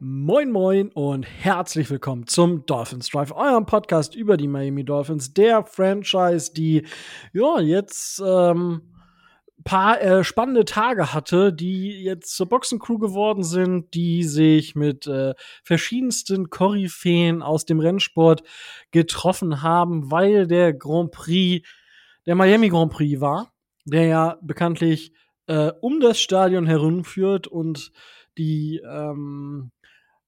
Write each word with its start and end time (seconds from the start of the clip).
Moin 0.00 0.52
Moin 0.52 0.92
und 0.92 1.24
herzlich 1.24 1.90
willkommen 1.90 2.28
zum 2.28 2.64
Dolphins 2.66 3.08
Drive, 3.08 3.32
eurem 3.32 3.66
Podcast 3.66 4.14
über 4.14 4.36
die 4.36 4.46
Miami 4.46 4.84
Dolphins, 4.84 5.34
der 5.34 5.64
Franchise, 5.64 6.52
die 6.52 6.86
ja 7.32 7.58
jetzt 7.58 8.22
ähm, 8.24 8.82
paar 9.64 10.00
äh, 10.00 10.22
spannende 10.22 10.64
Tage 10.64 11.12
hatte, 11.12 11.52
die 11.52 12.00
jetzt 12.00 12.36
zur 12.36 12.48
Boxencrew 12.48 12.98
geworden 12.98 13.42
sind, 13.42 13.92
die 13.92 14.22
sich 14.22 14.76
mit 14.76 15.08
äh, 15.08 15.34
verschiedensten 15.64 16.48
Koryphäen 16.48 17.42
aus 17.42 17.64
dem 17.64 17.80
Rennsport 17.80 18.44
getroffen 18.92 19.62
haben, 19.62 20.12
weil 20.12 20.46
der 20.46 20.74
Grand 20.74 21.10
Prix, 21.10 21.66
der 22.24 22.36
Miami 22.36 22.68
Grand 22.68 22.92
Prix 22.92 23.20
war, 23.20 23.52
der 23.84 24.04
ja 24.04 24.38
bekanntlich 24.42 25.12
äh, 25.48 25.72
um 25.80 25.98
das 25.98 26.20
Stadion 26.20 26.66
herumführt 26.66 27.48
und 27.48 27.90
die 28.38 28.80
ähm, 28.88 29.72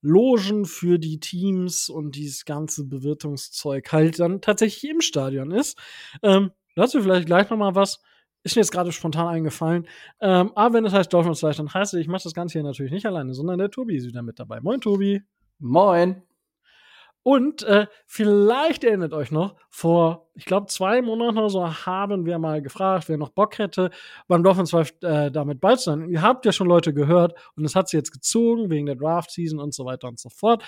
Logen 0.01 0.65
für 0.65 0.99
die 0.99 1.19
Teams 1.19 1.89
und 1.89 2.15
dieses 2.15 2.45
ganze 2.45 2.85
Bewirtungszeug 2.85 3.91
halt 3.91 4.19
dann 4.19 4.41
tatsächlich 4.41 4.91
im 4.91 5.01
Stadion 5.01 5.51
ist. 5.51 5.77
Ähm, 6.23 6.51
dazu 6.75 7.01
vielleicht 7.01 7.27
gleich 7.27 7.49
noch 7.49 7.57
mal 7.57 7.75
was. 7.75 8.01
Ist 8.43 8.55
mir 8.55 8.61
jetzt 8.61 8.71
gerade 8.71 8.91
spontan 8.91 9.27
eingefallen. 9.27 9.87
Ähm, 10.19 10.51
aber 10.55 10.73
wenn 10.73 10.85
es 10.85 10.93
heißt 10.93 11.13
Dolphins 11.13 11.43
Live, 11.43 11.57
dann 11.57 11.71
heißt 11.71 11.93
es, 11.93 11.99
ich 11.99 12.07
mache 12.07 12.23
das 12.23 12.33
Ganze 12.33 12.53
hier 12.53 12.63
natürlich 12.63 12.91
nicht 12.91 13.05
alleine, 13.05 13.35
sondern 13.35 13.59
der 13.59 13.69
Tobi 13.69 13.95
ist 13.95 14.07
wieder 14.07 14.23
mit 14.23 14.39
dabei. 14.39 14.59
Moin, 14.61 14.81
Tobi. 14.81 15.21
Moin. 15.59 16.23
Und 17.23 17.61
äh, 17.63 17.85
vielleicht 18.07 18.83
erinnert 18.83 19.13
euch 19.13 19.31
noch, 19.31 19.55
vor, 19.69 20.29
ich 20.33 20.45
glaube, 20.45 20.67
zwei 20.67 21.01
Monaten 21.01 21.37
oder 21.37 21.49
so 21.49 21.85
haben 21.85 22.25
wir 22.25 22.39
mal 22.39 22.61
gefragt, 22.61 23.09
wer 23.09 23.17
noch 23.17 23.29
Bock 23.29 23.59
hätte, 23.59 23.91
beim 24.27 24.43
Dolphins 24.43 24.73
äh, 24.73 25.29
damit 25.31 25.59
sein. 25.79 26.09
Ihr 26.09 26.21
habt 26.21 26.45
ja 26.45 26.51
schon 26.51 26.67
Leute 26.67 26.93
gehört 26.93 27.33
und 27.55 27.63
es 27.63 27.75
hat 27.75 27.89
sie 27.89 27.97
jetzt 27.97 28.11
gezogen 28.11 28.71
wegen 28.71 28.87
der 28.87 28.95
Draft-Season 28.95 29.59
und 29.59 29.73
so 29.73 29.85
weiter 29.85 30.07
und 30.07 30.19
so 30.19 30.29
fort. 30.29 30.63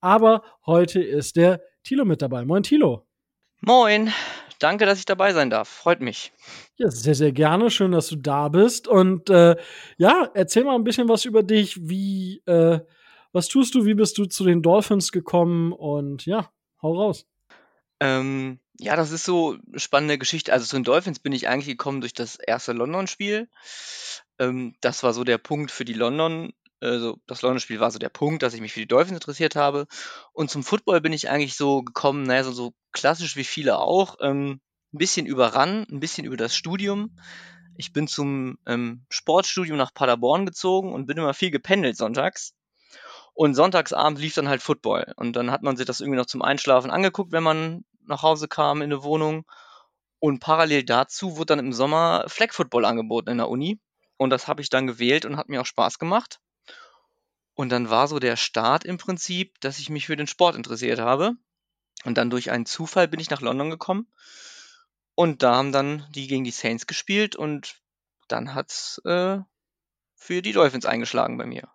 Aber 0.00 0.42
heute 0.66 1.02
ist 1.02 1.36
der 1.36 1.62
Tilo 1.82 2.04
mit 2.04 2.20
dabei. 2.20 2.44
Moin, 2.44 2.62
Tilo. 2.62 3.06
Moin. 3.62 4.12
Danke, 4.58 4.84
dass 4.84 4.98
ich 4.98 5.06
dabei 5.06 5.32
sein 5.32 5.48
darf. 5.48 5.68
Freut 5.68 6.00
mich. 6.00 6.32
Ja, 6.76 6.90
sehr, 6.90 7.14
sehr 7.14 7.32
gerne. 7.32 7.70
Schön, 7.70 7.92
dass 7.92 8.08
du 8.08 8.16
da 8.16 8.48
bist. 8.48 8.86
Und 8.86 9.30
äh, 9.30 9.56
ja, 9.96 10.30
erzähl 10.34 10.64
mal 10.64 10.74
ein 10.74 10.84
bisschen 10.84 11.08
was 11.08 11.24
über 11.24 11.42
dich. 11.42 11.88
Wie, 11.88 12.42
äh, 12.46 12.80
was 13.34 13.48
tust 13.48 13.74
du? 13.74 13.84
Wie 13.84 13.94
bist 13.94 14.16
du 14.16 14.26
zu 14.26 14.44
den 14.44 14.62
Dolphins 14.62 15.12
gekommen? 15.12 15.72
Und 15.72 16.24
ja, 16.24 16.50
hau 16.80 16.94
raus. 16.94 17.26
Ähm, 18.00 18.60
ja, 18.78 18.96
das 18.96 19.10
ist 19.10 19.24
so 19.24 19.56
eine 19.66 19.80
spannende 19.80 20.18
Geschichte. 20.18 20.52
Also 20.52 20.66
zu 20.66 20.76
den 20.76 20.84
Dolphins 20.84 21.18
bin 21.18 21.32
ich 21.32 21.48
eigentlich 21.48 21.66
gekommen 21.66 22.00
durch 22.00 22.14
das 22.14 22.36
erste 22.36 22.72
London-Spiel. 22.72 23.48
Ähm, 24.38 24.76
das 24.80 25.02
war 25.02 25.12
so 25.12 25.24
der 25.24 25.38
Punkt 25.38 25.70
für 25.70 25.84
die 25.84 25.94
London. 25.94 26.52
Also 26.80 27.18
das 27.26 27.42
London-Spiel 27.42 27.80
war 27.80 27.90
so 27.90 27.98
der 27.98 28.08
Punkt, 28.08 28.42
dass 28.42 28.54
ich 28.54 28.60
mich 28.60 28.72
für 28.72 28.80
die 28.80 28.88
Dolphins 28.88 29.16
interessiert 29.16 29.56
habe. 29.56 29.86
Und 30.32 30.50
zum 30.50 30.62
Football 30.62 31.00
bin 31.00 31.12
ich 31.12 31.28
eigentlich 31.28 31.56
so 31.56 31.82
gekommen, 31.82 32.24
naja, 32.24 32.44
so, 32.44 32.52
so 32.52 32.72
klassisch 32.92 33.36
wie 33.36 33.44
viele 33.44 33.78
auch. 33.78 34.16
Ähm, 34.20 34.60
ein 34.92 34.98
bisschen 34.98 35.26
über 35.26 35.56
ein 35.56 35.86
bisschen 35.88 36.24
über 36.24 36.36
das 36.36 36.54
Studium. 36.54 37.16
Ich 37.76 37.92
bin 37.92 38.06
zum 38.06 38.58
ähm, 38.66 39.04
Sportstudium 39.08 39.76
nach 39.76 39.92
Paderborn 39.92 40.46
gezogen 40.46 40.92
und 40.92 41.06
bin 41.06 41.16
immer 41.16 41.34
viel 41.34 41.50
gependelt 41.50 41.96
sonntags. 41.96 42.54
Und 43.34 43.54
sonntagsabend 43.54 44.18
lief 44.20 44.34
dann 44.34 44.48
halt 44.48 44.62
Football. 44.62 45.12
Und 45.16 45.34
dann 45.34 45.50
hat 45.50 45.62
man 45.62 45.76
sich 45.76 45.86
das 45.86 46.00
irgendwie 46.00 46.18
noch 46.18 46.26
zum 46.26 46.42
Einschlafen 46.42 46.90
angeguckt, 46.90 47.32
wenn 47.32 47.42
man 47.42 47.84
nach 48.06 48.22
Hause 48.22 48.48
kam 48.48 48.78
in 48.78 48.92
eine 48.92 49.02
Wohnung. 49.02 49.44
Und 50.20 50.38
parallel 50.38 50.84
dazu 50.84 51.36
wurde 51.36 51.46
dann 51.46 51.58
im 51.58 51.72
Sommer 51.72 52.24
Flag 52.28 52.52
Football 52.52 52.84
angeboten 52.84 53.30
in 53.30 53.38
der 53.38 53.48
Uni. 53.48 53.80
Und 54.16 54.30
das 54.30 54.46
habe 54.46 54.62
ich 54.62 54.70
dann 54.70 54.86
gewählt 54.86 55.26
und 55.26 55.36
hat 55.36 55.48
mir 55.48 55.60
auch 55.60 55.66
Spaß 55.66 55.98
gemacht. 55.98 56.40
Und 57.54 57.70
dann 57.70 57.90
war 57.90 58.08
so 58.08 58.18
der 58.18 58.36
Start 58.36 58.84
im 58.84 58.98
Prinzip, 58.98 59.60
dass 59.60 59.78
ich 59.78 59.90
mich 59.90 60.06
für 60.06 60.16
den 60.16 60.26
Sport 60.26 60.56
interessiert 60.56 61.00
habe. 61.00 61.32
Und 62.04 62.18
dann 62.18 62.30
durch 62.30 62.50
einen 62.50 62.66
Zufall 62.66 63.08
bin 63.08 63.20
ich 63.20 63.30
nach 63.30 63.40
London 63.40 63.70
gekommen. 63.70 64.08
Und 65.14 65.42
da 65.42 65.56
haben 65.56 65.72
dann 65.72 66.06
die 66.10 66.26
gegen 66.26 66.44
die 66.44 66.50
Saints 66.50 66.86
gespielt 66.86 67.36
und 67.36 67.80
dann 68.28 68.54
hat's 68.54 69.00
äh, 69.04 69.38
für 70.14 70.42
die 70.42 70.52
Dolphins 70.52 70.86
eingeschlagen 70.86 71.38
bei 71.38 71.46
mir. 71.46 71.68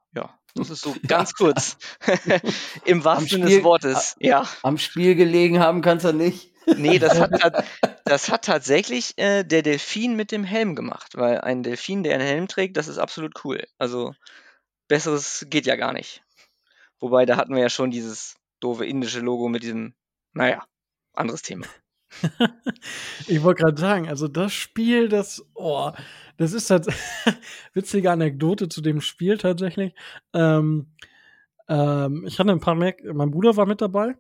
Das 0.59 0.69
ist 0.69 0.81
so 0.81 0.95
ganz 1.07 1.33
kurz. 1.33 1.77
Im 2.85 3.03
wahrsten 3.03 3.27
Sinne 3.27 3.45
des 3.47 3.63
Wortes. 3.63 4.15
Ja. 4.19 4.47
Am 4.63 4.77
Spiel 4.77 5.15
gelegen 5.15 5.59
haben 5.59 5.81
kannst 5.81 6.05
du 6.05 6.13
nicht. 6.13 6.51
Nee, 6.77 6.99
das 6.99 7.19
hat, 7.19 7.31
das 8.05 8.29
hat 8.29 8.45
tatsächlich 8.45 9.17
äh, 9.17 9.43
der 9.43 9.61
Delfin 9.63 10.15
mit 10.15 10.31
dem 10.31 10.43
Helm 10.43 10.75
gemacht, 10.75 11.13
weil 11.15 11.41
ein 11.41 11.63
Delfin, 11.63 12.03
der 12.03 12.15
einen 12.15 12.27
Helm 12.27 12.47
trägt, 12.47 12.77
das 12.77 12.87
ist 12.87 12.97
absolut 12.97 13.43
cool. 13.43 13.65
Also 13.77 14.13
besseres 14.87 15.45
geht 15.49 15.65
ja 15.65 15.75
gar 15.75 15.93
nicht. 15.93 16.23
Wobei, 16.99 17.25
da 17.25 17.37
hatten 17.37 17.55
wir 17.55 17.61
ja 17.61 17.69
schon 17.69 17.91
dieses 17.91 18.35
doofe 18.59 18.85
indische 18.85 19.21
Logo 19.21 19.47
mit 19.47 19.63
diesem, 19.63 19.93
naja, 20.33 20.65
anderes 21.13 21.41
Thema. 21.41 21.65
ich 23.27 23.43
wollte 23.43 23.63
gerade 23.63 23.79
sagen, 23.79 24.07
also 24.07 24.27
das 24.27 24.53
Spiel, 24.53 25.09
das, 25.09 25.45
oh, 25.53 25.91
das 26.37 26.53
ist 26.53 26.69
halt 26.69 26.87
witzige 27.73 28.11
Anekdote 28.11 28.69
zu 28.69 28.81
dem 28.81 29.01
Spiel 29.01 29.37
tatsächlich. 29.37 29.93
Ähm, 30.33 30.87
ähm, 31.67 32.25
ich 32.27 32.39
hatte 32.39 32.51
ein 32.51 32.59
paar 32.59 32.75
Mac, 32.75 32.97
mein 33.13 33.31
Bruder 33.31 33.55
war 33.57 33.65
mit 33.65 33.81
dabei 33.81 34.15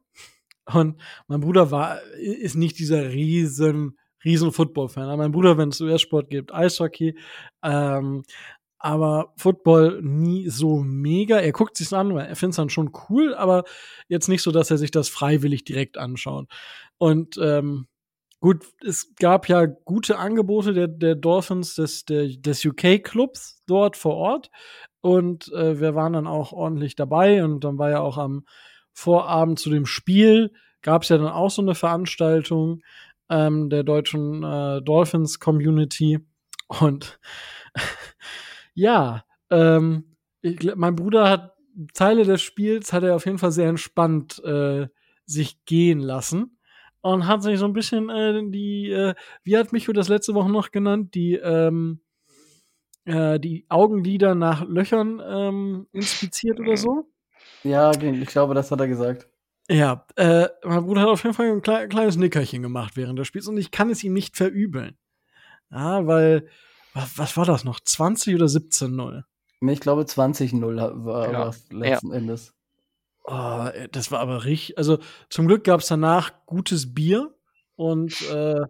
und 0.73 1.01
mein 1.27 1.41
Bruder 1.41 1.71
war, 1.71 2.01
ist 2.13 2.55
nicht 2.55 2.77
dieser 2.79 3.09
riesen, 3.09 3.97
riesen 4.23 4.51
Football-Fan. 4.51 5.17
Mein 5.17 5.31
Bruder, 5.31 5.57
wenn 5.57 5.69
es 5.69 5.81
US-Sport 5.81 6.29
gibt, 6.29 6.53
Eishockey, 6.53 7.17
ähm, 7.63 8.23
aber 8.79 9.33
Football 9.37 10.01
nie 10.01 10.49
so 10.49 10.79
mega. 10.79 11.37
Er 11.37 11.51
guckt 11.51 11.77
sich's 11.77 11.93
an, 11.93 12.13
weil 12.15 12.27
er 12.27 12.35
findet 12.35 12.57
dann 12.57 12.69
schon 12.69 12.91
cool, 13.09 13.35
aber 13.35 13.65
jetzt 14.07 14.29
nicht 14.29 14.41
so, 14.41 14.51
dass 14.51 14.71
er 14.71 14.77
sich 14.77 14.91
das 14.91 15.09
freiwillig 15.09 15.63
direkt 15.65 15.97
anschaut. 15.97 16.47
Und 16.97 17.37
ähm, 17.41 17.87
Gut, 18.41 18.63
es 18.85 19.15
gab 19.15 19.49
ja 19.49 19.65
gute 19.65 20.17
Angebote 20.17 20.73
der, 20.73 20.87
der 20.87 21.15
Dolphins 21.15 21.75
des, 21.75 22.05
der, 22.05 22.27
des 22.27 22.63
UK-Clubs 22.63 23.63
dort 23.67 23.97
vor 23.97 24.15
Ort. 24.15 24.49
Und 25.01 25.51
äh, 25.51 25.81
wir 25.81 25.93
waren 25.93 26.13
dann 26.13 26.27
auch 26.27 26.53
ordentlich 26.53 26.95
dabei. 26.95 27.43
Und 27.43 27.65
dann 27.65 27.77
war 27.77 27.89
ja 27.89 27.99
auch 27.99 28.17
am 28.17 28.45
Vorabend 28.93 29.59
zu 29.59 29.69
dem 29.69 29.85
Spiel, 29.85 30.53
gab 30.81 31.03
es 31.03 31.09
ja 31.09 31.17
dann 31.17 31.27
auch 31.27 31.51
so 31.51 31.61
eine 31.61 31.75
Veranstaltung 31.75 32.81
ähm, 33.29 33.69
der 33.69 33.83
deutschen 33.83 34.43
äh, 34.43 34.81
Dolphins 34.81 35.39
Community. 35.39 36.19
Und 36.67 37.19
ja, 38.79 39.23
ähm, 39.49 40.15
ich, 40.41 40.75
mein 40.75 40.95
Bruder 40.95 41.29
hat 41.29 41.53
Teile 41.93 42.23
des 42.23 42.41
Spiels 42.41 42.91
hat 42.91 43.03
er 43.03 43.15
auf 43.15 43.25
jeden 43.25 43.37
Fall 43.37 43.51
sehr 43.51 43.69
entspannt 43.69 44.43
äh, 44.43 44.87
sich 45.25 45.63
gehen 45.65 45.99
lassen 45.99 46.57
und 47.01 47.27
hat 47.27 47.43
sich 47.43 47.59
so 47.59 47.65
ein 47.65 47.73
bisschen 47.73 48.09
äh, 48.09 48.41
die, 48.49 48.89
äh, 48.89 49.13
wie 49.43 49.57
hat 49.57 49.71
Micho 49.71 49.93
das 49.93 50.09
letzte 50.09 50.33
Woche 50.33 50.49
noch 50.49 50.71
genannt, 50.71 51.13
die, 51.13 51.35
ähm, 51.35 52.01
äh, 53.05 53.39
die 53.39 53.65
Augenlider 53.69 54.35
nach 54.35 54.67
Löchern 54.67 55.21
ähm, 55.25 55.87
inspiziert 55.91 56.59
oder 56.59 56.75
so. 56.75 57.09
Ja, 57.63 57.91
ich 57.91 58.27
glaube, 58.27 58.53
das 58.53 58.71
hat 58.71 58.79
er 58.79 58.87
gesagt. 58.87 59.29
Ja, 59.69 60.05
äh, 60.15 60.47
mein 60.63 60.83
Bruder 60.83 61.01
hat 61.01 61.09
auf 61.09 61.23
jeden 61.23 61.35
Fall 61.35 61.51
ein 61.51 61.61
kle 61.61 61.87
kleines 61.87 62.17
Nickerchen 62.17 62.63
gemacht 62.63 62.97
während 62.97 63.19
des 63.19 63.27
Spiels 63.27 63.47
und 63.47 63.57
ich 63.57 63.71
kann 63.71 63.89
es 63.89 64.03
ihm 64.03 64.13
nicht 64.13 64.35
verübeln. 64.35 64.97
Ja, 65.71 66.07
weil, 66.07 66.47
was, 66.93 67.17
was 67.17 67.37
war 67.37 67.45
das 67.45 67.63
noch? 67.63 67.79
20 67.79 68.35
oder 68.35 68.45
17-0? 68.45 69.23
Ich 69.61 69.79
glaube 69.79 70.03
20-0 70.03 71.05
war 71.05 71.31
ja. 71.31 71.51
letzten 71.69 72.09
ja. 72.09 72.15
Endes. 72.15 72.53
Oh, 73.25 73.67
das 73.91 74.11
war 74.11 74.21
aber 74.21 74.45
richtig. 74.45 74.77
Also 74.77 74.99
zum 75.29 75.47
Glück 75.47 75.63
gab 75.63 75.81
es 75.81 75.87
danach 75.87 76.31
gutes 76.45 76.93
Bier 76.93 77.33
und 77.75 78.21
äh, 78.31 78.65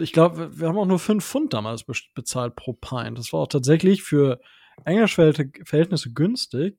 ich 0.00 0.12
glaube, 0.12 0.58
wir 0.58 0.68
haben 0.68 0.78
auch 0.78 0.86
nur 0.86 0.98
5 0.98 1.24
Pfund 1.24 1.52
damals 1.52 1.84
be 1.84 1.92
bezahlt 2.14 2.56
pro 2.56 2.72
Pint. 2.72 3.18
Das 3.18 3.32
war 3.32 3.40
auch 3.40 3.48
tatsächlich 3.48 4.02
für 4.02 4.40
englisch 4.84 5.14
Verhältnisse 5.14 6.12
günstig. 6.12 6.78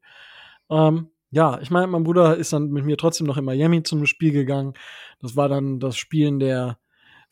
Ähm, 0.70 1.10
ja, 1.32 1.60
ich 1.62 1.72
meine, 1.72 1.88
mein 1.88 2.04
Bruder 2.04 2.36
ist 2.36 2.54
dann 2.54 2.70
mit 2.72 2.86
mir 2.86 2.98
trotzdem 2.98 3.28
noch 3.28 3.38
in 3.38 3.46
Miami 3.46 3.84
zum 3.84 4.06
Spiel 4.06 4.32
gegangen. 4.32 4.74
Das 5.22 5.36
war 5.36 5.48
dann 5.48 5.80
das 5.80 5.98
Spielen 5.98 6.40
der 6.40 6.78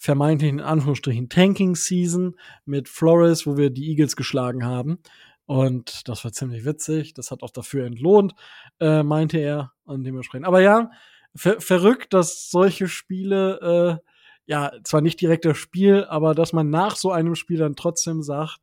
vermeintlichen 0.04 0.60
Anführungsstrichen 0.60 1.30
Tanking 1.30 1.78
Season 1.78 2.36
mit 2.66 2.90
Flores, 2.90 3.48
wo 3.48 3.56
wir 3.56 3.70
die 3.70 3.88
Eagles 3.90 4.18
geschlagen 4.18 4.66
haben. 4.66 5.00
Und 5.46 6.10
das 6.10 6.26
war 6.26 6.34
ziemlich 6.34 6.66
witzig. 6.66 7.14
Das 7.14 7.32
hat 7.32 7.42
auch 7.42 7.52
dafür 7.52 7.86
entlohnt, 7.86 8.36
äh, 8.82 9.02
meinte 9.02 9.38
er. 9.38 9.72
Und 9.86 10.04
dementsprechend. 10.04 10.46
Aber 10.46 10.60
ja, 10.60 10.92
ver 11.34 11.62
verrückt, 11.62 12.14
dass 12.14 12.52
solche 12.52 12.90
Spiele, 12.90 14.02
äh, 14.04 14.10
ja, 14.46 14.74
zwar 14.84 15.00
nicht 15.00 15.22
direkt 15.22 15.46
das 15.46 15.58
Spiel, 15.58 16.04
aber 16.04 16.36
dass 16.36 16.52
man 16.52 16.70
nach 16.70 16.98
so 16.98 17.14
einem 17.14 17.36
Spiel 17.36 17.60
dann 17.60 17.78
trotzdem 17.78 18.24
sagt, 18.24 18.60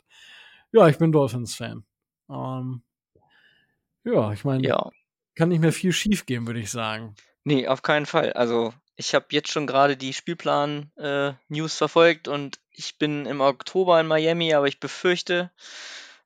ja, 0.72 0.88
ich 0.88 0.98
bin 0.98 1.10
Dolphins-Fan. 1.10 1.84
Ähm, 2.28 2.82
ja, 4.04 4.30
ich 4.34 4.44
meine, 4.44 4.68
ja. 4.68 4.90
kann 5.34 5.48
nicht 5.48 5.60
mehr 5.60 5.72
viel 5.72 5.92
schief 5.92 6.26
gehen, 6.26 6.46
würde 6.46 6.60
ich 6.60 6.70
sagen. 6.70 7.14
Nee, 7.44 7.66
auf 7.66 7.80
keinen 7.80 8.04
Fall. 8.04 8.34
Also, 8.34 8.74
ich 9.00 9.14
habe 9.14 9.26
jetzt 9.30 9.50
schon 9.50 9.66
gerade 9.66 9.96
die 9.96 10.12
Spielplan-News 10.12 11.74
äh, 11.74 11.76
verfolgt 11.76 12.28
und 12.28 12.60
ich 12.70 12.98
bin 12.98 13.24
im 13.24 13.40
Oktober 13.40 13.98
in 13.98 14.06
Miami, 14.06 14.52
aber 14.52 14.68
ich 14.68 14.78
befürchte, 14.78 15.50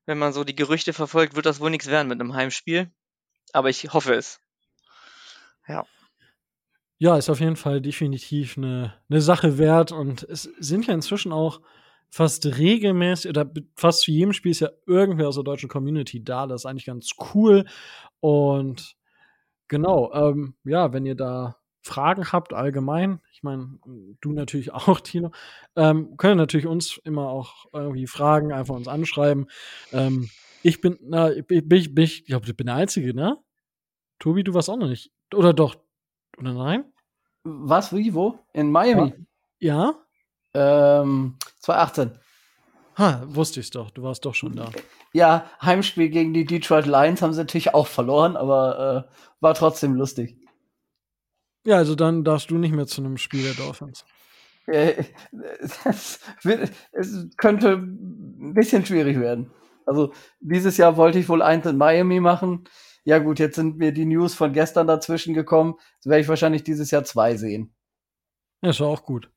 wenn 0.06 0.18
man 0.18 0.32
so 0.32 0.42
die 0.42 0.56
Gerüchte 0.56 0.92
verfolgt, 0.92 1.36
wird 1.36 1.46
das 1.46 1.60
wohl 1.60 1.70
nichts 1.70 1.86
werden 1.86 2.08
mit 2.08 2.20
einem 2.20 2.34
Heimspiel. 2.34 2.90
aber 3.52 3.70
ich 3.70 3.92
hoffe 3.92 4.14
es. 4.14 4.40
Ja. 5.68 5.86
Ja, 6.98 7.16
ist 7.16 7.30
auf 7.30 7.38
jeden 7.38 7.56
Fall 7.56 7.80
definitiv 7.80 8.56
eine, 8.58 8.94
eine 9.08 9.20
Sache 9.20 9.56
wert 9.56 9.92
und 9.92 10.24
es 10.24 10.42
sind 10.42 10.86
ja 10.86 10.94
inzwischen 10.94 11.32
auch 11.32 11.60
fast 12.10 12.44
regelmäßig 12.44 13.28
oder 13.28 13.48
fast 13.76 14.00
zu 14.00 14.10
jedem 14.10 14.32
Spiel 14.32 14.50
ist 14.50 14.60
ja 14.60 14.70
irgendwer 14.86 15.28
aus 15.28 15.36
der 15.36 15.44
deutschen 15.44 15.68
Community 15.68 16.24
da. 16.24 16.48
Das 16.48 16.62
ist 16.62 16.66
eigentlich 16.66 16.86
ganz 16.86 17.10
cool. 17.34 17.66
Und 18.18 18.96
genau, 19.68 20.12
ähm, 20.12 20.56
ja, 20.64 20.92
wenn 20.92 21.06
ihr 21.06 21.14
da 21.14 21.56
Fragen 21.84 22.32
habt 22.32 22.54
allgemein, 22.54 23.20
ich 23.32 23.42
meine, 23.42 23.78
du 24.20 24.32
natürlich 24.32 24.72
auch, 24.72 25.00
Tino, 25.00 25.30
ähm, 25.76 26.16
können 26.16 26.38
natürlich 26.38 26.66
uns 26.66 26.98
immer 27.04 27.28
auch 27.28 27.66
irgendwie 27.72 28.06
fragen, 28.06 28.52
einfach 28.52 28.74
uns 28.74 28.88
anschreiben. 28.88 29.48
Ähm, 29.92 30.30
ich 30.62 30.80
bin, 30.80 30.98
na, 31.02 31.30
ich, 31.30 31.44
ich, 31.50 31.70
ich, 31.70 31.98
ich 31.98 32.24
glaube, 32.24 32.46
ich 32.46 32.56
bin 32.56 32.66
der 32.66 32.76
Einzige, 32.76 33.14
ne? 33.14 33.36
Tobi, 34.18 34.42
du 34.44 34.54
warst 34.54 34.70
auch 34.70 34.78
noch 34.78 34.88
nicht. 34.88 35.12
Oder 35.34 35.52
doch? 35.52 35.76
Oder 36.38 36.54
nein? 36.54 36.84
Was, 37.44 37.94
wie, 37.94 38.14
wo? 38.14 38.38
In 38.54 38.70
Miami? 38.70 39.12
Ja? 39.58 39.94
Ähm, 40.54 41.36
2018. 41.58 42.18
Ha, 42.96 43.24
wusste 43.26 43.60
ich 43.60 43.70
doch. 43.70 43.90
Du 43.90 44.02
warst 44.02 44.24
doch 44.24 44.34
schon 44.34 44.56
da. 44.56 44.70
Ja, 45.12 45.50
Heimspiel 45.60 46.08
gegen 46.08 46.32
die 46.32 46.46
Detroit 46.46 46.86
Lions 46.86 47.20
haben 47.20 47.32
sie 47.32 47.40
natürlich 47.40 47.74
auch 47.74 47.88
verloren, 47.88 48.36
aber 48.36 49.06
äh, 49.10 49.14
war 49.40 49.54
trotzdem 49.54 49.94
lustig. 49.94 50.36
Ja, 51.64 51.76
also 51.76 51.94
dann 51.94 52.24
darfst 52.24 52.50
du 52.50 52.58
nicht 52.58 52.74
mehr 52.74 52.86
zu 52.86 53.00
einem 53.00 53.16
Spiel 53.16 53.42
der 53.42 53.54
Dolphins. 53.54 54.04
Äh, 54.66 55.04
es, 55.84 56.20
es 56.92 57.36
könnte 57.36 57.72
ein 57.74 58.54
bisschen 58.54 58.84
schwierig 58.84 59.18
werden. 59.18 59.50
Also 59.86 60.12
dieses 60.40 60.76
Jahr 60.76 60.96
wollte 60.96 61.18
ich 61.18 61.28
wohl 61.28 61.42
eins 61.42 61.66
in 61.66 61.76
Miami 61.76 62.20
machen. 62.20 62.64
Ja 63.04 63.18
gut, 63.18 63.38
jetzt 63.38 63.56
sind 63.56 63.76
mir 63.76 63.92
die 63.92 64.06
News 64.06 64.34
von 64.34 64.52
gestern 64.52 64.86
dazwischen 64.86 65.34
gekommen. 65.34 65.74
Jetzt 65.96 66.06
werde 66.06 66.20
ich 66.22 66.28
wahrscheinlich 66.28 66.64
dieses 66.64 66.90
Jahr 66.90 67.04
zwei 67.04 67.36
sehen. 67.36 67.74
Ja, 68.62 68.70
ist 68.70 68.80
auch 68.80 69.04
gut. 69.04 69.30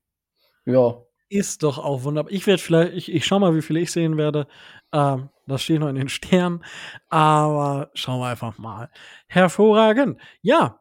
Ja. 0.64 1.02
Ist 1.28 1.62
doch 1.62 1.76
auch 1.76 2.04
wunderbar. 2.04 2.32
Ich 2.32 2.46
werde 2.46 2.62
vielleicht, 2.62 2.94
ich, 2.94 3.12
ich 3.12 3.26
schau 3.26 3.38
mal, 3.38 3.54
wie 3.54 3.60
viele 3.60 3.80
ich 3.80 3.92
sehen 3.92 4.16
werde. 4.16 4.48
Ähm, 4.92 5.28
das 5.46 5.62
steht 5.62 5.80
noch 5.80 5.88
in 5.88 5.96
den 5.96 6.08
Sternen. 6.08 6.64
Aber 7.10 7.90
schauen 7.92 8.20
wir 8.20 8.28
einfach 8.28 8.56
mal. 8.56 8.90
Hervorragend. 9.26 10.18
Ja, 10.40 10.80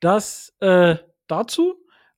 das 0.00 0.54
äh, 0.60 0.96
dazu. 1.26 1.74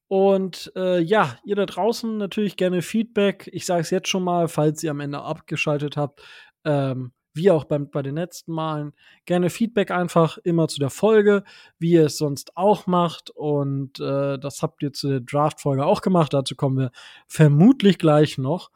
Und 0.09 0.73
äh, 0.75 1.01
ja, 1.01 1.37
ihr 1.45 1.55
da 1.55 1.67
draußen 1.67 2.17
natürlich 2.17 2.57
gerne 2.57 2.81
Feedback. 2.81 3.49
Ich 3.53 3.67
sage 3.67 3.83
es 3.83 3.91
jetzt 3.91 4.09
schon 4.09 4.25
mal, 4.25 4.49
falls 4.49 4.83
ihr 4.83 4.91
am 4.91 5.01
Ende 5.01 5.21
abgeschaltet 5.21 5.97
habt. 5.97 6.23
Ähm, 6.65 7.13
wie 7.35 7.51
auch 7.51 7.65
beim, 7.65 7.89
bei 7.91 8.03
den 8.03 8.17
letzten 8.17 8.53
Malen. 8.53 8.93
Gerne 9.25 9.49
Feedback 9.49 9.91
einfach 9.91 10.39
immer 10.39 10.69
zu 10.69 10.81
der 10.81 10.91
Folge, 10.91 11.45
wie 11.79 11.93
ihr 11.93 12.07
es 12.07 12.19
sonst 12.19 12.57
auch 12.57 12.87
macht. 12.87 13.31
Und 13.31 14.01
äh, 14.01 14.39
das 14.39 14.63
habt 14.63 14.83
ihr 14.83 14.93
zu 14.93 15.09
der 15.09 15.21
Draft-Folge 15.21 15.87
auch 15.87 16.03
gemacht. 16.03 16.35
Dazu 16.35 16.57
kommen 16.57 16.79
wir 16.79 16.91
vermutlich 17.29 17.99
gleich 17.99 18.39
noch. 18.39 18.71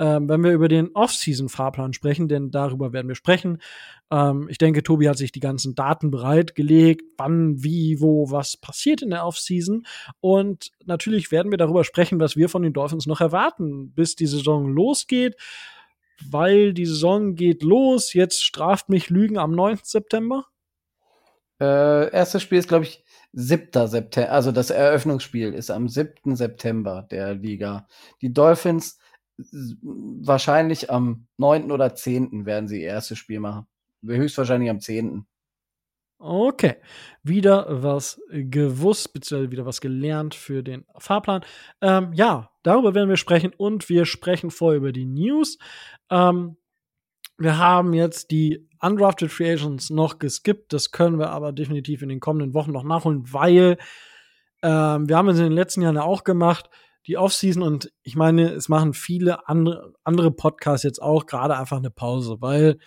Ähm, 0.00 0.30
wenn 0.30 0.42
wir 0.42 0.52
über 0.52 0.68
den 0.68 0.94
Off-Season-Fahrplan 0.94 1.92
sprechen, 1.92 2.26
denn 2.26 2.50
darüber 2.50 2.94
werden 2.94 3.08
wir 3.08 3.14
sprechen. 3.14 3.58
Ähm, 4.10 4.48
ich 4.48 4.56
denke, 4.56 4.82
Tobi 4.82 5.10
hat 5.10 5.18
sich 5.18 5.30
die 5.30 5.40
ganzen 5.40 5.74
Daten 5.74 6.10
bereitgelegt, 6.10 7.02
wann, 7.18 7.62
wie, 7.62 8.00
wo, 8.00 8.30
was 8.30 8.56
passiert 8.56 9.02
in 9.02 9.10
der 9.10 9.26
Off-Season. 9.26 9.86
Und 10.20 10.72
natürlich 10.86 11.30
werden 11.30 11.52
wir 11.52 11.58
darüber 11.58 11.84
sprechen, 11.84 12.18
was 12.18 12.34
wir 12.34 12.48
von 12.48 12.62
den 12.62 12.72
Dolphins 12.72 13.06
noch 13.06 13.20
erwarten, 13.20 13.92
bis 13.92 14.16
die 14.16 14.26
Saison 14.26 14.72
losgeht 14.72 15.36
weil 16.28 16.74
die 16.74 16.84
Saison 16.84 17.34
geht 17.34 17.62
los. 17.62 18.12
Jetzt 18.12 18.44
straft 18.44 18.90
mich 18.90 19.08
Lügen 19.08 19.38
am 19.38 19.52
9. 19.52 19.78
September. 19.82 20.44
Äh, 21.58 22.10
erstes 22.12 22.42
Spiel 22.42 22.58
ist, 22.58 22.68
glaube 22.68 22.84
ich, 22.84 23.04
7. 23.32 23.86
September. 23.86 24.30
Also 24.30 24.52
das 24.52 24.70
Eröffnungsspiel 24.70 25.52
ist 25.52 25.70
am 25.70 25.88
7. 25.88 26.36
September 26.36 27.06
der 27.10 27.34
Liga. 27.34 27.86
Die 28.22 28.32
Dolphins 28.32 28.98
wahrscheinlich 29.82 30.90
am 30.90 31.26
9. 31.38 31.70
oder 31.72 31.94
10. 31.94 32.46
werden 32.46 32.68
sie 32.68 32.82
ihr 32.82 32.88
erstes 32.88 33.18
Spiel 33.18 33.40
machen. 33.40 33.66
Höchstwahrscheinlich 34.02 34.70
am 34.70 34.80
10. 34.80 35.26
Okay, 36.22 36.76
wieder 37.22 37.82
was 37.82 38.20
gewusst, 38.28 39.14
beziehungsweise 39.14 39.50
wieder 39.50 39.64
was 39.64 39.80
gelernt 39.80 40.34
für 40.34 40.62
den 40.62 40.84
Fahrplan. 40.98 41.42
Ähm, 41.80 42.12
ja, 42.12 42.50
darüber 42.62 42.94
werden 42.94 43.08
wir 43.08 43.16
sprechen 43.16 43.54
und 43.56 43.88
wir 43.88 44.04
sprechen 44.04 44.50
vorher 44.50 44.76
über 44.76 44.92
die 44.92 45.06
News. 45.06 45.56
Ähm, 46.10 46.58
wir 47.38 47.56
haben 47.56 47.94
jetzt 47.94 48.30
die 48.30 48.68
Undrafted 48.80 49.32
Free 49.32 49.52
Agents 49.52 49.88
noch 49.88 50.18
geskippt. 50.18 50.74
Das 50.74 50.90
können 50.90 51.18
wir 51.18 51.30
aber 51.30 51.52
definitiv 51.52 52.02
in 52.02 52.10
den 52.10 52.20
kommenden 52.20 52.52
Wochen 52.52 52.72
noch 52.72 52.84
nachholen, 52.84 53.22
weil 53.32 53.78
ähm, 54.62 55.08
wir 55.08 55.16
haben 55.16 55.28
es 55.28 55.38
in 55.38 55.44
den 55.44 55.52
letzten 55.52 55.80
Jahren 55.80 55.96
ja 55.96 56.02
auch 56.02 56.24
gemacht, 56.24 56.68
die 57.06 57.16
Offseason 57.16 57.62
und 57.62 57.92
ich 58.02 58.14
meine, 58.14 58.50
es 58.50 58.68
machen 58.68 58.92
viele 58.92 59.48
andere, 59.48 59.94
andere 60.04 60.30
Podcasts 60.30 60.84
jetzt 60.84 61.00
auch 61.00 61.26
gerade 61.26 61.56
einfach 61.56 61.78
eine 61.78 61.90
Pause, 61.90 62.36
weil 62.40 62.78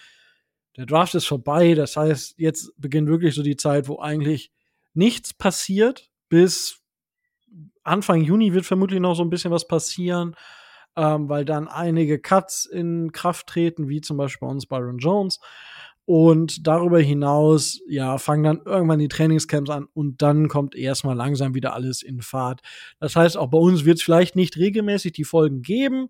der 0.78 0.86
Draft 0.86 1.16
ist 1.16 1.26
vorbei. 1.26 1.74
Das 1.74 1.96
heißt, 1.98 2.36
jetzt 2.38 2.72
beginnt 2.78 3.08
wirklich 3.08 3.36
so 3.36 3.44
die 3.44 3.58
Zeit, 3.58 3.88
wo 3.88 4.00
eigentlich 4.00 4.52
nichts 4.94 5.34
passiert. 5.34 6.10
Bis 6.30 6.82
Anfang 7.84 8.22
Juni 8.22 8.54
wird 8.54 8.66
vermutlich 8.66 9.00
noch 9.00 9.16
so 9.16 9.24
ein 9.24 9.30
bisschen 9.30 9.52
was 9.52 9.68
passieren, 9.68 10.36
ähm, 10.96 11.30
weil 11.30 11.46
dann 11.46 11.68
einige 11.68 12.20
Cuts 12.20 12.66
in 12.66 13.12
Kraft 13.12 13.48
treten, 13.48 13.90
wie 13.90 14.02
zum 14.02 14.18
Beispiel 14.18 14.48
bei 14.48 14.52
uns 14.52 14.66
Byron 14.66 14.98
Jones. 14.98 15.40
Und 16.06 16.68
darüber 16.68 17.00
hinaus, 17.00 17.80
ja, 17.88 18.18
fangen 18.18 18.44
dann 18.44 18.62
irgendwann 18.66 19.00
die 19.00 19.08
Trainingscamps 19.08 19.70
an 19.70 19.88
und 19.94 20.22
dann 20.22 20.50
kommt 20.50 20.76
erstmal 20.76 21.16
langsam 21.16 21.54
wieder 21.54 21.74
alles 21.74 22.02
in 22.02 22.22
Fahrt. 22.22 22.62
Das 23.00 23.16
heißt, 23.16 23.38
auch 23.38 23.48
bei 23.48 23.58
uns 23.58 23.86
wird 23.86 23.98
es 23.98 24.04
vielleicht 24.04 24.36
nicht 24.36 24.58
regelmäßig 24.58 25.14
die 25.14 25.24
Folgen 25.24 25.62
geben, 25.62 26.10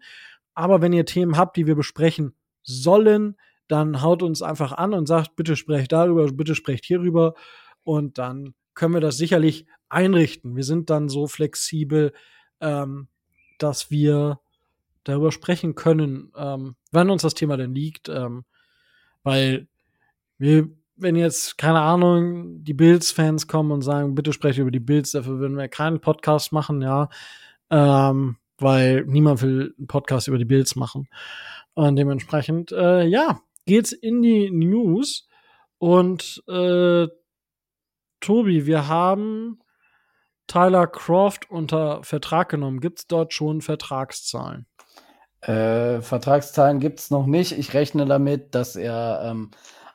aber 0.55 0.81
wenn 0.81 0.93
ihr 0.93 1.05
Themen 1.05 1.37
habt, 1.37 1.57
die 1.57 1.67
wir 1.67 1.75
besprechen 1.75 2.33
sollen, 2.63 3.35
dann 3.67 4.01
haut 4.01 4.23
uns 4.23 4.41
einfach 4.41 4.71
an 4.71 4.93
und 4.93 5.07
sagt, 5.07 5.35
bitte 5.35 5.55
sprecht 5.55 5.91
darüber, 5.91 6.31
bitte 6.31 6.55
sprecht 6.55 6.85
hierüber 6.85 7.35
und 7.83 8.17
dann 8.17 8.55
können 8.73 8.95
wir 8.95 9.01
das 9.01 9.17
sicherlich 9.17 9.67
einrichten. 9.89 10.55
Wir 10.55 10.63
sind 10.63 10.89
dann 10.89 11.07
so 11.07 11.27
flexibel, 11.27 12.13
ähm, 12.61 13.07
dass 13.59 13.91
wir 13.91 14.39
darüber 15.03 15.31
sprechen 15.31 15.75
können, 15.75 16.31
ähm, 16.35 16.75
wann 16.91 17.09
uns 17.09 17.21
das 17.21 17.35
Thema 17.35 17.57
denn 17.57 17.75
liegt, 17.75 18.09
ähm, 18.09 18.45
weil 19.21 19.67
wir, 20.43 20.67
wenn 20.97 21.15
jetzt, 21.15 21.57
keine 21.57 21.79
Ahnung, 21.79 22.63
die 22.63 22.73
Bills-Fans 22.73 23.47
kommen 23.47 23.71
und 23.71 23.81
sagen, 23.81 24.13
bitte 24.13 24.33
spreche 24.33 24.61
über 24.61 24.71
die 24.71 24.81
Bills, 24.81 25.11
dafür 25.11 25.39
würden 25.39 25.57
wir 25.57 25.69
keinen 25.69 26.01
Podcast 26.01 26.51
machen, 26.51 26.81
ja, 26.81 27.07
ähm, 27.69 28.35
weil 28.57 29.05
niemand 29.05 29.41
will 29.41 29.73
einen 29.77 29.87
Podcast 29.87 30.27
über 30.27 30.37
die 30.37 30.45
Bills 30.45 30.75
machen. 30.75 31.07
Und 31.75 31.95
dementsprechend, 31.95 32.73
äh, 32.73 33.05
ja, 33.05 33.39
geht's 33.65 33.93
in 33.93 34.21
die 34.21 34.51
News 34.51 35.27
und 35.77 36.43
äh, 36.49 37.07
Tobi, 38.19 38.65
wir 38.65 38.87
haben 38.89 39.59
Tyler 40.47 40.87
Croft 40.87 41.49
unter 41.49 42.03
Vertrag 42.03 42.49
genommen. 42.49 42.81
Gibt's 42.81 43.07
dort 43.07 43.33
schon 43.33 43.61
Vertragszahlen? 43.61 44.67
Äh, 45.39 46.01
Vertragszahlen 46.01 46.79
gibt's 46.79 47.11
noch 47.11 47.25
nicht. 47.25 47.57
Ich 47.57 47.73
rechne 47.73 48.05
damit, 48.05 48.55
dass 48.55 48.75
er 48.75 49.23
ähm, 49.25 49.51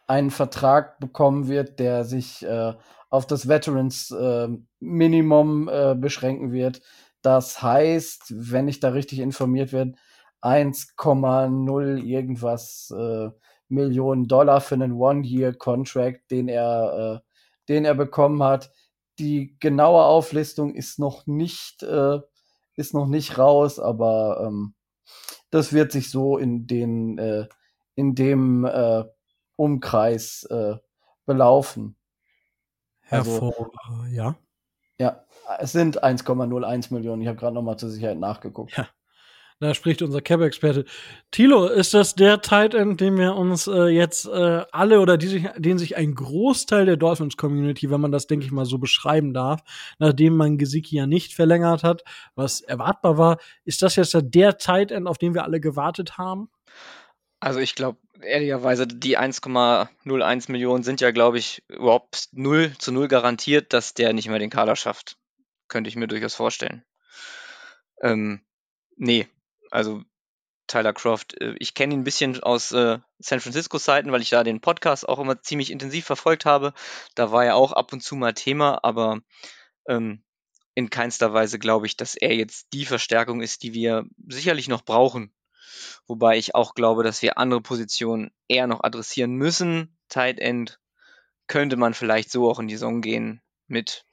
einen 0.08 0.30
Vertrag 0.30 0.98
bekommen 0.98 1.48
wird, 1.48 1.78
der 1.78 2.04
sich 2.04 2.44
äh, 2.44 2.74
auf 3.10 3.26
das 3.26 3.46
Veterans 3.46 4.10
äh, 4.10 4.48
Minimum 4.80 5.68
äh, 5.68 5.94
beschränken 5.94 6.50
wird. 6.50 6.80
Das 7.22 7.62
heißt, 7.62 8.32
wenn 8.34 8.68
ich 8.68 8.80
da 8.80 8.88
richtig 8.90 9.20
informiert 9.20 9.72
werde, 9.72 9.94
1,0 10.42 12.02
irgendwas 12.02 12.92
äh, 12.96 13.30
Millionen 13.68 14.28
Dollar 14.28 14.60
für 14.60 14.76
einen 14.76 14.92
One-Year-Contract, 14.92 16.30
den 16.30 16.48
er, 16.48 17.22
äh, 17.22 17.28
den 17.68 17.84
er 17.84 17.94
bekommen 17.94 18.42
hat. 18.42 18.70
Die 19.18 19.56
genaue 19.60 20.04
Auflistung 20.04 20.74
ist 20.74 20.98
noch 20.98 21.26
nicht, 21.26 21.82
äh, 21.82 22.20
ist 22.76 22.94
noch 22.94 23.06
nicht 23.08 23.36
raus, 23.36 23.78
aber 23.78 24.44
ähm, 24.46 24.74
das 25.50 25.72
wird 25.72 25.92
sich 25.92 26.10
so 26.10 26.38
in 26.38 26.66
den, 26.66 27.18
äh, 27.18 27.46
in 27.94 28.14
dem 28.14 28.64
äh, 28.64 29.04
Umkreis 29.58 30.44
äh, 30.44 30.76
belaufen. 31.26 31.96
Also, 33.10 33.70
ja. 34.10 34.36
Ja, 34.98 35.24
es 35.58 35.72
sind 35.72 36.02
1,01 36.02 36.92
Millionen. 36.92 37.22
Ich 37.22 37.28
habe 37.28 37.38
gerade 37.38 37.54
noch 37.54 37.62
mal 37.62 37.76
zur 37.76 37.90
Sicherheit 37.90 38.18
nachgeguckt. 38.18 38.76
Ja. 38.76 38.88
Da 39.60 39.74
spricht 39.74 40.02
unser 40.02 40.20
Cap-Experte. 40.20 40.84
Tilo, 41.32 41.66
ist 41.66 41.92
das 41.92 42.14
der 42.14 42.40
Tight 42.42 42.74
End, 42.74 43.00
den 43.00 43.18
wir 43.18 43.34
uns 43.34 43.66
äh, 43.66 43.86
jetzt 43.88 44.26
äh, 44.28 44.64
alle 44.70 45.00
oder 45.00 45.18
die 45.18 45.26
sich, 45.26 45.48
den 45.56 45.78
sich 45.78 45.96
ein 45.96 46.14
Großteil 46.14 46.86
der 46.86 46.96
Dolphins-Community, 46.96 47.90
wenn 47.90 48.00
man 48.00 48.12
das, 48.12 48.28
denke 48.28 48.46
ich 48.46 48.52
mal, 48.52 48.66
so 48.66 48.78
beschreiben 48.78 49.34
darf, 49.34 49.62
nachdem 49.98 50.36
man 50.36 50.58
Gesicki 50.58 50.94
ja 50.94 51.08
nicht 51.08 51.34
verlängert 51.34 51.82
hat, 51.82 52.04
was 52.36 52.60
erwartbar 52.60 53.18
war, 53.18 53.38
ist 53.64 53.82
das 53.82 53.96
jetzt 53.96 54.16
der 54.16 54.58
Tight 54.58 54.92
End, 54.92 55.08
auf 55.08 55.18
den 55.18 55.34
wir 55.34 55.42
alle 55.42 55.58
gewartet 55.58 56.18
haben? 56.18 56.50
Also 57.40 57.60
ich 57.60 57.74
glaube, 57.74 57.98
ehrlicherweise, 58.20 58.86
die 58.86 59.18
1,01 59.18 60.50
Millionen 60.50 60.82
sind 60.82 61.00
ja, 61.00 61.12
glaube 61.12 61.38
ich, 61.38 61.62
überhaupt 61.68 62.28
null 62.32 62.72
zu 62.78 62.90
null 62.90 63.08
garantiert, 63.08 63.72
dass 63.72 63.94
der 63.94 64.12
nicht 64.12 64.28
mehr 64.28 64.40
den 64.40 64.50
Kader 64.50 64.76
schafft. 64.76 65.16
Könnte 65.68 65.88
ich 65.88 65.96
mir 65.96 66.08
durchaus 66.08 66.34
vorstellen. 66.34 66.84
Ähm, 68.02 68.40
nee, 68.96 69.28
also 69.70 70.02
Tyler 70.66 70.92
Croft, 70.92 71.40
äh, 71.40 71.54
ich 71.58 71.74
kenne 71.74 71.94
ihn 71.94 72.00
ein 72.00 72.04
bisschen 72.04 72.40
aus 72.42 72.72
äh, 72.72 72.98
San 73.18 73.40
Francisco-Seiten, 73.40 74.12
weil 74.12 74.22
ich 74.22 74.30
da 74.30 74.44
den 74.44 74.60
Podcast 74.60 75.08
auch 75.08 75.18
immer 75.18 75.40
ziemlich 75.42 75.70
intensiv 75.70 76.04
verfolgt 76.04 76.44
habe. 76.44 76.74
Da 77.14 77.32
war 77.32 77.44
er 77.44 77.56
auch 77.56 77.72
ab 77.72 77.92
und 77.92 78.02
zu 78.02 78.16
mal 78.16 78.34
Thema, 78.34 78.80
aber 78.82 79.20
ähm, 79.88 80.22
in 80.74 80.90
keinster 80.90 81.32
Weise 81.32 81.58
glaube 81.58 81.86
ich, 81.86 81.96
dass 81.96 82.14
er 82.14 82.34
jetzt 82.34 82.68
die 82.72 82.84
Verstärkung 82.84 83.40
ist, 83.40 83.62
die 83.62 83.74
wir 83.74 84.04
sicherlich 84.28 84.68
noch 84.68 84.84
brauchen. 84.84 85.32
Wobei 86.06 86.38
ich 86.38 86.54
auch 86.54 86.74
glaube, 86.74 87.02
dass 87.02 87.22
wir 87.22 87.38
andere 87.38 87.60
Positionen 87.60 88.30
eher 88.48 88.66
noch 88.66 88.82
adressieren 88.82 89.32
müssen. 89.32 89.96
Tight 90.08 90.38
End 90.38 90.78
könnte 91.46 91.76
man 91.76 91.94
vielleicht 91.94 92.30
so 92.30 92.50
auch 92.50 92.58
in 92.58 92.68
die 92.68 92.74
Saison 92.74 93.00
gehen 93.00 93.40
mit, 93.66 94.04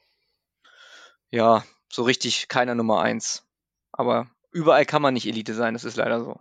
ja, 1.31 1.63
so 1.91 2.03
richtig 2.03 2.47
keiner 2.47 2.75
Nummer 2.75 3.01
eins. 3.01 3.45
Aber 3.91 4.27
überall 4.51 4.85
kann 4.85 5.01
man 5.01 5.13
nicht 5.13 5.27
Elite 5.27 5.53
sein, 5.53 5.73
das 5.73 5.83
ist 5.83 5.97
leider 5.97 6.23
so. 6.23 6.39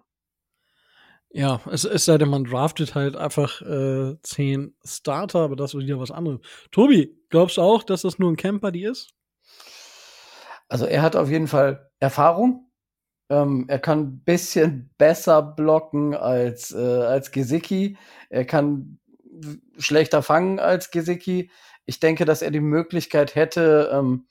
Ja, 1.37 1.61
es 1.69 1.85
ist 1.85 2.05
sei 2.05 2.17
denn, 2.17 2.29
man 2.29 2.45
draftet 2.45 2.95
halt 2.95 3.17
einfach 3.17 3.61
äh, 3.61 4.17
zehn 4.23 4.77
Starter, 4.85 5.41
aber 5.41 5.57
das 5.57 5.75
ist 5.75 5.81
wieder 5.81 5.99
was 5.99 6.13
anderes. 6.13 6.41
Tobi, 6.71 7.19
glaubst 7.29 7.57
du 7.57 7.63
auch, 7.63 7.83
dass 7.83 8.03
das 8.03 8.21
nur 8.21 8.31
ein 8.31 8.37
Camper 8.37 8.71
die 8.71 8.85
ist? 8.85 9.15
Also 10.69 10.87
er 10.87 11.03
hat 11.03 11.17
auf 11.17 11.29
jeden 11.29 11.49
Fall 11.49 11.91
Erfahrung. 11.99 12.64
Ähm, 13.35 13.65
er 13.67 13.81
kann 13.81 14.01
ein 14.01 14.21
bisschen 14.21 14.91
besser 14.97 15.43
blocken 15.43 16.15
als, 16.15 16.73
äh, 16.73 16.79
als 16.79 17.33
Gesicki. 17.33 17.97
Er 18.31 18.45
kann 18.45 18.99
schlechter 19.77 20.23
fangen 20.23 20.61
als 20.61 20.93
Gesicki. 20.93 21.51
Ich 21.85 21.99
denke, 21.99 22.25
dass 22.27 22.43
er 22.43 22.53
die 22.53 22.61
Möglichkeit 22.61 23.35
hätte, 23.35 23.91
ähm, 23.93 24.27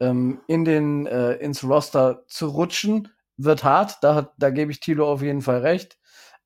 ähm, 0.00 0.40
in 0.46 0.66
den, 0.66 1.06
äh, 1.06 1.34
ins 1.34 1.64
Roster 1.64 2.24
zu 2.28 2.48
rutschen. 2.48 3.08
Wird 3.38 3.64
hart, 3.64 3.98
da, 4.02 4.14
hat, 4.14 4.32
da 4.36 4.50
gebe 4.50 4.72
ich 4.72 4.80
Tilo 4.80 5.10
auf 5.10 5.22
jeden 5.22 5.42
Fall 5.42 5.60
recht. 5.60 5.98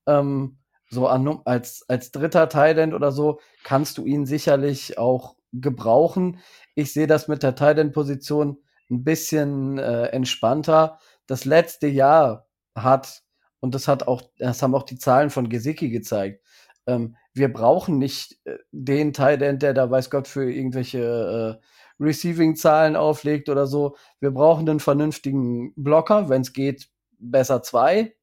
Ähm, 0.07 0.59
so 0.89 1.07
an, 1.07 1.41
als, 1.43 1.83
als 1.89 2.11
dritter 2.11 2.47
Thailand 2.47 2.93
oder 2.93 3.11
so 3.11 3.39
kannst 3.63 3.97
du 3.97 4.05
ihn 4.05 4.25
sicherlich 4.25 4.97
auch 4.97 5.35
gebrauchen. 5.51 6.39
Ich 6.75 6.93
sehe 6.93 7.07
das 7.07 7.27
mit 7.27 7.43
der 7.43 7.55
Thailand-Position 7.55 8.57
ein 8.89 9.03
bisschen 9.03 9.77
äh, 9.79 10.07
entspannter. 10.07 10.99
Das 11.27 11.45
letzte 11.45 11.87
Jahr 11.87 12.47
hat, 12.75 13.23
und 13.59 13.75
das 13.75 13.87
hat 13.87 14.07
auch, 14.07 14.21
das 14.37 14.61
haben 14.61 14.75
auch 14.75 14.83
die 14.83 14.97
Zahlen 14.97 15.29
von 15.29 15.49
Gesicki 15.49 15.89
gezeigt, 15.89 16.43
ähm, 16.85 17.15
wir 17.33 17.51
brauchen 17.51 17.97
nicht 17.97 18.39
äh, 18.45 18.57
den 18.71 19.13
Thailand, 19.13 19.61
der 19.61 19.73
da 19.73 19.89
weiß 19.89 20.09
Gott 20.09 20.27
für 20.27 20.51
irgendwelche 20.51 21.59
äh, 21.61 22.03
Receiving-Zahlen 22.03 22.95
auflegt 22.95 23.49
oder 23.49 23.67
so. 23.67 23.95
Wir 24.19 24.31
brauchen 24.31 24.67
einen 24.69 24.79
vernünftigen 24.79 25.73
Blocker, 25.75 26.29
wenn 26.29 26.41
es 26.41 26.53
geht, 26.53 26.89
besser 27.19 27.63
zwei, 27.63 28.15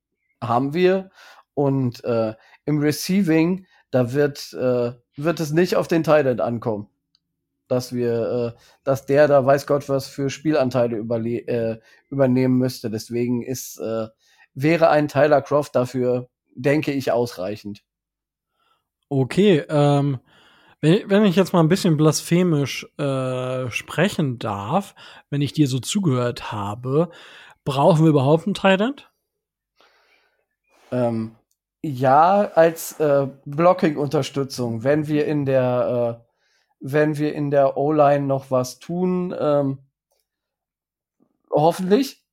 haben 0.42 0.74
wir. 0.74 1.10
Und 1.54 2.04
äh, 2.04 2.34
im 2.66 2.78
Receiving, 2.80 3.66
da 3.90 4.12
wird, 4.12 4.52
äh, 4.52 4.92
wird 5.16 5.40
es 5.40 5.52
nicht 5.52 5.76
auf 5.76 5.88
den 5.88 6.04
Thailand 6.04 6.40
ankommen. 6.40 6.88
Dass 7.70 7.94
wir, 7.94 8.54
äh, 8.56 8.60
dass 8.84 9.06
der 9.06 9.28
da 9.28 9.46
weiß 9.46 9.66
Gott 9.66 9.88
was 9.88 10.08
für 10.08 10.28
Spielanteile 10.28 10.98
äh, 10.98 11.78
übernehmen 12.10 12.58
müsste. 12.58 12.90
Deswegen 12.90 13.42
ist, 13.42 13.78
äh, 13.78 14.08
wäre 14.54 14.90
ein 14.90 15.08
Tyler 15.08 15.40
Croft 15.40 15.76
dafür, 15.76 16.28
denke 16.54 16.92
ich, 16.92 17.12
ausreichend. 17.12 17.84
Okay, 19.08 19.64
ähm, 19.68 20.18
wenn, 20.80 21.10
wenn 21.10 21.24
ich 21.24 21.36
jetzt 21.36 21.52
mal 21.52 21.60
ein 21.60 21.68
bisschen 21.68 21.96
blasphemisch 21.96 22.86
äh, 22.98 23.70
sprechen 23.70 24.38
darf, 24.38 24.94
wenn 25.28 25.42
ich 25.42 25.52
dir 25.52 25.68
so 25.68 25.78
zugehört 25.78 26.52
habe, 26.52 27.10
brauchen 27.64 28.04
wir 28.04 28.10
überhaupt 28.10 28.46
einen 28.46 28.54
Thailand? 28.54 29.10
Ähm, 30.90 31.36
ja, 31.82 32.50
als 32.54 32.98
äh, 33.00 33.28
Blocking-Unterstützung, 33.44 34.84
wenn 34.84 35.06
wir 35.06 35.26
in 35.26 35.44
der, 35.44 36.20
äh, 36.20 36.29
wenn 36.80 37.18
wir 37.18 37.34
in 37.34 37.50
der 37.50 37.76
O-Line 37.76 38.26
noch 38.26 38.50
was 38.50 38.78
tun, 38.78 39.34
ähm, 39.38 39.78
hoffentlich, 41.50 42.24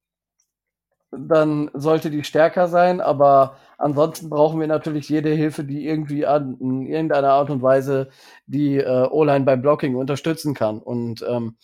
dann 1.11 1.69
sollte 1.73 2.09
die 2.09 2.23
stärker 2.23 2.67
sein, 2.67 3.01
aber 3.01 3.57
ansonsten 3.77 4.29
brauchen 4.29 4.59
wir 4.59 4.67
natürlich 4.67 5.09
jede 5.09 5.29
Hilfe, 5.29 5.63
die 5.63 5.85
irgendwie 5.85 6.25
an, 6.25 6.57
in 6.59 6.85
irgendeiner 6.85 7.31
Art 7.31 7.49
und 7.49 7.61
Weise 7.61 8.09
die 8.45 8.77
äh, 8.77 9.07
O-Line 9.09 9.45
beim 9.45 9.61
Blocking 9.61 9.95
unterstützen 9.95 10.53
kann. 10.53 10.79
Und 10.79 11.25
ähm, 11.27 11.57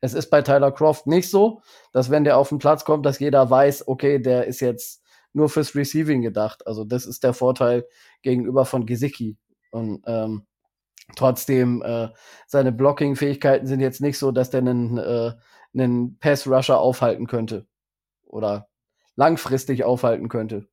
es 0.00 0.14
ist 0.14 0.30
bei 0.30 0.42
Tyler 0.42 0.70
Croft 0.70 1.06
nicht 1.06 1.30
so, 1.30 1.62
dass 1.92 2.10
wenn 2.10 2.24
der 2.24 2.38
auf 2.38 2.50
den 2.50 2.58
Platz 2.58 2.84
kommt, 2.84 3.06
dass 3.06 3.18
jeder 3.18 3.48
weiß, 3.48 3.88
okay, 3.88 4.18
der 4.18 4.46
ist 4.46 4.60
jetzt 4.60 5.02
nur 5.32 5.48
fürs 5.48 5.74
Receiving 5.74 6.22
gedacht. 6.22 6.66
Also 6.66 6.84
das 6.84 7.06
ist 7.06 7.24
der 7.24 7.32
Vorteil 7.34 7.86
gegenüber 8.22 8.66
von 8.66 8.86
Gesicki. 8.86 9.36
Und 9.70 10.02
ähm, 10.06 10.46
trotzdem, 11.16 11.82
äh, 11.82 12.08
seine 12.46 12.72
Blocking-Fähigkeiten 12.72 13.66
sind 13.66 13.80
jetzt 13.80 14.00
nicht 14.00 14.18
so, 14.18 14.32
dass 14.32 14.50
der 14.50 14.60
einen, 14.60 14.98
äh, 14.98 15.32
einen 15.74 16.18
Pass-Rusher 16.18 16.78
aufhalten 16.78 17.26
könnte. 17.26 17.66
Oder 18.24 18.68
langfristig 19.16 19.84
aufhalten 19.84 20.28
könnte. 20.28 20.66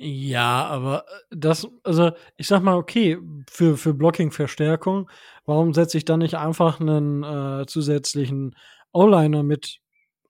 Ja, 0.00 0.66
aber 0.66 1.04
äh, 1.08 1.36
das, 1.36 1.66
also 1.82 2.12
ich 2.36 2.46
sag 2.46 2.62
mal, 2.62 2.76
okay, 2.76 3.18
für, 3.50 3.76
für 3.76 3.94
Blocking-Verstärkung, 3.94 5.10
warum 5.44 5.74
setze 5.74 5.98
ich 5.98 6.04
dann 6.04 6.20
nicht 6.20 6.36
einfach 6.36 6.80
einen 6.80 7.24
äh, 7.24 7.66
zusätzlichen 7.66 8.54
O-Liner 8.92 9.42
mit 9.42 9.80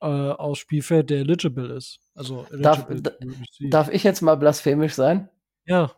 äh, 0.00 0.06
aufs 0.06 0.60
Spielfeld, 0.60 1.10
der 1.10 1.18
eligible 1.18 1.76
ist? 1.76 2.00
Also 2.14 2.46
eligible 2.50 3.02
darf, 3.02 3.14
darf 3.70 3.88
ich 3.90 4.04
jetzt 4.04 4.22
mal 4.22 4.36
blasphemisch 4.36 4.94
sein? 4.94 5.28
Ja. 5.66 5.92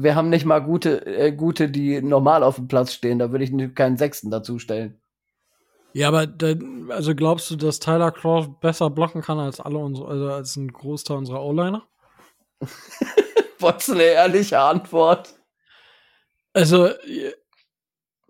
Wir 0.00 0.14
haben 0.14 0.28
nicht 0.28 0.44
mal 0.44 0.60
gute, 0.60 1.04
äh, 1.06 1.32
gute, 1.32 1.68
die 1.68 2.00
normal 2.00 2.42
auf 2.42 2.56
dem 2.56 2.68
Platz 2.68 2.92
stehen, 2.92 3.18
da 3.18 3.32
würde 3.32 3.44
ich 3.44 3.74
keinen 3.74 3.96
Sechsten 3.96 4.30
dazu 4.30 4.58
stellen. 4.58 5.00
Ja, 5.92 6.08
aber 6.08 6.26
also 6.90 7.14
glaubst 7.14 7.50
du, 7.50 7.56
dass 7.56 7.80
Tyler 7.80 8.12
Croft 8.12 8.60
besser 8.60 8.90
blocken 8.90 9.22
kann 9.22 9.38
als 9.38 9.58
alle 9.58 9.78
unsere, 9.78 10.08
also 10.08 10.30
als 10.30 10.56
ein 10.56 10.72
Großteil 10.72 11.16
unserer 11.16 11.42
O-Liner? 11.42 11.82
Wolltest 13.58 13.88
du 13.88 13.92
eine 13.94 14.04
ehrliche 14.04 14.60
Antwort? 14.60 15.34
Also, 16.52 16.90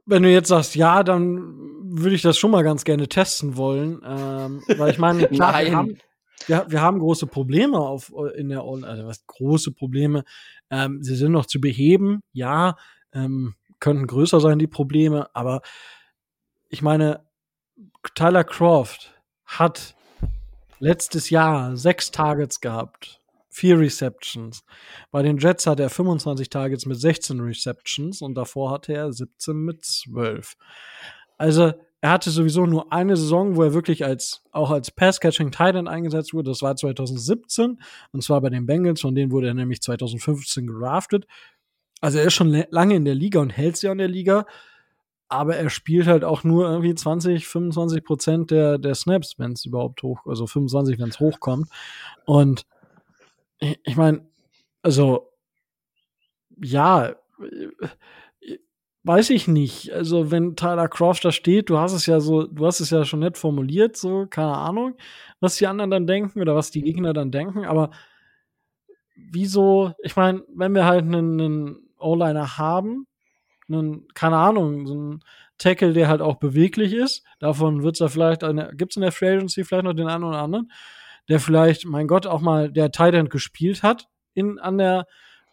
wenn 0.07 0.23
du 0.23 0.31
jetzt 0.31 0.49
sagst, 0.49 0.75
ja, 0.75 1.03
dann 1.03 1.55
würde 1.83 2.15
ich 2.15 2.23
das 2.23 2.39
schon 2.39 2.51
mal 2.51 2.65
ganz 2.65 2.85
gerne 2.85 3.09
testen 3.09 3.57
wollen. 3.57 4.01
Ähm, 4.07 4.63
weil 4.79 4.91
ich 4.91 4.99
meine, 4.99 5.29
klar, 5.29 5.63
wir 5.63 5.77
haben, 5.77 5.99
wir, 6.47 6.67
wir, 6.69 6.81
haben 6.81 6.99
große 6.99 7.27
Probleme 7.27 7.79
auf, 7.79 8.13
in 8.37 8.49
der 8.49 8.63
also 8.63 9.07
was 9.07 9.27
große 9.27 9.73
Probleme. 9.73 10.25
Ähm, 10.71 11.03
sie 11.03 11.17
sind 11.17 11.33
noch 11.33 11.47
zu 11.47 11.61
beheben, 11.61 12.21
ja, 12.33 12.77
ähm, 13.13 13.55
könnten 13.81 14.07
größer 14.07 14.41
sein, 14.41 14.59
die 14.59 14.67
Probleme, 14.67 15.35
aber 15.35 15.63
ich 16.69 16.83
meine, 16.83 17.25
Tyler 18.15 18.45
Croft 18.45 19.15
hat 19.45 19.95
letztes 20.79 21.31
Jahr 21.31 21.77
sechs 21.77 22.11
Targets 22.11 22.61
gehabt 22.61 23.19
vier 23.59 23.79
Receptions. 23.81 24.63
Bei 25.11 25.23
den 25.23 25.39
Jets 25.39 25.67
hat 25.67 25.81
er 25.81 25.91
25 25.91 26.49
Targets 26.49 26.87
mit 26.87 27.01
16 27.01 27.41
Receptions 27.41 28.23
und 28.23 28.35
davor 28.35 28.71
hatte 28.71 28.95
er 28.95 29.13
17 29.13 29.57
mit 29.57 29.85
12. 29.85 30.57
Also 31.37 31.73
er 32.01 32.11
hatte 32.11 32.31
sowieso 32.31 32.65
nur 32.65 32.93
eine 32.93 33.17
Saison, 33.17 33.57
wo 33.57 33.63
er 33.63 33.75
wirklich 33.75 34.05
als 34.05 34.43
auch 34.53 34.71
als 34.71 34.91
Pass-Catching 34.91 35.51
Titan 35.51 35.89
eingesetzt 35.89 36.33
wurde. 36.33 36.51
Das 36.51 36.63
war 36.63 36.77
2017 36.77 37.81
und 38.13 38.23
zwar 38.23 38.41
bei 38.41 38.51
den 38.51 38.67
Bengals. 38.67 39.01
Von 39.01 39.15
denen 39.15 39.33
wurde 39.33 39.49
er 39.49 39.55
nämlich 39.55 39.83
2015 39.83 40.67
geraftet. 40.67 41.27
Also 42.01 42.19
er 42.19 42.27
ist 42.27 42.35
schon 42.35 42.65
lange 42.71 42.95
in 42.95 43.05
der 43.05 43.17
Liga 43.17 43.41
und 43.41 43.51
hält 43.51 43.77
sich 43.77 43.91
an 43.91 43.99
der 43.99 44.09
Liga. 44.09 44.47
Aber 45.29 45.57
er 45.57 45.71
spielt 45.71 46.07
halt 46.07 46.25
auch 46.25 46.45
nur 46.45 46.71
irgendwie 46.71 46.95
20, 46.95 47.47
25 47.49 48.05
Prozent 48.05 48.51
der, 48.51 48.79
der 48.79 48.95
Snaps, 48.95 49.35
wenn 49.39 49.53
es 49.53 49.65
überhaupt 49.67 50.03
hoch, 50.03 50.25
also 50.27 50.47
25, 50.47 50.99
wenn 50.99 51.11
es 51.11 51.21
hochkommt. 51.21 51.69
Und 52.25 52.65
ich 53.59 53.97
meine, 53.97 54.27
also 54.83 55.33
ja, 56.63 57.15
weiß 59.09 59.31
ich 59.31 59.49
nicht. 59.49 59.93
Also 59.93 60.31
wenn 60.31 60.55
Tyler 60.55 60.89
Croft 60.89 61.25
da 61.25 61.33
steht, 61.33 61.71
du 61.71 61.79
hast 61.79 61.93
es 61.93 62.07
ja 62.07 62.21
so, 62.21 62.45
du 62.45 62.67
hast 62.67 62.81
es 62.81 62.91
ja 62.91 63.05
schon 63.05 63.21
nett 63.21 63.39
formuliert, 63.39 63.97
so 63.97 64.27
keine 64.27 64.57
Ahnung, 64.57 64.97
was 65.41 65.57
die 65.57 65.67
anderen 65.67 65.91
dann 65.91 66.07
denken 66.07 66.41
oder 66.41 66.55
was 66.55 66.71
die 66.71 66.83
Gegner 66.83 67.13
dann 67.13 67.31
denken. 67.33 67.65
Aber 67.65 67.91
wieso? 69.17 69.93
Ich 70.03 70.15
meine, 70.15 70.45
wenn 70.55 70.75
wir 70.75 70.85
halt 70.85 71.03
einen, 71.03 71.41
einen 71.41 71.77
O-Liner 71.99 72.59
haben, 72.59 73.07
einen, 73.69 74.07
keine 74.15 74.37
Ahnung, 74.37 74.87
so 74.87 74.95
einen 74.95 75.25
Tackle, 75.59 75.93
der 75.93 76.09
halt 76.09 76.21
auch 76.21 76.37
beweglich 76.37 76.93
ist, 76.93 77.25
davon 77.41 77.83
wird 77.83 77.97
es 77.97 78.01
ja 78.01 78.09
vielleicht, 78.09 78.43
gibt 78.77 78.93
es 78.93 78.97
in 78.97 79.03
der 79.03 79.13
Free 79.13 79.35
Agency 79.35 79.65
vielleicht 79.65 79.85
noch 79.85 79.95
den 79.95 80.09
einen 80.09 80.25
oder 80.25 80.39
anderen 80.39 80.71
der 81.29 81.41
vielleicht, 81.41 81.85
mein 81.85 82.09
Gott, 82.09 82.27
auch 82.27 82.41
mal 82.41 82.71
der 82.71 82.91
Tight 82.91 83.15
End 83.15 83.31
gespielt 83.31 83.83
hat 83.83 84.09
in, 84.35 84.59
an 84.59 84.79
der 84.79 85.07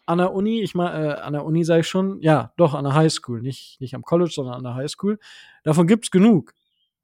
an 0.06 0.18
der 0.18 0.32
Uni, 0.32 0.60
ich 0.62 0.74
meine, 0.74 1.16
äh, 1.16 1.20
an 1.20 1.32
der 1.32 1.44
Uni 1.44 1.64
sage 1.64 1.80
ich 1.80 1.88
schon, 1.88 2.20
ja, 2.20 2.52
doch, 2.56 2.74
an 2.74 2.84
der 2.84 2.94
Highschool, 2.94 3.42
nicht, 3.42 3.80
nicht 3.80 3.94
am 3.94 4.02
College, 4.02 4.30
sondern 4.32 4.54
an 4.54 4.62
der 4.62 4.74
Highschool. 4.74 5.18
Davon 5.64 5.86
gibt's 5.86 6.10
genug. 6.10 6.54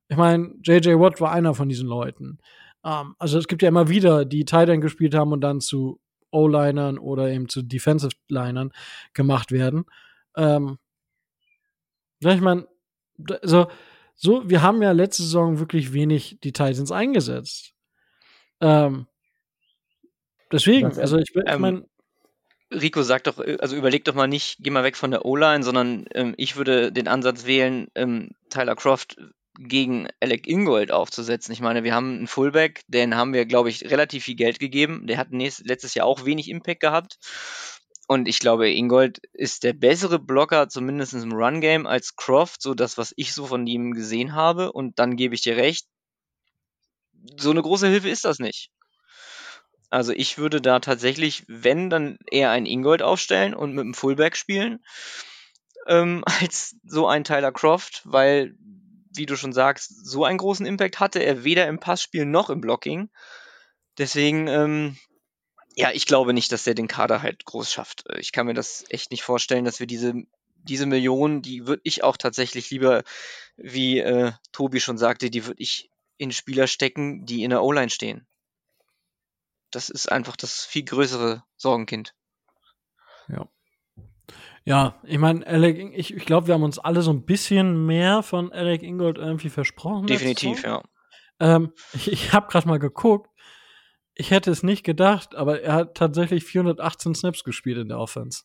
Ich 0.08 0.16
meine, 0.16 0.54
JJ 0.62 0.98
Watt 0.98 1.20
war 1.20 1.32
einer 1.32 1.54
von 1.54 1.68
diesen 1.68 1.88
Leuten. 1.88 2.38
Ähm, 2.84 3.14
also 3.18 3.38
es 3.38 3.48
gibt 3.48 3.62
ja 3.62 3.68
immer 3.68 3.88
wieder, 3.88 4.24
die 4.24 4.44
Tight 4.44 4.68
End 4.68 4.82
gespielt 4.82 5.14
haben 5.14 5.32
und 5.32 5.40
dann 5.40 5.60
zu 5.60 6.00
O-Linern 6.30 6.98
oder 6.98 7.28
eben 7.28 7.48
zu 7.48 7.62
Defensive-Linern 7.62 8.72
gemacht 9.14 9.52
werden. 9.52 9.84
Ähm, 10.36 10.78
ja, 12.20 12.32
ich 12.32 12.40
meine, 12.40 12.66
also, 13.42 13.66
so, 14.14 14.48
wir 14.48 14.62
haben 14.62 14.82
ja 14.82 14.92
letzte 14.92 15.22
Saison 15.22 15.58
wirklich 15.58 15.92
wenig 15.92 16.38
die 16.42 16.52
Titans 16.52 16.92
eingesetzt. 16.92 17.74
Ähm, 18.60 19.06
deswegen, 20.52 20.96
also 20.98 21.18
ich, 21.18 21.34
ich 21.34 21.42
ähm, 21.46 21.60
meine. 21.60 21.91
Rico 22.72 23.02
sagt 23.02 23.26
doch, 23.26 23.38
also 23.38 23.76
überleg 23.76 24.04
doch 24.04 24.14
mal 24.14 24.26
nicht, 24.26 24.56
geh 24.60 24.70
mal 24.70 24.84
weg 24.84 24.96
von 24.96 25.10
der 25.10 25.24
O-Line, 25.24 25.62
sondern 25.62 26.06
ähm, 26.14 26.34
ich 26.36 26.56
würde 26.56 26.92
den 26.92 27.08
Ansatz 27.08 27.46
wählen, 27.46 27.88
ähm, 27.94 28.30
Tyler 28.50 28.76
Croft 28.76 29.16
gegen 29.58 30.08
Alec 30.20 30.46
Ingold 30.46 30.90
aufzusetzen. 30.90 31.52
Ich 31.52 31.60
meine, 31.60 31.84
wir 31.84 31.94
haben 31.94 32.16
einen 32.16 32.26
Fullback, 32.26 32.82
den 32.88 33.16
haben 33.16 33.34
wir, 33.34 33.44
glaube 33.44 33.68
ich, 33.68 33.90
relativ 33.90 34.24
viel 34.24 34.34
Geld 34.36 34.58
gegeben. 34.58 35.06
Der 35.06 35.18
hat 35.18 35.30
nächstes, 35.30 35.66
letztes 35.66 35.94
Jahr 35.94 36.06
auch 36.06 36.24
wenig 36.24 36.48
Impact 36.48 36.80
gehabt. 36.80 37.18
Und 38.08 38.28
ich 38.28 38.40
glaube, 38.40 38.70
Ingold 38.70 39.20
ist 39.32 39.62
der 39.62 39.72
bessere 39.74 40.18
Blocker, 40.18 40.68
zumindest 40.68 41.14
im 41.14 41.32
Run-Game, 41.32 41.86
als 41.86 42.16
Croft, 42.16 42.62
so 42.62 42.74
das, 42.74 42.98
was 42.98 43.12
ich 43.16 43.32
so 43.32 43.46
von 43.46 43.66
ihm 43.66 43.92
gesehen 43.92 44.34
habe. 44.34 44.72
Und 44.72 44.98
dann 44.98 45.16
gebe 45.16 45.34
ich 45.34 45.42
dir 45.42 45.56
recht, 45.56 45.86
so 47.36 47.50
eine 47.50 47.62
große 47.62 47.88
Hilfe 47.88 48.08
ist 48.08 48.24
das 48.24 48.38
nicht. 48.38 48.70
Also 49.92 50.12
ich 50.12 50.38
würde 50.38 50.62
da 50.62 50.80
tatsächlich, 50.80 51.44
wenn, 51.48 51.90
dann 51.90 52.16
eher 52.30 52.50
einen 52.50 52.64
Ingold 52.64 53.02
aufstellen 53.02 53.52
und 53.52 53.74
mit 53.74 53.84
dem 53.84 53.92
Fullback 53.92 54.36
spielen, 54.36 54.82
ähm, 55.86 56.24
als 56.40 56.76
so 56.82 57.06
ein 57.06 57.24
Tyler 57.24 57.52
Croft, 57.52 58.00
weil 58.04 58.54
wie 59.14 59.26
du 59.26 59.36
schon 59.36 59.52
sagst, 59.52 60.06
so 60.06 60.24
einen 60.24 60.38
großen 60.38 60.64
Impact 60.64 60.98
hatte 60.98 61.18
er 61.18 61.44
weder 61.44 61.68
im 61.68 61.78
Passspiel 61.78 62.24
noch 62.24 62.48
im 62.48 62.62
Blocking. 62.62 63.10
Deswegen, 63.98 64.48
ähm, 64.48 64.96
ja, 65.76 65.90
ich 65.92 66.06
glaube 66.06 66.32
nicht, 66.32 66.52
dass 66.52 66.64
der 66.64 66.74
den 66.74 66.88
Kader 66.88 67.20
halt 67.20 67.44
groß 67.44 67.70
schafft. 67.70 68.08
Äh, 68.08 68.18
ich 68.18 68.32
kann 68.32 68.46
mir 68.46 68.54
das 68.54 68.86
echt 68.88 69.10
nicht 69.10 69.22
vorstellen, 69.22 69.66
dass 69.66 69.78
wir 69.78 69.86
diese, 69.86 70.14
diese 70.54 70.86
Millionen, 70.86 71.42
die 71.42 71.66
würde 71.66 71.82
ich 71.84 72.02
auch 72.02 72.16
tatsächlich 72.16 72.70
lieber, 72.70 73.02
wie 73.58 73.98
äh, 73.98 74.32
Tobi 74.52 74.80
schon 74.80 74.96
sagte, 74.96 75.28
die 75.28 75.44
würde 75.44 75.60
ich 75.62 75.90
in 76.16 76.32
Spieler 76.32 76.66
stecken, 76.66 77.26
die 77.26 77.44
in 77.44 77.50
der 77.50 77.62
O-Line 77.62 77.90
stehen. 77.90 78.26
Das 79.72 79.88
ist 79.88 80.10
einfach 80.10 80.36
das 80.36 80.64
viel 80.64 80.84
größere 80.84 81.42
Sorgenkind. 81.56 82.14
Ja. 83.28 83.48
Ja, 84.64 85.00
ich 85.02 85.18
meine, 85.18 85.44
Alec, 85.44 85.92
ich, 85.94 86.14
ich 86.14 86.24
glaube, 86.24 86.46
wir 86.46 86.54
haben 86.54 86.62
uns 86.62 86.78
alle 86.78 87.02
so 87.02 87.12
ein 87.12 87.24
bisschen 87.24 87.84
mehr 87.84 88.22
von 88.22 88.52
Alec 88.52 88.82
Ingold 88.82 89.18
irgendwie 89.18 89.48
versprochen. 89.48 90.06
Definitiv, 90.06 90.62
ja. 90.62 90.82
Ähm, 91.40 91.72
ich 91.92 92.12
ich 92.12 92.32
habe 92.32 92.46
gerade 92.46 92.68
mal 92.68 92.78
geguckt. 92.78 93.28
Ich 94.14 94.30
hätte 94.30 94.50
es 94.50 94.62
nicht 94.62 94.84
gedacht, 94.84 95.34
aber 95.34 95.62
er 95.62 95.72
hat 95.72 95.94
tatsächlich 95.96 96.44
418 96.44 97.14
Snaps 97.14 97.42
gespielt 97.42 97.78
in 97.78 97.88
der 97.88 97.98
Offense. 97.98 98.44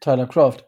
Tyler 0.00 0.26
Croft. 0.26 0.64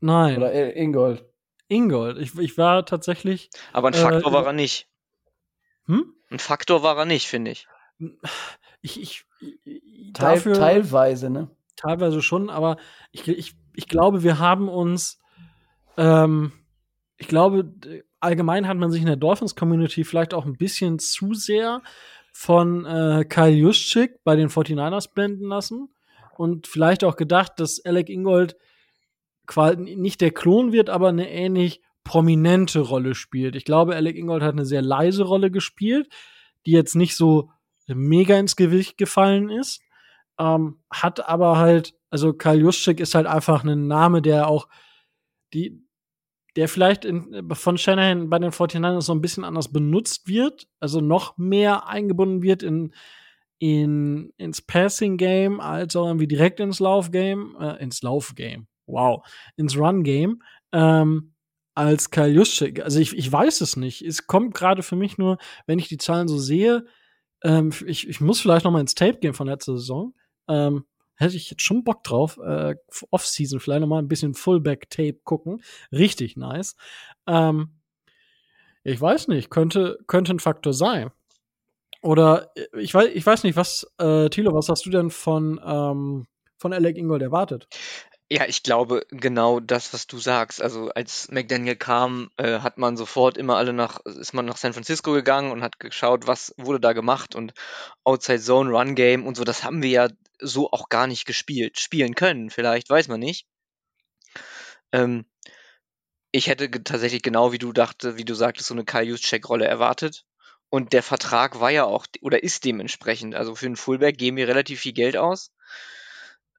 Nein. 0.00 0.38
Oder 0.38 0.74
Ingold. 0.74 1.24
Ingold. 1.68 2.18
Ich, 2.18 2.36
ich 2.36 2.58
war 2.58 2.84
tatsächlich. 2.84 3.50
Aber 3.72 3.88
ein 3.88 3.94
Faktor 3.94 4.32
äh, 4.32 4.34
war 4.34 4.46
er 4.46 4.52
nicht. 4.52 4.88
Hm? 5.86 6.14
Ein 6.30 6.38
Faktor 6.38 6.82
war 6.82 6.96
er 6.96 7.04
nicht, 7.04 7.28
finde 7.28 7.52
ich. 7.52 7.68
Ich, 8.82 9.00
ich, 9.00 9.24
ich 9.64 10.12
Teil, 10.12 10.36
dafür, 10.36 10.54
teilweise, 10.54 11.30
ne? 11.30 11.50
Teilweise 11.76 12.22
schon, 12.22 12.50
aber 12.50 12.76
ich, 13.10 13.26
ich 13.26 13.54
ich 13.74 13.88
glaube, 13.88 14.22
wir 14.22 14.38
haben 14.38 14.68
uns, 14.68 15.18
ähm, 15.96 16.52
ich 17.16 17.28
glaube, 17.28 17.72
allgemein 18.20 18.68
hat 18.68 18.76
man 18.76 18.90
sich 18.90 19.00
in 19.00 19.06
der 19.06 19.16
Dolphins-Community 19.16 20.04
vielleicht 20.04 20.34
auch 20.34 20.44
ein 20.44 20.56
bisschen 20.56 20.98
zu 20.98 21.34
sehr 21.34 21.82
von 22.32 22.84
äh, 22.86 23.24
Kyle 23.28 23.50
Juszczyk 23.50 24.22
bei 24.24 24.36
den 24.36 24.48
49ers 24.48 25.12
blenden 25.12 25.48
lassen 25.48 25.88
und 26.36 26.66
vielleicht 26.66 27.04
auch 27.04 27.16
gedacht, 27.16 27.52
dass 27.58 27.84
Alec 27.84 28.08
Ingold 28.08 28.56
quasi 29.46 29.96
nicht 29.96 30.20
der 30.20 30.30
Klon 30.30 30.72
wird, 30.72 30.90
aber 30.90 31.08
eine 31.08 31.30
ähnlich 31.30 31.82
prominente 32.04 32.80
Rolle 32.80 33.14
spielt. 33.14 33.56
Ich 33.56 33.64
glaube, 33.64 33.96
Alec 33.96 34.16
Ingold 34.16 34.42
hat 34.42 34.52
eine 34.52 34.64
sehr 34.64 34.82
leise 34.82 35.24
Rolle 35.24 35.50
gespielt, 35.50 36.08
die 36.66 36.72
jetzt 36.72 36.94
nicht 36.94 37.16
so 37.16 37.50
mega 37.94 38.38
ins 38.38 38.56
Gewicht 38.56 38.98
gefallen 38.98 39.50
ist, 39.50 39.80
ähm, 40.38 40.82
hat 40.90 41.28
aber 41.28 41.58
halt 41.58 41.94
also 42.10 42.32
Karl 42.32 42.60
Juszczyk 42.60 43.00
ist 43.00 43.14
halt 43.14 43.26
einfach 43.26 43.64
ein 43.64 43.86
Name, 43.86 44.20
der 44.20 44.48
auch 44.48 44.68
die, 45.54 45.80
der 46.56 46.68
vielleicht 46.68 47.04
in, 47.04 47.48
von 47.52 47.78
Shanahan 47.78 48.28
bei 48.28 48.38
den 48.38 48.50
49ers 48.50 49.02
so 49.02 49.14
ein 49.14 49.20
bisschen 49.20 49.44
anders 49.44 49.72
benutzt 49.72 50.28
wird, 50.28 50.68
also 50.80 51.00
noch 51.00 51.38
mehr 51.38 51.86
eingebunden 51.86 52.42
wird 52.42 52.62
in, 52.62 52.92
in 53.58 54.32
ins 54.36 54.60
Passing 54.60 55.16
Game 55.16 55.60
als 55.60 55.94
auch 55.94 56.06
irgendwie 56.06 56.26
direkt 56.26 56.60
ins 56.60 56.80
Laufgame, 56.80 57.54
äh, 57.60 57.82
ins 57.82 58.02
Laufgame, 58.02 58.66
wow, 58.86 59.24
ins 59.56 59.76
Run 59.76 60.02
Game, 60.02 60.42
ähm, 60.72 61.34
als 61.76 62.10
Kyle 62.10 62.28
Juszczyk. 62.28 62.82
Also 62.82 62.98
ich, 62.98 63.16
ich 63.16 63.30
weiß 63.30 63.60
es 63.60 63.76
nicht. 63.76 64.02
Es 64.02 64.26
kommt 64.26 64.54
gerade 64.54 64.82
für 64.82 64.96
mich 64.96 65.18
nur, 65.18 65.38
wenn 65.66 65.78
ich 65.78 65.88
die 65.88 65.98
Zahlen 65.98 66.26
so 66.26 66.36
sehe, 66.36 66.84
ähm, 67.42 67.72
ich, 67.86 68.08
ich 68.08 68.20
muss 68.20 68.40
vielleicht 68.40 68.64
noch 68.64 68.72
mal 68.72 68.80
ins 68.80 68.94
Tape 68.94 69.18
gehen 69.18 69.34
von 69.34 69.46
letzter 69.46 69.76
Saison. 69.76 70.14
Ähm, 70.48 70.84
hätte 71.14 71.36
ich 71.36 71.50
jetzt 71.50 71.62
schon 71.62 71.84
Bock 71.84 72.02
drauf. 72.02 72.38
Äh, 72.38 72.76
Off-Season 73.10 73.60
vielleicht 73.60 73.82
noch 73.82 73.88
mal 73.88 73.98
ein 73.98 74.08
bisschen 74.08 74.34
Fullback-Tape 74.34 75.20
gucken. 75.24 75.62
Richtig 75.92 76.36
nice. 76.36 76.76
Ähm, 77.26 77.80
ich 78.82 79.00
weiß 79.00 79.28
nicht, 79.28 79.50
könnte, 79.50 79.98
könnte 80.06 80.32
ein 80.32 80.40
Faktor 80.40 80.72
sein. 80.72 81.10
Oder 82.02 82.50
äh, 82.56 82.80
ich 82.80 82.94
weiß, 82.94 83.10
ich 83.12 83.24
weiß 83.24 83.44
nicht, 83.44 83.56
was, 83.56 83.86
äh, 83.98 84.28
Thilo, 84.30 84.54
was 84.54 84.68
hast 84.68 84.86
du 84.86 84.90
denn 84.90 85.10
von, 85.10 85.60
ähm, 85.64 86.26
von 86.56 86.72
Alec 86.72 86.96
Ingold 86.96 87.22
erwartet? 87.22 87.68
Ja, 88.32 88.46
ich 88.46 88.62
glaube 88.62 89.04
genau 89.10 89.58
das, 89.58 89.92
was 89.92 90.06
du 90.06 90.18
sagst. 90.18 90.62
Also 90.62 90.90
als 90.90 91.30
McDaniel 91.32 91.74
kam, 91.74 92.30
äh, 92.36 92.60
hat 92.60 92.78
man 92.78 92.96
sofort 92.96 93.36
immer 93.36 93.56
alle 93.56 93.72
nach, 93.72 93.98
ist 94.06 94.34
man 94.34 94.46
nach 94.46 94.56
San 94.56 94.72
Francisco 94.72 95.12
gegangen 95.12 95.50
und 95.50 95.62
hat 95.62 95.80
geschaut, 95.80 96.28
was 96.28 96.54
wurde 96.56 96.78
da 96.78 96.92
gemacht 96.92 97.34
und 97.34 97.52
Outside 98.04 98.40
Zone, 98.40 98.70
Run 98.70 98.94
Game 98.94 99.26
und 99.26 99.36
so. 99.36 99.42
Das 99.42 99.64
haben 99.64 99.82
wir 99.82 99.90
ja 99.90 100.08
so 100.40 100.70
auch 100.70 100.88
gar 100.88 101.08
nicht 101.08 101.26
gespielt, 101.26 101.80
spielen 101.80 102.14
können. 102.14 102.50
Vielleicht 102.50 102.88
weiß 102.88 103.08
man 103.08 103.18
nicht. 103.18 103.46
Ähm, 104.92 105.24
ich 106.32 106.46
hätte 106.46 106.70
tatsächlich 106.70 107.22
genau 107.22 107.52
wie 107.52 107.58
du 107.58 107.72
dachte, 107.72 108.16
wie 108.16 108.24
du 108.24 108.34
sagtest, 108.34 108.68
so 108.68 108.74
eine 108.74 108.84
Kyle 108.84 109.02
Juszczyk-Rolle 109.02 109.66
erwartet. 109.66 110.24
Und 110.68 110.92
der 110.92 111.02
Vertrag 111.02 111.58
war 111.60 111.70
ja 111.70 111.84
auch 111.84 112.06
oder 112.20 112.44
ist 112.44 112.64
dementsprechend. 112.64 113.34
Also 113.34 113.56
für 113.56 113.66
einen 113.66 113.76
Fullback 113.76 114.18
geben 114.18 114.36
wir 114.36 114.46
relativ 114.46 114.80
viel 114.80 114.92
Geld 114.92 115.16
aus. 115.16 115.52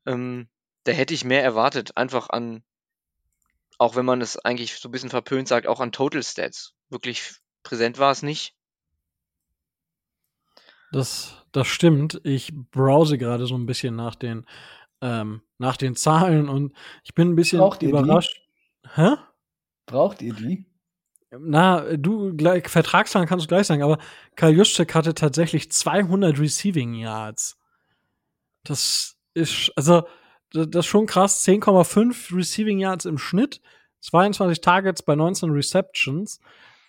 Ähm, 0.06 0.50
da 0.84 0.92
hätte 0.92 1.14
ich 1.14 1.24
mehr 1.24 1.44
erwartet, 1.44 1.98
einfach 1.98 2.30
an, 2.30 2.64
auch 3.78 3.96
wenn 3.96 4.06
man 4.06 4.22
es 4.22 4.38
eigentlich 4.38 4.78
so 4.78 4.90
ein 4.90 4.92
bisschen 4.92 5.10
verpönt 5.10 5.48
sagt, 5.48 5.68
auch 5.68 5.80
an 5.80 5.92
Total 5.92 6.24
Stats. 6.24 6.74
Wirklich 6.90 7.34
präsent 7.64 8.00
war 8.00 8.12
es 8.12 8.24
nicht. 8.24 8.56
Das, 10.92 11.46
das 11.52 11.68
stimmt. 11.68 12.20
Ich 12.24 12.52
browse 12.54 13.18
gerade 13.18 13.46
so 13.46 13.56
ein 13.56 13.66
bisschen 13.66 13.96
nach 13.96 14.16
den, 14.16 14.46
ähm, 15.02 15.42
nach 15.58 15.78
den 15.78 15.96
Zahlen 15.96 16.50
und 16.50 16.74
ich 17.04 17.14
bin 17.14 17.30
ein 17.30 17.36
bisschen 17.36 17.60
Braucht 17.60 17.82
überrascht. 17.82 18.42
Hä? 18.96 19.16
Braucht 19.86 20.22
ihr 20.22 20.34
die? 20.34 20.66
Na, 21.40 21.96
du, 21.96 22.36
gleich, 22.36 22.68
Vertragszahlen 22.68 23.28
kannst 23.28 23.46
du 23.46 23.48
gleich 23.48 23.68
sagen, 23.68 23.84
aber 23.84 24.00
Karl 24.36 24.54
Juszczyk 24.54 24.94
hatte 24.94 25.14
tatsächlich 25.14 25.72
200 25.72 26.38
Receiving 26.38 26.94
Yards. 26.94 27.58
Das 28.64 29.16
ist, 29.34 29.72
also, 29.78 30.04
das 30.52 30.68
ist 30.68 30.86
schon 30.86 31.06
krass. 31.06 31.46
10,5 31.46 32.36
Receiving 32.36 32.80
Yards 32.80 33.06
im 33.06 33.18
Schnitt, 33.18 33.62
22 34.02 34.62
Targets 34.62 35.04
bei 35.04 35.16
19 35.16 35.52
Receptions. 35.52 36.40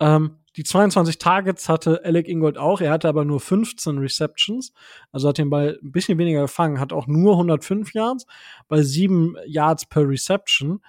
Ähm, 0.00 0.38
die 0.56 0.64
22 0.64 1.18
Targets 1.18 1.68
hatte 1.68 2.02
Alec 2.04 2.28
Ingold 2.28 2.58
auch. 2.58 2.80
Er 2.80 2.90
hatte 2.90 3.08
aber 3.08 3.24
nur 3.24 3.40
15 3.40 3.98
Receptions. 3.98 4.72
Also 5.10 5.28
hat 5.28 5.38
den 5.38 5.48
Ball 5.48 5.78
ein 5.82 5.92
bisschen 5.92 6.18
weniger 6.18 6.42
gefangen. 6.42 6.78
Hat 6.78 6.92
auch 6.92 7.06
nur 7.06 7.32
105 7.34 7.94
Yards 7.94 8.26
bei 8.68 8.82
7 8.82 9.36
Yards 9.46 9.86
per 9.86 10.06
Reception. 10.06 10.82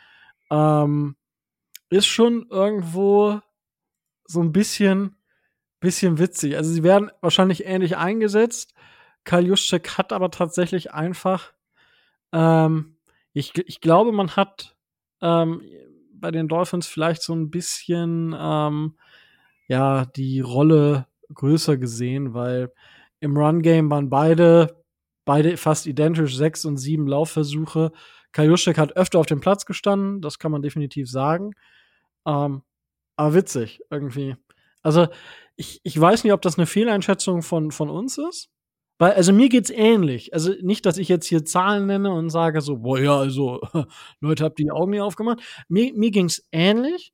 Ähm, 0.51 1.15
ist 1.89 2.07
schon 2.07 2.47
irgendwo 2.49 3.39
so 4.25 4.41
ein 4.41 4.51
bisschen, 4.51 5.15
bisschen 5.79 6.17
witzig. 6.17 6.57
Also 6.57 6.71
sie 6.71 6.83
werden 6.83 7.11
wahrscheinlich 7.21 7.65
ähnlich 7.65 7.95
eingesetzt. 7.95 8.73
Karl 9.23 9.45
Juszczyk 9.45 9.97
hat 9.97 10.11
aber 10.11 10.31
tatsächlich 10.31 10.91
einfach 10.91 11.53
ähm, 12.33 12.97
ich, 13.33 13.57
ich 13.57 13.79
glaube, 13.81 14.11
man 14.11 14.35
hat 14.35 14.75
ähm, 15.21 15.61
bei 16.13 16.31
den 16.31 16.47
Dolphins 16.47 16.87
vielleicht 16.87 17.21
so 17.21 17.33
ein 17.33 17.49
bisschen 17.49 18.35
ähm, 18.37 18.95
ja 19.67 20.05
die 20.05 20.41
Rolle 20.41 21.07
größer 21.33 21.77
gesehen, 21.77 22.33
weil 22.33 22.71
im 23.19 23.37
Run-Game 23.37 23.89
waren 23.89 24.09
beide 24.09 24.83
beide 25.25 25.57
fast 25.57 25.87
identisch, 25.87 26.35
sechs 26.35 26.65
und 26.65 26.77
sieben 26.77 27.07
Laufversuche. 27.07 27.91
Kajuschek 28.31 28.77
hat 28.77 28.95
öfter 28.97 29.19
auf 29.19 29.25
dem 29.25 29.39
Platz 29.39 29.65
gestanden, 29.65 30.21
das 30.21 30.39
kann 30.39 30.51
man 30.51 30.61
definitiv 30.61 31.09
sagen. 31.09 31.53
Ähm, 32.25 32.63
aber 33.15 33.33
witzig, 33.35 33.81
irgendwie. 33.89 34.35
Also, 34.81 35.07
ich, 35.55 35.79
ich 35.83 35.99
weiß 35.99 36.23
nicht, 36.23 36.33
ob 36.33 36.41
das 36.41 36.57
eine 36.57 36.65
Fehleinschätzung 36.65 37.41
von, 37.41 37.71
von 37.71 37.89
uns 37.89 38.17
ist. 38.17 38.49
Weil, 38.99 39.13
also 39.13 39.33
mir 39.33 39.49
geht's 39.49 39.69
ähnlich. 39.69 40.33
Also 40.33 40.53
nicht, 40.61 40.85
dass 40.85 40.97
ich 40.97 41.09
jetzt 41.09 41.25
hier 41.25 41.45
Zahlen 41.45 41.87
nenne 41.87 42.11
und 42.11 42.29
sage 42.29 42.61
so, 42.61 42.77
boah, 42.77 42.99
ja, 42.99 43.17
also, 43.17 43.61
Leute, 44.21 44.43
habt 44.43 44.59
die 44.59 44.71
Augen 44.71 44.91
nicht 44.91 45.01
aufgemacht. 45.01 45.41
Mir, 45.67 45.93
mir 45.93 46.11
ging's 46.11 46.43
ähnlich. 46.51 47.13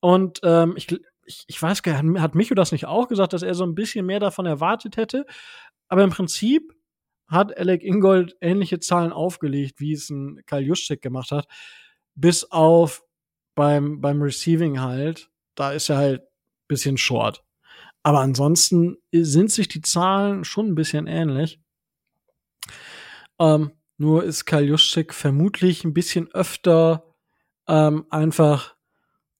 Und 0.00 0.40
ähm, 0.44 0.74
ich, 0.76 0.88
ich, 1.26 1.44
ich 1.46 1.60
weiß 1.62 1.82
gar 1.82 2.02
nicht, 2.02 2.20
hat 2.20 2.34
Micho 2.34 2.54
das 2.54 2.72
nicht 2.72 2.86
auch 2.86 3.08
gesagt, 3.08 3.32
dass 3.32 3.42
er 3.42 3.54
so 3.54 3.64
ein 3.64 3.74
bisschen 3.74 4.06
mehr 4.06 4.20
davon 4.20 4.46
erwartet 4.46 4.96
hätte? 4.96 5.26
Aber 5.88 6.04
im 6.04 6.10
Prinzip 6.10 6.72
hat 7.26 7.56
Alec 7.56 7.82
Ingold 7.82 8.36
ähnliche 8.40 8.80
Zahlen 8.80 9.12
aufgelegt, 9.12 9.80
wie 9.80 9.92
es 9.92 10.08
ein 10.10 10.40
Karl 10.46 10.62
Juszczyk 10.62 11.02
gemacht 11.02 11.30
hat. 11.30 11.46
Bis 12.14 12.50
auf 12.50 13.02
beim, 13.54 14.00
beim 14.00 14.22
Receiving 14.22 14.80
halt. 14.80 15.30
Da 15.54 15.72
ist 15.72 15.88
er 15.88 15.98
halt 15.98 16.22
bisschen 16.68 16.96
short. 16.96 17.42
Aber 18.08 18.20
ansonsten 18.20 18.96
sind 19.12 19.50
sich 19.50 19.68
die 19.68 19.82
Zahlen 19.82 20.42
schon 20.42 20.68
ein 20.68 20.74
bisschen 20.74 21.06
ähnlich. 21.06 21.60
Ähm, 23.38 23.72
nur 23.98 24.24
ist 24.24 24.46
Karl 24.46 24.64
Juszczyk 24.64 25.12
vermutlich 25.12 25.84
ein 25.84 25.92
bisschen 25.92 26.32
öfter 26.32 27.14
ähm, 27.66 28.06
einfach 28.08 28.76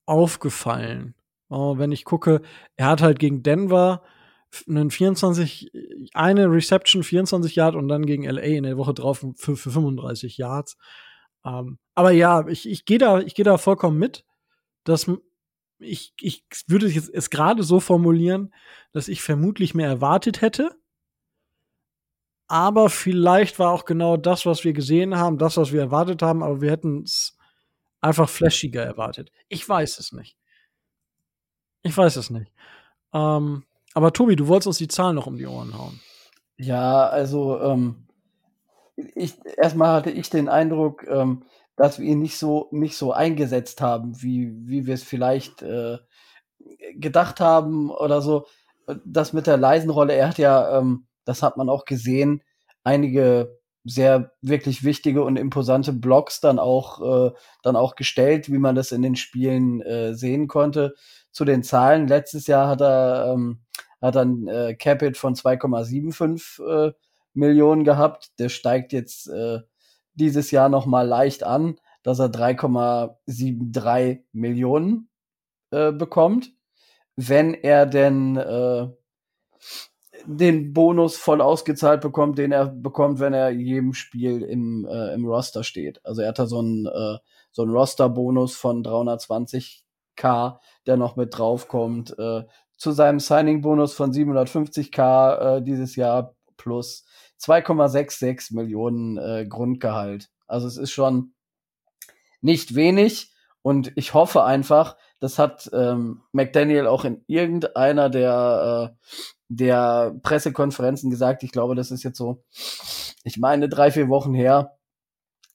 aufgefallen. 0.05 1.15
Oh, 1.49 1.79
wenn 1.79 1.93
ich 1.93 2.05
gucke, 2.05 2.43
er 2.77 2.89
hat 2.89 3.01
halt 3.01 3.19
gegen 3.19 3.43
Denver 3.43 4.03
einen 4.69 4.91
24, 4.91 5.71
eine 6.13 6.53
Reception, 6.53 7.03
24 7.03 7.57
Yards 7.57 7.75
und 7.75 7.89
dann 7.89 8.05
gegen 8.05 8.25
LA 8.25 8.43
in 8.43 8.65
der 8.65 8.77
Woche 8.77 8.93
drauf 8.93 9.25
für, 9.37 9.57
für 9.57 9.71
35 9.71 10.37
Yards. 10.37 10.77
Ähm, 11.43 11.79
aber 11.95 12.11
ja, 12.11 12.47
ich, 12.47 12.69
ich 12.69 12.85
gehe 12.85 12.99
da, 12.99 13.21
ich 13.21 13.35
gehe 13.35 13.47
da 13.47 13.57
vollkommen 13.57 13.99
mit, 13.99 14.27
dass 14.85 15.11
ich, 15.79 16.13
ich 16.21 16.45
würde 16.67 16.87
es 16.87 16.95
jetzt 16.95 17.31
gerade 17.31 17.63
so 17.63 17.81
formulieren, 17.81 18.53
dass 18.93 19.09
ich 19.09 19.23
vermutlich 19.23 19.75
mehr 19.75 19.89
erwartet 19.89 20.41
hätte. 20.41 20.77
Aber 22.49 22.89
vielleicht 22.89 23.59
war 23.59 23.73
auch 23.73 23.85
genau 23.85 24.17
das, 24.17 24.47
was 24.47 24.65
wir 24.65 24.73
gesehen 24.73 25.17
haben, 25.17 25.39
das, 25.39 25.57
was 25.57 25.73
wir 25.73 25.81
erwartet 25.81 26.23
haben, 26.23 26.43
aber 26.43 26.61
wir 26.61 26.71
hätten 26.71 27.03
es 27.03 27.37
einfach 28.01 28.29
flashiger 28.29 28.83
erwartet. 28.83 29.31
Ich 29.49 29.69
weiß 29.69 29.99
es 29.99 30.13
nicht. 30.13 30.39
Ich 31.83 31.97
weiß 31.97 32.17
es 32.17 32.31
nicht. 32.31 32.51
Ähm, 33.13 33.65
aber 33.95 34.13
Tobi, 34.13 34.37
du 34.37 34.49
wolltest 34.49 34.69
uns 34.69 34.79
die 34.79 34.89
Zahlen 34.89 35.17
noch 35.17 35.27
um 35.27 35.37
die 35.37 35.47
Ohren 35.47 35.77
hauen. 35.77 36.01
Ja, 36.57 37.07
also 37.07 37.61
ähm, 37.61 38.07
ich 38.97 39.35
erstmal 39.57 39.95
hatte 39.95 40.11
ich 40.11 40.31
den 40.31 40.49
Eindruck, 40.49 41.07
ähm, 41.07 41.45
dass 41.79 41.99
wir 41.99 42.07
ihn 42.07 42.21
nicht 42.21 42.39
so 42.39 42.69
nicht 42.73 42.97
so 42.97 43.13
eingesetzt 43.13 43.81
haben, 43.81 44.21
wie 44.23 44.53
wie 44.67 44.87
wir 44.87 44.95
es 44.95 45.03
vielleicht 45.05 45.63
äh, 45.63 45.99
gedacht 46.95 47.41
haben 47.41 47.91
oder 47.91 48.21
so. 48.21 48.47
Das 49.05 49.33
mit 49.33 49.47
der 49.47 49.57
leisen 49.57 49.91
Rolle, 49.91 50.15
er 50.15 50.29
hat 50.29 50.39
ja, 50.39 50.79
ähm, 50.79 51.07
das 51.25 51.43
hat 51.43 51.57
man 51.57 51.69
auch 51.69 51.85
gesehen, 51.85 52.43
einige 52.85 53.59
sehr 53.85 54.33
wirklich 54.43 54.85
wichtige 54.85 55.23
und 55.23 55.37
imposante 55.37 55.93
Blocks 55.93 56.41
dann 56.41 56.59
auch 56.59 57.29
äh, 57.29 57.33
dann 57.63 57.77
auch 57.77 57.95
gestellt, 57.97 58.51
wie 58.51 58.59
man 58.59 58.75
das 58.75 58.93
in 58.93 59.03
den 59.03 59.17
Spielen 59.17 59.81
äh, 59.83 60.15
sehen 60.15 60.49
konnte. 60.49 60.95
Zu 61.33 61.45
den 61.45 61.63
Zahlen 61.63 62.09
letztes 62.09 62.47
Jahr 62.47 62.69
hat 62.69 62.81
er 62.81 63.33
ähm, 63.35 63.61
hat 64.01 64.17
dann 64.17 64.47
äh, 64.49 64.75
Capit 64.75 65.17
von 65.17 65.35
2,75 65.35 66.89
äh, 66.89 66.93
Millionen 67.35 67.85
gehabt. 67.85 68.39
Der 68.39 68.49
steigt 68.49 68.93
jetzt 68.93 69.29
äh, 69.29 69.61
dieses 70.19 70.51
Jahr 70.51 70.69
noch 70.69 70.87
mal 70.87 71.07
leicht 71.07 71.45
an, 71.45 71.77
dass 72.03 72.19
er 72.19 72.29
3,73 72.29 74.23
Millionen 74.33 75.09
äh, 75.71 75.93
bekommt, 75.93 76.53
wenn 77.17 77.55
er 77.55 77.87
denn 77.87 78.37
äh, 78.37 78.89
den 80.25 80.73
Bonus 80.73 81.17
voll 81.17 81.41
ausgezahlt 81.41 82.01
bekommt, 82.01 82.39
den 82.39 82.53
er 82.53 82.67
bekommt, 82.67 83.21
wenn 83.21 83.33
er 83.33 83.51
jedem 83.51 83.95
Spiel 83.95 84.43
im, 84.43 84.87
äh, 84.87 85.15
im 85.15 85.25
Roster 85.27 85.65
steht. 85.65 86.05
Also 86.05 86.23
er 86.23 86.29
hat 86.29 86.39
da 86.39 86.47
so 86.47 86.59
einen, 86.59 86.87
äh, 86.87 87.19
so 87.51 87.63
einen 87.63 87.73
Roster-Bonus 87.73 88.57
von 88.57 88.85
320k, 88.85 90.59
der 90.87 90.97
noch 90.97 91.17
mit 91.17 91.37
draufkommt, 91.37 92.19
äh, 92.19 92.45
zu 92.77 92.93
seinem 92.93 93.21
Signing-Bonus 93.21 93.95
von 93.95 94.13
750k 94.13 95.57
äh, 95.57 95.63
dieses 95.63 95.97
Jahr 95.97 96.37
plus 96.57 97.05
2,66 97.41 98.55
Millionen 98.55 99.19
äh, 99.19 99.47
Grundgehalt. 99.49 100.31
Also 100.47 100.67
es 100.67 100.77
ist 100.77 100.91
schon 100.91 101.35
nicht 102.41 102.75
wenig 102.75 103.33
und 103.63 103.93
ich 103.97 104.15
hoffe 104.15 104.45
einfach, 104.45 104.97
das 105.21 105.39
hat 105.39 105.69
ähm, 105.73 106.23
McDaniel 106.33 106.87
auch 106.87 107.05
in 107.05 107.25
irgendeiner 107.27 108.09
der, 108.09 108.93
äh, 108.93 109.09
der 109.49 110.15
Pressekonferenzen 110.23 111.11
gesagt. 111.11 111.43
Ich 111.43 111.53
glaube, 111.53 111.75
das 111.75 111.91
ist 111.91 112.05
jetzt 112.05 112.19
so, 112.19 112.45
ich 113.25 113.37
meine, 113.39 113.69
drei, 113.69 113.91
vier 113.91 114.09
Wochen 114.09 114.35
her, 114.35 114.79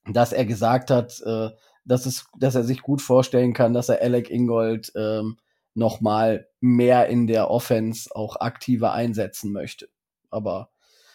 dass 0.06 0.34
er 0.34 0.46
gesagt 0.46 0.92
hat, 0.92 1.22
äh, 1.26 1.50
dass, 1.86 2.06
es, 2.06 2.26
dass 2.38 2.56
er 2.56 2.64
sich 2.64 2.82
gut 2.82 3.02
vorstellen 3.02 3.54
kann, 3.54 3.74
dass 3.74 3.90
er 3.90 4.02
Alec 4.02 4.30
Ingold 4.30 4.92
ähm, 4.96 5.38
noch 5.74 6.02
mal 6.02 6.48
mehr 6.60 7.08
in 7.08 7.26
der 7.26 7.50
Offense 7.50 8.14
auch 8.14 8.36
aktiver 8.36 8.94
einsetzen 8.94 9.52
möchte. 9.52 9.88
Aber 10.30 10.70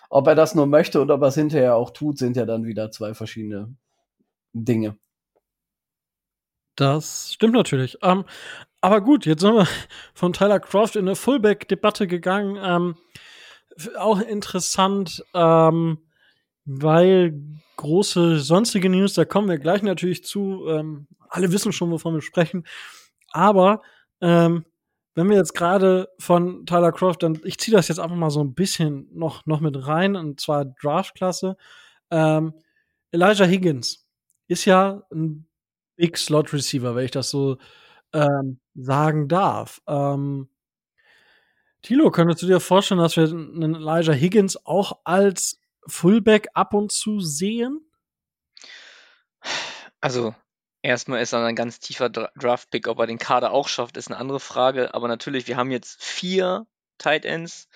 ob 0.09 0.27
er 0.27 0.35
das 0.35 0.55
nur 0.55 0.67
möchte 0.67 1.01
und 1.01 1.11
ob 1.11 1.23
er 1.23 1.29
es 1.29 1.35
hinterher 1.35 1.77
auch 1.77 1.91
tut, 1.91 2.19
sind 2.19 2.37
ja 2.37 2.47
dann 2.47 2.65
wieder 2.65 2.91
zwei 2.91 3.15
verschiedene 3.15 3.75
Dinge. 4.53 4.97
Das 6.77 7.33
stimmt 7.33 7.55
natürlich. 7.55 7.99
Ähm, 8.03 8.25
aber 8.81 9.01
gut, 9.01 9.27
jetzt 9.27 9.41
sind 9.41 9.55
wir 9.55 9.67
von 10.15 10.33
Tyler 10.33 10.61
Croft 10.61 10.97
in 10.97 11.07
eine 11.07 11.17
Fullback-Debatte 11.17 12.07
gegangen. 12.07 12.59
Ähm, 12.63 12.97
auch 13.97 14.21
interessant, 14.21 15.25
ähm, 15.35 15.99
weil 16.65 17.41
große 17.77 18.39
sonstige 18.41 18.89
News, 18.89 19.15
da 19.15 19.25
kommen 19.25 19.49
wir 19.49 19.59
gleich 19.59 19.83
natürlich 19.83 20.25
zu. 20.25 20.67
Ähm, 20.69 21.07
alle 21.29 21.53
wissen 21.53 21.73
schon, 21.73 21.91
wovon 21.91 22.15
wir 22.15 22.23
sprechen. 22.23 22.67
Aber 23.31 23.83
ähm, 24.21 24.65
wenn 25.19 25.29
wir 25.31 25.37
jetzt 25.37 25.55
gerade 25.55 26.09
von 26.21 26.65
Tyler 26.65 26.93
Croft, 26.93 27.25
dann 27.25 27.41
ich 27.43 27.59
ziehe 27.59 27.77
das 27.77 27.89
jetzt 27.89 27.99
einfach 27.99 28.15
mal 28.15 28.31
so 28.31 28.41
ein 28.41 28.55
bisschen 28.55 29.09
noch, 29.13 29.47
noch 29.47 29.59
mit 29.59 29.89
rein, 29.89 30.15
und 30.15 30.39
zwar 30.39 30.65
Draftklasse. 30.65 31.57
Ähm, 32.13 32.55
Elijah 33.11 33.45
Higgins 33.45 34.07
ist 34.47 34.65
ja 34.65 35.03
ein 35.13 35.49
Big 35.97 36.17
Slot 36.17 36.53
Receiver, 36.53 36.95
wenn 36.95 37.05
ich 37.05 37.11
das 37.11 37.31
so 37.31 37.59
ähm, 38.13 38.61
sagen 38.77 39.27
darf. 39.27 39.83
Ähm, 39.89 40.51
Tilo, 41.83 42.13
könntest 42.13 42.43
du 42.43 42.47
dir 42.47 42.61
vorstellen, 42.61 43.01
dass 43.01 43.17
wir 43.17 43.25
einen 43.25 43.75
Elijah 43.75 44.13
Higgins 44.13 44.65
auch 44.67 45.01
als 45.03 45.61
Fullback 45.89 46.47
ab 46.55 46.75
und 46.75 46.93
zu 46.93 47.19
sehen? 47.19 47.81
Also, 50.01 50.33
Erstmal 50.83 51.21
ist 51.21 51.33
er 51.33 51.45
ein 51.45 51.57
ganz 51.57 51.81
tiefer 51.81 52.09
Draft-Pick. 52.09 52.89
Ob 52.89 52.99
er 53.01 53.07
den 53.07 53.19
Kader 53.19 53.51
auch 53.51 53.69
schafft, 53.69 53.97
ist 53.97 54.09
eine 54.09 54.19
andere 54.19 54.41
Frage. 54.41 54.95
Aber 54.95 55.09
natürlich, 55.09 55.49
wir 55.49 55.57
haben 55.57 55.71
jetzt 55.71 56.03
vier 56.03 56.67
Tight 56.99 57.25
Ends. 57.25 57.69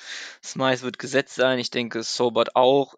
Smythe 0.42 0.82
wird 0.82 0.98
gesetzt 0.98 1.34
sein. 1.34 1.58
Ich 1.58 1.70
denke, 1.70 2.02
Sobert 2.02 2.54
auch. 2.56 2.94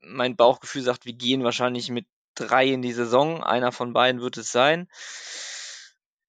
Mein 0.00 0.36
Bauchgefühl 0.36 0.82
sagt, 0.82 1.06
wir 1.06 1.14
gehen 1.14 1.44
wahrscheinlich 1.44 1.90
mit 1.90 2.06
drei 2.34 2.66
in 2.66 2.82
die 2.82 2.92
Saison. 2.92 3.42
Einer 3.42 3.72
von 3.72 3.92
beiden 3.92 4.20
wird 4.20 4.36
es 4.36 4.50
sein. 4.50 4.88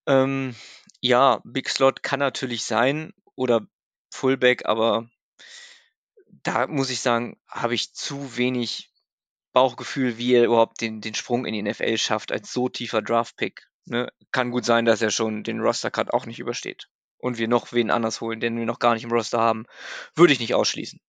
Ähm, 0.07 0.55
ja, 1.01 1.41
Big 1.43 1.69
Slot 1.69 2.03
kann 2.03 2.19
natürlich 2.19 2.63
sein 2.63 3.13
oder 3.35 3.67
Fullback, 4.11 4.65
aber 4.65 5.09
da 6.43 6.67
muss 6.67 6.89
ich 6.89 7.01
sagen, 7.01 7.37
habe 7.47 7.75
ich 7.75 7.93
zu 7.93 8.37
wenig 8.37 8.91
Bauchgefühl, 9.55 10.17
wie 10.17 10.33
er 10.33 10.43
überhaupt 10.43 10.81
den, 10.81 10.99
den 10.99 11.15
Sprung 11.15 11.45
in 11.45 11.53
die 11.53 11.63
NFL 11.63 11.97
schafft 11.97 12.33
als 12.33 12.51
so 12.51 12.67
tiefer 12.67 13.01
Draft-Pick. 13.01 13.69
Ne? 13.85 14.11
Kann 14.33 14.51
gut 14.51 14.65
sein, 14.65 14.83
dass 14.83 15.01
er 15.01 15.11
schon 15.11 15.43
den 15.43 15.61
Roster-Cut 15.61 16.11
auch 16.11 16.25
nicht 16.25 16.39
übersteht. 16.39 16.89
Und 17.17 17.37
wir 17.37 17.47
noch 17.47 17.71
wen 17.71 17.89
anders 17.89 18.19
holen, 18.19 18.41
den 18.41 18.57
wir 18.57 18.65
noch 18.65 18.79
gar 18.79 18.93
nicht 18.93 19.05
im 19.05 19.11
Roster 19.11 19.39
haben, 19.39 19.65
würde 20.13 20.33
ich 20.33 20.41
nicht 20.41 20.53
ausschließen. 20.55 20.99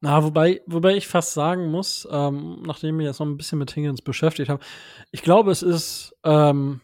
Na, 0.00 0.22
wobei, 0.22 0.62
wobei 0.66 0.96
ich 0.96 1.08
fast 1.08 1.32
sagen 1.32 1.68
muss, 1.70 2.06
ähm, 2.10 2.62
nachdem 2.64 3.00
ich 3.00 3.06
jetzt 3.06 3.18
noch 3.18 3.26
ein 3.26 3.36
bisschen 3.36 3.58
mit 3.58 3.74
Higgins 3.74 4.02
beschäftigt 4.02 4.50
habe, 4.50 4.62
ich 5.10 5.22
glaube, 5.22 5.50
es 5.50 5.62
ist, 5.62 6.14
ähm, 6.22 6.80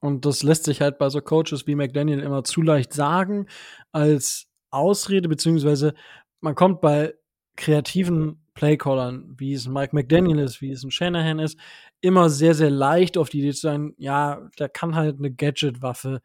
und 0.00 0.24
das 0.24 0.42
lässt 0.42 0.64
sich 0.64 0.80
halt 0.80 0.98
bei 0.98 1.08
so 1.08 1.20
Coaches 1.20 1.68
wie 1.68 1.76
McDaniel 1.76 2.18
immer 2.18 2.42
zu 2.42 2.62
leicht 2.62 2.92
sagen, 2.92 3.46
als 3.92 4.48
Ausrede, 4.70 5.28
beziehungsweise 5.28 5.94
man 6.40 6.56
kommt 6.56 6.80
bei 6.80 7.14
kreativen 7.56 8.44
Playcallern, 8.54 9.34
wie 9.38 9.52
es 9.52 9.68
Mike 9.68 9.94
McDaniel 9.94 10.38
ist, 10.38 10.60
wie 10.60 10.70
es 10.70 10.82
ein 10.82 10.90
Shanahan 10.90 11.38
ist, 11.38 11.58
immer 12.00 12.30
sehr, 12.30 12.54
sehr 12.54 12.70
leicht 12.70 13.16
auf 13.18 13.28
die 13.28 13.40
Idee 13.40 13.52
zu 13.52 13.62
sein, 13.62 13.94
ja, 13.98 14.48
der 14.58 14.68
kann 14.68 14.94
halt 14.94 15.18
eine 15.18 15.32
Gadget-Waffe 15.32 16.20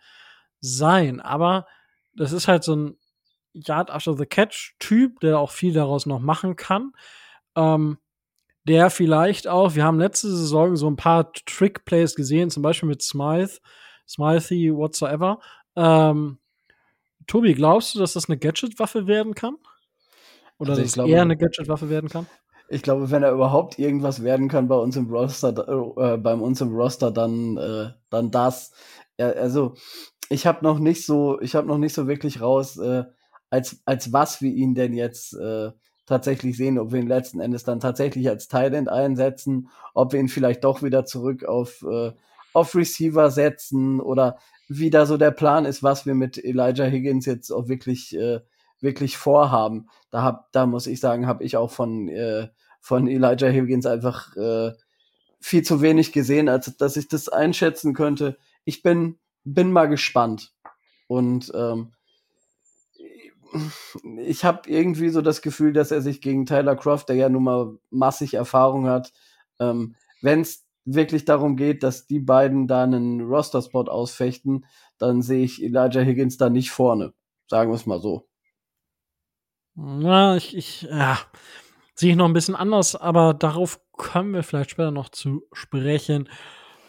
sein. 0.59 1.21
Aber 1.21 1.65
das 2.15 2.31
ist 2.31 2.47
halt 2.47 2.63
so 2.63 2.75
ein, 2.75 2.97
Yard 3.55 3.89
After 3.89 4.15
the 4.15 4.25
Catch-Typ, 4.25 5.19
der 5.21 5.39
auch 5.39 5.51
viel 5.51 5.73
daraus 5.73 6.05
noch 6.05 6.19
machen 6.19 6.55
kann. 6.55 6.91
Ähm, 7.55 7.97
der 8.67 8.89
vielleicht 8.89 9.47
auch, 9.47 9.75
wir 9.75 9.83
haben 9.83 9.99
letzte 9.99 10.29
Saison 10.29 10.75
so 10.75 10.89
ein 10.89 10.95
paar 10.95 11.31
Trick-Plays 11.31 12.15
gesehen, 12.15 12.49
zum 12.49 12.63
Beispiel 12.63 12.89
mit 12.89 13.01
Smythe, 13.01 13.59
Smythe, 14.07 14.75
whatsoever. 14.75 15.39
Ähm, 15.75 16.39
Tobi, 17.27 17.53
glaubst 17.53 17.95
du, 17.95 17.99
dass 17.99 18.13
das 18.13 18.27
eine 18.27 18.37
Gadget-Waffe 18.37 19.07
werden 19.07 19.35
kann? 19.35 19.55
Oder 20.57 20.71
also 20.71 20.83
dass 20.83 20.93
glaube, 20.93 21.09
es 21.09 21.15
eher 21.15 21.21
eine 21.21 21.37
Gadget-Waffe 21.37 21.89
werden 21.89 22.09
kann? 22.09 22.27
Ich 22.67 22.81
glaube, 22.81 23.11
wenn 23.11 23.23
er 23.23 23.31
überhaupt 23.31 23.77
irgendwas 23.77 24.23
werden 24.23 24.47
kann 24.47 24.67
bei 24.67 24.75
uns 24.75 24.95
im 24.95 25.09
Roster, 25.09 25.49
äh, 25.97 26.17
bei 26.17 26.33
uns 26.33 26.61
im 26.61 26.73
Roster, 26.73 27.11
dann, 27.11 27.57
äh, 27.57 27.89
dann 28.09 28.31
das. 28.31 28.71
Ja, 29.19 29.29
also 29.29 29.75
ich 30.29 30.47
habe 30.47 30.63
noch 30.63 30.79
nicht 30.79 31.05
so, 31.05 31.39
ich 31.41 31.55
habe 31.55 31.67
noch 31.67 31.77
nicht 31.77 31.93
so 31.93 32.07
wirklich 32.07 32.41
raus, 32.41 32.77
äh, 32.77 33.03
als 33.49 33.81
als 33.85 34.11
was 34.11 34.41
wir 34.41 34.51
ihn 34.51 34.73
denn 34.73 34.93
jetzt 34.93 35.33
äh, 35.33 35.71
tatsächlich 36.05 36.57
sehen, 36.57 36.79
ob 36.79 36.91
wir 36.91 36.99
ihn 36.99 37.07
letzten 37.07 37.39
Endes 37.39 37.63
dann 37.63 37.79
tatsächlich 37.79 38.27
als 38.29 38.47
Tight 38.47 38.73
einsetzen, 38.87 39.69
ob 39.93 40.13
wir 40.13 40.19
ihn 40.19 40.29
vielleicht 40.29 40.63
doch 40.63 40.81
wieder 40.83 41.05
zurück 41.05 41.45
auf 41.45 41.83
äh, 41.83 42.11
auf 42.53 42.73
Receiver 42.73 43.29
setzen 43.31 43.99
oder 43.99 44.37
wie 44.67 44.89
da 44.89 45.05
so 45.05 45.17
der 45.17 45.31
Plan 45.31 45.65
ist, 45.65 45.83
was 45.83 46.05
wir 46.05 46.15
mit 46.15 46.43
Elijah 46.43 46.85
Higgins 46.85 47.25
jetzt 47.25 47.51
auch 47.51 47.67
wirklich 47.67 48.15
äh, 48.15 48.39
wirklich 48.81 49.17
vorhaben. 49.17 49.89
Da 50.11 50.23
hab, 50.23 50.51
da 50.51 50.65
muss 50.65 50.87
ich 50.87 50.99
sagen, 50.99 51.27
habe 51.27 51.43
ich 51.43 51.57
auch 51.57 51.71
von 51.71 52.07
äh, 52.09 52.49
von 52.81 53.07
Elijah 53.07 53.47
Higgins 53.47 53.85
einfach 53.85 54.35
äh, 54.35 54.73
viel 55.39 55.63
zu 55.63 55.81
wenig 55.81 56.11
gesehen, 56.11 56.49
als 56.49 56.75
dass 56.77 56.97
ich 56.97 57.07
das 57.07 57.29
einschätzen 57.29 57.93
könnte. 57.93 58.37
Ich 58.63 58.83
bin 58.83 59.19
bin 59.43 59.71
mal 59.71 59.87
gespannt 59.87 60.53
und 61.07 61.51
ähm, 61.55 61.93
ich 64.19 64.43
habe 64.43 64.69
irgendwie 64.69 65.09
so 65.09 65.21
das 65.21 65.41
Gefühl, 65.41 65.73
dass 65.73 65.91
er 65.91 66.01
sich 66.01 66.21
gegen 66.21 66.45
Tyler 66.45 66.75
Croft, 66.75 67.09
der 67.09 67.15
ja 67.15 67.29
nun 67.29 67.43
mal 67.43 67.77
massig 67.89 68.33
Erfahrung 68.33 68.87
hat, 68.87 69.13
ähm, 69.59 69.95
wenn 70.21 70.41
es 70.41 70.65
wirklich 70.85 71.25
darum 71.25 71.55
geht, 71.55 71.83
dass 71.83 72.07
die 72.07 72.19
beiden 72.19 72.67
da 72.67 72.83
einen 72.83 73.21
Roster-Spot 73.21 73.85
ausfechten, 73.85 74.65
dann 74.97 75.21
sehe 75.21 75.43
ich 75.43 75.63
Elijah 75.63 76.01
Higgins 76.01 76.37
da 76.37 76.49
nicht 76.49 76.71
vorne. 76.71 77.13
Sagen 77.47 77.71
wir 77.71 77.75
es 77.75 77.85
mal 77.85 77.99
so. 77.99 78.27
Na, 79.75 80.37
ich, 80.37 80.55
ich 80.55 80.83
ja, 80.83 81.19
sehe 81.95 82.11
ich 82.11 82.15
noch 82.15 82.25
ein 82.25 82.33
bisschen 82.33 82.55
anders, 82.55 82.95
aber 82.95 83.33
darauf 83.33 83.79
können 83.97 84.33
wir 84.33 84.43
vielleicht 84.43 84.71
später 84.71 84.91
noch 84.91 85.09
zu 85.09 85.43
sprechen 85.51 86.29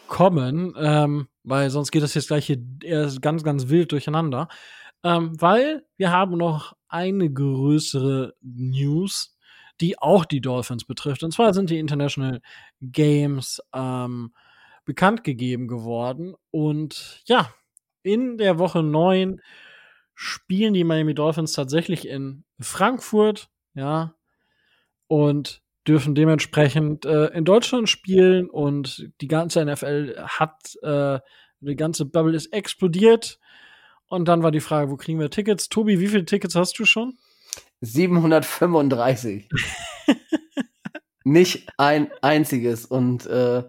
kommen, 0.07 0.73
ähm, 0.77 1.27
weil 1.43 1.69
sonst 1.69 1.91
geht 1.91 2.03
das 2.03 2.13
jetzt 2.13 2.27
gleich 2.27 2.45
hier 2.45 2.59
erst 2.83 3.21
ganz, 3.21 3.43
ganz 3.43 3.67
wild 3.67 3.91
durcheinander. 3.91 4.47
Ähm, 5.03 5.39
weil 5.39 5.85
wir 5.97 6.11
haben 6.11 6.37
noch 6.37 6.73
eine 6.87 7.31
größere 7.31 8.35
News, 8.41 9.37
die 9.81 9.99
auch 9.99 10.25
die 10.25 10.41
Dolphins 10.41 10.85
betrifft. 10.85 11.23
Und 11.23 11.31
zwar 11.31 11.53
sind 11.53 11.69
die 11.69 11.79
International 11.79 12.41
Games 12.81 13.61
ähm, 13.73 14.33
bekannt 14.85 15.23
gegeben 15.23 15.67
geworden. 15.67 16.35
Und 16.51 17.21
ja, 17.25 17.53
in 18.01 18.37
der 18.37 18.57
Woche 18.57 18.81
9 18.81 19.41
spielen 20.15 20.73
die 20.73 20.83
Miami 20.85 21.13
Dolphins 21.13 21.53
tatsächlich 21.53 22.07
in 22.07 22.43
Frankfurt, 22.59 23.49
ja, 23.73 24.15
und 25.07 25.61
dürfen 25.87 26.15
dementsprechend 26.15 27.05
äh, 27.05 27.27
in 27.27 27.45
Deutschland 27.45 27.89
spielen 27.89 28.49
und 28.49 29.09
die 29.21 29.27
ganze 29.27 29.63
NFL 29.63 30.15
hat, 30.27 30.75
äh, 30.81 31.19
die 31.61 31.75
ganze 31.75 32.05
Bubble 32.05 32.35
ist 32.35 32.47
explodiert. 32.47 33.39
Und 34.07 34.27
dann 34.27 34.43
war 34.43 34.51
die 34.51 34.59
Frage, 34.59 34.91
wo 34.91 34.97
kriegen 34.97 35.19
wir 35.19 35.29
Tickets? 35.29 35.69
Tobi, 35.69 35.99
wie 35.99 36.07
viele 36.07 36.25
Tickets 36.25 36.55
hast 36.55 36.77
du 36.79 36.85
schon? 36.85 37.17
735. 37.81 39.49
Nicht 41.23 41.69
ein 41.77 42.09
einziges. 42.21 42.85
Und 42.85 43.25
äh, 43.25 43.63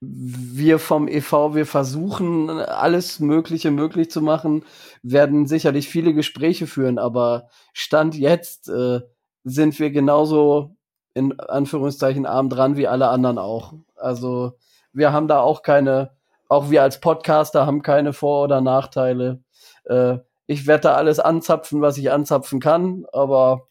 wir 0.00 0.78
vom 0.78 1.08
EV, 1.08 1.54
wir 1.54 1.66
versuchen 1.66 2.50
alles 2.50 3.18
Mögliche 3.18 3.70
möglich 3.70 4.10
zu 4.10 4.22
machen, 4.22 4.64
werden 5.02 5.46
sicherlich 5.46 5.88
viele 5.88 6.14
Gespräche 6.14 6.66
führen, 6.66 6.98
aber 6.98 7.48
Stand 7.72 8.14
jetzt 8.14 8.68
äh, 8.68 9.00
sind 9.44 9.78
wir 9.78 9.90
genauso 9.90 10.76
in 11.14 11.38
Anführungszeichen 11.40 12.26
arm 12.26 12.48
dran 12.48 12.76
wie 12.76 12.86
alle 12.86 13.08
anderen 13.08 13.38
auch. 13.38 13.72
Also 13.96 14.52
wir 14.92 15.12
haben 15.12 15.26
da 15.26 15.40
auch 15.40 15.62
keine, 15.62 16.10
auch 16.48 16.70
wir 16.70 16.82
als 16.82 17.00
Podcaster 17.00 17.66
haben 17.66 17.82
keine 17.82 18.12
Vor- 18.12 18.44
oder 18.44 18.60
Nachteile. 18.60 19.42
Äh, 19.84 20.18
ich 20.46 20.66
werde 20.68 20.82
da 20.82 20.94
alles 20.94 21.18
anzapfen, 21.18 21.80
was 21.80 21.98
ich 21.98 22.12
anzapfen 22.12 22.60
kann, 22.60 23.04
aber 23.12 23.68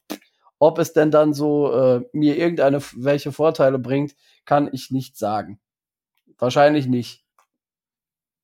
ob 0.60 0.78
es 0.80 0.92
denn 0.92 1.10
dann 1.10 1.34
so 1.34 1.72
äh, 1.72 2.02
mir 2.12 2.38
irgendeine 2.38 2.82
welche 2.96 3.32
Vorteile 3.32 3.80
bringt, 3.80 4.14
kann 4.46 4.70
ich 4.72 4.92
nicht 4.92 5.18
sagen. 5.18 5.60
Wahrscheinlich 6.40 6.88
nicht. 6.88 7.24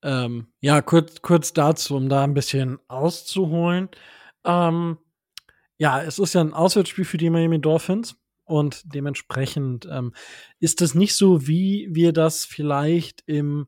Ähm, 0.04 0.48
ja, 0.60 0.82
kurz, 0.82 1.22
kurz 1.22 1.54
dazu, 1.54 1.96
um 1.96 2.10
da 2.10 2.24
ein 2.24 2.34
bisschen 2.34 2.80
auszuholen. 2.88 3.90
Ähm, 4.44 4.98
ja, 5.78 6.02
es 6.02 6.20
ist 6.20 6.34
ja 6.34 6.42
ein 6.42 6.54
Auswärtsspiel 6.54 7.06
für 7.06 7.18
die 7.18 7.30
Miami 7.30 7.62
Dolphins 7.62 8.16
und 8.46 8.82
dementsprechend 8.94 9.88
ähm, 9.90 10.14
ist 10.60 10.82
es 10.82 10.96
nicht 10.96 11.16
so, 11.16 11.48
wie 11.48 11.88
wir 11.92 12.14
das 12.14 12.46
vielleicht 12.46 13.24
im 13.28 13.68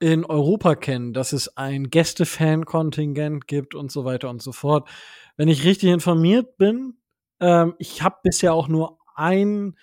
in 0.00 0.24
Europa 0.24 0.76
kennen, 0.76 1.12
dass 1.12 1.32
es 1.32 1.56
ein 1.56 1.90
Gäste-Fan-Kontingent 1.90 3.48
gibt 3.48 3.74
und 3.74 3.90
so 3.90 4.04
weiter 4.04 4.30
und 4.30 4.40
so 4.40 4.52
fort. 4.52 4.88
Wenn 5.36 5.48
ich 5.48 5.64
richtig 5.64 5.90
informiert 5.90 6.56
bin, 6.56 6.98
ähm, 7.40 7.74
ich 7.78 8.02
habe 8.02 8.18
bisher 8.22 8.54
auch 8.54 8.68
nur 8.68 8.98
ein 9.16 9.76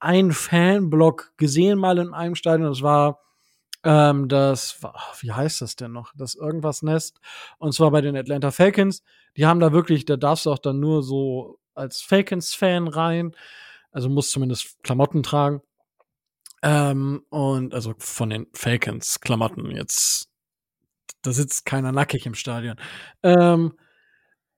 ein 0.00 0.32
Fanblock 0.32 1.34
gesehen 1.36 1.78
mal 1.78 1.98
in 1.98 2.14
einem 2.14 2.34
Stadion. 2.34 2.68
Das 2.68 2.82
war 2.82 3.20
ähm, 3.82 4.28
das, 4.28 4.80
wie 5.20 5.32
heißt 5.32 5.62
das 5.62 5.76
denn 5.76 5.92
noch? 5.92 6.12
Das 6.14 6.34
irgendwas 6.34 6.82
Nest. 6.82 7.20
Und 7.58 7.72
zwar 7.72 7.90
bei 7.90 8.00
den 8.00 8.16
Atlanta 8.16 8.50
Falcons. 8.50 9.02
Die 9.36 9.46
haben 9.46 9.60
da 9.60 9.72
wirklich, 9.72 10.04
da 10.04 10.16
darfst 10.16 10.46
du 10.46 10.52
auch 10.52 10.58
dann 10.58 10.80
nur 10.80 11.02
so 11.02 11.58
als 11.74 12.02
Falcons-Fan 12.02 12.88
rein. 12.88 13.34
Also 13.92 14.08
musst 14.08 14.32
zumindest 14.32 14.82
Klamotten 14.82 15.22
tragen. 15.22 15.62
Ähm, 16.62 17.24
und 17.30 17.74
also 17.74 17.94
von 17.98 18.30
den 18.30 18.46
Falcons 18.52 19.20
Klamotten 19.20 19.70
jetzt, 19.70 20.28
da 21.22 21.32
sitzt 21.32 21.64
keiner 21.64 21.90
nackig 21.90 22.26
im 22.26 22.34
Stadion. 22.34 22.76
Ähm, 23.22 23.72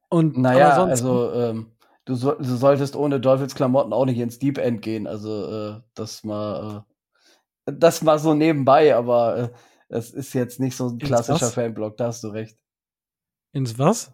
und 0.09 0.37
naja, 0.37 0.85
also 0.85 1.33
ähm, 1.33 1.73
du, 2.05 2.15
so, 2.15 2.33
du, 2.33 2.57
solltest 2.57 2.97
ohne 2.97 3.21
Dolphins 3.21 3.55
Klamotten 3.55 3.93
auch 3.93 4.05
nicht 4.05 4.19
ins 4.19 4.39
Deep 4.41 4.59
End 4.59 4.83
gehen. 4.83 5.07
Also 5.07 5.77
äh, 5.77 5.81
das 5.95 6.25
mal, 6.25 6.85
äh, 6.85 6.92
das 7.65 8.03
mal 8.03 8.19
so 8.19 8.35
nebenbei, 8.35 8.95
aber 8.95 9.37
äh, 9.37 9.49
es 9.89 10.11
ist 10.11 10.33
jetzt 10.33 10.61
nicht 10.61 10.77
so 10.77 10.89
ein 10.89 10.99
klassischer 10.99 11.51
Fanblock. 11.51 11.97
Da 11.97 12.07
hast 12.07 12.25
du 12.25 12.29
recht. 12.29 12.59
Ins 13.53 13.79
was? 13.79 14.13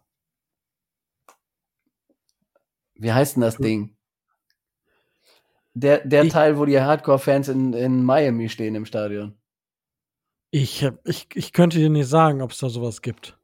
Wie 2.94 3.12
heißt 3.12 3.36
denn 3.36 3.42
das 3.42 3.56
Ding? 3.56 3.96
Der, 5.74 6.04
der 6.04 6.24
ich, 6.24 6.32
Teil, 6.32 6.58
wo 6.58 6.64
die 6.64 6.80
Hardcore-Fans 6.80 7.48
in, 7.48 7.72
in 7.72 8.02
Miami 8.02 8.48
stehen 8.48 8.74
im 8.74 8.84
Stadion. 8.84 9.38
Ich, 10.50 10.84
ich, 11.04 11.28
ich 11.34 11.52
könnte 11.52 11.78
dir 11.78 11.90
nicht 11.90 12.08
sagen, 12.08 12.42
ob 12.42 12.50
es 12.50 12.58
da 12.58 12.68
sowas 12.68 13.00
gibt. 13.00 13.38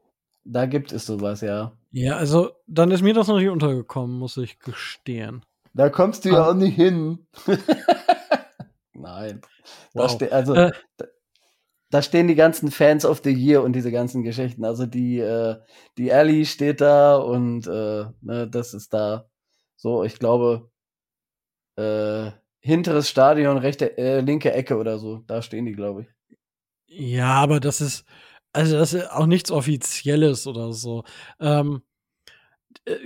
Da 0.45 0.67
gibt 0.67 0.91
es 0.93 1.07
sowas, 1.07 1.43
ja. 1.43 1.77
Ja, 1.93 2.17
also 2.17 2.51
dann 2.67 2.91
ist 2.91 3.03
mir 3.03 3.15
das 3.15 3.29
noch 3.29 3.39
nicht 3.39 3.49
untergekommen, 3.49 4.19
muss 4.19 4.37
ich 4.37 4.59
gestehen. 4.59 5.45
Da 5.75 5.91
kommst 5.91 6.25
du 6.25 6.31
ja 6.31 6.45
ah. 6.45 6.51
auch 6.51 6.55
nicht 6.55 6.75
hin. 6.75 7.27
Nein. 8.95 9.41
Wow. 9.93 10.19
Da 10.19 10.27
also 10.27 10.55
äh, 10.55 10.73
da, 10.97 11.07
da, 11.91 12.03
stehen 12.03 12.29
die 12.29 12.35
ganzen 12.35 12.71
Fans 12.71 13.05
of 13.05 13.21
the 13.25 13.33
Year 13.33 13.63
und 13.63 13.75
diese 13.75 13.91
ganzen 13.93 14.23
Geschichten. 14.23 14.65
Also 14.65 14.87
die, 14.87 15.19
äh, 15.19 15.57
die 15.99 16.11
Ellie 16.11 16.47
steht 16.47 16.81
da 16.81 17.17
und 17.17 17.67
äh, 17.67 18.05
ne, 18.21 18.49
das 18.49 18.75
ist 18.75 18.95
da 18.95 19.29
so, 19.77 20.05
ich 20.05 20.19
glaube, 20.19 20.71
äh, 21.77 22.31
hinteres 22.61 23.09
Stadion, 23.09 23.59
rechte, 23.59 23.99
äh, 23.99 24.21
linke 24.21 24.53
Ecke 24.53 24.77
oder 24.77 24.99
so. 24.99 25.19
Da 25.27 25.43
stehen 25.43 25.67
die, 25.67 25.73
glaube 25.73 26.03
ich. 26.03 26.09
Ja, 26.87 27.35
aber 27.35 27.61
das 27.61 27.81
ist, 27.81 28.05
also 28.53 28.79
das 28.79 28.95
ist 28.95 29.11
auch 29.11 29.27
nichts 29.27 29.51
Offizielles 29.51 30.47
oder 30.47 30.73
so. 30.73 31.05
Ähm, 31.41 31.83
äh, 31.83 31.94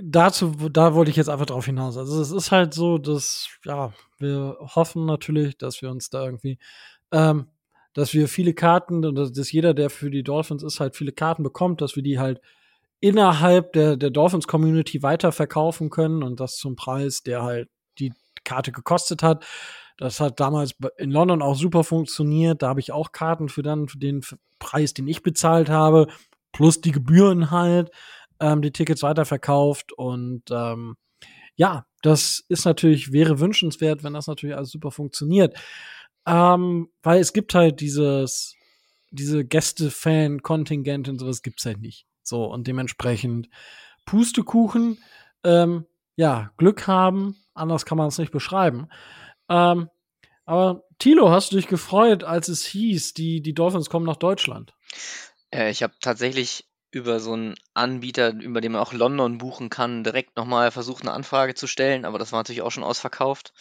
dazu, 0.02 0.54
da 0.70 0.94
wollte 0.94 1.10
ich 1.10 1.16
jetzt 1.16 1.28
einfach 1.28 1.46
drauf 1.46 1.66
hinaus. 1.66 1.96
Also 1.96 2.20
es 2.20 2.30
ist 2.30 2.50
halt 2.50 2.74
so, 2.74 2.98
dass, 2.98 3.48
ja, 3.64 3.92
wir 4.18 4.56
hoffen 4.60 5.06
natürlich, 5.06 5.56
dass 5.58 5.82
wir 5.82 5.90
uns 5.90 6.10
da 6.10 6.24
irgendwie, 6.24 6.58
ähm, 7.12 7.48
dass 7.94 8.14
wir 8.14 8.28
viele 8.28 8.54
Karten, 8.54 9.14
dass 9.14 9.52
jeder, 9.52 9.74
der 9.74 9.90
für 9.90 10.10
die 10.10 10.22
Dolphins 10.22 10.62
ist, 10.62 10.80
halt 10.80 10.96
viele 10.96 11.12
Karten 11.12 11.42
bekommt, 11.42 11.80
dass 11.80 11.96
wir 11.96 12.02
die 12.02 12.18
halt 12.18 12.40
innerhalb 13.00 13.72
der, 13.72 13.96
der 13.96 14.10
Dolphins-Community 14.10 15.02
weiterverkaufen 15.02 15.90
können 15.90 16.22
und 16.22 16.40
das 16.40 16.56
zum 16.56 16.76
Preis, 16.76 17.22
der 17.22 17.42
halt 17.42 17.68
die 17.98 18.12
Karte 18.44 18.72
gekostet 18.72 19.22
hat. 19.22 19.44
Das 19.96 20.20
hat 20.20 20.38
damals 20.40 20.74
in 20.96 21.10
London 21.10 21.42
auch 21.42 21.56
super 21.56 21.82
funktioniert. 21.82 22.62
Da 22.62 22.68
habe 22.68 22.80
ich 22.80 22.92
auch 22.92 23.12
Karten 23.12 23.48
für 23.48 23.62
dann 23.62 23.88
für 23.88 23.98
den 23.98 24.22
Preis, 24.58 24.94
den 24.94 25.08
ich 25.08 25.22
bezahlt 25.22 25.68
habe, 25.68 26.06
plus 26.52 26.80
die 26.80 26.92
Gebühren 26.92 27.50
halt. 27.50 27.90
Ähm, 28.40 28.62
die 28.62 28.72
Tickets 28.72 29.02
weiterverkauft 29.02 29.92
und 29.92 30.42
ähm, 30.50 30.96
ja, 31.56 31.86
das 32.02 32.44
ist 32.48 32.64
natürlich, 32.64 33.12
wäre 33.12 33.40
wünschenswert, 33.40 34.04
wenn 34.04 34.14
das 34.14 34.28
natürlich 34.28 34.54
alles 34.56 34.70
super 34.70 34.92
funktioniert. 34.92 35.58
Ähm, 36.24 36.88
weil 37.02 37.20
es 37.20 37.32
gibt 37.32 37.54
halt 37.54 37.80
dieses, 37.80 38.54
diese 39.10 39.44
Gäste-Fan-Kontingente 39.44 41.10
und 41.10 41.18
sowas 41.18 41.42
gibt's 41.42 41.64
halt 41.66 41.80
nicht. 41.80 42.06
So, 42.22 42.44
und 42.44 42.66
dementsprechend 42.66 43.48
Pustekuchen, 44.04 44.98
ähm, 45.42 45.86
ja, 46.16 46.52
Glück 46.58 46.86
haben, 46.86 47.36
anders 47.54 47.84
kann 47.84 47.98
man 47.98 48.08
es 48.08 48.18
nicht 48.18 48.32
beschreiben. 48.32 48.88
Ähm, 49.48 49.88
aber 50.44 50.84
Tilo, 50.98 51.30
hast 51.30 51.52
du 51.52 51.56
dich 51.56 51.66
gefreut, 51.66 52.24
als 52.24 52.48
es 52.48 52.64
hieß, 52.64 53.14
die, 53.14 53.40
die 53.40 53.54
Dolphins 53.54 53.90
kommen 53.90 54.06
nach 54.06 54.16
Deutschland? 54.16 54.74
Äh, 55.50 55.70
ich 55.70 55.82
habe 55.82 55.94
tatsächlich 56.00 56.67
über 56.90 57.20
so 57.20 57.34
einen 57.34 57.54
Anbieter, 57.74 58.32
über 58.32 58.60
den 58.60 58.72
man 58.72 58.80
auch 58.80 58.92
London 58.92 59.38
buchen 59.38 59.70
kann, 59.70 60.04
direkt 60.04 60.36
nochmal 60.36 60.70
versucht, 60.70 61.02
eine 61.02 61.12
Anfrage 61.12 61.54
zu 61.54 61.66
stellen, 61.66 62.04
aber 62.04 62.18
das 62.18 62.32
war 62.32 62.40
natürlich 62.40 62.62
auch 62.62 62.70
schon 62.70 62.84
ausverkauft. 62.84 63.52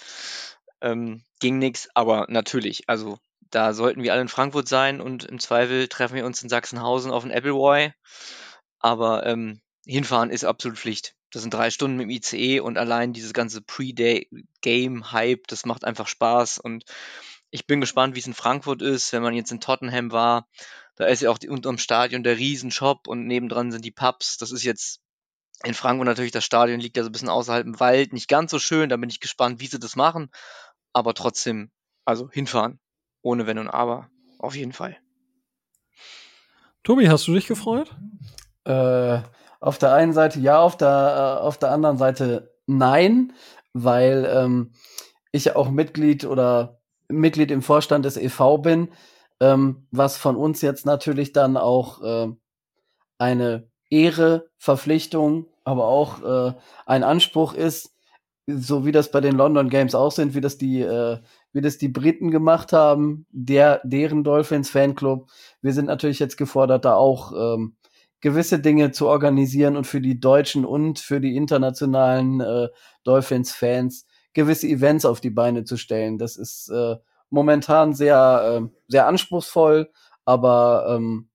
Ähm, 0.82 1.24
ging 1.40 1.58
nix, 1.58 1.90
aber 1.94 2.26
natürlich, 2.30 2.88
also 2.88 3.18
da 3.50 3.74
sollten 3.74 4.04
wir 4.04 4.14
alle 4.14 4.22
in 4.22 4.28
Frankfurt 4.28 4.68
sein 4.68 5.02
und 5.02 5.24
im 5.26 5.40
Zweifel 5.40 5.88
treffen 5.88 6.16
wir 6.16 6.26
uns 6.26 6.42
in 6.42 6.50
Sachsenhausen 6.50 7.12
auf 7.12 7.24
den 7.24 7.32
Appleboy. 7.32 7.92
Aber 8.80 9.26
ähm, 9.26 9.62
hinfahren 9.86 10.30
ist 10.30 10.44
absolut 10.44 10.78
Pflicht. 10.78 11.16
Das 11.32 11.42
sind 11.42 11.54
drei 11.54 11.72
Stunden 11.72 11.98
mit 11.98 12.06
dem 12.06 12.10
ICE 12.10 12.60
und 12.62 12.78
allein 12.78 13.14
dieses 13.14 13.34
ganze 13.34 13.62
Pre-Game-Hype, 13.62 15.48
das 15.48 15.66
macht 15.66 15.84
einfach 15.84 16.08
Spaß. 16.08 16.60
Und 16.60 16.86
ich 17.50 17.68
bin 17.68 17.82
gespannt, 17.82 18.16
wie 18.16 18.20
es 18.20 18.28
in 18.28 18.34
Frankfurt 18.34 18.82
ist, 18.82 19.12
wenn 19.14 19.24
man 19.24 19.34
jetzt 19.34 19.52
in 19.52 19.60
Tottenham 19.60 20.12
war. 20.12 20.48
Da 20.98 21.06
ist 21.06 21.22
ja 21.22 21.30
auch 21.30 21.38
die, 21.38 21.50
unterm 21.50 21.78
Stadion 21.78 22.24
der 22.24 22.38
Riesenshop 22.38 23.08
und 23.08 23.28
nebendran 23.28 23.72
sind 23.72 23.86
die 23.86 23.92
Pubs. 23.92 24.38
Das 24.38 24.52
ist 24.52 24.64
jetzt 24.64 25.00
in 25.64 25.74
Frankfurt 25.74 26.06
natürlich, 26.06 26.32
das 26.32 26.44
Stadion 26.44 26.80
liegt 26.80 26.98
ja 26.98 27.04
so 27.04 27.10
ein 27.10 27.12
bisschen 27.12 27.30
außerhalb 27.30 27.66
im 27.66 27.80
Wald. 27.80 28.14
Nicht 28.14 28.28
ganz 28.28 28.52
so 28.52 28.60
schön, 28.60 28.90
da 28.90 28.98
bin 28.98 29.10
ich 29.10 29.20
gespannt, 29.20 29.60
wie 29.60 29.68
sie 29.68 29.80
das 29.80 29.96
machen. 29.96 30.30
Aber 30.94 31.14
trotzdem, 31.14 31.72
also 32.06 32.30
hinfahren. 32.30 32.80
Ohne 33.22 33.48
Wenn 33.48 33.60
und 33.60 33.70
Aber. 33.70 34.10
Auf 34.40 34.56
jeden 34.56 34.74
Fall. 34.74 34.98
Tobi, 36.84 37.10
hast 37.10 37.28
du 37.28 37.34
dich 37.34 37.48
gefreut? 37.48 37.96
Äh, 38.64 39.20
auf 39.60 39.78
der 39.78 39.94
einen 39.94 40.14
Seite 40.14 40.40
ja, 40.40 40.60
auf 40.60 40.78
der, 40.78 41.38
äh, 41.40 41.44
auf 41.44 41.58
der 41.58 41.72
anderen 41.72 41.98
Seite 41.98 42.56
nein, 42.66 43.34
weil 43.74 44.30
ähm, 44.32 44.74
ich 45.32 45.56
auch 45.56 45.70
Mitglied 45.70 46.26
oder 46.26 46.82
Mitglied 47.08 47.52
im 47.52 47.62
Vorstand 47.62 48.06
des 48.06 48.18
EV 48.18 48.60
bin, 48.60 48.90
ähm, 49.40 49.88
was 49.92 50.18
von 50.18 50.36
uns 50.36 50.62
jetzt 50.62 50.86
natürlich 50.86 51.34
dann 51.34 51.58
auch 51.58 52.02
äh, 52.02 52.28
eine 53.18 53.70
Ehre, 53.90 54.50
Verpflichtung, 54.58 55.46
aber 55.64 55.86
auch 55.86 56.24
äh, 56.24 56.54
ein 56.86 57.04
Anspruch 57.04 57.54
ist, 57.54 57.94
so 58.48 58.86
wie 58.86 58.92
das 58.92 59.12
bei 59.12 59.20
den 59.20 59.36
London 59.36 59.70
Games 59.70 59.94
auch 59.94 60.12
sind, 60.12 60.34
wie 60.34 60.42
das 60.42 60.58
die, 60.58 60.82
äh, 60.82 61.20
wie 61.52 61.62
das 61.62 61.78
die 61.78 61.90
Briten 61.90 62.32
gemacht 62.32 62.72
haben, 62.72 63.26
der, 63.32 63.82
deren 63.84 64.24
Dolphins 64.24 64.70
Fanclub. 64.70 65.30
Wir 65.62 65.74
sind 65.74 65.86
natürlich 65.86 66.20
jetzt 66.20 66.38
gefordert, 66.38 66.86
da 66.86 66.96
auch 66.96 67.34
ähm, 67.34 67.76
gewisse 68.22 68.60
Dinge 68.60 68.92
zu 68.92 69.08
organisieren 69.08 69.76
und 69.78 69.86
für 69.86 70.02
die 70.02 70.20
deutschen 70.20 70.66
und 70.66 71.00
für 71.00 71.20
die 71.20 71.36
internationalen 71.36 72.42
äh, 72.42 72.70
Dolphins-Fans 73.04 74.06
gewisse 74.34 74.68
Events 74.68 75.06
auf 75.06 75.20
die 75.22 75.30
Beine 75.30 75.64
zu 75.66 75.78
stellen. 75.78 76.18
Das 76.18 76.38
ist 76.38 76.70
äh, 76.70 76.96
momentan 77.30 77.94
sehr, 77.94 78.62
äh, 78.62 78.70
sehr 78.88 79.08
anspruchsvoll, 79.08 79.92
aber 80.26 80.88
ähm, 80.90 81.30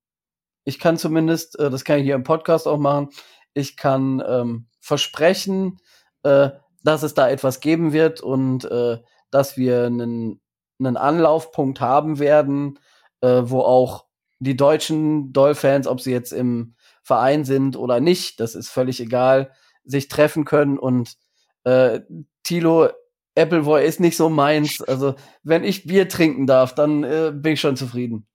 ich 0.64 0.78
kann 0.78 0.96
zumindest, 0.96 1.58
äh, 1.58 1.70
das 1.70 1.84
kann 1.84 1.98
ich 1.98 2.04
hier 2.04 2.14
im 2.14 2.24
Podcast 2.24 2.66
auch 2.66 2.78
machen, 2.78 3.10
ich 3.54 3.76
kann 3.76 4.22
ähm, 4.26 4.66
versprechen, 4.80 5.78
äh, 6.22 6.50
dass 6.82 7.02
es 7.02 7.14
da 7.14 7.28
etwas 7.28 7.60
geben 7.60 7.92
wird 7.92 8.20
und 8.20 8.64
äh, 8.64 8.98
dass 9.30 9.56
wir 9.56 9.84
einen, 9.84 10.40
einen 10.78 10.96
Anlaufpunkt 10.96 11.80
haben 11.80 12.18
werden, 12.18 12.78
äh, 13.20 13.42
wo 13.44 13.60
auch 13.60 14.06
die 14.40 14.56
deutschen 14.56 15.32
Doll-Fans, 15.32 15.86
ob 15.86 16.00
sie 16.00 16.10
jetzt 16.10 16.32
im 16.32 16.74
Verein 17.02 17.44
sind 17.44 17.76
oder 17.76 18.00
nicht, 18.00 18.40
das 18.40 18.54
ist 18.54 18.68
völlig 18.68 19.00
egal, 19.00 19.52
sich 19.84 20.08
treffen 20.08 20.44
können 20.44 20.78
und 20.78 21.16
äh, 21.64 22.00
Tilo 22.42 22.88
Appleboy 23.36 23.84
ist 23.84 24.00
nicht 24.00 24.16
so 24.16 24.28
meins. 24.28 24.82
Also, 24.82 25.14
wenn 25.42 25.64
ich 25.64 25.84
Bier 25.84 26.08
trinken 26.08 26.46
darf, 26.46 26.74
dann 26.74 27.04
äh, 27.04 27.32
bin 27.34 27.54
ich 27.54 27.60
schon 27.60 27.76
zufrieden. 27.76 28.26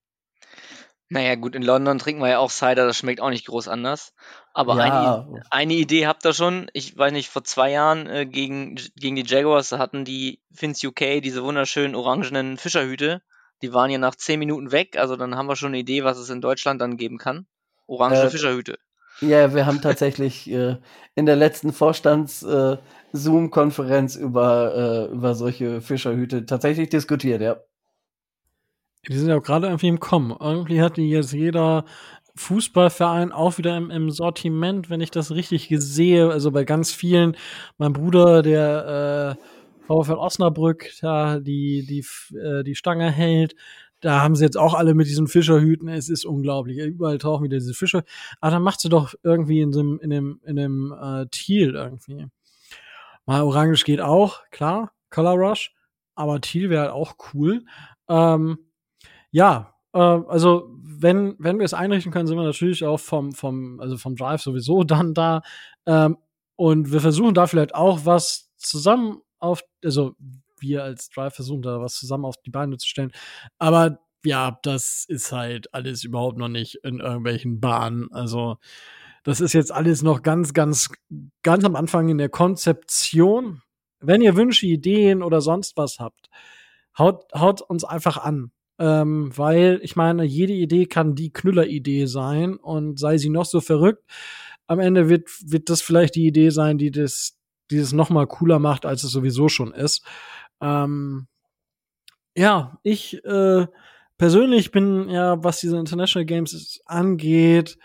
Naja, 1.09 1.35
gut, 1.35 1.55
in 1.55 1.61
London 1.61 1.99
trinken 1.99 2.21
wir 2.21 2.29
ja 2.29 2.39
auch 2.39 2.51
Cider, 2.51 2.85
das 2.85 2.97
schmeckt 2.97 3.21
auch 3.21 3.29
nicht 3.29 3.47
groß 3.47 3.69
anders. 3.69 4.13
Aber 4.53 4.75
ja. 4.75 4.83
eine, 5.25 5.43
eine, 5.51 5.73
Idee 5.73 6.05
habt 6.05 6.25
ihr 6.25 6.33
schon. 6.33 6.69
Ich 6.73 6.97
weiß 6.97 7.13
nicht, 7.13 7.29
vor 7.29 7.45
zwei 7.45 7.71
Jahren 7.71 8.07
äh, 8.07 8.25
gegen, 8.25 8.75
gegen 8.95 9.15
die 9.15 9.25
Jaguars 9.25 9.71
hatten 9.71 10.03
die 10.03 10.41
Fins 10.51 10.83
UK 10.83 11.21
diese 11.21 11.43
wunderschönen 11.43 11.95
orangenen 11.95 12.57
Fischerhüte. 12.57 13.21
Die 13.61 13.73
waren 13.73 13.89
ja 13.89 13.97
nach 13.97 14.15
zehn 14.15 14.39
Minuten 14.39 14.71
weg, 14.71 14.97
also 14.97 15.15
dann 15.15 15.35
haben 15.35 15.47
wir 15.47 15.55
schon 15.55 15.69
eine 15.69 15.79
Idee, 15.79 16.03
was 16.03 16.17
es 16.17 16.29
in 16.29 16.41
Deutschland 16.41 16.81
dann 16.81 16.97
geben 16.97 17.17
kann. 17.17 17.47
Orange 17.87 18.23
äh, 18.23 18.29
Fischerhüte. 18.29 18.77
Ja, 19.21 19.53
wir 19.53 19.65
haben 19.65 19.81
tatsächlich 19.81 20.49
äh, 20.51 20.77
in 21.15 21.25
der 21.25 21.35
letzten 21.35 21.73
Vorstands-Zoom-Konferenz 21.73 24.15
äh, 24.15 24.21
über, 24.21 25.09
äh, 25.09 25.13
über 25.13 25.33
solche 25.33 25.81
Fischerhüte 25.81 26.45
tatsächlich 26.45 26.89
diskutiert, 26.89 27.41
ja. 27.41 27.57
Die 29.07 29.17
sind 29.17 29.29
ja 29.29 29.37
auch 29.37 29.43
gerade 29.43 29.67
irgendwie 29.67 29.87
im 29.87 29.99
Kommen. 29.99 30.35
Irgendwie 30.39 30.81
hat 30.81 30.97
die 30.97 31.09
jetzt 31.09 31.33
jeder 31.33 31.85
Fußballverein 32.35 33.31
auch 33.31 33.57
wieder 33.57 33.75
im, 33.77 33.89
im 33.89 34.11
Sortiment, 34.11 34.89
wenn 34.89 35.01
ich 35.01 35.11
das 35.11 35.31
richtig 35.31 35.69
sehe. 35.71 36.29
Also 36.29 36.51
bei 36.51 36.65
ganz 36.65 36.91
vielen, 36.91 37.35
mein 37.77 37.93
Bruder, 37.93 38.41
der 38.43 39.37
äh, 39.39 39.43
VfL 39.87 40.15
Osnabrück, 40.15 41.01
ja, 41.01 41.39
die, 41.39 41.85
die, 41.85 42.05
äh, 42.37 42.63
die 42.63 42.75
Stange 42.75 43.11
hält. 43.11 43.55
Da 44.07 44.21
haben 44.21 44.35
sie 44.37 44.45
jetzt 44.45 44.57
auch 44.57 44.73
alle 44.73 44.93
mit 44.93 45.07
diesen 45.07 45.27
Fischerhüten. 45.27 45.89
Es 45.89 46.07
ist 46.07 46.23
unglaublich. 46.23 46.77
Überall 46.77 47.17
tauchen 47.17 47.43
wieder 47.43 47.57
diese 47.57 47.73
Fische. 47.73 48.05
Aber 48.39 48.51
dann 48.51 48.63
macht 48.63 48.79
sie 48.79 48.87
doch 48.87 49.13
irgendwie 49.21 49.59
in 49.59 49.73
dem, 49.73 49.99
in 49.99 50.09
dem, 50.09 50.39
in 50.45 50.55
dem 50.55 50.93
äh, 50.93 51.25
Teal 51.29 51.75
irgendwie. 51.75 52.27
Mal 53.25 53.41
Orange 53.41 53.83
geht 53.83 53.99
auch, 53.99 54.43
klar. 54.49 54.93
Color 55.09 55.33
Rush. 55.33 55.75
Aber 56.15 56.39
Teal 56.39 56.69
wäre 56.69 56.83
halt 56.83 56.91
auch 56.93 57.15
cool. 57.33 57.65
Ähm, 58.07 58.59
ja, 59.31 59.73
äh, 59.91 59.99
also 59.99 60.69
wenn, 60.81 61.35
wenn 61.37 61.57
wir 61.57 61.65
es 61.65 61.73
einrichten 61.73 62.13
können, 62.13 62.27
sind 62.27 62.37
wir 62.37 62.45
natürlich 62.45 62.85
auch 62.85 63.01
vom, 63.01 63.33
vom, 63.33 63.81
also 63.81 63.97
vom 63.97 64.15
Drive 64.15 64.41
sowieso 64.41 64.83
dann 64.85 65.15
da. 65.15 65.41
Ähm, 65.85 66.15
und 66.55 66.93
wir 66.93 67.01
versuchen 67.01 67.33
da 67.33 67.45
vielleicht 67.45 67.75
auch 67.75 68.05
was 68.05 68.53
zusammen 68.55 69.17
auf, 69.37 69.65
also 69.83 70.15
wir 70.59 70.83
als 70.83 71.09
Drive 71.09 71.35
versuchen 71.35 71.61
da 71.61 71.81
was 71.81 71.95
zusammen 71.95 72.25
auf 72.25 72.37
die 72.37 72.49
Beine 72.49 72.77
zu 72.77 72.87
stellen. 72.87 73.11
Aber 73.57 73.99
ja, 74.25 74.59
das 74.63 75.05
ist 75.07 75.31
halt 75.31 75.73
alles 75.73 76.03
überhaupt 76.03 76.37
noch 76.37 76.49
nicht 76.49 76.75
in 76.83 76.99
irgendwelchen 76.99 77.59
Bahnen. 77.59 78.11
Also, 78.11 78.57
das 79.23 79.41
ist 79.41 79.53
jetzt 79.53 79.71
alles 79.71 80.01
noch 80.03 80.21
ganz, 80.21 80.53
ganz, 80.53 80.89
ganz 81.43 81.63
am 81.63 81.75
Anfang 81.75 82.09
in 82.09 82.17
der 82.17 82.29
Konzeption. 82.29 83.61
Wenn 83.99 84.21
ihr 84.21 84.35
Wünsche, 84.35 84.65
Ideen 84.65 85.23
oder 85.23 85.41
sonst 85.41 85.77
was 85.77 85.99
habt, 85.99 86.29
haut, 86.97 87.25
haut 87.33 87.61
uns 87.61 87.83
einfach 87.83 88.17
an. 88.17 88.51
Ähm, 88.79 89.31
weil 89.35 89.79
ich 89.81 89.95
meine, 89.95 90.23
jede 90.23 90.53
Idee 90.53 90.85
kann 90.85 91.15
die 91.15 91.33
Knüller-Idee 91.33 92.05
sein 92.05 92.57
und 92.57 92.99
sei 92.99 93.17
sie 93.17 93.29
noch 93.29 93.45
so 93.45 93.59
verrückt. 93.59 94.03
Am 94.67 94.79
Ende 94.79 95.09
wird, 95.09 95.29
wird 95.45 95.69
das 95.69 95.81
vielleicht 95.81 96.15
die 96.15 96.27
Idee 96.27 96.49
sein, 96.49 96.77
die 96.77 96.91
das, 96.91 97.37
die 97.71 97.79
das 97.79 97.93
noch 97.93 98.09
mal 98.09 98.27
cooler 98.27 98.59
macht, 98.59 98.85
als 98.85 99.03
es 99.03 99.11
sowieso 99.11 99.49
schon 99.49 99.73
ist. 99.73 100.05
Ähm, 100.61 101.27
ja, 102.35 102.79
ich 102.83 103.23
äh, 103.25 103.67
persönlich 104.17 104.71
bin 104.71 105.09
ja, 105.09 105.43
was 105.43 105.59
diese 105.59 105.77
International 105.77 106.25
Games 106.25 106.81
angeht, 106.85 107.77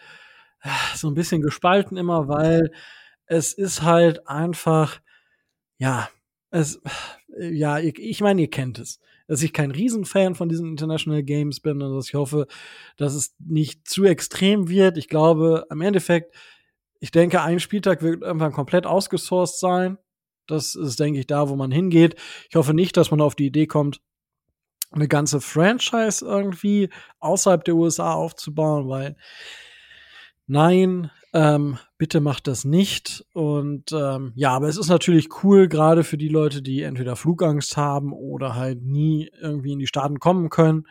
so 0.95 1.09
ein 1.09 1.15
bisschen 1.15 1.43
gespalten 1.43 1.97
immer, 1.97 2.29
weil 2.29 2.73
es 3.27 3.53
ist 3.55 3.83
halt 3.83 4.29
einfach, 4.29 5.01
ja, 5.79 6.09
es, 6.51 6.81
ja, 7.39 7.79
ich, 7.79 7.99
ich 7.99 8.21
meine, 8.21 8.43
ihr 8.43 8.51
kennt 8.51 8.79
es, 8.79 9.01
dass 9.27 9.42
ich 9.42 9.53
kein 9.53 9.71
Riesenfan 9.71 10.35
von 10.35 10.49
diesen 10.49 10.71
International 10.71 11.23
Games 11.23 11.61
bin 11.61 11.83
und 11.83 11.96
dass 11.96 12.09
ich 12.09 12.15
hoffe, 12.15 12.46
dass 12.96 13.15
es 13.15 13.35
nicht 13.38 13.88
zu 13.88 14.05
extrem 14.05 14.69
wird. 14.69 14.99
Ich 14.99 15.09
glaube, 15.09 15.67
im 15.71 15.81
Endeffekt, 15.81 16.35
ich 17.01 17.11
denke, 17.11 17.42
ein 17.42 17.61
Spieltag 17.61 18.03
wird 18.03 18.23
irgendwann 18.23 18.53
komplett 18.53 18.87
ausgesourced 18.87 19.59
sein. 19.59 19.99
Das 20.47 20.75
ist, 20.75 20.99
denke 21.01 21.21
ich, 21.21 21.27
da, 21.27 21.49
wo 21.49 21.57
man 21.57 21.71
hingeht. 21.71 22.17
Ich 22.49 22.57
hoffe 22.57 22.75
nicht, 22.75 22.97
dass 22.97 23.11
man 23.11 23.21
auf 23.21 23.35
die 23.35 23.47
Idee 23.47 23.67
kommt, 23.67 24.01
eine 24.90 25.09
ganze 25.09 25.40
Franchise 25.40 26.25
irgendwie 26.25 26.90
außerhalb 27.19 27.65
der 27.65 27.77
USA 27.77 28.13
aufzubauen, 28.13 28.88
weil 28.88 29.17
nein, 30.47 31.11
ähm, 31.33 31.79
bitte 31.97 32.21
macht 32.21 32.47
das 32.47 32.65
nicht. 32.65 33.25
Und 33.33 33.93
ähm, 33.93 34.33
ja, 34.37 34.51
aber 34.51 34.69
es 34.69 34.77
ist 34.77 34.88
natürlich 34.88 35.29
cool, 35.43 35.69
gerade 35.69 36.05
für 36.05 36.19
die 36.19 36.29
Leute, 36.29 36.63
die 36.63 36.83
entweder 36.83 37.17
Flugangst 37.17 37.77
haben 37.77 38.13
oder 38.13 38.55
halt 38.55 38.83
nie 38.83 39.31
irgendwie 39.40 39.73
in 39.73 39.79
die 39.79 39.87
Staaten 39.87 40.19
kommen 40.19 40.51
können. 40.51 40.87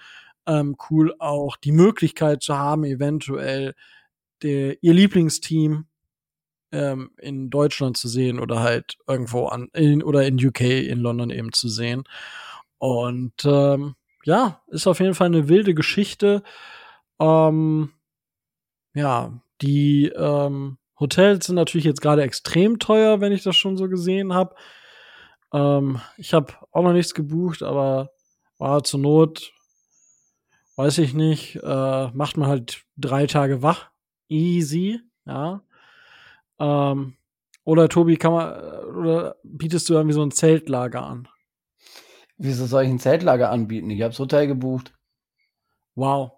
Ähm, 0.48 0.76
cool 0.90 1.14
auch 1.20 1.56
die 1.56 1.72
Möglichkeit 1.72 2.42
zu 2.42 2.58
haben, 2.58 2.84
eventuell 2.84 3.76
der, 4.42 4.82
ihr 4.82 4.94
Lieblingsteam 4.94 5.86
ähm, 6.72 7.12
in 7.18 7.50
Deutschland 7.50 7.98
zu 7.98 8.08
sehen 8.08 8.40
oder 8.40 8.62
halt 8.62 8.98
irgendwo 9.08 9.48
an 9.48 9.70
in, 9.74 10.04
oder 10.04 10.26
in 10.26 10.44
UK 10.44 10.62
in 10.62 11.00
London 11.00 11.30
eben 11.30 11.54
zu 11.54 11.70
sehen. 11.70 12.04
Und 12.78 13.46
ähm, 13.46 13.96
ja, 14.24 14.62
ist 14.68 14.88
auf 14.88 15.00
jeden 15.00 15.14
Fall 15.14 15.28
eine 15.28 15.48
wilde 15.50 15.74
Geschichte. 15.74 16.44
Ähm, 17.20 17.92
ja, 18.94 19.42
die 19.62 20.08
ähm, 20.16 20.78
Hotels 21.00 21.48
sind 21.48 21.56
natürlich 21.56 21.86
jetzt 21.86 22.02
gerade 22.02 22.24
extrem 22.24 22.80
teuer, 22.80 23.22
wenn 23.22 23.32
ich 23.32 23.44
das 23.44 23.56
schon 23.56 23.78
so 23.78 23.88
gesehen 23.90 24.34
habe. 24.34 24.56
Ähm, 25.54 26.02
ich 26.18 26.34
habe 26.34 26.54
auch 26.72 26.84
noch 26.84 26.94
nichts 26.94 27.14
gebucht, 27.14 27.64
aber 27.64 28.12
war 28.58 28.84
zur 28.84 29.00
Not, 29.00 29.54
weiß 30.76 31.00
ich 31.00 31.14
nicht, 31.14 31.56
äh, 31.56 32.08
macht 32.12 32.38
man 32.38 32.48
halt 32.48 32.84
drei 32.98 33.28
Tage 33.28 33.62
wach. 33.62 33.90
Easy, 34.30 35.02
ja. 35.26 35.62
Ähm, 36.62 37.16
oder 37.64 37.90
Tobi, 37.90 38.18
kann 38.18 38.34
man, 38.34 38.54
oder 38.96 39.36
bietest 39.44 39.90
du 39.90 39.94
irgendwie 39.94 40.14
so 40.14 40.22
ein 40.22 40.32
Zeltlager 40.32 41.04
an? 41.04 41.28
Wieso 42.38 42.66
soll 42.66 42.84
ich 42.84 42.90
ein 42.90 43.00
Zeltlager 43.00 43.50
anbieten? 43.50 43.90
Ich 43.90 44.02
habe 44.02 44.12
das 44.12 44.20
Hotel 44.20 44.48
gebucht. 44.48 44.94
Wow. 45.96 46.32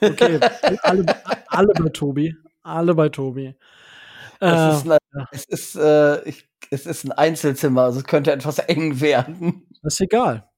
Okay, 0.00 0.40
alle, 0.82 1.04
alle 1.48 1.72
bei 1.74 1.88
Tobi. 1.90 2.34
Alle 2.62 2.94
bei 2.94 3.08
Tobi. 3.08 3.54
Es 4.40 4.76
ist, 4.76 4.90
eine, 4.90 4.98
es, 5.32 5.44
ist, 5.44 5.76
äh, 5.76 6.22
ich, 6.28 6.48
es 6.70 6.86
ist 6.86 7.04
ein 7.04 7.12
Einzelzimmer, 7.12 7.82
also 7.82 7.98
es 8.00 8.06
könnte 8.06 8.32
etwas 8.32 8.58
eng 8.68 9.00
werden. 9.00 9.66
Das 9.82 9.94
ist 9.94 10.00
egal. 10.00 10.48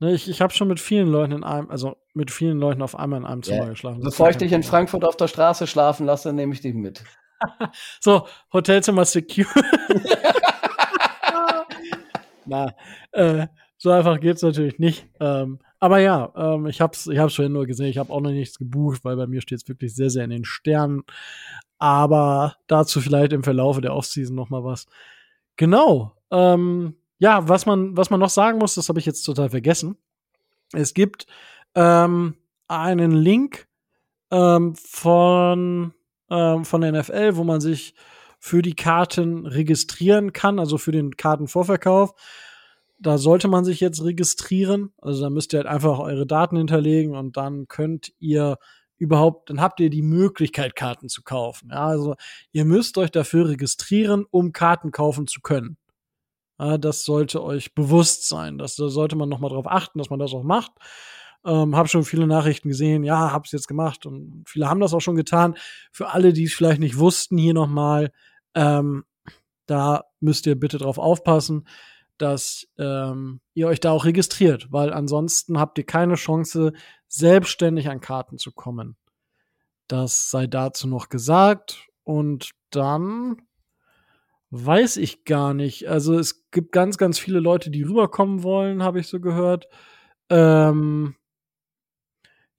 Ne, 0.00 0.12
ich 0.12 0.28
ich 0.28 0.40
habe 0.40 0.52
schon 0.52 0.68
mit 0.68 0.80
vielen 0.80 1.08
Leuten 1.08 1.32
in 1.32 1.44
einem, 1.44 1.70
also 1.70 1.96
mit 2.14 2.30
vielen 2.30 2.58
Leuten 2.58 2.82
auf 2.82 2.96
einmal 2.96 3.20
in 3.20 3.26
einem 3.26 3.42
Zimmer 3.42 3.64
Ja. 3.64 3.70
geschlafen. 3.70 4.00
Bevor 4.00 4.30
ich 4.30 4.36
dich 4.36 4.52
in. 4.52 4.62
Frankfurt 4.62 5.04
auf 5.04 5.16
der 5.16 5.28
Straße 5.28 5.66
schlafen 5.66 6.06
lasse, 6.06 6.32
nehme 6.32 6.52
ich 6.52 6.60
dich 6.60 6.74
mit. 6.74 7.04
So, 8.00 8.26
Hotelzimmer 8.52 9.04
secure. 9.04 9.48
Na, 12.46 12.74
äh, 13.12 13.46
so 13.76 13.90
einfach 13.90 14.18
geht's 14.20 14.42
natürlich 14.42 14.78
nicht. 14.78 15.06
Ähm, 15.20 15.58
aber 15.80 15.98
ja, 15.98 16.32
ähm, 16.36 16.66
ich 16.66 16.80
hab's, 16.80 17.06
ich 17.06 17.18
hab's 17.18 17.34
vorhin 17.34 17.52
nur 17.52 17.66
gesehen. 17.66 17.88
Ich 17.88 17.98
habe 17.98 18.12
auch 18.12 18.20
noch 18.20 18.30
nichts 18.30 18.58
gebucht, 18.58 19.04
weil 19.04 19.16
bei 19.16 19.26
mir 19.26 19.40
steht's 19.40 19.68
wirklich 19.68 19.94
sehr, 19.94 20.10
sehr 20.10 20.24
in 20.24 20.30
den 20.30 20.44
Sternen. 20.44 21.02
Aber 21.78 22.56
dazu 22.66 23.00
vielleicht 23.00 23.32
im 23.32 23.44
Verlaufe 23.44 23.80
der 23.80 23.94
Offseason 23.94 24.34
noch 24.34 24.50
mal 24.50 24.64
was. 24.64 24.86
Genau. 25.56 26.16
Ähm, 26.30 26.96
ja, 27.18 27.48
was 27.48 27.66
man, 27.66 27.96
was 27.96 28.10
man 28.10 28.20
noch 28.20 28.30
sagen 28.30 28.58
muss, 28.58 28.74
das 28.74 28.88
habe 28.88 28.98
ich 28.98 29.06
jetzt 29.06 29.22
total 29.22 29.50
vergessen. 29.50 29.96
Es 30.72 30.94
gibt 30.94 31.26
ähm, 31.74 32.34
einen 32.66 33.12
Link 33.12 33.68
ähm, 34.30 34.74
von, 34.74 35.94
ähm, 36.30 36.64
von 36.64 36.80
der 36.80 36.92
NFL, 36.92 37.36
wo 37.36 37.44
man 37.44 37.60
sich 37.60 37.94
für 38.38 38.62
die 38.62 38.74
Karten 38.74 39.46
registrieren 39.46 40.32
kann, 40.32 40.58
also 40.58 40.78
für 40.78 40.92
den 40.92 41.16
Kartenvorverkauf. 41.16 42.14
Da 43.00 43.18
sollte 43.18 43.48
man 43.48 43.64
sich 43.64 43.80
jetzt 43.80 44.02
registrieren. 44.02 44.92
Also 45.00 45.22
da 45.22 45.30
müsst 45.30 45.52
ihr 45.52 45.58
halt 45.58 45.68
einfach 45.68 45.98
eure 45.98 46.26
Daten 46.26 46.56
hinterlegen 46.56 47.14
und 47.14 47.36
dann 47.36 47.68
könnt 47.68 48.12
ihr 48.18 48.58
überhaupt, 48.96 49.50
dann 49.50 49.60
habt 49.60 49.80
ihr 49.80 49.90
die 49.90 50.02
Möglichkeit, 50.02 50.74
Karten 50.74 51.08
zu 51.08 51.22
kaufen. 51.22 51.70
Ja, 51.70 51.86
also 51.86 52.16
ihr 52.52 52.64
müsst 52.64 52.98
euch 52.98 53.10
dafür 53.10 53.48
registrieren, 53.48 54.26
um 54.30 54.52
Karten 54.52 54.90
kaufen 54.90 55.26
zu 55.26 55.40
können. 55.40 55.76
Ja, 56.58 56.76
das 56.76 57.04
sollte 57.04 57.42
euch 57.42 57.74
bewusst 57.74 58.28
sein. 58.28 58.58
Das, 58.58 58.74
da 58.74 58.88
sollte 58.88 59.14
man 59.14 59.28
noch 59.28 59.38
mal 59.38 59.48
drauf 59.48 59.68
achten, 59.68 59.98
dass 59.98 60.10
man 60.10 60.18
das 60.18 60.34
auch 60.34 60.42
macht. 60.42 60.72
Ähm, 61.44 61.76
hab 61.76 61.88
schon 61.88 62.04
viele 62.04 62.26
Nachrichten 62.26 62.68
gesehen, 62.68 63.04
ja, 63.04 63.32
hab's 63.32 63.52
jetzt 63.52 63.68
gemacht 63.68 64.06
und 64.06 64.44
viele 64.46 64.68
haben 64.68 64.80
das 64.80 64.92
auch 64.92 65.00
schon 65.00 65.16
getan. 65.16 65.56
Für 65.92 66.10
alle, 66.10 66.32
die 66.32 66.44
es 66.44 66.54
vielleicht 66.54 66.80
nicht 66.80 66.98
wussten, 66.98 67.38
hier 67.38 67.54
noch 67.54 67.68
mal, 67.68 68.10
ähm, 68.54 69.04
da 69.66 70.04
müsst 70.20 70.46
ihr 70.46 70.58
bitte 70.58 70.78
drauf 70.78 70.98
aufpassen, 70.98 71.66
dass 72.18 72.66
ähm, 72.78 73.40
ihr 73.54 73.68
euch 73.68 73.80
da 73.80 73.92
auch 73.92 74.04
registriert, 74.04 74.68
weil 74.70 74.92
ansonsten 74.92 75.58
habt 75.58 75.78
ihr 75.78 75.86
keine 75.86 76.14
Chance, 76.14 76.72
selbstständig 77.06 77.88
an 77.88 78.00
Karten 78.00 78.38
zu 78.38 78.52
kommen. 78.52 78.96
Das 79.86 80.30
sei 80.30 80.46
dazu 80.46 80.86
noch 80.88 81.08
gesagt. 81.08 81.88
Und 82.04 82.50
dann 82.70 83.36
weiß 84.50 84.96
ich 84.98 85.24
gar 85.24 85.54
nicht. 85.54 85.88
Also 85.88 86.18
es 86.18 86.50
gibt 86.50 86.72
ganz, 86.72 86.98
ganz 86.98 87.18
viele 87.18 87.40
Leute, 87.40 87.70
die 87.70 87.82
rüberkommen 87.82 88.42
wollen, 88.42 88.82
habe 88.82 89.00
ich 89.00 89.08
so 89.08 89.20
gehört. 89.20 89.68
Ähm, 90.30 91.14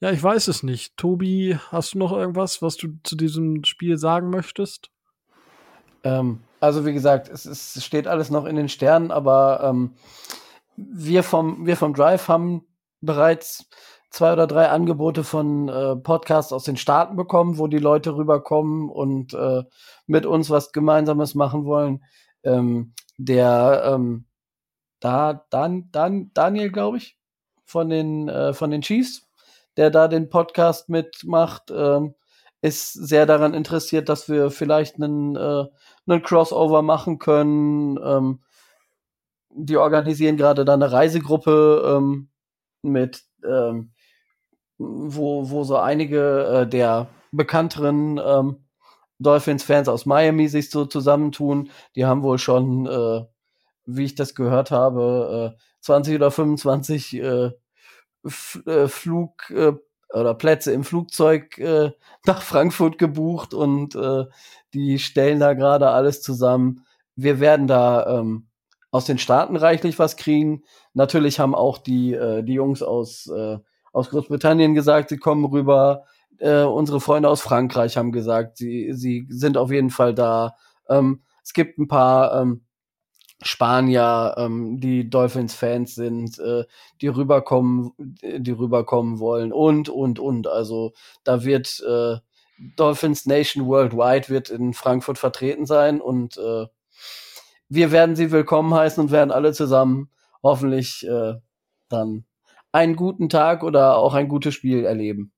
ja, 0.02 0.12
ich 0.12 0.24
weiß 0.24 0.48
es 0.48 0.64
nicht. 0.64 0.96
Tobi, 0.98 1.58
hast 1.72 1.94
du 1.94 1.98
noch 2.00 2.12
irgendwas, 2.12 2.62
was 2.62 2.78
du 2.78 2.90
zu 3.04 3.16
diesem 3.16 3.64
Spiel 3.64 3.98
sagen 3.98 4.30
möchtest? 4.30 4.92
Ähm, 6.04 6.40
also 6.60 6.86
wie 6.86 6.94
gesagt, 6.94 7.30
es, 7.30 7.46
es 7.46 7.84
steht 7.84 8.08
alles 8.08 8.30
noch 8.30 8.46
in 8.46 8.56
den 8.56 8.70
Sternen, 8.70 9.12
aber 9.12 9.62
ähm, 9.64 9.94
wir, 10.76 11.24
vom, 11.24 11.66
wir 11.66 11.76
vom 11.76 11.94
Drive 11.94 12.28
haben 12.28 12.66
bereits 13.02 13.70
zwei 14.10 14.34
oder 14.34 14.48
drei 14.48 14.70
Angebote 14.70 15.24
von 15.24 15.70
äh, 15.70 15.96
Podcasts 15.96 16.54
aus 16.54 16.64
den 16.64 16.78
Staaten 16.78 17.16
bekommen, 17.16 17.58
wo 17.58 17.68
die 17.68 17.78
Leute 17.78 18.16
rüberkommen 18.16 18.90
und 18.90 19.34
äh, 19.34 19.64
mit 20.08 20.26
uns 20.26 20.50
was 20.50 20.72
Gemeinsames 20.72 21.36
machen 21.36 21.66
wollen. 21.66 22.04
Ähm, 22.44 22.94
der 23.18 23.84
ähm, 23.86 24.26
da, 25.00 25.46
Dan, 25.50 25.90
Dan, 25.92 26.32
Daniel, 26.34 26.72
glaube 26.72 26.98
ich, 26.98 27.18
von 27.66 27.90
den, 27.90 28.30
äh, 28.30 28.54
von 28.54 28.72
den 28.72 28.82
Chiefs, 28.82 29.29
der 29.80 29.90
da 29.90 30.10
den 30.10 30.30
Podcast 30.30 30.90
mitmacht, 30.90 31.72
ähm, 31.72 32.14
ist 32.62 32.92
sehr 32.92 33.26
daran 33.26 33.54
interessiert, 33.54 34.10
dass 34.10 34.28
wir 34.28 34.52
vielleicht 34.52 34.98
einen, 34.98 35.38
äh, 35.38 35.66
einen 36.06 36.22
Crossover 36.22 36.82
machen 36.82 37.18
können. 37.18 37.98
Ähm, 38.04 38.42
die 39.52 39.78
organisieren 39.78 40.36
gerade 40.36 40.66
da 40.66 40.74
eine 40.74 40.92
Reisegruppe 40.92 41.96
ähm, 41.96 42.28
mit, 42.82 43.24
ähm, 43.46 43.94
wo, 44.78 45.50
wo 45.50 45.64
so 45.64 45.78
einige 45.78 46.44
äh, 46.44 46.68
der 46.68 47.08
bekannteren 47.32 48.20
ähm, 48.22 48.66
Dolphins-Fans 49.20 49.88
aus 49.88 50.06
Miami 50.06 50.50
sich 50.50 50.72
so 50.72 50.86
zusammentun. 50.86 51.70
Die 51.96 52.06
haben 52.06 52.22
wohl 52.24 52.38
schon, 52.38 52.86
äh, 52.86 53.26
wie 53.86 54.04
ich 54.04 54.16
das 54.16 54.36
gehört 54.36 54.72
habe, 54.72 55.56
äh, 55.56 55.62
20 55.80 56.16
oder 56.16 56.32
25 56.32 57.16
äh, 57.16 57.52
Flug 58.26 59.50
äh, 59.52 59.74
oder 60.14 60.34
Plätze 60.34 60.72
im 60.74 60.84
Flugzeug 60.84 61.58
äh, 61.58 61.92
nach 62.26 62.42
Frankfurt 62.42 62.98
gebucht 62.98 63.54
und 63.54 63.96
äh, 63.96 64.26
die 64.74 65.00
stellen 65.00 65.40
da 65.40 65.54
gerade 65.54 65.90
alles 65.90 66.22
zusammen. 66.22 66.86
Wir 67.16 67.40
werden 67.40 67.68
da 67.68 68.20
ähm, 68.20 68.48
aus 68.92 69.06
den 69.06 69.18
Staaten 69.18 69.56
reichlich 69.56 70.00
was 70.00 70.18
kriegen. 70.18 70.64
Natürlich 70.94 71.40
haben 71.40 71.56
auch 71.56 71.78
die, 71.78 72.14
äh, 72.14 72.44
die 72.44 72.54
Jungs 72.54 72.82
aus, 72.82 73.28
äh, 73.28 73.58
aus 73.94 74.10
Großbritannien 74.10 74.74
gesagt, 74.74 75.10
sie 75.10 75.18
kommen 75.18 75.46
rüber. 75.46 76.06
Äh, 76.40 76.64
unsere 76.64 77.02
Freunde 77.02 77.30
aus 77.30 77.42
Frankreich 77.42 77.98
haben 77.98 78.12
gesagt, 78.12 78.58
sie, 78.58 78.94
sie 78.94 79.28
sind 79.30 79.58
auf 79.58 79.72
jeden 79.72 79.90
Fall 79.90 80.14
da. 80.14 80.56
Ähm, 80.90 81.24
es 81.44 81.54
gibt 81.54 81.78
ein 81.78 81.88
paar 81.88 82.42
ähm, 82.42 82.64
Spanier, 83.42 84.36
ähm, 84.38 84.80
die 84.80 85.10
Dolphins-Fans 85.10 85.96
sind, 85.96 86.40
äh, 86.40 86.66
die 87.02 87.08
rüberkommen, 87.08 87.92
die 87.98 88.52
rüberkommen 88.52 89.20
wollen 89.20 89.54
und, 89.54 89.90
und, 89.90 90.20
und. 90.20 90.48
Also 90.48 90.94
da 91.24 91.44
wird 91.44 91.82
äh, 91.88 92.18
Dolphins 92.76 93.26
Nation 93.26 93.66
Worldwide 93.68 94.28
wird 94.28 94.50
in 94.50 94.74
Frankfurt 94.74 95.18
vertreten 95.18 95.66
sein 95.66 96.02
und 96.02 96.38
äh, 96.38 96.66
wir 97.70 97.92
werden 97.92 98.16
sie 98.16 98.32
willkommen 98.32 98.74
heißen 98.74 99.02
und 99.04 99.12
werden 99.12 99.32
alle 99.32 99.54
zusammen 99.54 100.10
hoffentlich 100.44 101.08
äh, 101.08 101.36
dann 101.88 102.26
einen 102.72 102.96
guten 102.96 103.30
Tag 103.30 103.64
oder 103.64 103.98
auch 103.98 104.14
ein 104.14 104.28
gutes 104.28 104.54
Spiel 104.54 104.84
erleben. 104.84 105.32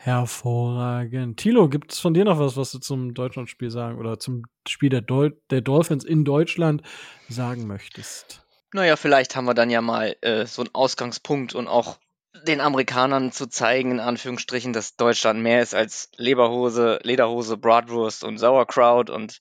Hervorragend. 0.00 1.40
Tilo, 1.40 1.68
gibt 1.68 1.92
es 1.92 1.98
von 1.98 2.14
dir 2.14 2.24
noch 2.24 2.38
was, 2.38 2.56
was 2.56 2.70
du 2.70 2.78
zum 2.78 3.14
Deutschlandspiel 3.14 3.68
sagen 3.70 3.98
oder 3.98 4.20
zum 4.20 4.44
Spiel 4.68 4.90
der, 4.90 5.00
Dol 5.00 5.36
der 5.50 5.60
Dolphins 5.60 6.04
in 6.04 6.24
Deutschland 6.24 6.82
sagen 7.28 7.66
möchtest? 7.66 8.46
Naja, 8.72 8.94
vielleicht 8.94 9.34
haben 9.34 9.46
wir 9.46 9.54
dann 9.54 9.70
ja 9.70 9.80
mal 9.80 10.14
äh, 10.20 10.46
so 10.46 10.62
einen 10.62 10.72
Ausgangspunkt 10.72 11.56
und 11.56 11.66
auch 11.66 11.98
den 12.46 12.60
Amerikanern 12.60 13.32
zu 13.32 13.48
zeigen, 13.48 13.90
in 13.90 14.00
Anführungsstrichen, 14.00 14.72
dass 14.72 14.94
Deutschland 14.94 15.42
mehr 15.42 15.62
ist 15.62 15.74
als 15.74 16.10
Leberhose, 16.16 17.00
Lederhose, 17.02 17.56
Bratwurst 17.56 18.22
und 18.22 18.38
Sauerkraut. 18.38 19.10
Und 19.10 19.40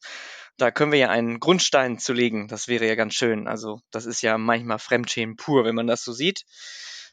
da 0.57 0.71
können 0.71 0.91
wir 0.91 0.99
ja 0.99 1.09
einen 1.09 1.39
Grundstein 1.39 1.99
zu 1.99 2.13
legen. 2.13 2.47
Das 2.47 2.67
wäre 2.67 2.87
ja 2.87 2.95
ganz 2.95 3.13
schön. 3.13 3.47
Also, 3.47 3.81
das 3.91 4.07
ist 4.07 4.23
ja 4.23 4.39
manchmal 4.39 4.79
Fremdschämen 4.79 5.35
pur, 5.35 5.65
wenn 5.65 5.75
man 5.75 5.85
das 5.85 6.03
so 6.03 6.13
sieht. 6.13 6.45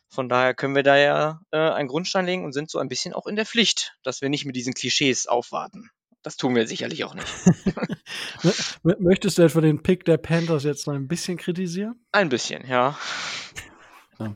Von 0.08 0.28
daher 0.28 0.54
können 0.54 0.74
wir 0.74 0.82
da 0.82 0.96
ja 0.96 1.40
äh, 1.50 1.58
einen 1.58 1.88
Grundstein 1.88 2.26
legen 2.26 2.44
und 2.44 2.52
sind 2.52 2.70
so 2.70 2.78
ein 2.78 2.88
bisschen 2.88 3.14
auch 3.14 3.26
in 3.26 3.36
der 3.36 3.46
Pflicht, 3.46 3.96
dass 4.02 4.20
wir 4.20 4.28
nicht 4.28 4.44
mit 4.44 4.56
diesen 4.56 4.74
Klischees 4.74 5.26
aufwarten. 5.26 5.90
Das 6.24 6.36
tun 6.36 6.54
wir 6.54 6.66
sicherlich 6.66 7.04
auch 7.04 7.14
nicht. 7.14 7.26
Möchtest 8.82 9.36
du 9.36 9.42
etwa 9.42 9.60
den 9.60 9.82
Pick 9.82 10.06
der 10.06 10.16
Panthers 10.16 10.64
jetzt 10.64 10.86
mal 10.86 10.96
ein 10.96 11.06
bisschen 11.06 11.36
kritisieren? 11.36 12.00
Ein 12.12 12.30
bisschen, 12.30 12.66
ja. 12.66 12.96
ja 14.18 14.34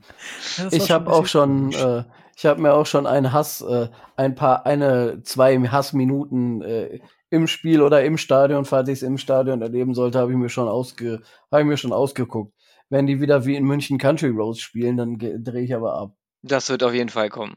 ich 0.70 0.90
habe 0.90 1.10
auch 1.10 1.26
schon, 1.26 1.72
äh, 1.72 2.04
ich 2.36 2.44
habe 2.44 2.60
mir 2.60 2.74
auch 2.74 2.84
schon 2.84 3.06
einen 3.06 3.32
Hass, 3.32 3.62
äh, 3.62 3.88
ein 4.16 4.34
paar, 4.34 4.66
eine, 4.66 5.22
zwei 5.22 5.58
Hassminuten 5.58 6.60
äh, 6.60 7.00
im 7.30 7.46
Spiel 7.46 7.80
oder 7.80 8.04
im 8.04 8.18
Stadion, 8.18 8.66
falls 8.66 8.88
ich 8.88 8.96
es 8.96 9.02
im 9.02 9.16
Stadion 9.16 9.62
erleben 9.62 9.94
sollte, 9.94 10.18
habe 10.18 10.32
ich 10.32 10.36
mir 10.36 10.50
schon 10.50 10.68
ausge, 10.68 11.22
habe 11.50 11.62
ich 11.62 11.68
mir 11.68 11.76
schon 11.78 11.92
ausgeguckt. 11.92 12.52
Wenn 12.90 13.06
die 13.06 13.20
wieder 13.20 13.44
wie 13.44 13.56
in 13.56 13.64
München 13.64 13.98
Country 13.98 14.28
Roads 14.30 14.60
spielen, 14.60 14.96
dann 14.96 15.18
drehe 15.18 15.62
ich 15.62 15.74
aber 15.74 15.94
ab. 15.94 16.14
Das 16.42 16.68
wird 16.70 16.82
auf 16.82 16.94
jeden 16.94 17.10
Fall 17.10 17.28
kommen. 17.28 17.56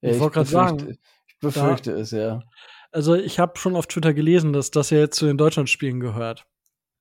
Ja, 0.00 0.10
Ich 0.10 0.16
ich 0.16 0.20
wollte 0.22 0.34
gerade 0.34 0.50
befürchte, 0.50 0.78
sagen, 0.84 0.98
ich 1.26 1.38
befürchte 1.40 1.92
es, 1.92 2.10
ja. 2.12 2.42
also 2.92 3.14
ich 3.14 3.38
habe 3.40 3.58
schon 3.58 3.74
auf 3.74 3.86
Twitter 3.86 4.14
gelesen, 4.14 4.52
dass 4.52 4.70
das 4.70 4.90
ja 4.90 4.98
jetzt 4.98 5.16
zu 5.18 5.26
den 5.26 5.36
Deutschlandspielen 5.38 5.98
gehört. 6.00 6.46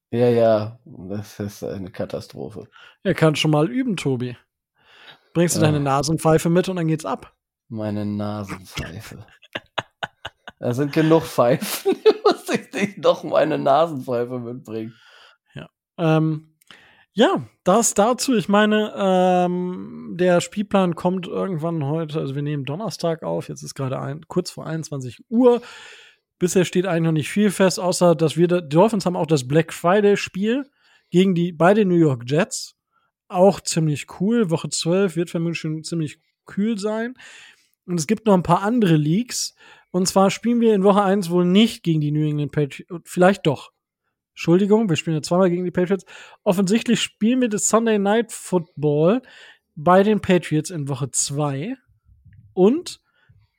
Ja, 0.09 0.30
ja, 0.30 0.80
das 0.86 1.39
ist 1.39 1.63
eine 1.63 1.91
Katastrophe. 1.91 2.67
Er 3.03 3.13
kann 3.13 3.36
schon 3.36 3.51
mal 3.51 3.69
üben, 3.69 3.97
Tobi. 3.97 4.38
Bringst 5.34 5.55
du 5.57 5.59
Ja. 5.59 5.67
deine 5.67 5.82
Nasenpfeife 5.82 6.49
mit 6.49 6.69
und 6.69 6.78
dann 6.78 6.88
geht's 6.88 7.05
ab. 7.05 7.36
Meine 7.67 8.05
Nasenpfeife. 8.05 9.25
da 10.59 10.73
sind 10.73 10.93
genug 10.93 11.23
Pfeifen. 11.23 11.91
Muss 12.23 12.49
ich 12.49 12.71
nicht 12.73 12.97
noch 12.99 13.23
meine 13.23 13.57
Nasenpfeife 13.57 14.39
mitbringen? 14.39 14.95
Ähm, 15.99 16.55
ja, 17.18 17.41
das 17.63 17.95
dazu. 17.95 18.36
Ich 18.36 18.47
meine, 18.47 18.93
ähm, 18.95 20.13
der 20.20 20.39
Spielplan 20.39 20.93
kommt 20.93 21.26
irgendwann 21.26 21.84
heute. 21.84 22.20
Also 22.20 22.36
wir 22.36 22.43
nehmen 22.43 22.63
Donnerstag 22.63 23.24
auf. 23.24 23.49
Jetzt 23.49 23.63
ist 23.63 23.74
gerade 23.74 23.99
ein, 23.99 24.28
kurz 24.28 24.51
vor 24.51 24.68
21 24.68 25.26
Uhr. 25.28 25.63
Bisher 26.38 26.63
steht 26.63 26.86
eigentlich 26.86 27.05
noch 27.05 27.11
nicht 27.13 27.32
viel 27.32 27.49
fest, 27.49 27.80
außer 27.80 28.13
dass 28.13 28.38
wir, 28.38 28.47
die 28.47 28.70
Dolphins 28.70 29.07
haben 29.07 29.15
auch 29.15 29.26
das 29.26 29.47
Black 29.47 29.74
Friday 29.74 30.15
Spiel 30.15 30.70
gegen 31.09 31.34
die 31.34 31.51
beide 31.53 31.86
New 31.86 31.95
York 31.95 32.22
Jets. 32.28 32.76
Auch 33.30 33.61
ziemlich 33.61 34.05
cool. 34.22 34.51
Woche 34.51 34.70
12 34.70 35.15
wird 35.15 35.32
vermutlich 35.32 35.57
schon 35.57 35.84
ziemlich 35.84 36.20
kühl 36.45 36.78
sein. 36.78 37.15
Und 37.88 37.99
es 37.99 38.05
gibt 38.05 38.28
noch 38.28 38.36
ein 38.36 38.43
paar 38.43 38.61
andere 38.61 38.95
Leagues. 38.95 39.55
Und 39.89 40.07
zwar 40.07 40.30
spielen 40.30 40.61
wir 40.61 40.76
in 40.76 40.84
Woche 40.84 41.01
1 41.01 41.32
wohl 41.32 41.45
nicht 41.45 41.82
gegen 41.82 41.99
die 41.99 42.11
New 42.11 42.28
England 42.28 42.51
Patriots. 42.51 43.09
Vielleicht 43.09 43.47
doch. 43.47 43.72
Entschuldigung, 44.38 44.88
wir 44.88 44.95
spielen 44.95 45.15
ja 45.15 45.23
zweimal 45.23 45.49
gegen 45.49 45.65
die 45.65 45.71
Patriots. 45.71 46.05
Offensichtlich 46.43 47.01
spielen 47.01 47.41
wir 47.41 47.49
das 47.49 47.69
Sunday 47.69 47.97
Night 47.97 48.31
Football 48.31 49.23
bei 49.73 50.03
den 50.03 50.21
Patriots 50.21 50.69
in 50.69 50.88
Woche 50.88 51.09
2. 51.09 51.75
Und 52.53 53.01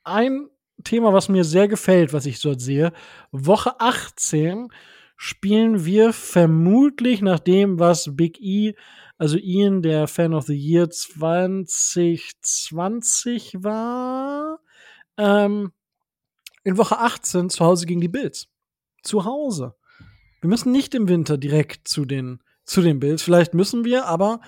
ein 0.05 0.47
Thema, 0.85 1.11
was 1.11 1.27
mir 1.27 1.43
sehr 1.43 1.67
gefällt, 1.67 2.13
was 2.13 2.25
ich 2.25 2.41
dort 2.41 2.61
sehe, 2.61 2.93
Woche 3.33 3.77
18 3.81 4.69
spielen 5.17 5.83
wir 5.83 6.13
vermutlich 6.13 7.21
nach 7.21 7.39
dem, 7.39 7.77
was 7.77 8.15
Big 8.15 8.39
E, 8.39 8.73
also 9.17 9.37
Ian, 9.37 9.81
der 9.81 10.07
Fan 10.07 10.33
of 10.33 10.45
the 10.45 10.55
Year 10.55 10.89
2020 10.89 13.65
war, 13.65 14.59
ähm, 15.17 15.73
in 16.63 16.77
Woche 16.77 16.99
18 16.99 17.49
zu 17.49 17.65
Hause 17.65 17.85
gegen 17.85 17.99
die 17.99 18.07
Bills. 18.07 18.47
Zu 19.03 19.25
Hause. 19.25 19.75
Wir 20.41 20.49
müssen 20.49 20.71
nicht 20.71 20.95
im 20.95 21.07
Winter 21.07 21.37
direkt 21.37 21.87
zu 21.87 22.05
den, 22.05 22.41
zu 22.63 22.81
den 22.81 22.99
Bills. 22.99 23.21
Vielleicht 23.21 23.53
müssen 23.53 23.83
wir, 23.83 24.05
aber 24.05 24.41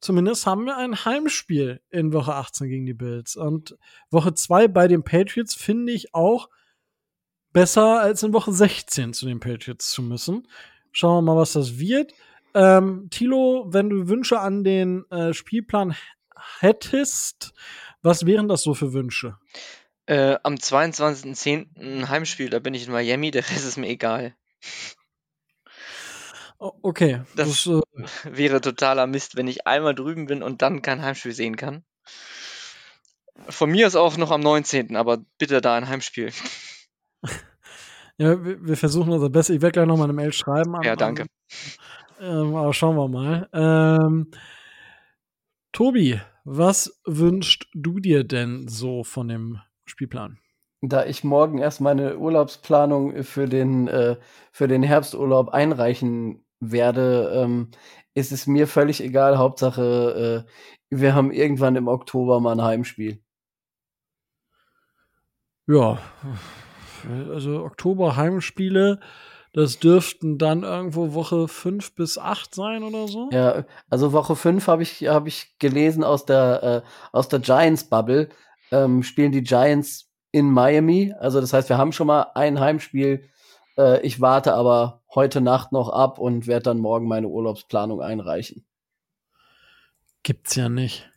zumindest 0.00 0.46
haben 0.46 0.64
wir 0.64 0.76
ein 0.76 1.04
Heimspiel 1.04 1.80
in 1.90 2.12
Woche 2.12 2.34
18 2.34 2.68
gegen 2.68 2.86
die 2.86 2.94
Bills. 2.94 3.36
Und 3.36 3.76
Woche 4.10 4.34
2 4.34 4.68
bei 4.68 4.88
den 4.88 5.04
Patriots 5.04 5.54
finde 5.54 5.92
ich 5.92 6.14
auch 6.14 6.48
besser 7.52 8.00
als 8.00 8.22
in 8.22 8.32
Woche 8.32 8.52
16 8.52 9.12
zu 9.12 9.26
den 9.26 9.40
Patriots 9.40 9.90
zu 9.90 10.02
müssen. 10.02 10.48
Schauen 10.90 11.24
wir 11.24 11.34
mal, 11.34 11.40
was 11.40 11.52
das 11.52 11.78
wird. 11.78 12.12
Ähm, 12.54 13.08
Tilo, 13.10 13.66
wenn 13.68 13.88
du 13.88 14.08
Wünsche 14.08 14.40
an 14.40 14.64
den 14.64 15.10
äh, 15.10 15.32
Spielplan 15.32 15.94
hättest, 16.60 17.54
was 18.02 18.26
wären 18.26 18.48
das 18.48 18.62
so 18.62 18.74
für 18.74 18.92
Wünsche? 18.92 19.38
Äh, 20.06 20.36
am 20.42 20.54
22.10. 20.56 21.78
ein 21.78 22.08
Heimspiel, 22.08 22.50
da 22.50 22.58
bin 22.58 22.74
ich 22.74 22.86
in 22.86 22.92
Miami, 22.92 23.30
der 23.30 23.48
Rest 23.48 23.66
ist 23.66 23.78
mir 23.78 23.88
egal. 23.88 24.34
Okay, 26.62 27.22
Das- 27.34 27.64
das, 27.64 27.66
äh, 27.66 27.80
Wäre 28.36 28.60
totaler 28.60 29.06
Mist, 29.06 29.36
wenn 29.36 29.48
ich 29.48 29.66
einmal 29.66 29.94
drüben 29.94 30.26
bin 30.26 30.42
und 30.42 30.62
dann 30.62 30.80
kein 30.82 31.02
Heimspiel 31.02 31.32
sehen 31.32 31.56
kann. 31.56 31.84
Von 33.48 33.70
mir 33.70 33.86
ist 33.86 33.96
auch 33.96 34.16
noch 34.16 34.30
am 34.30 34.40
19., 34.40 34.94
aber 34.96 35.18
bitte 35.38 35.60
da 35.60 35.74
ein 35.74 35.88
Heimspiel. 35.88 36.32
ja, 38.18 38.44
wir, 38.44 38.76
versuchen 38.76 39.12
unser 39.12 39.30
Bestes. 39.30 39.56
Ich 39.56 39.62
werde 39.62 39.72
gleich 39.72 39.86
noch 39.86 39.96
mal 39.96 40.04
eine 40.04 40.12
Mail 40.12 40.32
schreiben. 40.32 40.76
An, 40.76 40.82
Ja, 40.82 40.94
danke. 40.94 41.22
An, 41.22 41.28
ähm, 42.20 42.54
aber 42.54 42.72
schauen 42.72 42.96
wir 42.96 43.08
mal. 43.08 43.48
Ähm, 43.52 44.30
Tobi, 45.72 46.20
was 46.44 47.00
wünschst 47.06 47.66
du 47.74 47.98
dir 47.98 48.24
denn 48.24 48.68
so 48.68 49.02
von 49.02 49.28
dem 49.28 49.58
Spielplan? 49.86 50.38
Da 50.82 51.06
ich 51.06 51.24
morgen 51.24 51.58
erst 51.58 51.80
meine 51.80 52.18
Urlaubsplanung 52.18 53.22
für 53.24 53.48
den, 53.48 53.88
äh, 53.88 54.16
für 54.50 54.68
den 54.68 54.82
Herbsturlaub 54.82 55.48
einreichen 55.50 56.44
werde, 56.62 57.32
ähm, 57.34 57.70
ist 58.14 58.32
es 58.32 58.46
mir 58.46 58.66
völlig 58.66 59.02
egal. 59.02 59.38
Hauptsache, 59.38 60.46
äh, 60.46 60.96
wir 60.96 61.14
haben 61.14 61.32
irgendwann 61.32 61.76
im 61.76 61.88
Oktober 61.88 62.40
mal 62.40 62.52
ein 62.52 62.62
Heimspiel. 62.62 63.20
Ja, 65.66 65.98
also 67.30 67.64
Oktober 67.64 68.16
Heimspiele, 68.16 69.00
das 69.52 69.78
dürften 69.78 70.38
dann 70.38 70.62
irgendwo 70.62 71.14
Woche 71.14 71.46
5 71.46 71.94
bis 71.94 72.18
8 72.18 72.54
sein 72.54 72.82
oder 72.82 73.06
so. 73.08 73.28
Ja, 73.32 73.64
also 73.90 74.12
Woche 74.12 74.36
5 74.36 74.66
habe 74.66 74.82
ich, 74.82 75.06
hab 75.08 75.26
ich 75.26 75.56
gelesen 75.58 76.04
aus 76.04 76.24
der, 76.24 76.62
äh, 76.62 76.88
aus 77.12 77.28
der 77.28 77.40
Giants-Bubble, 77.40 78.28
ähm, 78.70 79.02
spielen 79.02 79.32
die 79.32 79.42
Giants 79.42 80.10
in 80.30 80.50
Miami. 80.50 81.14
Also 81.18 81.40
das 81.40 81.52
heißt, 81.52 81.68
wir 81.68 81.78
haben 81.78 81.92
schon 81.92 82.06
mal 82.06 82.28
ein 82.34 82.60
Heimspiel. 82.60 83.28
Äh, 83.76 84.00
ich 84.00 84.20
warte 84.20 84.54
aber 84.54 85.01
heute 85.14 85.40
Nacht 85.40 85.72
noch 85.72 85.88
ab 85.88 86.18
und 86.18 86.46
werde 86.46 86.64
dann 86.64 86.78
morgen 86.78 87.06
meine 87.06 87.28
Urlaubsplanung 87.28 88.00
einreichen. 88.00 88.64
Gibt's 90.22 90.54
ja 90.54 90.68
nicht. 90.68 91.10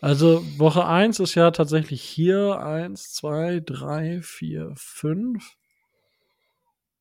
Also 0.00 0.42
Woche 0.58 0.86
1 0.86 1.20
ist 1.20 1.34
ja 1.34 1.50
tatsächlich 1.50 2.02
hier 2.02 2.58
1, 2.60 3.12
2, 3.12 3.60
3, 3.64 4.22
4, 4.22 4.72
5. 4.74 5.56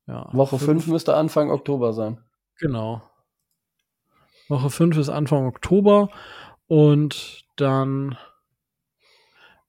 Ja, 0.05 0.27
Woche 0.34 0.57
fünf. 0.57 0.84
5 0.84 0.88
müsste 0.88 1.15
Anfang 1.15 1.49
Oktober 1.49 1.93
sein. 1.93 2.23
Genau. 2.57 3.01
Woche 4.49 4.69
5 4.69 4.97
ist 4.97 5.09
Anfang 5.09 5.45
Oktober 5.45 6.09
und 6.67 7.45
dann 7.55 8.17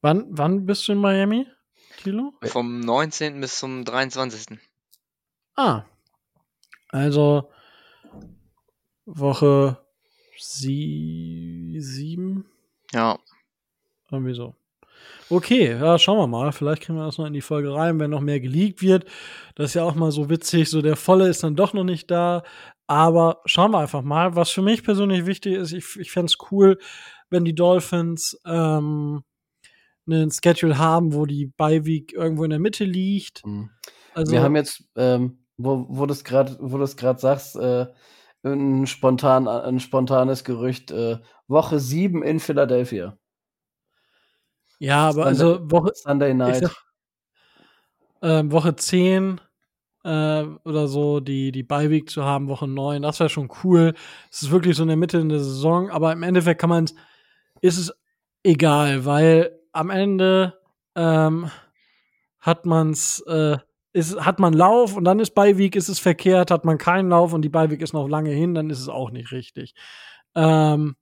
wann 0.01 0.27
wann 0.31 0.67
bist 0.67 0.89
du 0.89 0.93
in 0.93 0.99
Miami, 0.99 1.47
Tilo? 1.99 2.33
Vom 2.43 2.81
19. 2.81 3.41
bis 3.41 3.59
zum 3.59 3.85
23. 3.85 4.59
Ah. 5.57 5.85
Also 6.91 7.51
Woche 9.07 9.79
sie 10.39 11.77
sieben 11.81 12.47
Ja, 12.93 13.19
Irgendwie 14.11 14.35
so. 14.35 14.55
Okay, 15.29 15.73
ja, 15.73 15.99
schauen 15.99 16.19
wir 16.19 16.27
mal. 16.27 16.53
Vielleicht 16.53 16.83
kriegen 16.83 16.99
wir 16.99 17.07
das 17.07 17.19
noch 17.19 17.27
in 17.27 17.33
die 17.33 17.41
Folge 17.41 17.73
rein, 17.73 18.01
wenn 18.01 18.11
noch 18.11 18.21
mehr 18.21 18.41
geleakt 18.41 18.83
wird. 18.83 19.05
Das 19.55 19.71
ist 19.71 19.75
ja 19.75 19.85
auch 19.85 19.95
mal 19.95 20.11
so 20.11 20.29
witzig. 20.29 20.69
So 20.69 20.83
der 20.83 20.97
Volle 20.97 21.29
ist 21.29 21.45
dann 21.45 21.57
doch 21.57 21.73
noch 21.73 21.85
nicht 21.85 22.11
da. 22.11 22.43
Aber 22.87 23.41
schauen 23.45 23.71
wir 23.71 23.79
einfach 23.79 24.03
mal. 24.03 24.35
Was 24.35 24.51
für 24.51 24.63
mich 24.63 24.83
persönlich 24.83 25.27
wichtig 25.27 25.55
ist, 25.55 25.73
ich, 25.73 25.97
ich 25.97 26.11
fände 26.11 26.27
es 26.27 26.39
cool, 26.51 26.79
wenn 27.31 27.45
die 27.45 27.55
Dolphins 27.55 28.41
ähm, 28.45 29.23
einen 30.07 30.31
Schedule 30.33 30.79
haben, 30.79 31.15
wo 31.15 31.27
die 31.27 31.47
Bye-Week 31.47 32.13
irgendwo 32.13 32.43
in 32.45 32.51
der 32.51 32.59
Mitte 32.59 32.85
liegt. 32.85 33.47
Mhm. 33.47 33.71
Also, 34.15 34.33
wir 34.33 34.43
haben 34.43 34.57
jetzt, 34.57 34.85
ähm, 34.97 35.39
wo, 35.63 35.87
wo 35.89 36.07
du 36.07 36.13
es 36.13 36.25
gerade, 36.25 36.57
es 36.85 36.97
sagst, 37.21 37.57
äh, 37.57 37.87
ein, 38.43 38.87
spontan, 38.87 39.47
ein 39.49 39.81
spontanes 39.81 40.45
Gerücht. 40.45 40.91
Äh, 40.91 41.19
Woche 41.47 41.79
7 41.79 42.23
in 42.23 42.41
Philadelphia. 42.41 43.19
ja, 44.79 45.09
aber 45.09 45.25
Sunday- 45.25 45.29
also 45.29 45.71
Woche, 45.71 45.91
Sunday 45.95 46.35
Night. 46.35 46.65
sag, 46.65 46.77
ähm, 48.23 48.53
Woche 48.53 48.77
10 48.77 49.41
äh, 50.05 50.45
oder 50.65 50.89
so, 50.89 51.21
die, 51.21 51.53
die 51.53 51.63
Beiweek 51.63 52.09
zu 52.09 52.25
haben, 52.25 52.49
Woche 52.49 52.67
9, 52.69 53.03
das 53.03 53.21
wäre 53.21 53.29
schon 53.29 53.51
cool. 53.63 53.95
Es 54.31 54.43
ist 54.43 54.51
wirklich 54.51 54.77
so 54.77 54.83
in 54.85 54.89
der 54.89 54.97
Mitte 54.97 55.19
in 55.19 55.29
der 55.29 55.41
Saison, 55.41 55.91
aber 55.91 56.13
im 56.13 56.23
Endeffekt 56.23 56.61
kann 56.61 56.71
man 56.71 56.87
ist 57.61 57.79
es 57.79 57.93
egal, 58.43 59.05
weil 59.05 59.59
am 59.73 59.91
Ende 59.91 60.59
ähm, 60.95 61.51
hat 62.41 62.65
man's, 62.65 63.21
äh, 63.27 63.59
ist, 63.93 64.21
hat 64.21 64.39
man 64.39 64.53
Lauf 64.53 64.97
und 64.97 65.05
dann 65.05 65.19
ist 65.21 65.35
Beiweek, 65.35 65.77
ist 65.77 65.89
es 65.89 65.99
verkehrt, 65.99 66.51
hat 66.51 66.65
man 66.65 66.79
keinen 66.79 67.09
Lauf 67.09 67.33
und 67.33 67.43
die 67.43 67.49
Beiweek 67.49 67.83
ist 67.83 67.93
noch 67.93 68.09
lange 68.09 68.31
hin, 68.31 68.55
dann 68.55 68.71
ist 68.71 68.81
es 68.81 68.89
auch 68.89 69.11
nicht 69.11 69.33
richtig. 69.33 69.75
Ähm, 70.35 70.97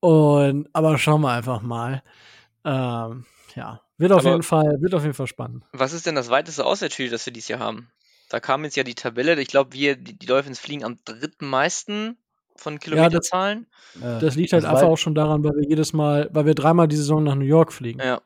und 0.00 0.68
aber 0.72 0.98
schauen 0.98 1.20
wir 1.20 1.30
einfach 1.30 1.62
mal. 1.62 2.02
Ähm, 2.64 3.24
ja, 3.54 3.80
wird 3.98 4.12
auf 4.12 4.20
Aber- 4.20 4.30
jeden 4.30 4.42
Fall, 4.42 4.80
wird 4.80 4.94
auf 4.94 5.02
jeden 5.02 5.14
Fall 5.14 5.26
spannend. 5.26 5.64
was 5.72 5.92
ist 5.92 6.06
denn 6.06 6.14
das 6.14 6.30
weiteste 6.30 6.64
Auswärtsspiel, 6.64 7.10
das 7.10 7.26
wir 7.26 7.32
dieses 7.32 7.48
Jahr 7.48 7.60
haben? 7.60 7.90
Da 8.28 8.40
kam 8.40 8.64
jetzt 8.64 8.76
ja 8.76 8.82
die 8.82 8.94
Tabelle. 8.94 9.40
Ich 9.40 9.48
glaube, 9.48 9.74
wir, 9.74 9.94
die, 9.94 10.18
die 10.18 10.26
Dolphins 10.26 10.58
fliegen 10.58 10.84
am 10.84 10.96
dritten 11.04 11.46
meisten 11.46 12.16
von 12.56 12.78
Kilometerzahlen. 12.78 13.66
Ja, 14.00 14.14
das, 14.14 14.20
das, 14.22 14.34
liegt 14.36 14.52
halt 14.52 14.64
das 14.64 14.70
einfach 14.70 14.88
auch 14.88 14.96
schon 14.96 15.14
daran, 15.14 15.44
weil 15.44 15.52
wir 15.52 15.68
jedes 15.68 15.92
Mal, 15.92 16.30
weil 16.32 16.46
wir 16.46 16.54
dreimal 16.54 16.88
die 16.88 16.96
Saison 16.96 17.22
nach 17.22 17.34
New 17.34 17.44
York 17.44 17.72
fliegen. 17.72 18.00
Ja. 18.00 18.22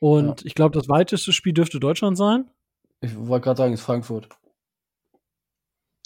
Und 0.00 0.40
ja. 0.40 0.46
ich 0.46 0.54
glaube, 0.54 0.76
das 0.76 0.88
weiteste 0.88 1.32
Spiel 1.32 1.52
dürfte 1.52 1.80
Deutschland 1.80 2.16
sein. 2.16 2.50
Ich 3.04 3.16
wollte 3.16 3.44
gerade 3.44 3.58
sagen, 3.58 3.72
es 3.74 3.80
ist 3.80 3.86
Frankfurt. 3.86 4.28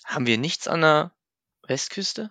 Haben 0.05 0.27
wir 0.27 0.39
nichts 0.39 0.67
an 0.67 0.81
der 0.81 1.13
Westküste? 1.67 2.31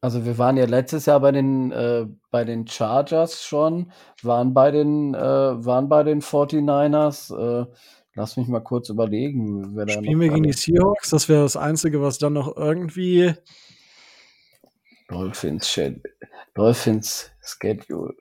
Also 0.00 0.24
wir 0.24 0.38
waren 0.38 0.56
ja 0.56 0.64
letztes 0.66 1.06
Jahr 1.06 1.18
bei 1.20 1.32
den 1.32 1.72
äh, 1.72 2.06
bei 2.30 2.44
den 2.44 2.68
Chargers 2.68 3.42
schon, 3.44 3.92
waren 4.22 4.54
bei 4.54 4.70
den 4.70 5.14
äh, 5.14 5.18
waren 5.18 5.88
bei 5.88 6.04
den 6.04 6.22
49ers. 6.22 7.34
Äh, 7.34 7.66
lass 8.14 8.36
mich 8.36 8.46
mal 8.46 8.60
kurz 8.60 8.88
überlegen. 8.90 9.74
Wer 9.74 9.88
Spielen 9.88 10.20
wir 10.20 10.28
gegen 10.28 10.44
die 10.44 10.52
Seahawks? 10.52 11.10
Das 11.10 11.28
wäre 11.28 11.42
das 11.42 11.56
Einzige, 11.56 12.00
was 12.00 12.18
dann 12.18 12.34
noch 12.34 12.56
irgendwie 12.56 13.34
Dolphins, 15.08 15.80
Dolphins 16.54 17.32
Schedule. 17.40 18.14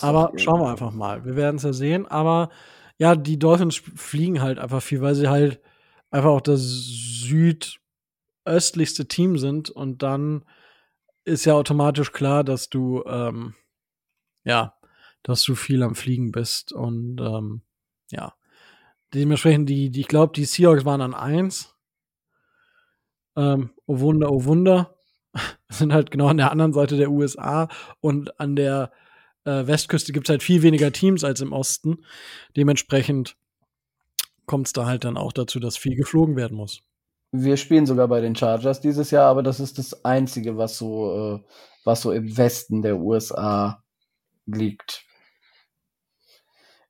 Aber 0.00 0.32
schauen 0.36 0.60
wir 0.60 0.70
einfach 0.70 0.92
mal. 0.92 1.24
Wir 1.24 1.36
werden 1.36 1.56
es 1.56 1.62
ja 1.62 1.72
sehen. 1.72 2.06
Aber 2.06 2.50
ja, 2.98 3.14
die 3.16 3.38
Dolphins 3.38 3.76
fliegen 3.76 4.42
halt 4.42 4.58
einfach 4.58 4.82
viel, 4.82 5.00
weil 5.00 5.14
sie 5.14 5.28
halt 5.28 5.60
einfach 6.10 6.30
auch 6.30 6.40
das 6.40 6.60
südöstlichste 8.44 9.06
Team 9.08 9.38
sind. 9.38 9.70
Und 9.70 10.02
dann 10.02 10.44
ist 11.24 11.44
ja 11.44 11.54
automatisch 11.54 12.12
klar, 12.12 12.44
dass 12.44 12.68
du, 12.70 13.04
ähm, 13.06 13.54
ja, 14.44 14.74
dass 15.22 15.42
du 15.42 15.54
viel 15.54 15.82
am 15.82 15.94
Fliegen 15.94 16.32
bist. 16.32 16.72
Und 16.72 17.20
ähm, 17.20 17.62
ja, 18.10 18.34
dementsprechend, 19.14 19.68
die, 19.68 19.90
die 19.90 20.00
ich 20.00 20.08
glaube, 20.08 20.32
die 20.34 20.44
Seahawks 20.44 20.84
waren 20.84 21.00
an 21.00 21.14
eins. 21.14 21.74
Ähm, 23.36 23.70
oh 23.86 24.00
Wunder, 24.00 24.32
oh 24.32 24.44
Wunder. 24.44 24.94
sind 25.68 25.92
halt 25.92 26.10
genau 26.10 26.28
an 26.28 26.38
der 26.38 26.50
anderen 26.50 26.72
Seite 26.72 26.96
der 26.96 27.10
USA 27.10 27.68
und 28.00 28.40
an 28.40 28.56
der 28.56 28.90
äh, 29.48 29.66
Westküste 29.66 30.12
gibt 30.12 30.28
es 30.28 30.30
halt 30.30 30.42
viel 30.42 30.62
weniger 30.62 30.92
Teams 30.92 31.24
als 31.24 31.40
im 31.40 31.52
Osten. 31.52 32.04
Dementsprechend 32.56 33.36
kommt 34.46 34.66
es 34.66 34.72
da 34.72 34.86
halt 34.86 35.04
dann 35.04 35.16
auch 35.16 35.32
dazu, 35.32 35.58
dass 35.58 35.76
viel 35.76 35.96
geflogen 35.96 36.36
werden 36.36 36.56
muss. 36.56 36.82
Wir 37.32 37.56
spielen 37.56 37.86
sogar 37.86 38.08
bei 38.08 38.20
den 38.20 38.34
Chargers 38.34 38.80
dieses 38.80 39.10
Jahr, 39.10 39.26
aber 39.26 39.42
das 39.42 39.60
ist 39.60 39.78
das 39.78 40.04
Einzige, 40.04 40.56
was 40.56 40.78
so, 40.78 41.36
äh, 41.36 41.44
was 41.84 42.02
so 42.02 42.12
im 42.12 42.36
Westen 42.36 42.82
der 42.82 42.98
USA 42.98 43.82
liegt. 44.46 45.04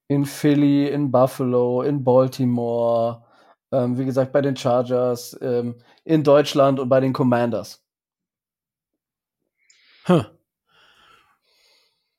In 0.06 0.24
Philly, 0.24 0.88
in 0.88 1.10
Buffalo, 1.10 1.82
in 1.82 2.02
Baltimore, 2.02 3.24
ähm, 3.72 3.98
wie 3.98 4.04
gesagt, 4.04 4.32
bei 4.32 4.40
den 4.40 4.56
Chargers, 4.56 5.36
ähm, 5.42 5.82
in 6.04 6.22
Deutschland 6.22 6.80
und 6.80 6.88
bei 6.88 7.00
den 7.00 7.12
Commanders. 7.12 7.84
Huh. 10.08 10.24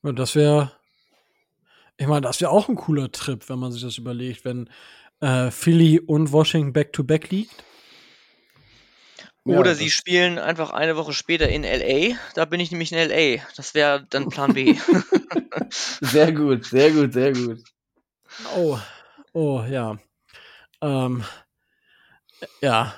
Das 0.01 0.35
wäre, 0.35 0.71
ich 1.97 2.07
meine, 2.07 2.21
das 2.21 2.39
wäre 2.41 2.51
auch 2.51 2.69
ein 2.69 2.75
cooler 2.75 3.11
Trip, 3.11 3.47
wenn 3.49 3.59
man 3.59 3.71
sich 3.71 3.81
das 3.81 3.97
überlegt, 3.97 4.45
wenn 4.45 4.69
äh, 5.19 5.51
Philly 5.51 5.99
und 5.99 6.31
Washington 6.31 6.73
back-to-back 6.73 7.25
-back 7.25 7.31
liegt. 7.31 7.63
Oder 9.45 9.71
ja, 9.71 9.75
sie 9.75 9.89
spielen 9.89 10.37
einfach 10.37 10.71
eine 10.71 10.95
Woche 10.95 11.13
später 11.13 11.49
in 11.49 11.63
LA. 11.63 12.15
Da 12.35 12.45
bin 12.45 12.59
ich 12.59 12.71
nämlich 12.71 12.91
in 12.91 12.99
LA. 12.99 13.41
Das 13.55 13.73
wäre 13.73 14.05
dann 14.09 14.29
Plan 14.29 14.53
B. 14.53 14.75
sehr 15.69 16.31
gut, 16.31 16.65
sehr 16.65 16.91
gut, 16.91 17.13
sehr 17.13 17.33
gut. 17.33 17.63
Oh, 18.55 18.77
oh, 19.33 19.63
ja. 19.67 19.97
Ähm, 20.81 21.23
ja, 22.61 22.93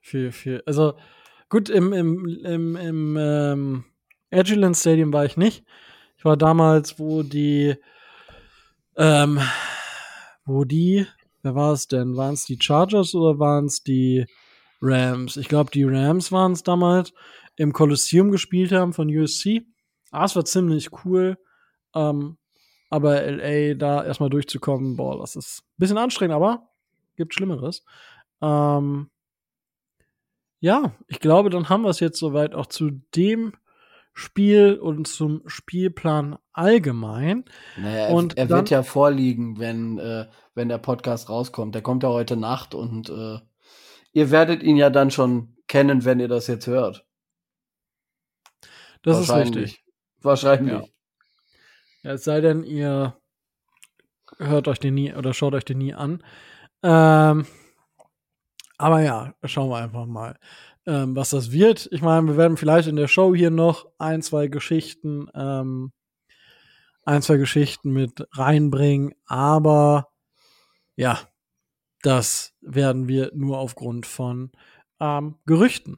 für, 0.00 0.32
für, 0.32 0.62
also 0.66 0.94
gut, 1.48 1.70
im, 1.70 1.92
im, 1.92 2.26
im, 2.44 2.76
im 2.76 3.16
ähm, 3.18 3.84
Agilent 4.30 4.76
Stadium 4.76 5.12
war 5.12 5.24
ich 5.24 5.36
nicht. 5.36 5.64
Ich 6.24 6.26
war 6.26 6.38
damals, 6.38 6.98
wo 6.98 7.22
die, 7.22 7.74
ähm, 8.96 9.38
wo 10.46 10.64
die, 10.64 11.06
wer 11.42 11.54
war 11.54 11.74
es 11.74 11.86
denn? 11.86 12.16
Waren 12.16 12.32
es 12.32 12.46
die 12.46 12.56
Chargers 12.58 13.14
oder 13.14 13.38
waren 13.38 13.66
es 13.66 13.82
die 13.82 14.24
Rams? 14.80 15.36
Ich 15.36 15.48
glaube, 15.48 15.70
die 15.70 15.84
Rams 15.84 16.32
waren 16.32 16.52
es 16.52 16.62
damals, 16.62 17.12
im 17.56 17.74
Kolosseum 17.74 18.30
gespielt 18.30 18.72
haben 18.72 18.94
von 18.94 19.14
USC. 19.14 19.66
Ah, 20.12 20.24
es 20.24 20.34
war 20.34 20.46
ziemlich 20.46 20.88
cool. 21.04 21.36
Ähm, 21.94 22.38
aber 22.88 23.20
LA 23.30 23.74
da 23.74 24.02
erstmal 24.02 24.30
durchzukommen, 24.30 24.96
boah, 24.96 25.18
das 25.18 25.36
ist 25.36 25.60
ein 25.60 25.76
bisschen 25.76 25.98
anstrengend, 25.98 26.36
aber 26.36 26.70
gibt 27.16 27.34
Schlimmeres. 27.34 27.84
Ähm, 28.40 29.10
ja, 30.58 30.94
ich 31.06 31.20
glaube, 31.20 31.50
dann 31.50 31.68
haben 31.68 31.82
wir 31.82 31.90
es 31.90 32.00
jetzt 32.00 32.18
soweit 32.18 32.54
auch 32.54 32.64
zu 32.64 32.92
dem 33.14 33.52
Spiel 34.14 34.74
und 34.74 35.08
zum 35.08 35.42
Spielplan 35.46 36.38
allgemein. 36.52 37.44
Naja, 37.76 38.08
und 38.08 38.38
er, 38.38 38.44
er 38.44 38.50
wird 38.50 38.70
ja 38.70 38.84
vorliegen, 38.84 39.58
wenn, 39.58 39.98
äh, 39.98 40.26
wenn 40.54 40.68
der 40.68 40.78
Podcast 40.78 41.28
rauskommt. 41.28 41.74
Der 41.74 41.82
kommt 41.82 42.04
ja 42.04 42.10
heute 42.10 42.36
Nacht 42.36 42.76
und 42.76 43.10
äh, 43.10 43.40
ihr 44.12 44.30
werdet 44.30 44.62
ihn 44.62 44.76
ja 44.76 44.88
dann 44.88 45.10
schon 45.10 45.56
kennen, 45.66 46.04
wenn 46.04 46.20
ihr 46.20 46.28
das 46.28 46.46
jetzt 46.46 46.68
hört. 46.68 47.04
Das 49.02 49.20
ist 49.20 49.34
richtig. 49.34 49.84
Wahrscheinlich. 50.22 50.72
Ja. 50.72 50.84
ja. 52.04 52.12
es 52.12 52.24
sei 52.24 52.40
denn, 52.40 52.62
ihr 52.62 53.16
hört 54.38 54.68
euch 54.68 54.78
den 54.78 54.94
nie 54.94 55.12
oder 55.12 55.34
schaut 55.34 55.54
euch 55.54 55.64
den 55.64 55.78
nie 55.78 55.92
an. 55.92 56.22
Ähm, 56.84 57.46
aber 58.78 59.00
ja, 59.02 59.34
schauen 59.44 59.70
wir 59.70 59.78
einfach 59.78 60.06
mal 60.06 60.38
ähm, 60.86 61.16
was 61.16 61.30
das 61.30 61.52
wird. 61.52 61.88
Ich 61.92 62.02
meine, 62.02 62.26
wir 62.26 62.36
werden 62.36 62.56
vielleicht 62.56 62.88
in 62.88 62.96
der 62.96 63.08
Show 63.08 63.34
hier 63.34 63.50
noch 63.50 63.86
ein, 63.98 64.22
zwei 64.22 64.48
Geschichten, 64.48 65.28
ähm, 65.34 65.92
ein, 67.04 67.22
zwei 67.22 67.36
Geschichten 67.36 67.92
mit 67.92 68.26
reinbringen, 68.32 69.14
aber 69.26 70.08
ja, 70.96 71.18
das 72.02 72.52
werden 72.60 73.08
wir 73.08 73.30
nur 73.34 73.58
aufgrund 73.58 74.06
von 74.06 74.52
ähm, 75.00 75.36
Gerüchten. 75.46 75.96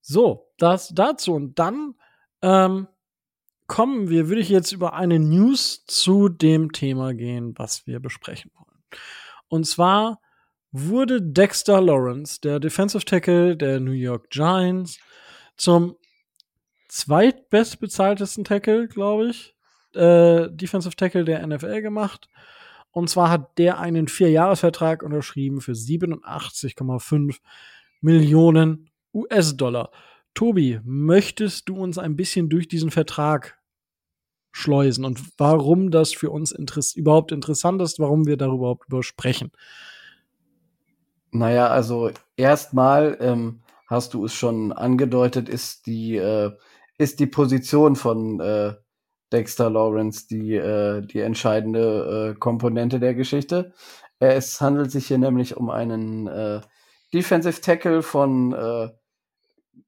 So, 0.00 0.52
das 0.58 0.88
dazu. 0.94 1.34
Und 1.34 1.58
dann 1.58 1.94
ähm, 2.42 2.86
kommen 3.66 4.08
wir, 4.08 4.28
würde 4.28 4.40
ich 4.40 4.48
jetzt 4.48 4.72
über 4.72 4.94
eine 4.94 5.18
News 5.18 5.84
zu 5.86 6.28
dem 6.28 6.72
Thema 6.72 7.14
gehen, 7.14 7.54
was 7.56 7.86
wir 7.86 8.00
besprechen 8.00 8.50
wollen. 8.54 8.80
Und 9.48 9.66
zwar 9.66 10.20
wurde 10.72 11.22
Dexter 11.22 11.80
Lawrence, 11.80 12.40
der 12.40 12.60
Defensive 12.60 13.04
Tackle 13.04 13.56
der 13.56 13.80
New 13.80 13.92
York 13.92 14.30
Giants, 14.30 14.98
zum 15.56 15.96
zweitbestbezahltesten 16.88 18.44
Tackle, 18.44 18.88
glaube 18.88 19.28
ich, 19.28 19.54
äh, 19.94 20.48
Defensive 20.50 20.96
Tackle 20.96 21.24
der 21.24 21.46
NFL 21.46 21.82
gemacht. 21.82 22.28
Und 22.90 23.08
zwar 23.10 23.30
hat 23.30 23.58
der 23.58 23.78
einen 23.78 24.08
Vierjahresvertrag 24.08 25.02
unterschrieben 25.02 25.60
für 25.60 25.74
87,5 25.74 27.38
Millionen 28.00 28.90
US-Dollar. 29.14 29.90
Tobi, 30.34 30.80
möchtest 30.84 31.68
du 31.68 31.76
uns 31.76 31.98
ein 31.98 32.16
bisschen 32.16 32.48
durch 32.48 32.68
diesen 32.68 32.90
Vertrag 32.90 33.58
schleusen 34.52 35.04
und 35.04 35.20
warum 35.38 35.90
das 35.90 36.12
für 36.12 36.30
uns 36.30 36.52
interess 36.52 36.94
überhaupt 36.94 37.32
interessant 37.32 37.82
ist, 37.82 37.98
warum 37.98 38.26
wir 38.26 38.36
darüber 38.36 38.78
überhaupt 38.86 39.04
sprechen? 39.04 39.52
Naja, 41.30 41.68
also 41.68 42.10
erstmal 42.36 43.16
ähm, 43.20 43.62
hast 43.86 44.14
du 44.14 44.24
es 44.24 44.34
schon 44.34 44.72
angedeutet, 44.72 45.48
ist 45.48 45.86
die, 45.86 46.16
äh, 46.16 46.52
ist 46.98 47.20
die 47.20 47.26
Position 47.26 47.96
von 47.96 48.40
äh, 48.40 48.74
Dexter 49.32 49.70
Lawrence 49.70 50.26
die, 50.26 50.54
äh, 50.54 51.02
die 51.02 51.20
entscheidende 51.20 52.32
äh, 52.34 52.38
Komponente 52.38 52.98
der 52.98 53.14
Geschichte. 53.14 53.72
Es 54.20 54.60
handelt 54.60 54.90
sich 54.90 55.06
hier 55.06 55.18
nämlich 55.18 55.56
um 55.56 55.70
einen 55.70 56.26
äh, 56.26 56.60
Defensive 57.12 57.60
Tackle 57.60 58.02
von 58.02 58.52
äh, 58.52 58.88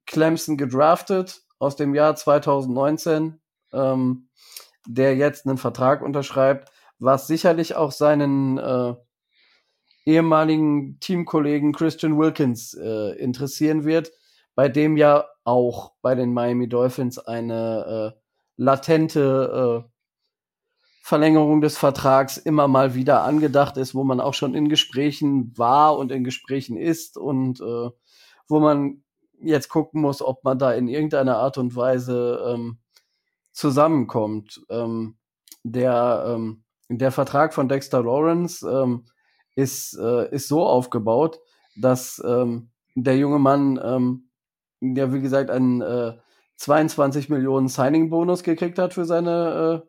Clemson 0.07 0.57
gedraftet 0.57 1.43
aus 1.59 1.77
dem 1.77 1.95
Jahr 1.95 2.17
2019, 2.17 3.41
ähm, 3.73 4.29
der 4.87 5.17
jetzt 5.17 5.47
einen 5.47 5.59
Vertrag 5.59 6.03
unterschreibt, 6.03 6.71
was 6.99 7.27
sicherlich 7.27 7.77
auch 7.77 7.93
seinen 7.93 8.59
äh, 8.59 8.95
ehemaligen 10.05 10.99
Teamkollegen 11.01 11.73
Christian 11.73 12.19
Wilkins 12.19 12.75
äh, 12.75 13.17
interessieren 13.19 13.85
wird, 13.85 14.13
bei 14.55 14.69
dem 14.69 14.97
ja 14.97 15.27
auch 15.45 15.93
bei 16.03 16.15
den 16.15 16.33
Miami 16.33 16.69
Dolphins 16.69 17.19
eine 17.19 18.15
äh, 18.15 18.21
latente 18.57 19.85
äh, 19.87 19.91
Verlängerung 21.03 21.61
des 21.61 21.77
Vertrags 21.77 22.37
immer 22.37 22.69
mal 22.69 22.95
wieder 22.95 23.25
angedacht 23.25 23.77
ist, 23.77 23.95
wo 23.95 24.05
man 24.05 24.21
auch 24.21 24.35
schon 24.35 24.55
in 24.55 24.69
Gesprächen 24.69 25.53
war 25.57 25.97
und 25.97 26.13
in 26.13 26.25
Gesprächen 26.25 26.77
ist 26.77 27.17
und 27.17 27.61
äh, 27.61 27.91
wo 28.49 28.61
man 28.61 29.03
jetzt 29.41 29.69
gucken 29.71 30.03
muss, 30.03 30.23
ob 30.23 30.45
man 30.45 30.59
da 30.59 30.73
in 30.73 30.89
irgendeiner 30.89 31.39
Art 31.39 31.59
und 31.59 31.75
Weise 31.75 32.41
ähm, 32.47 32.79
zusammenkommt. 33.53 34.61
Ähm, 34.69 35.17
der, 35.63 36.25
ähm, 36.29 36.65
der 36.89 37.13
Vertrag 37.13 37.55
von 37.55 37.69
Dexter 37.69 38.03
Lawrence 38.03 38.67
ähm, 38.67 39.07
ist, 39.55 39.99
äh, 39.99 40.35
ist 40.35 40.49
so 40.49 40.67
aufgebaut, 40.67 41.41
dass 41.77 42.23
ähm, 42.25 42.71
der 42.95 43.17
junge 43.17 43.39
Mann, 43.39 43.81
ähm, 43.83 44.31
ja 44.81 45.13
wie 45.13 45.21
gesagt, 45.21 45.51
einen 45.51 45.81
äh, 45.81 46.15
22 46.57 47.29
Millionen 47.31 47.69
Signing-Bonus 47.69 48.43
gekriegt 48.43 48.79
hat 48.79 48.95
für 48.95 49.05
seine, 49.05 49.83
äh, 49.83 49.89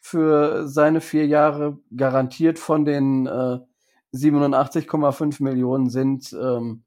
für 0.00 0.68
seine 0.68 1.00
vier 1.00 1.26
Jahre, 1.26 1.78
garantiert 1.96 2.58
von 2.58 2.84
den 2.84 3.26
äh, 3.26 3.58
87,5 4.14 5.42
Millionen 5.42 5.90
sind 5.90 6.32
ähm, 6.40 6.84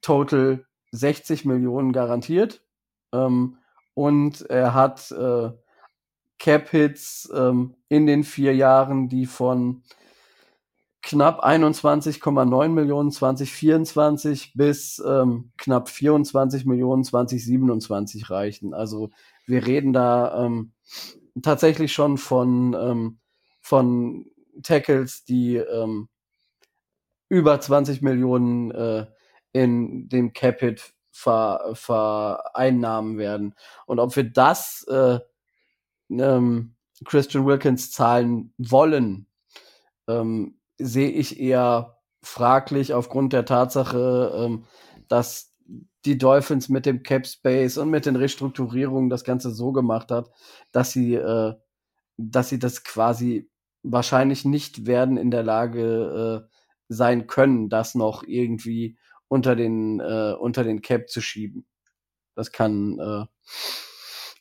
total 0.00 0.64
60 0.92 1.44
Millionen 1.44 1.92
garantiert. 1.92 2.64
Ähm, 3.12 3.58
und 3.94 4.42
er 4.42 4.74
hat 4.74 5.10
äh, 5.10 5.50
Cap-Hits 6.38 7.30
ähm, 7.34 7.74
in 7.88 8.06
den 8.06 8.24
vier 8.24 8.54
Jahren, 8.54 9.08
die 9.08 9.26
von 9.26 9.82
knapp 11.02 11.44
21,9 11.44 12.68
Millionen 12.68 13.10
2024 13.10 14.52
bis 14.54 15.02
ähm, 15.06 15.52
knapp 15.56 15.88
24 15.88 16.66
Millionen 16.66 17.04
2027 17.04 18.30
reichen. 18.30 18.74
Also 18.74 19.10
wir 19.46 19.66
reden 19.66 19.92
da 19.92 20.44
ähm, 20.44 20.72
tatsächlich 21.42 21.92
schon 21.92 22.18
von, 22.18 22.74
ähm, 22.74 23.18
von 23.60 24.26
Tackles, 24.62 25.24
die 25.24 25.56
ähm, 25.56 26.08
über 27.28 27.60
20 27.60 28.02
Millionen 28.02 28.70
äh, 28.70 29.06
in 29.52 30.08
dem 30.08 30.32
Capit 30.32 30.94
ver, 31.10 31.70
vereinnahmen 31.74 33.18
werden. 33.18 33.54
Und 33.86 33.98
ob 33.98 34.14
wir 34.16 34.24
das 34.24 34.84
äh, 34.88 35.18
ähm, 36.10 36.74
Christian 37.04 37.46
Wilkins 37.46 37.92
zahlen 37.92 38.52
wollen, 38.58 39.26
ähm, 40.08 40.57
sehe 40.78 41.10
ich 41.10 41.40
eher 41.40 41.98
fraglich 42.22 42.94
aufgrund 42.94 43.32
der 43.32 43.44
Tatsache, 43.44 44.32
ähm, 44.36 44.64
dass 45.08 45.54
die 46.04 46.18
Dolphins 46.18 46.68
mit 46.68 46.86
dem 46.86 47.02
Cap 47.02 47.26
Space 47.26 47.76
und 47.78 47.90
mit 47.90 48.06
den 48.06 48.16
Restrukturierungen 48.16 49.10
das 49.10 49.24
Ganze 49.24 49.50
so 49.50 49.72
gemacht 49.72 50.10
hat, 50.10 50.30
dass 50.72 50.92
sie, 50.92 51.14
äh, 51.14 51.54
dass 52.16 52.48
sie 52.48 52.58
das 52.58 52.84
quasi 52.84 53.50
wahrscheinlich 53.82 54.44
nicht 54.44 54.86
werden 54.86 55.16
in 55.16 55.30
der 55.30 55.42
Lage 55.42 56.46
äh, 56.48 56.54
sein 56.88 57.26
können, 57.26 57.68
das 57.68 57.94
noch 57.94 58.22
irgendwie 58.24 58.98
unter 59.28 59.56
den 59.56 60.00
äh, 60.00 60.34
unter 60.38 60.64
den 60.64 60.80
Cap 60.82 61.08
zu 61.10 61.20
schieben. 61.20 61.66
Das 62.34 62.52
kann 62.52 62.98
äh, 62.98 63.26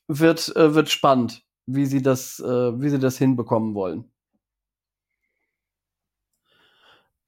wird 0.07 0.55
äh, 0.55 0.73
wird 0.75 0.89
spannend, 0.89 1.43
wie 1.65 1.85
sie 1.85 2.01
das 2.01 2.39
äh, 2.39 2.81
wie 2.81 2.89
sie 2.89 2.99
das 2.99 3.17
hinbekommen 3.17 3.75
wollen. 3.75 4.11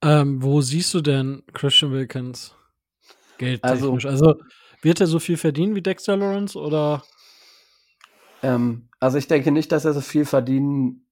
Ähm, 0.02 0.42
wo 0.42 0.60
siehst 0.60 0.94
du 0.94 1.00
denn 1.00 1.42
Christian 1.52 1.92
Wilkins 1.92 2.54
geldtechnisch? 3.38 4.06
Also, 4.06 4.28
also 4.28 4.40
wird 4.82 5.00
er 5.00 5.06
so 5.06 5.18
viel 5.18 5.36
verdienen 5.36 5.74
wie 5.74 5.82
Dexter 5.82 6.16
Lawrence 6.16 6.58
oder? 6.58 7.02
Ähm, 8.42 8.88
also 8.98 9.18
ich 9.18 9.28
denke 9.28 9.50
nicht, 9.50 9.72
dass 9.72 9.84
er 9.84 9.92
so 9.92 10.00
viel 10.00 10.24
verdienen 10.24 11.06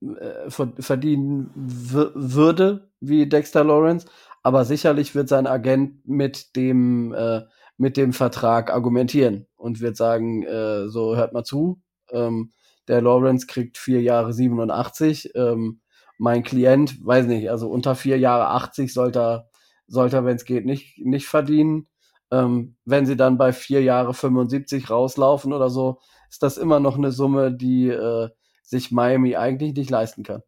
äh, 0.00 0.50
verdienen 0.50 1.50
würde 1.54 2.90
wie 3.00 3.28
Dexter 3.28 3.62
Lawrence, 3.62 4.06
aber 4.42 4.64
sicherlich 4.64 5.14
wird 5.14 5.28
sein 5.28 5.46
Agent 5.46 6.06
mit 6.08 6.56
dem 6.56 7.14
äh, 7.14 7.42
mit 7.76 7.96
dem 7.96 8.12
Vertrag 8.12 8.72
argumentieren 8.72 9.46
und 9.56 9.80
wird 9.80 9.96
sagen, 9.96 10.42
äh, 10.42 10.88
so 10.88 11.16
hört 11.16 11.32
mal 11.32 11.44
zu, 11.44 11.80
ähm, 12.10 12.52
der 12.88 13.00
Lawrence 13.00 13.46
kriegt 13.46 13.78
vier 13.78 14.02
Jahre 14.02 14.32
87, 14.32 15.30
ähm, 15.34 15.80
mein 16.22 16.44
Klient, 16.44 17.04
weiß 17.04 17.26
nicht, 17.26 17.50
also 17.50 17.68
unter 17.68 17.96
vier 17.96 18.16
Jahre 18.16 18.46
80 18.50 18.94
sollte 18.94 19.18
er, 19.18 19.50
sollte 19.88 20.18
er, 20.18 20.24
wenn 20.24 20.36
es 20.36 20.44
geht, 20.44 20.64
nicht, 20.64 20.96
nicht 21.04 21.26
verdienen. 21.26 21.88
Ähm, 22.30 22.76
wenn 22.84 23.06
sie 23.06 23.16
dann 23.16 23.38
bei 23.38 23.52
vier 23.52 23.82
Jahre 23.82 24.14
75 24.14 24.88
rauslaufen 24.88 25.52
oder 25.52 25.68
so, 25.68 25.98
ist 26.30 26.44
das 26.44 26.58
immer 26.58 26.78
noch 26.78 26.96
eine 26.96 27.10
Summe, 27.10 27.52
die 27.52 27.88
äh, 27.88 28.28
sich 28.62 28.92
Miami 28.92 29.34
eigentlich 29.34 29.74
nicht 29.74 29.90
leisten 29.90 30.22
kann. 30.22 30.44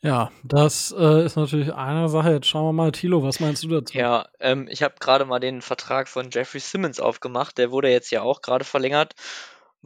Ja, 0.00 0.30
das 0.42 0.94
äh, 0.98 1.26
ist 1.26 1.36
natürlich 1.36 1.74
eine 1.74 2.08
Sache. 2.08 2.32
Jetzt 2.32 2.46
schauen 2.46 2.64
wir 2.64 2.72
mal, 2.72 2.92
Thilo, 2.92 3.22
was 3.22 3.40
meinst 3.40 3.62
du 3.62 3.68
dazu? 3.68 3.96
Ja, 3.96 4.26
ähm, 4.40 4.68
ich 4.70 4.82
habe 4.82 4.94
gerade 5.00 5.26
mal 5.26 5.38
den 5.38 5.60
Vertrag 5.60 6.08
von 6.08 6.30
Jeffrey 6.30 6.60
Simmons 6.60 6.98
aufgemacht. 6.98 7.58
Der 7.58 7.70
wurde 7.70 7.90
jetzt 7.90 8.10
ja 8.10 8.22
auch 8.22 8.40
gerade 8.40 8.64
verlängert 8.64 9.14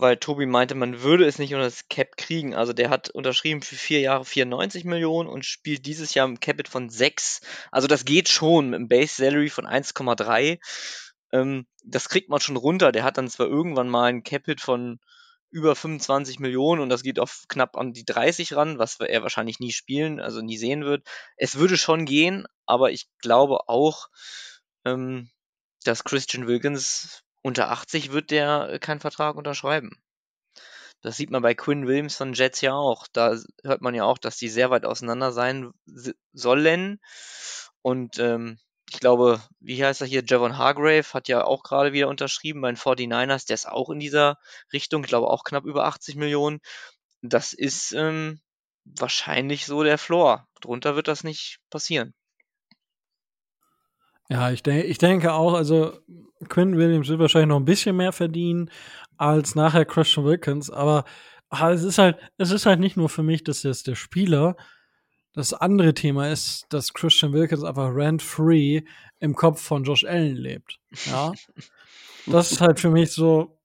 weil 0.00 0.16
Tobi 0.16 0.46
meinte, 0.46 0.76
man 0.76 1.02
würde 1.02 1.26
es 1.26 1.38
nicht 1.38 1.54
unter 1.54 1.64
das 1.64 1.88
Cap 1.88 2.16
kriegen. 2.16 2.54
Also 2.54 2.72
der 2.72 2.88
hat 2.88 3.10
unterschrieben 3.10 3.62
für 3.62 3.74
vier 3.74 4.00
Jahre 4.00 4.24
94 4.24 4.84
Millionen 4.84 5.28
und 5.28 5.44
spielt 5.44 5.86
dieses 5.86 6.14
Jahr 6.14 6.28
im 6.28 6.38
Capit 6.38 6.68
von 6.68 6.88
6. 6.88 7.40
Also 7.72 7.88
das 7.88 8.04
geht 8.04 8.28
schon 8.28 8.70
mit 8.70 8.76
einem 8.76 8.88
Base 8.88 9.16
Salary 9.16 9.50
von 9.50 9.66
1,3. 9.66 10.60
Ähm, 11.32 11.66
das 11.84 12.08
kriegt 12.08 12.28
man 12.28 12.40
schon 12.40 12.56
runter. 12.56 12.92
Der 12.92 13.02
hat 13.02 13.18
dann 13.18 13.28
zwar 13.28 13.48
irgendwann 13.48 13.88
mal 13.88 14.04
ein 14.04 14.22
Capit 14.22 14.60
von 14.60 15.00
über 15.50 15.74
25 15.74 16.38
Millionen 16.38 16.80
und 16.80 16.90
das 16.90 17.02
geht 17.02 17.18
auf 17.18 17.46
knapp 17.48 17.76
an 17.76 17.92
die 17.92 18.04
30 18.04 18.54
ran, 18.54 18.78
was 18.78 19.00
er 19.00 19.22
wahrscheinlich 19.22 19.58
nie 19.58 19.72
spielen, 19.72 20.20
also 20.20 20.42
nie 20.42 20.58
sehen 20.58 20.84
wird. 20.84 21.08
Es 21.36 21.56
würde 21.56 21.76
schon 21.76 22.04
gehen, 22.04 22.46
aber 22.66 22.92
ich 22.92 23.08
glaube 23.20 23.68
auch, 23.68 24.08
ähm, 24.84 25.30
dass 25.84 26.04
Christian 26.04 26.46
Wilkins 26.46 27.24
unter 27.48 27.70
80 27.70 28.12
wird 28.12 28.30
der 28.30 28.68
äh, 28.70 28.78
keinen 28.78 29.00
Vertrag 29.00 29.36
unterschreiben. 29.36 29.90
Das 31.00 31.16
sieht 31.16 31.30
man 31.30 31.42
bei 31.42 31.54
Quinn 31.54 31.86
Williams 31.86 32.16
von 32.16 32.32
Jets 32.34 32.60
ja 32.60 32.74
auch. 32.74 33.06
Da 33.12 33.36
hört 33.64 33.82
man 33.82 33.94
ja 33.94 34.04
auch, 34.04 34.18
dass 34.18 34.36
die 34.36 34.48
sehr 34.48 34.70
weit 34.70 34.84
auseinander 34.84 35.32
sein 35.32 35.72
sollen. 36.32 37.00
Und 37.82 38.18
ähm, 38.18 38.58
ich 38.90 39.00
glaube, 39.00 39.40
wie 39.60 39.84
heißt 39.84 40.00
er 40.00 40.06
hier? 40.06 40.24
Javon 40.26 40.58
Hargrave 40.58 41.14
hat 41.14 41.28
ja 41.28 41.44
auch 41.44 41.62
gerade 41.62 41.92
wieder 41.92 42.08
unterschrieben 42.08 42.60
bei 42.60 42.70
den 42.70 42.76
49ers. 42.76 43.46
Der 43.46 43.54
ist 43.54 43.68
auch 43.68 43.90
in 43.90 44.00
dieser 44.00 44.38
Richtung. 44.72 45.04
Ich 45.04 45.08
glaube 45.08 45.28
auch 45.28 45.44
knapp 45.44 45.64
über 45.64 45.84
80 45.84 46.16
Millionen. 46.16 46.60
Das 47.22 47.52
ist 47.52 47.92
ähm, 47.92 48.40
wahrscheinlich 48.84 49.66
so 49.66 49.82
der 49.84 49.98
Floor. 49.98 50.46
Drunter 50.60 50.96
wird 50.96 51.08
das 51.08 51.24
nicht 51.24 51.60
passieren. 51.70 52.12
Ja, 54.28 54.50
ich, 54.50 54.62
denke, 54.62 54.86
ich 54.86 54.98
denke 54.98 55.32
auch, 55.32 55.54
also 55.54 55.92
Quinn 56.48 56.76
Williams 56.76 57.08
wird 57.08 57.18
wahrscheinlich 57.18 57.48
noch 57.48 57.56
ein 57.56 57.64
bisschen 57.64 57.96
mehr 57.96 58.12
verdienen 58.12 58.70
als 59.16 59.54
nachher 59.54 59.84
Christian 59.84 60.26
Wilkins, 60.26 60.70
aber 60.70 61.04
ah, 61.50 61.70
es 61.70 61.82
ist 61.82 61.98
halt, 61.98 62.18
es 62.36 62.50
ist 62.50 62.66
halt 62.66 62.80
nicht 62.80 62.96
nur 62.96 63.08
für 63.08 63.22
mich, 63.22 63.42
dass 63.42 63.62
jetzt 63.62 63.86
der 63.86 63.94
Spieler. 63.94 64.56
Das 65.32 65.52
andere 65.52 65.94
Thema 65.94 66.30
ist, 66.30 66.66
dass 66.70 66.92
Christian 66.92 67.32
Wilkins 67.32 67.64
einfach 67.64 67.94
rent-free 67.94 68.82
im 69.20 69.34
Kopf 69.34 69.60
von 69.60 69.84
Josh 69.84 70.04
Allen 70.04 70.36
lebt. 70.36 70.78
Ja. 71.06 71.32
das 72.26 72.52
ist 72.52 72.60
halt 72.60 72.80
für 72.80 72.90
mich 72.90 73.12
so, 73.12 73.57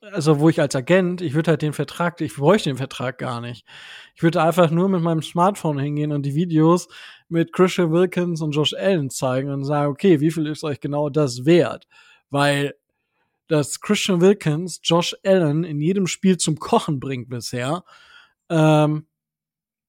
also 0.00 0.40
wo 0.40 0.48
ich 0.48 0.60
als 0.60 0.74
Agent, 0.74 1.20
ich 1.20 1.34
würde 1.34 1.50
halt 1.50 1.62
den 1.62 1.72
Vertrag, 1.72 2.20
ich 2.20 2.34
bräuchte 2.34 2.70
den 2.70 2.76
Vertrag 2.76 3.18
gar 3.18 3.40
nicht. 3.40 3.66
Ich 4.14 4.22
würde 4.22 4.42
einfach 4.42 4.70
nur 4.70 4.88
mit 4.88 5.02
meinem 5.02 5.22
Smartphone 5.22 5.78
hingehen 5.78 6.12
und 6.12 6.22
die 6.22 6.34
Videos 6.34 6.88
mit 7.28 7.52
Christian 7.52 7.92
Wilkins 7.92 8.40
und 8.40 8.52
Josh 8.52 8.74
Allen 8.74 9.10
zeigen 9.10 9.50
und 9.50 9.64
sagen, 9.64 9.90
okay, 9.90 10.20
wie 10.20 10.30
viel 10.30 10.46
ist 10.46 10.64
euch 10.64 10.80
genau 10.80 11.10
das 11.10 11.44
wert? 11.44 11.86
Weil 12.30 12.74
dass 13.50 13.80
Christian 13.80 14.20
Wilkins 14.20 14.80
Josh 14.82 15.16
Allen 15.24 15.64
in 15.64 15.80
jedem 15.80 16.06
Spiel 16.06 16.36
zum 16.36 16.58
Kochen 16.58 17.00
bringt 17.00 17.28
bisher, 17.28 17.84
ähm, 18.48 19.06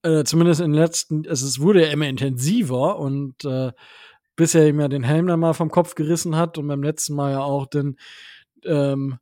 äh, 0.04 0.24
zumindest 0.24 0.62
in 0.62 0.72
den 0.72 0.82
letzten, 0.82 1.28
also 1.28 1.46
es 1.46 1.60
wurde 1.60 1.84
ja 1.86 1.92
immer 1.92 2.08
intensiver 2.08 2.98
und 2.98 3.46
äh, 3.46 3.72
bis 4.36 4.56
er 4.56 4.68
ihm 4.68 4.80
ja 4.80 4.88
den 4.88 5.04
Helm 5.04 5.28
dann 5.28 5.40
mal 5.40 5.54
vom 5.54 5.70
Kopf 5.70 5.94
gerissen 5.94 6.36
hat 6.36 6.58
und 6.58 6.68
beim 6.68 6.82
letzten 6.82 7.14
Mal 7.14 7.34
ja 7.34 7.42
auch 7.42 7.68
den 7.68 7.98
ähm, 8.66 9.20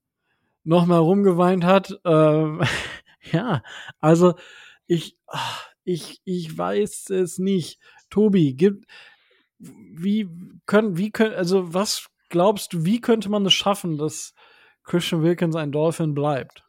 noch 0.70 0.86
mal 0.86 0.99
rumgeweint 0.99 1.65
hat. 1.65 1.99
Ähm, 2.05 2.61
ja, 3.32 3.63
also 3.99 4.36
ich, 4.86 5.17
ich, 5.84 6.22
ich 6.24 6.57
weiß 6.57 7.09
es 7.09 7.39
nicht. 7.39 7.80
Tobi, 8.11 8.53
gibt, 8.53 8.86
wie 9.57 10.30
können, 10.67 10.97
wie 10.97 11.11
können, 11.11 11.34
also 11.34 11.74
was 11.74 12.07
glaubst 12.30 12.74
du, 12.74 12.86
wie 12.86 13.01
könnte 13.01 13.30
man 13.30 13.45
es 13.45 13.53
schaffen, 13.53 13.97
dass 13.97 14.34
Christian 14.84 15.24
Wilkins 15.24 15.55
ein 15.55 15.72
Dolphin 15.72 16.13
bleibt? 16.13 16.63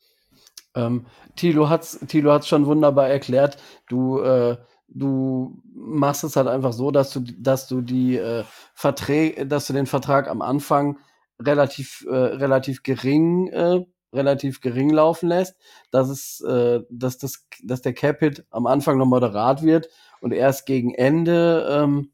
Ähm, 0.75 1.07
Tilo 1.37 1.69
hat's, 1.69 1.99
Tilo 2.09 2.33
hat's 2.33 2.49
schon 2.49 2.67
wunderbar 2.67 3.09
erklärt. 3.09 3.59
Du, 3.89 4.21
äh, 4.21 4.57
du 4.89 5.63
machst 5.75 6.25
es 6.25 6.37
halt 6.37 6.49
einfach 6.49 6.73
so, 6.73 6.91
dass 6.91 7.13
du, 7.13 7.21
dass 7.21 7.69
du 7.69 7.83
die 7.83 8.17
äh, 8.17 8.45
Verträge, 8.75 9.47
dass 9.47 9.67
du 9.67 9.75
den 9.75 9.87
Vertrag 9.87 10.29
am 10.29 10.41
Anfang 10.41 10.99
relativ, 11.41 12.07
äh, 12.09 12.15
relativ 12.15 12.83
gering, 12.83 13.49
äh, 13.49 13.85
relativ 14.13 14.61
gering 14.61 14.91
laufen 14.91 15.29
lässt, 15.29 15.57
dass 15.91 16.09
es, 16.09 16.41
äh, 16.41 16.81
dass 16.91 17.19
das, 17.19 17.47
dass 17.63 17.83
der 17.83 17.95
Capit 17.95 18.45
am 18.51 18.67
Anfang 18.67 18.99
noch 18.99 19.07
moderat 19.07 19.63
wird 19.63 19.89
und 20.21 20.33
erst 20.33 20.67
gegen 20.67 20.95
Ende, 20.95 21.67
ähm, 21.71 22.13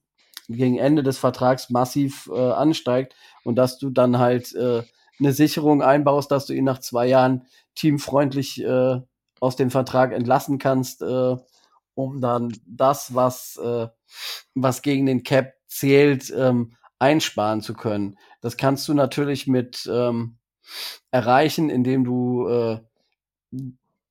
gegen 0.48 0.78
Ende 0.78 1.02
des 1.02 1.18
Vertrags 1.18 1.70
massiv 1.70 2.30
äh, 2.32 2.38
ansteigt 2.38 3.14
und 3.44 3.56
dass 3.56 3.78
du 3.78 3.90
dann 3.90 4.18
halt 4.18 4.54
äh, 4.54 4.82
eine 5.18 5.32
Sicherung 5.32 5.82
einbaust, 5.82 6.30
dass 6.30 6.46
du 6.46 6.52
ihn 6.52 6.64
nach 6.64 6.78
zwei 6.78 7.06
Jahren 7.06 7.46
teamfreundlich 7.74 8.62
äh, 8.62 9.00
aus 9.40 9.56
dem 9.56 9.70
Vertrag 9.70 10.12
entlassen 10.12 10.58
kannst, 10.58 11.02
äh, 11.02 11.36
um 11.94 12.20
dann 12.20 12.52
das, 12.66 13.14
was, 13.14 13.56
äh, 13.56 13.88
was 14.54 14.82
gegen 14.82 15.06
den 15.06 15.22
Cap 15.22 15.54
zählt, 15.66 16.32
ähm, 16.36 16.74
einsparen 16.98 17.60
zu 17.60 17.74
können. 17.74 18.18
Das 18.40 18.56
kannst 18.56 18.88
du 18.88 18.94
natürlich 18.94 19.46
mit 19.46 19.88
ähm, 19.92 20.38
erreichen, 21.10 21.70
indem 21.70 22.04
du 22.04 22.48
äh, 22.48 22.80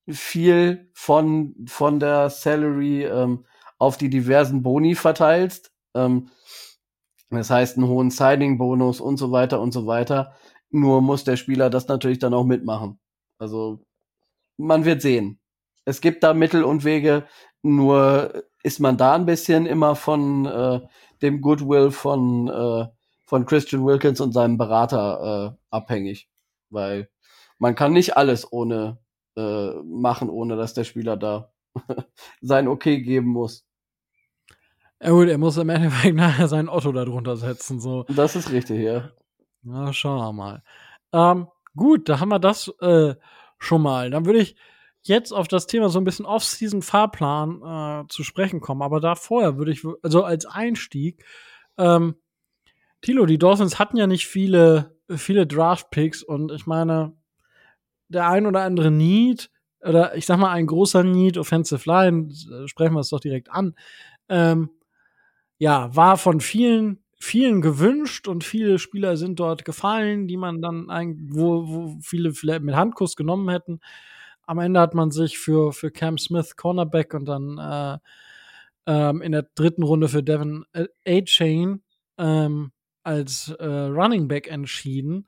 viel 0.08 0.90
von, 0.94 1.56
von 1.68 2.00
der 2.00 2.30
Salary 2.30 3.06
ähm, 3.06 3.46
auf 3.78 3.98
die 3.98 4.10
diversen 4.10 4.62
Boni 4.64 4.96
verteilst. 4.96 5.72
Ähm, 5.94 6.30
das 7.30 7.50
heißt, 7.50 7.78
einen 7.78 7.88
hohen 7.88 8.12
Signing-Bonus 8.12 9.02
und 9.02 9.18
so 9.18 9.32
weiter 9.32 9.60
und 9.60 9.72
so 9.72 9.88
weiter. 9.88 10.36
Nur 10.70 11.02
muss 11.02 11.24
der 11.24 11.38
Spieler 11.38 11.70
das 11.70 11.88
natürlich 11.88 12.20
dann 12.20 12.34
auch 12.34 12.46
mitmachen. 12.46 13.00
Also 13.40 13.84
man 14.58 14.86
wird 14.86 15.02
sehen. 15.02 15.40
Es 15.86 16.02
gibt 16.02 16.24
da 16.24 16.34
Mittel 16.34 16.64
und 16.64 16.84
Wege, 16.84 17.26
nur 17.62 18.44
ist 18.64 18.80
man 18.80 18.98
da 18.98 19.16
ein 19.16 19.26
bisschen 19.26 19.66
immer 19.66 19.96
von 19.96 20.46
äh, 20.46 20.82
dem 21.26 21.42
Goodwill 21.42 21.92
von, 21.92 22.48
äh, 22.48 22.88
von 23.26 23.46
Christian 23.46 23.86
Wilkins 23.86 24.22
und 24.22 24.32
seinem 24.32 24.58
Berater 24.58 25.56
äh, 25.56 25.76
abhängig. 25.76 26.30
Weil 26.70 27.10
man 27.60 27.76
kann 27.76 27.94
nicht 27.94 28.18
alles 28.18 28.52
ohne 28.52 29.00
äh, 29.36 29.72
machen, 29.84 30.30
ohne 30.30 30.56
dass 30.56 30.74
der 30.74 30.84
Spieler 30.84 31.18
da 31.18 31.52
sein 32.42 32.68
Okay 32.68 33.02
geben 33.02 33.30
muss. 33.30 33.66
Ja 35.02 35.10
gut, 35.12 35.28
er 35.28 35.38
muss 35.38 35.58
im 35.58 35.70
Endeffekt 35.70 36.16
nachher 36.16 36.48
sein 36.48 36.70
Otto 36.70 36.92
darunter 36.92 37.36
setzen. 37.38 37.80
So. 37.80 38.04
Das 38.04 38.36
ist 38.36 38.52
richtig, 38.52 38.82
ja. 38.82 39.12
Na, 39.64 39.92
schauen 39.92 40.20
wir 40.20 40.34
mal. 40.34 40.64
Ähm, 41.12 41.48
gut, 41.76 42.08
da 42.08 42.20
haben 42.20 42.30
wir 42.30 42.40
das 42.40 42.72
äh, 42.82 43.16
schon 43.58 43.82
mal. 43.82 44.10
Dann 44.10 44.26
würde 44.26 44.40
ich 44.40 44.56
jetzt 45.08 45.32
auf 45.32 45.48
das 45.48 45.68
Thema 45.68 45.90
so 45.90 46.00
ein 46.00 46.04
bisschen 46.04 46.26
Off-Season-Fahrplan 46.26 48.06
äh, 48.06 48.08
zu 48.08 48.24
sprechen 48.24 48.60
kommen. 48.60 48.82
Aber 48.82 49.00
da 49.00 49.16
vorher 49.16 49.58
würde 49.58 49.72
ich, 49.72 49.84
also 50.02 50.24
als 50.24 50.46
Einstieg, 50.46 51.24
ähm, 51.78 52.16
Tilo, 53.02 53.26
die 53.26 53.38
Dolphins 53.38 53.78
hatten 53.78 53.98
ja 53.98 54.08
nicht 54.08 54.28
viele, 54.28 54.98
viele 55.16 55.46
Draft-Picks 55.46 56.24
und 56.24 56.52
ich 56.52 56.66
meine, 56.66 57.14
der 58.08 58.28
ein 58.30 58.48
oder 58.48 58.62
andere 58.62 58.92
Need, 58.92 59.52
oder 59.82 60.16
ich 60.16 60.26
sag 60.26 60.40
mal, 60.40 60.52
ein 60.52 60.66
großer 60.66 61.04
Need, 61.04 61.38
Offensive 61.38 61.88
Line, 61.88 62.30
äh, 62.30 62.68
sprechen 62.68 62.94
wir 62.94 63.02
es 63.02 63.10
doch 63.10 63.20
direkt 63.20 63.52
an, 63.52 63.76
ähm, 64.28 64.70
ja, 65.58 65.96
war 65.96 66.18
von 66.18 66.42
vielen, 66.42 67.04
vielen 67.20 67.62
gewünscht 67.62 68.28
und 68.28 68.44
viele 68.44 68.80
Spieler 68.80 69.18
sind 69.18 69.40
dort 69.40 69.66
gefallen, 69.66 70.28
die 70.28 70.38
man 70.38 70.62
dann 70.62 70.88
wo, 71.30 71.68
wo 71.68 71.98
viele 72.02 72.34
vielleicht 72.34 72.64
mit 72.64 72.76
Handkuss 72.76 73.16
genommen 73.16 73.50
hätten. 73.50 73.80
Am 74.46 74.60
Ende 74.60 74.80
hat 74.80 74.94
man 74.94 75.12
sich 75.12 75.38
für, 75.38 75.74
für 75.74 75.92
Cam 75.92 76.18
Smith 76.18 76.56
Cornerback 76.56 77.14
und 77.14 77.26
dann 77.26 77.58
äh, 77.58 77.98
ähm, 78.88 79.22
in 79.22 79.32
der 79.32 79.48
dritten 79.56 79.84
Runde 79.84 80.08
für 80.08 80.24
Devin 80.24 80.66
A-Chain 81.08 81.84
ähm, 82.18 82.72
als 83.04 83.50
äh, 83.50 83.66
Running 83.66 84.28
Back 84.28 84.48
entschieden. 84.48 85.28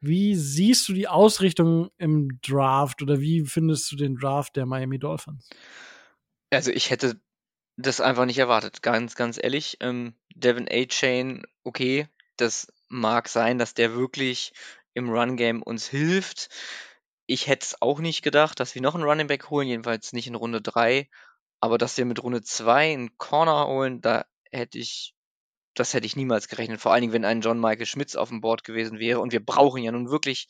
Wie 0.00 0.34
siehst 0.34 0.88
du 0.88 0.92
die 0.92 1.08
Ausrichtung 1.08 1.90
im 1.96 2.40
Draft 2.42 3.02
oder 3.02 3.20
wie 3.20 3.44
findest 3.44 3.90
du 3.92 3.96
den 3.96 4.16
Draft 4.16 4.56
der 4.56 4.66
Miami 4.66 4.98
Dolphins? 4.98 5.48
Also 6.50 6.70
ich 6.70 6.90
hätte 6.90 7.20
das 7.76 8.00
einfach 8.00 8.26
nicht 8.26 8.38
erwartet, 8.38 8.82
ganz, 8.82 9.14
ganz 9.14 9.38
ehrlich. 9.42 9.78
Ähm, 9.80 10.14
Devin 10.34 10.68
A-Chain, 10.68 11.44
okay, 11.64 12.08
das 12.36 12.72
mag 12.88 13.28
sein, 13.28 13.58
dass 13.58 13.74
der 13.74 13.94
wirklich 13.94 14.52
im 14.94 15.08
Run-Game 15.08 15.62
uns 15.62 15.86
hilft. 15.86 16.48
Ich 17.26 17.46
hätte 17.46 17.64
es 17.64 17.80
auch 17.80 18.00
nicht 18.00 18.22
gedacht, 18.22 18.60
dass 18.60 18.74
wir 18.74 18.82
noch 18.82 18.94
einen 18.94 19.04
Running 19.04 19.26
Back 19.26 19.50
holen, 19.50 19.68
jedenfalls 19.68 20.12
nicht 20.12 20.26
in 20.26 20.34
Runde 20.34 20.60
3. 20.60 21.08
Aber 21.60 21.78
dass 21.78 21.96
wir 21.96 22.04
mit 22.04 22.22
Runde 22.22 22.42
2 22.42 22.92
einen 22.92 23.16
Corner 23.18 23.66
holen, 23.68 24.00
da 24.00 24.24
hätte 24.50 24.78
ich, 24.78 25.14
das 25.74 25.94
hätte 25.94 26.06
ich 26.06 26.16
niemals 26.16 26.48
gerechnet. 26.48 26.80
Vor 26.80 26.92
allen 26.92 27.02
Dingen, 27.02 27.12
wenn 27.12 27.24
ein 27.24 27.40
John 27.40 27.60
Michael 27.60 27.86
Schmitz 27.86 28.16
auf 28.16 28.30
dem 28.30 28.40
Board 28.40 28.64
gewesen 28.64 28.98
wäre. 28.98 29.20
Und 29.20 29.32
wir 29.32 29.44
brauchen 29.44 29.82
ja 29.82 29.92
nun 29.92 30.10
wirklich 30.10 30.48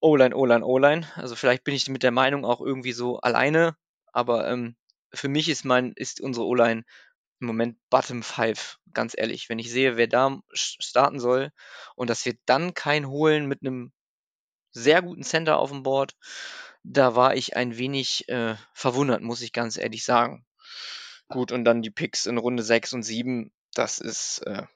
O-Line, 0.00 0.36
O-Line, 0.36 0.64
O-Line. 0.64 1.08
Also 1.16 1.34
vielleicht 1.34 1.64
bin 1.64 1.74
ich 1.74 1.88
mit 1.88 2.04
der 2.04 2.12
Meinung 2.12 2.44
auch 2.44 2.60
irgendwie 2.60 2.92
so 2.92 3.18
alleine. 3.18 3.76
Aber 4.12 4.48
ähm, 4.48 4.76
für 5.12 5.28
mich 5.28 5.48
ist 5.48 5.64
mein, 5.64 5.92
ist 5.96 6.20
unsere 6.20 6.46
O-Line 6.46 6.84
im 7.40 7.46
Moment 7.46 7.76
Bottom 7.90 8.22
5, 8.22 8.78
ganz 8.92 9.14
ehrlich. 9.16 9.48
Wenn 9.48 9.58
ich 9.58 9.70
sehe, 9.70 9.96
wer 9.96 10.06
da 10.06 10.40
starten 10.52 11.20
soll 11.20 11.50
und 11.94 12.10
dass 12.10 12.24
wir 12.24 12.34
dann 12.46 12.74
keinen 12.74 13.08
holen 13.08 13.46
mit 13.46 13.62
einem 13.62 13.92
sehr 14.70 15.02
guten 15.02 15.22
Center 15.22 15.58
auf 15.58 15.70
dem 15.70 15.82
Board, 15.82 16.16
da 16.82 17.14
war 17.14 17.34
ich 17.34 17.56
ein 17.56 17.76
wenig 17.78 18.28
äh, 18.28 18.56
verwundert, 18.72 19.22
muss 19.22 19.42
ich 19.42 19.52
ganz 19.52 19.76
ehrlich 19.76 20.04
sagen. 20.04 20.46
Gut, 21.28 21.52
und 21.52 21.64
dann 21.64 21.82
die 21.82 21.90
Picks 21.90 22.26
in 22.26 22.38
Runde 22.38 22.62
6 22.62 22.94
und 22.94 23.02
7, 23.02 23.52
das 23.74 23.98
ist, 23.98 24.38
äh, 24.46 24.66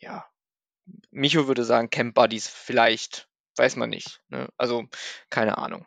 ja, 0.00 0.26
Micho 1.10 1.48
würde 1.48 1.64
sagen, 1.64 1.90
Camp 1.90 2.14
Buddies 2.14 2.48
vielleicht, 2.48 3.28
weiß 3.56 3.76
man 3.76 3.90
nicht. 3.90 4.22
Ne? 4.28 4.48
Also, 4.56 4.88
keine 5.30 5.58
Ahnung 5.58 5.86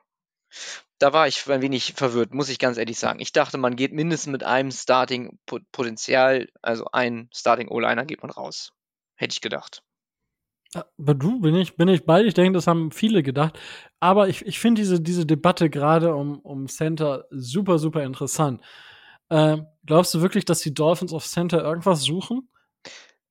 da 0.99 1.13
war 1.13 1.27
ich 1.27 1.49
ein 1.49 1.61
wenig 1.61 1.93
verwirrt, 1.93 2.33
muss 2.33 2.49
ich 2.49 2.59
ganz 2.59 2.77
ehrlich 2.77 2.99
sagen. 2.99 3.19
Ich 3.19 3.31
dachte, 3.31 3.57
man 3.57 3.75
geht 3.75 3.93
mindestens 3.93 4.31
mit 4.31 4.43
einem 4.43 4.71
Starting-Potenzial, 4.71 6.49
also 6.61 6.85
ein 6.91 7.29
Starting-O-Liner 7.33 8.05
geht 8.05 8.21
man 8.21 8.31
raus. 8.31 8.73
Hätte 9.15 9.33
ich 9.33 9.41
gedacht. 9.41 9.81
Aber 10.73 11.15
du, 11.15 11.39
bin 11.39 11.55
ich, 11.55 11.75
bin 11.77 11.87
ich 11.87 12.05
bei. 12.05 12.23
Ich 12.23 12.35
denke, 12.35 12.53
das 12.53 12.67
haben 12.67 12.91
viele 12.91 13.23
gedacht. 13.23 13.57
Aber 13.99 14.29
ich, 14.29 14.45
ich 14.45 14.59
finde 14.59 14.81
diese, 14.81 15.01
diese 15.01 15.25
Debatte 15.25 15.69
gerade 15.69 16.15
um, 16.15 16.39
um 16.39 16.67
Center 16.67 17.25
super, 17.31 17.79
super 17.79 18.03
interessant. 18.03 18.61
Ähm, 19.31 19.67
glaubst 19.85 20.13
du 20.13 20.21
wirklich, 20.21 20.45
dass 20.45 20.59
die 20.59 20.73
Dolphins 20.73 21.13
auf 21.13 21.25
Center 21.25 21.63
irgendwas 21.63 22.03
suchen? 22.03 22.49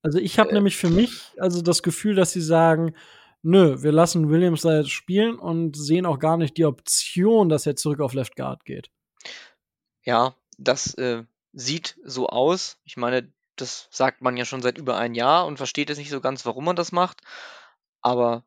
Also 0.01 0.19
ich 0.19 0.39
habe 0.39 0.49
äh, 0.51 0.53
nämlich 0.53 0.77
für 0.77 0.89
mich 0.89 1.31
also 1.37 1.61
das 1.61 1.83
Gefühl, 1.83 2.15
dass 2.15 2.31
sie 2.31 2.41
sagen, 2.41 2.95
nö, 3.41 3.81
wir 3.81 3.91
lassen 3.91 4.29
Williams 4.29 4.61
da 4.61 4.77
jetzt 4.77 4.91
spielen 4.91 5.37
und 5.37 5.77
sehen 5.77 6.05
auch 6.05 6.19
gar 6.19 6.37
nicht 6.37 6.57
die 6.57 6.65
Option, 6.65 7.49
dass 7.49 7.65
er 7.65 7.75
zurück 7.75 8.01
auf 8.01 8.13
Left 8.13 8.35
Guard 8.35 8.65
geht. 8.65 8.89
Ja, 10.03 10.35
das 10.57 10.93
äh, 10.95 11.23
sieht 11.53 11.97
so 12.03 12.27
aus. 12.27 12.77
Ich 12.83 12.97
meine, 12.97 13.31
das 13.61 13.87
sagt 13.91 14.21
man 14.21 14.37
ja 14.37 14.45
schon 14.45 14.61
seit 14.61 14.77
über 14.77 14.97
ein 14.97 15.15
Jahr 15.15 15.45
und 15.45 15.57
versteht 15.57 15.89
es 15.89 15.97
nicht 15.97 16.09
so 16.09 16.21
ganz, 16.21 16.45
warum 16.45 16.65
man 16.65 16.75
das 16.75 16.91
macht. 16.91 17.21
Aber 18.01 18.43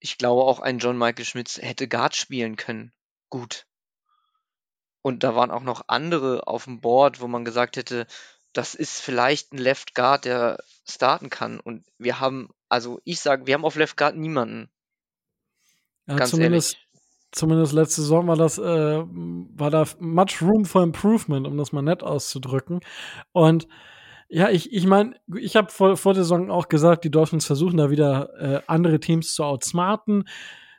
ich 0.00 0.18
glaube 0.18 0.42
auch 0.42 0.60
ein 0.60 0.78
John 0.78 0.98
Michael 0.98 1.24
Schmitz 1.24 1.58
hätte 1.58 1.88
Guard 1.88 2.14
spielen 2.14 2.56
können. 2.56 2.92
Gut. 3.30 3.66
Und 5.02 5.22
da 5.22 5.34
waren 5.36 5.50
auch 5.50 5.62
noch 5.62 5.84
andere 5.86 6.46
auf 6.46 6.64
dem 6.64 6.80
Board, 6.80 7.20
wo 7.20 7.28
man 7.28 7.44
gesagt 7.44 7.76
hätte, 7.76 8.06
das 8.52 8.74
ist 8.74 9.00
vielleicht 9.00 9.52
ein 9.52 9.58
Left 9.58 9.94
Guard, 9.94 10.24
der 10.24 10.58
starten 10.88 11.30
kann. 11.30 11.60
Und 11.60 11.84
wir 11.98 12.20
haben, 12.20 12.48
also 12.68 13.00
ich 13.04 13.20
sage, 13.20 13.46
wir 13.46 13.54
haben 13.54 13.64
auf 13.64 13.76
Left 13.76 13.96
Guard 13.96 14.16
niemanden. 14.16 14.68
Ja, 16.06 16.16
Ganz 16.16 16.30
zumindest, 16.30 16.74
ehrlich. 16.74 16.86
Zumindest 17.32 17.72
letzte 17.72 18.00
Saison 18.00 18.26
war 18.28 18.36
das, 18.36 18.56
äh, 18.56 18.62
war 18.62 19.70
da 19.70 19.84
much 19.98 20.40
room 20.40 20.64
for 20.64 20.82
improvement, 20.82 21.46
um 21.46 21.58
das 21.58 21.72
mal 21.72 21.82
nett 21.82 22.02
auszudrücken. 22.02 22.80
Und 23.32 23.68
ja, 24.28 24.50
ich, 24.50 24.72
ich 24.72 24.86
meine, 24.86 25.14
ich 25.36 25.56
habe 25.56 25.70
vor, 25.70 25.96
vor 25.96 26.14
der 26.14 26.24
Saison 26.24 26.50
auch 26.50 26.68
gesagt, 26.68 27.04
die 27.04 27.10
Dolphins 27.10 27.46
versuchen 27.46 27.76
da 27.76 27.90
wieder 27.90 28.30
äh, 28.38 28.60
andere 28.66 28.98
Teams 28.98 29.34
zu 29.34 29.44
outsmarten. 29.44 30.24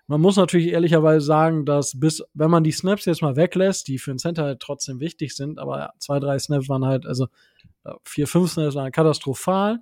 Man 0.08 0.22
muss 0.22 0.38
natürlich 0.38 0.68
ehrlicherweise 0.68 1.26
sagen, 1.26 1.66
dass 1.66 2.00
bis, 2.00 2.24
wenn 2.34 2.52
man 2.52 2.64
die 2.64 2.72
Snaps 2.72 3.06
jetzt 3.06 3.22
mal 3.22 3.36
weglässt, 3.36 3.88
die 3.88 4.00
für 4.00 4.12
den 4.12 4.20
Center 4.20 4.43
halt 4.43 4.62
trotzdem 4.62 5.00
wichtig 5.00 5.36
sind, 5.36 5.60
aber 5.60 5.93
zwei, 6.00 6.20
drei 6.20 6.39
Snaps 6.39 6.70
waren 6.70 6.86
halt, 6.86 7.06
also 7.06 7.28
äh, 7.84 7.91
vier, 8.06 8.28
fünf 8.28 8.52
Snaps 8.52 8.76
waren 8.76 8.91
katastrophal. 8.91 9.82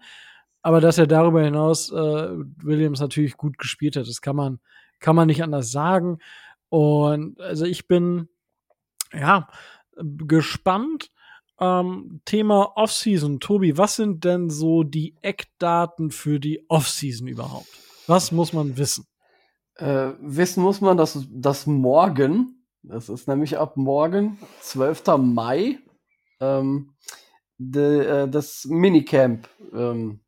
Aber 0.62 0.82
dass 0.82 0.98
er 0.98 1.06
darüber 1.06 1.44
hinaus 1.44 1.92
äh, 1.92 1.96
Williams 1.96 3.00
natürlich 3.00 3.38
gut 3.38 3.60
gespielt 3.60 3.96
hat, 3.96 4.08
das 4.08 4.22
kann 4.22 4.36
man, 4.36 4.60
kann 5.00 5.16
man 5.16 5.28
nicht 5.28 5.44
anders 5.44 5.72
sagen. 5.72 6.18
Und 6.70 7.40
also 7.40 7.66
ich 7.66 7.88
bin 7.88 8.30
ja 9.14 9.48
gespannt. 9.96 11.12
Ähm, 11.60 12.22
Thema 12.26 12.74
Offseason. 12.76 13.40
Tobi, 13.40 13.78
was 13.78 13.96
sind 13.96 14.26
denn 14.26 14.50
so 14.50 14.84
die 14.84 15.16
Eckdaten 15.22 16.12
für 16.12 16.40
die 16.40 16.66
Offseason 16.70 17.28
überhaupt? 17.28 17.70
Was 18.08 18.32
muss 18.32 18.54
man 18.54 18.78
wissen? 18.78 19.06
Äh, 19.76 20.12
wissen 20.20 20.64
muss 20.64 20.82
man, 20.82 20.98
dass, 20.98 21.26
dass 21.32 21.66
morgen, 21.66 22.66
das 22.84 23.10
ist 23.10 23.28
nämlich 23.28 23.58
ab 23.58 23.78
morgen, 23.78 24.38
12. 24.62 25.18
Mai, 25.18 25.80
ähm, 26.40 26.94
de, 27.58 28.06
äh, 28.06 28.30
das 28.30 28.66
Minicamp 28.66 29.50
ähm, 29.74 30.22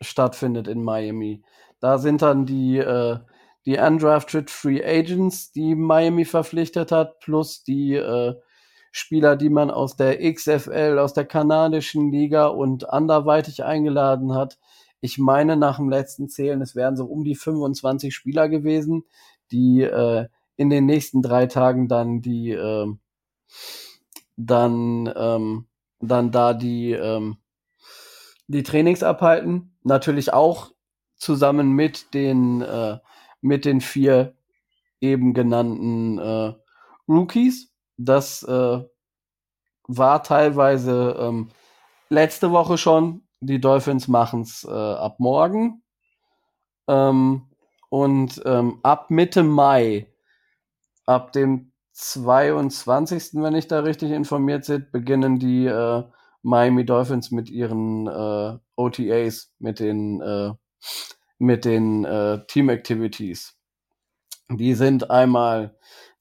stattfindet 0.00 0.68
in 0.68 0.82
Miami. 0.82 1.42
Da 1.80 1.98
sind 1.98 2.22
dann 2.22 2.46
die, 2.46 2.78
äh, 2.78 3.18
die 3.66 3.78
undrafted 3.78 4.50
Free 4.50 4.82
Agents, 4.84 5.52
die 5.52 5.74
Miami 5.74 6.24
verpflichtet 6.24 6.92
hat, 6.92 7.18
plus 7.20 7.64
die 7.64 7.94
äh, 7.94 8.34
Spieler, 8.96 9.36
die 9.36 9.50
man 9.50 9.70
aus 9.70 9.96
der 9.96 10.18
XFL, 10.32 10.98
aus 10.98 11.12
der 11.12 11.24
kanadischen 11.24 12.10
Liga 12.10 12.46
und 12.46 12.88
anderweitig 12.90 13.64
eingeladen 13.64 14.34
hat 14.34 14.58
ich 15.00 15.18
meine 15.18 15.56
nach 15.56 15.76
dem 15.76 15.88
letzten 15.88 16.28
Zählen, 16.28 16.60
es 16.60 16.74
wären 16.74 16.96
so 16.96 17.04
um 17.04 17.24
die 17.24 17.34
25 17.34 18.14
Spieler 18.14 18.48
gewesen, 18.48 19.04
die 19.50 19.82
äh, 19.82 20.26
in 20.56 20.70
den 20.70 20.86
nächsten 20.86 21.22
drei 21.22 21.46
Tagen 21.46 21.88
dann 21.88 22.22
die, 22.22 22.50
äh, 22.50 22.86
dann, 24.36 25.12
ähm, 25.14 25.66
dann 26.00 26.30
da 26.32 26.54
die, 26.54 26.92
ähm, 26.92 27.36
die 28.48 28.62
Trainings 28.62 29.02
abhalten. 29.02 29.76
Natürlich 29.82 30.32
auch 30.32 30.72
zusammen 31.16 31.72
mit 31.72 32.14
den, 32.14 32.62
äh, 32.62 32.98
mit 33.40 33.64
den 33.64 33.80
vier 33.80 34.34
eben 35.00 35.34
genannten 35.34 36.18
äh, 36.18 36.54
Rookies. 37.06 37.72
Das 37.96 38.42
äh, 38.42 38.84
war 39.88 40.22
teilweise 40.22 41.16
ähm, 41.18 41.50
letzte 42.08 42.50
Woche 42.50 42.78
schon. 42.78 43.22
Die 43.40 43.60
Dolphins 43.60 44.08
machen 44.08 44.42
es 44.42 44.64
äh, 44.64 44.70
ab 44.70 45.20
morgen. 45.20 45.82
Ähm, 46.88 47.48
und 47.88 48.42
ähm, 48.44 48.80
ab 48.82 49.10
Mitte 49.10 49.42
Mai, 49.42 50.06
ab 51.06 51.32
dem 51.32 51.72
22., 51.92 53.30
wenn 53.34 53.54
ich 53.54 53.68
da 53.68 53.80
richtig 53.80 54.10
informiert 54.10 54.64
bin, 54.64 54.92
beginnen 54.92 55.38
die 55.38 55.66
äh, 55.66 56.04
Miami 56.42 56.84
Dolphins 56.84 57.30
mit 57.30 57.48
ihren 57.50 58.06
äh, 58.06 58.58
OTAs, 58.76 59.52
mit 59.58 59.80
den, 59.80 60.20
äh, 60.20 60.52
mit 61.38 61.64
den 61.64 62.04
äh, 62.04 62.44
Team 62.46 62.68
Activities. 62.68 63.56
Die 64.50 64.74
sind 64.74 65.10
einmal 65.10 65.76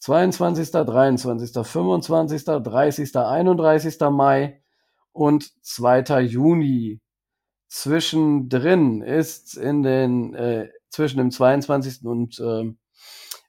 22., 0.05 0.69
23., 0.85 1.65
25., 1.65 2.45
30., 2.45 3.15
31. 3.15 3.99
Mai 4.11 4.61
und 5.13 5.51
2. 5.63 6.21
Juni. 6.21 7.01
Zwischendrin 7.69 9.01
ist 9.01 9.57
in 9.57 9.81
den, 9.81 10.35
äh, 10.35 10.69
zwischen 10.91 11.17
dem 11.17 11.31
22. 11.31 12.05
und 12.05 12.39
äh, 12.39 12.71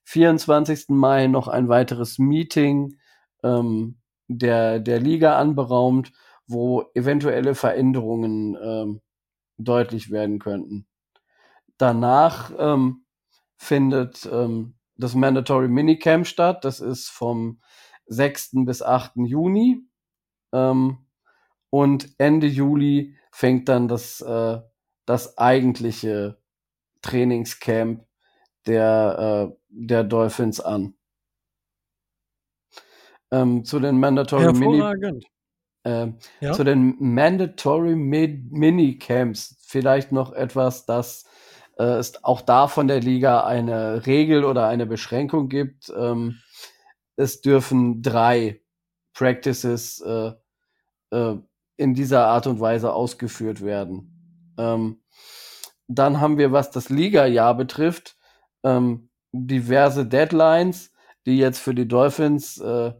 24. 0.04 0.86
Mai 0.88 1.26
noch 1.26 1.48
ein 1.48 1.68
weiteres 1.68 2.18
Meeting 2.18 2.96
ähm, 3.42 3.98
der, 4.26 4.78
der 4.80 4.98
Liga 4.98 5.36
anberaumt, 5.38 6.12
wo 6.46 6.84
eventuelle 6.94 7.54
Veränderungen 7.54 8.56
ähm, 8.62 9.02
deutlich 9.58 10.10
werden 10.10 10.38
könnten. 10.38 10.86
Danach 11.76 12.50
ähm, 12.56 13.04
findet 13.58 14.26
ähm, 14.32 14.75
das 14.96 15.14
Mandatory 15.14 15.68
Minicamp 15.68 16.26
statt. 16.26 16.64
Das 16.64 16.80
ist 16.80 17.08
vom 17.08 17.60
6. 18.06 18.64
bis 18.64 18.82
8. 18.82 19.12
Juni. 19.16 19.82
Ähm, 20.52 20.98
und 21.70 22.14
Ende 22.18 22.46
Juli 22.46 23.16
fängt 23.30 23.68
dann 23.68 23.88
das, 23.88 24.20
äh, 24.20 24.58
das 25.04 25.36
eigentliche 25.38 26.38
Trainingscamp 27.02 28.04
der, 28.66 29.50
äh, 29.50 29.56
der 29.68 30.04
Dolphins 30.04 30.60
an. 30.60 30.94
Ähm, 33.30 33.64
zu 33.64 33.80
den 33.80 33.98
Mandatory 33.98 34.52
Mini 34.52 35.20
äh, 35.86 36.12
ja? 36.40 36.52
zu 36.52 36.64
den 36.64 36.96
Mandatory 36.98 37.94
Minicamps 37.94 39.56
vielleicht 39.66 40.12
noch 40.12 40.32
etwas, 40.32 40.84
das 40.84 41.24
äh, 41.76 41.84
es 41.84 42.22
auch 42.24 42.40
da 42.40 42.68
von 42.68 42.88
der 42.88 43.00
Liga 43.00 43.44
eine 43.44 44.06
Regel 44.06 44.44
oder 44.44 44.66
eine 44.68 44.86
Beschränkung 44.86 45.48
gibt. 45.48 45.92
Ähm, 45.96 46.40
es 47.16 47.40
dürfen 47.40 48.02
drei 48.02 48.60
Practices 49.14 50.00
äh, 50.00 50.32
äh, 51.10 51.36
in 51.76 51.94
dieser 51.94 52.26
Art 52.26 52.46
und 52.46 52.60
Weise 52.60 52.92
ausgeführt 52.92 53.62
werden. 53.62 54.54
Ähm, 54.58 55.02
dann 55.88 56.20
haben 56.20 56.38
wir, 56.38 56.52
was 56.52 56.70
das 56.70 56.88
Liga-Jahr 56.88 57.56
betrifft, 57.56 58.16
ähm, 58.64 59.10
diverse 59.32 60.06
Deadlines, 60.06 60.92
die 61.26 61.38
jetzt 61.38 61.58
für 61.58 61.74
die 61.74 61.88
Dolphins 61.88 62.58
äh, 62.58 62.92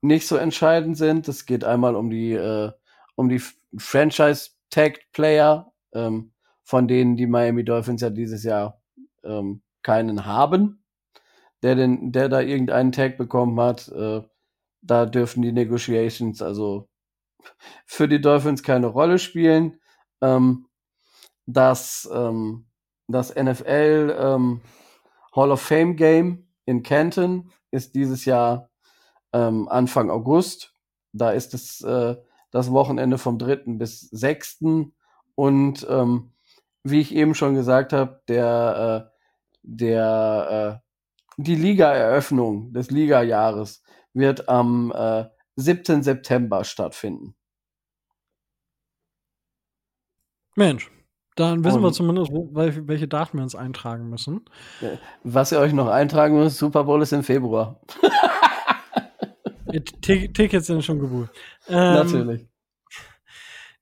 nicht 0.00 0.26
so 0.26 0.36
entscheidend 0.36 0.96
sind. 0.96 1.28
Es 1.28 1.46
geht 1.46 1.64
einmal 1.64 1.96
um 1.96 2.10
die, 2.10 2.32
äh, 2.32 2.72
um 3.16 3.28
die 3.28 3.42
Franchise-Tagged-Player, 3.76 5.72
ähm, 5.92 6.32
von 6.68 6.86
denen 6.86 7.16
die 7.16 7.26
Miami 7.26 7.64
Dolphins 7.64 8.02
ja 8.02 8.10
dieses 8.10 8.44
Jahr 8.44 8.78
ähm, 9.24 9.62
keinen 9.82 10.26
haben, 10.26 10.84
der, 11.62 11.76
den, 11.76 12.12
der 12.12 12.28
da 12.28 12.42
irgendeinen 12.42 12.92
Tag 12.92 13.16
bekommen 13.16 13.58
hat. 13.58 13.88
Äh, 13.88 14.20
da 14.82 15.06
dürfen 15.06 15.40
die 15.40 15.52
Negotiations 15.52 16.42
also 16.42 16.90
für 17.86 18.06
die 18.06 18.20
Dolphins 18.20 18.62
keine 18.62 18.88
Rolle 18.88 19.18
spielen. 19.18 19.80
Ähm, 20.20 20.66
das, 21.46 22.06
ähm, 22.12 22.66
das 23.06 23.34
NFL 23.34 24.14
ähm, 24.20 24.60
Hall 25.34 25.50
of 25.50 25.62
Fame 25.62 25.96
Game 25.96 26.48
in 26.66 26.82
Canton 26.82 27.50
ist 27.70 27.94
dieses 27.94 28.26
Jahr 28.26 28.68
ähm, 29.32 29.70
Anfang 29.70 30.10
August. 30.10 30.74
Da 31.14 31.30
ist 31.30 31.54
es 31.54 31.80
äh, 31.80 32.16
das 32.50 32.70
Wochenende 32.72 33.16
vom 33.16 33.38
3. 33.38 33.78
bis 33.78 34.02
6. 34.10 34.58
Und 35.34 35.86
ähm, 35.88 36.32
wie 36.82 37.00
ich 37.00 37.14
eben 37.14 37.34
schon 37.34 37.54
gesagt 37.54 37.92
habe, 37.92 38.20
der, 38.28 39.06
äh, 39.06 39.10
der, 39.62 40.80
äh, 40.82 40.88
die 41.36 41.54
Liga-Eröffnung 41.54 42.72
des 42.72 42.90
Liga-Jahres 42.90 43.82
wird 44.12 44.48
am 44.48 44.92
äh, 44.94 45.26
7. 45.56 46.02
September 46.02 46.64
stattfinden. 46.64 47.34
Mensch, 50.56 50.90
dann 51.36 51.62
wissen 51.62 51.76
Und, 51.76 51.82
wir 51.84 51.92
zumindest, 51.92 52.32
wo, 52.32 52.48
welche 52.52 53.06
Daten 53.06 53.38
wir 53.38 53.44
uns 53.44 53.54
eintragen 53.54 54.10
müssen. 54.10 54.44
Was 55.22 55.52
ihr 55.52 55.60
euch 55.60 55.72
noch 55.72 55.86
eintragen 55.86 56.36
müsst, 56.36 56.58
Super 56.58 56.84
Bowl 56.84 57.00
ist 57.00 57.12
im 57.12 57.22
Februar. 57.22 57.80
Tickets 60.02 60.66
sind 60.66 60.84
schon 60.84 60.98
gebucht. 60.98 61.30
Ähm, 61.68 61.76
Natürlich. 61.76 62.48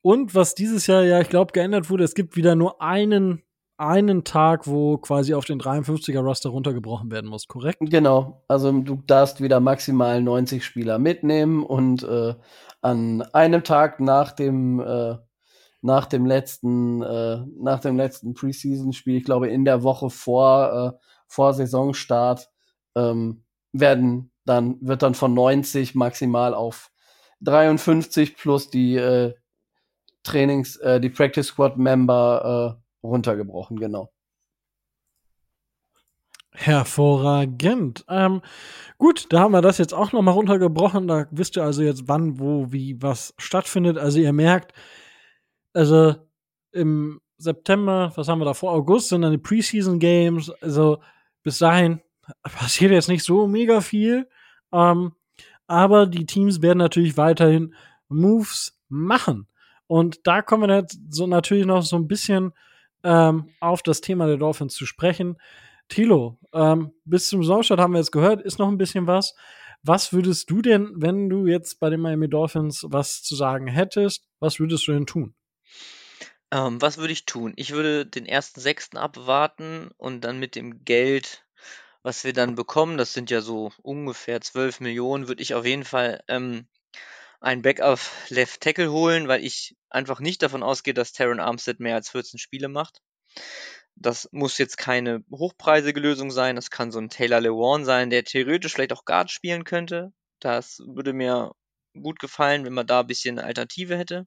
Und 0.06 0.36
was 0.36 0.54
dieses 0.54 0.86
Jahr 0.86 1.02
ja, 1.02 1.20
ich 1.20 1.28
glaube, 1.28 1.50
geändert 1.50 1.90
wurde, 1.90 2.04
es 2.04 2.14
gibt 2.14 2.36
wieder 2.36 2.54
nur 2.54 2.80
einen, 2.80 3.42
einen 3.76 4.22
Tag, 4.22 4.68
wo 4.68 4.98
quasi 4.98 5.34
auf 5.34 5.46
den 5.46 5.60
53er 5.60 6.20
Roster 6.20 6.50
runtergebrochen 6.50 7.10
werden 7.10 7.28
muss, 7.28 7.48
korrekt? 7.48 7.80
Genau. 7.80 8.44
Also 8.46 8.70
du 8.70 9.02
darfst 9.04 9.40
wieder 9.40 9.58
maximal 9.58 10.22
90 10.22 10.64
Spieler 10.64 11.00
mitnehmen 11.00 11.64
und 11.64 12.04
äh, 12.04 12.36
an 12.82 13.22
einem 13.32 13.64
Tag 13.64 13.98
nach 13.98 14.30
dem 14.30 14.78
äh, 14.78 15.16
nach 15.82 16.06
dem 16.06 16.24
letzten 16.24 17.02
äh, 17.02 17.38
nach 17.58 17.80
dem 17.80 17.96
letzten 17.96 18.34
Preseason-Spiel, 18.34 19.16
ich 19.16 19.24
glaube 19.24 19.48
in 19.48 19.64
der 19.64 19.82
Woche 19.82 20.08
vor 20.08 20.94
äh, 20.94 21.06
vor 21.26 21.52
Saisonstart 21.52 22.48
ähm, 22.94 23.42
werden 23.72 24.30
dann 24.44 24.76
wird 24.80 25.02
dann 25.02 25.16
von 25.16 25.34
90 25.34 25.96
maximal 25.96 26.54
auf 26.54 26.92
53 27.40 28.36
plus 28.36 28.70
die 28.70 28.94
äh, 28.94 29.34
Trainings, 30.26 30.76
äh, 30.76 31.00
die 31.00 31.10
Practice 31.10 31.46
Squad 31.46 31.76
Member 31.78 32.78
äh, 33.02 33.06
runtergebrochen, 33.06 33.78
genau. 33.78 34.10
Hervorragend. 36.58 38.04
Ähm, 38.08 38.40
gut, 38.96 39.26
da 39.30 39.40
haben 39.40 39.52
wir 39.52 39.60
das 39.60 39.76
jetzt 39.76 39.92
auch 39.92 40.12
noch 40.12 40.22
mal 40.22 40.30
runtergebrochen. 40.30 41.06
Da 41.06 41.26
wisst 41.30 41.56
ihr 41.56 41.64
also 41.64 41.82
jetzt, 41.82 42.08
wann, 42.08 42.38
wo, 42.38 42.72
wie, 42.72 43.00
was 43.02 43.34
stattfindet. 43.36 43.98
Also 43.98 44.20
ihr 44.20 44.32
merkt, 44.32 44.72
also 45.74 46.14
im 46.72 47.20
September, 47.36 48.10
was 48.14 48.28
haben 48.28 48.40
wir 48.40 48.46
da 48.46 48.54
vor? 48.54 48.72
August 48.72 49.10
sind 49.10 49.22
dann 49.22 49.32
die 49.32 49.38
Preseason 49.38 49.98
Games. 49.98 50.50
Also 50.62 50.98
bis 51.42 51.58
dahin 51.58 52.00
passiert 52.42 52.90
jetzt 52.90 53.08
nicht 53.08 53.22
so 53.22 53.46
mega 53.46 53.82
viel. 53.82 54.26
Ähm, 54.72 55.12
aber 55.66 56.06
die 56.06 56.24
Teams 56.24 56.62
werden 56.62 56.78
natürlich 56.78 57.18
weiterhin 57.18 57.74
Moves 58.08 58.80
machen. 58.88 59.46
Und 59.86 60.26
da 60.26 60.42
kommen 60.42 60.68
wir 60.68 60.76
jetzt 60.76 60.98
so 61.10 61.26
natürlich 61.26 61.66
noch 61.66 61.82
so 61.82 61.96
ein 61.96 62.08
bisschen 62.08 62.52
ähm, 63.04 63.48
auf 63.60 63.82
das 63.82 64.00
Thema 64.00 64.26
der 64.26 64.36
Dolphins 64.36 64.74
zu 64.74 64.86
sprechen. 64.86 65.36
Tilo, 65.88 66.38
ähm, 66.52 66.92
bis 67.04 67.28
zum 67.28 67.42
Saisonstart 67.42 67.80
haben 67.80 67.92
wir 67.92 68.00
jetzt 68.00 68.12
gehört, 68.12 68.42
ist 68.42 68.58
noch 68.58 68.68
ein 68.68 68.78
bisschen 68.78 69.06
was. 69.06 69.34
Was 69.82 70.12
würdest 70.12 70.50
du 70.50 70.62
denn, 70.62 70.92
wenn 70.96 71.28
du 71.28 71.46
jetzt 71.46 71.78
bei 71.78 71.90
den 71.90 72.00
Miami 72.00 72.28
Dolphins 72.28 72.84
was 72.88 73.22
zu 73.22 73.36
sagen 73.36 73.68
hättest, 73.68 74.26
was 74.40 74.58
würdest 74.58 74.88
du 74.88 74.92
denn 74.92 75.06
tun? 75.06 75.34
Ähm, 76.50 76.82
was 76.82 76.98
würde 76.98 77.12
ich 77.12 77.26
tun? 77.26 77.52
Ich 77.56 77.72
würde 77.72 78.06
den 78.06 78.26
ersten 78.26 78.60
Sechsten 78.60 78.96
abwarten 78.96 79.90
und 79.96 80.22
dann 80.22 80.40
mit 80.40 80.56
dem 80.56 80.84
Geld 80.84 81.46
was 82.06 82.22
wir 82.22 82.32
dann 82.32 82.54
bekommen, 82.54 82.98
das 82.98 83.12
sind 83.12 83.32
ja 83.32 83.40
so 83.40 83.72
ungefähr 83.82 84.40
12 84.40 84.78
Millionen, 84.78 85.26
würde 85.26 85.42
ich 85.42 85.54
auf 85.54 85.66
jeden 85.66 85.82
Fall 85.82 86.22
ähm, 86.28 86.68
einen 87.40 87.62
Backup 87.62 88.00
Left 88.28 88.60
Tackle 88.60 88.90
holen, 88.90 89.28
weil 89.28 89.44
ich 89.44 89.76
einfach 89.90 90.20
nicht 90.20 90.42
davon 90.42 90.62
ausgehe, 90.62 90.94
dass 90.94 91.12
Taron 91.12 91.40
Armstead 91.40 91.80
mehr 91.80 91.94
als 91.94 92.10
14 92.10 92.38
Spiele 92.38 92.68
macht. 92.68 93.00
Das 93.94 94.28
muss 94.32 94.58
jetzt 94.58 94.76
keine 94.76 95.24
hochpreisige 95.30 96.00
Lösung 96.00 96.30
sein. 96.30 96.56
Das 96.56 96.70
kann 96.70 96.92
so 96.92 96.98
ein 96.98 97.08
Taylor 97.08 97.40
Lewan 97.40 97.84
sein, 97.84 98.10
der 98.10 98.24
theoretisch 98.24 98.74
vielleicht 98.74 98.92
auch 98.92 99.04
Guard 99.04 99.30
spielen 99.30 99.64
könnte. 99.64 100.12
Das 100.40 100.82
würde 100.86 101.12
mir 101.12 101.52
gut 101.94 102.18
gefallen, 102.18 102.64
wenn 102.64 102.74
man 102.74 102.86
da 102.86 103.00
ein 103.00 103.06
bisschen 103.06 103.38
eine 103.38 103.46
Alternative 103.46 103.96
hätte. 103.96 104.26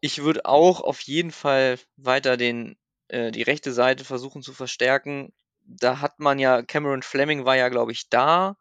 Ich 0.00 0.22
würde 0.22 0.44
auch 0.44 0.80
auf 0.80 1.00
jeden 1.00 1.30
Fall 1.30 1.78
weiter 1.96 2.36
den, 2.36 2.76
äh, 3.08 3.30
die 3.30 3.42
rechte 3.42 3.72
Seite 3.72 4.04
versuchen 4.04 4.42
zu 4.42 4.52
verstärken 4.52 5.32
da 5.66 6.00
hat 6.00 6.18
man 6.20 6.38
ja, 6.38 6.62
Cameron 6.62 7.02
Fleming 7.02 7.44
war 7.44 7.56
ja, 7.56 7.68
glaube 7.68 7.92
ich, 7.92 8.08
da. 8.08 8.56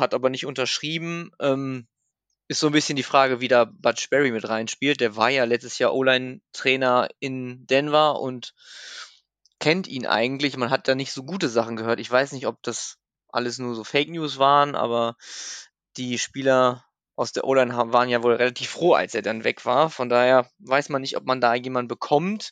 Hat 0.00 0.14
aber 0.14 0.30
nicht 0.30 0.46
unterschrieben. 0.46 1.30
Ähm, 1.40 1.86
ist 2.48 2.60
so 2.60 2.66
ein 2.66 2.72
bisschen 2.72 2.96
die 2.96 3.02
Frage, 3.02 3.40
wie 3.40 3.48
da 3.48 3.64
Butch 3.64 4.10
Berry 4.10 4.30
mit 4.30 4.48
reinspielt. 4.48 5.00
Der 5.00 5.16
war 5.16 5.30
ja 5.30 5.44
letztes 5.44 5.78
Jahr 5.78 5.94
O-Line-Trainer 5.94 7.08
in 7.18 7.66
Denver 7.66 8.20
und 8.20 8.54
kennt 9.58 9.86
ihn 9.86 10.06
eigentlich. 10.06 10.56
Man 10.56 10.70
hat 10.70 10.88
da 10.88 10.94
nicht 10.94 11.12
so 11.12 11.22
gute 11.22 11.48
Sachen 11.48 11.76
gehört. 11.76 12.00
Ich 12.00 12.10
weiß 12.10 12.32
nicht, 12.32 12.46
ob 12.46 12.62
das 12.62 12.98
alles 13.28 13.58
nur 13.58 13.74
so 13.74 13.84
Fake 13.84 14.10
News 14.10 14.38
waren, 14.38 14.74
aber 14.74 15.16
die 15.96 16.18
Spieler 16.18 16.84
aus 17.16 17.32
der 17.32 17.44
O-Line 17.44 17.74
waren 17.76 18.08
ja 18.08 18.22
wohl 18.22 18.34
relativ 18.34 18.70
froh, 18.70 18.94
als 18.94 19.14
er 19.14 19.22
dann 19.22 19.44
weg 19.44 19.64
war. 19.64 19.90
Von 19.90 20.08
daher 20.08 20.48
weiß 20.58 20.88
man 20.88 21.02
nicht, 21.02 21.16
ob 21.16 21.24
man 21.24 21.40
da 21.40 21.54
jemanden 21.54 21.88
bekommt. 21.88 22.50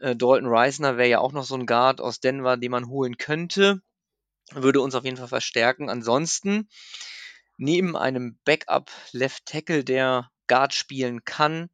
Äh, 0.00 0.16
Dalton 0.16 0.48
Reisner 0.48 0.96
wäre 0.96 1.08
ja 1.08 1.18
auch 1.20 1.32
noch 1.32 1.44
so 1.44 1.54
ein 1.54 1.66
Guard 1.66 2.00
aus 2.00 2.20
Denver, 2.20 2.56
den 2.56 2.70
man 2.70 2.88
holen 2.88 3.16
könnte. 3.16 3.80
Würde 4.52 4.80
uns 4.80 4.94
auf 4.94 5.04
jeden 5.04 5.16
Fall 5.16 5.28
verstärken. 5.28 5.90
Ansonsten 5.90 6.68
neben 7.56 7.96
einem 7.96 8.38
Backup 8.44 8.90
Left 9.12 9.46
Tackle, 9.46 9.84
der 9.84 10.30
Guard 10.46 10.74
spielen 10.74 11.24
kann, 11.24 11.68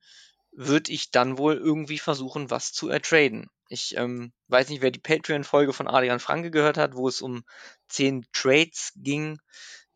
würde 0.52 0.92
ich 0.92 1.10
dann 1.10 1.38
wohl 1.38 1.54
irgendwie 1.56 1.98
versuchen, 1.98 2.50
was 2.50 2.72
zu 2.72 2.88
ertraden. 2.88 3.48
Ich 3.68 3.96
ähm, 3.96 4.32
weiß 4.48 4.68
nicht, 4.68 4.82
wer 4.82 4.90
die 4.90 5.00
Patreon-Folge 5.00 5.72
von 5.72 5.88
Adrian 5.88 6.20
Franke 6.20 6.50
gehört 6.50 6.76
hat, 6.76 6.94
wo 6.94 7.08
es 7.08 7.22
um 7.22 7.42
zehn 7.88 8.26
Trades 8.32 8.92
ging, 8.96 9.38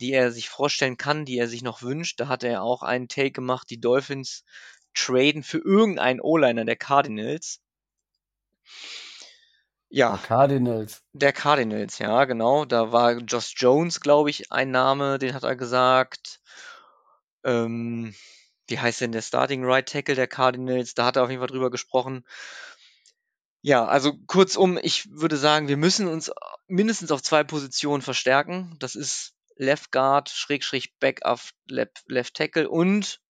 die 0.01 0.13
er 0.13 0.33
sich 0.33 0.49
vorstellen 0.49 0.97
kann, 0.97 1.27
die 1.27 1.37
er 1.37 1.49
sich 1.49 1.63
noch 1.63 1.83
wünscht. 1.83 2.19
Da 2.19 2.29
hat 2.29 2.43
er 2.43 2.63
auch 2.63 2.83
einen 2.83 3.09
Take 3.09 3.33
gemacht, 3.33 3.69
die 3.69 3.81
Dolphins 3.81 4.45
traden 4.95 5.43
für 5.43 5.59
irgendeinen 5.59 6.21
O-Liner 6.21 6.65
der 6.65 6.77
Cardinals. 6.77 7.61
Ja. 9.89 10.11
Der 10.11 10.19
Cardinals. 10.19 11.03
Der 11.13 11.33
Cardinals, 11.33 11.99
ja, 11.99 12.25
genau. 12.25 12.65
Da 12.65 12.93
war 12.93 13.13
Josh 13.19 13.55
Jones, 13.57 14.01
glaube 14.01 14.31
ich, 14.31 14.53
ein 14.53 14.71
Name, 14.71 15.19
den 15.19 15.35
hat 15.35 15.45
er 15.45 15.57
gesagt. 15.57 16.41
Ähm, 17.45 18.15
wie 18.69 18.79
heißt 18.79 19.01
denn 19.01 19.13
der 19.13 19.23
Starting 19.23 19.65
Right 19.65 19.89
Tackle 19.89 20.17
der 20.17 20.27
Cardinals? 20.27 20.95
Da 20.95 21.05
hat 21.07 21.17
er 21.17 21.23
auf 21.23 21.31
jeden 21.31 21.41
Fall 21.41 21.49
drüber 21.49 21.71
gesprochen. 21.71 22.25
Ja, 23.63 23.85
also 23.85 24.17
kurzum, 24.27 24.79
ich 24.81 25.09
würde 25.11 25.37
sagen, 25.37 25.69
wir 25.69 25.77
müssen 25.77 26.09
uns 26.09 26.31
mindestens 26.69 27.11
auf 27.11 27.23
zwei 27.23 27.45
Positionen 27.45 28.03
verstärken. 28.03 28.77
Das 28.79 28.95
ist 28.95 29.35
Left 29.57 29.93
Guard, 29.93 30.29
Schrägstrich 30.29 30.97
Backup, 30.99 31.41
Left, 31.69 32.05
Left 32.07 32.35
Tackle 32.35 32.69
und 32.69 33.21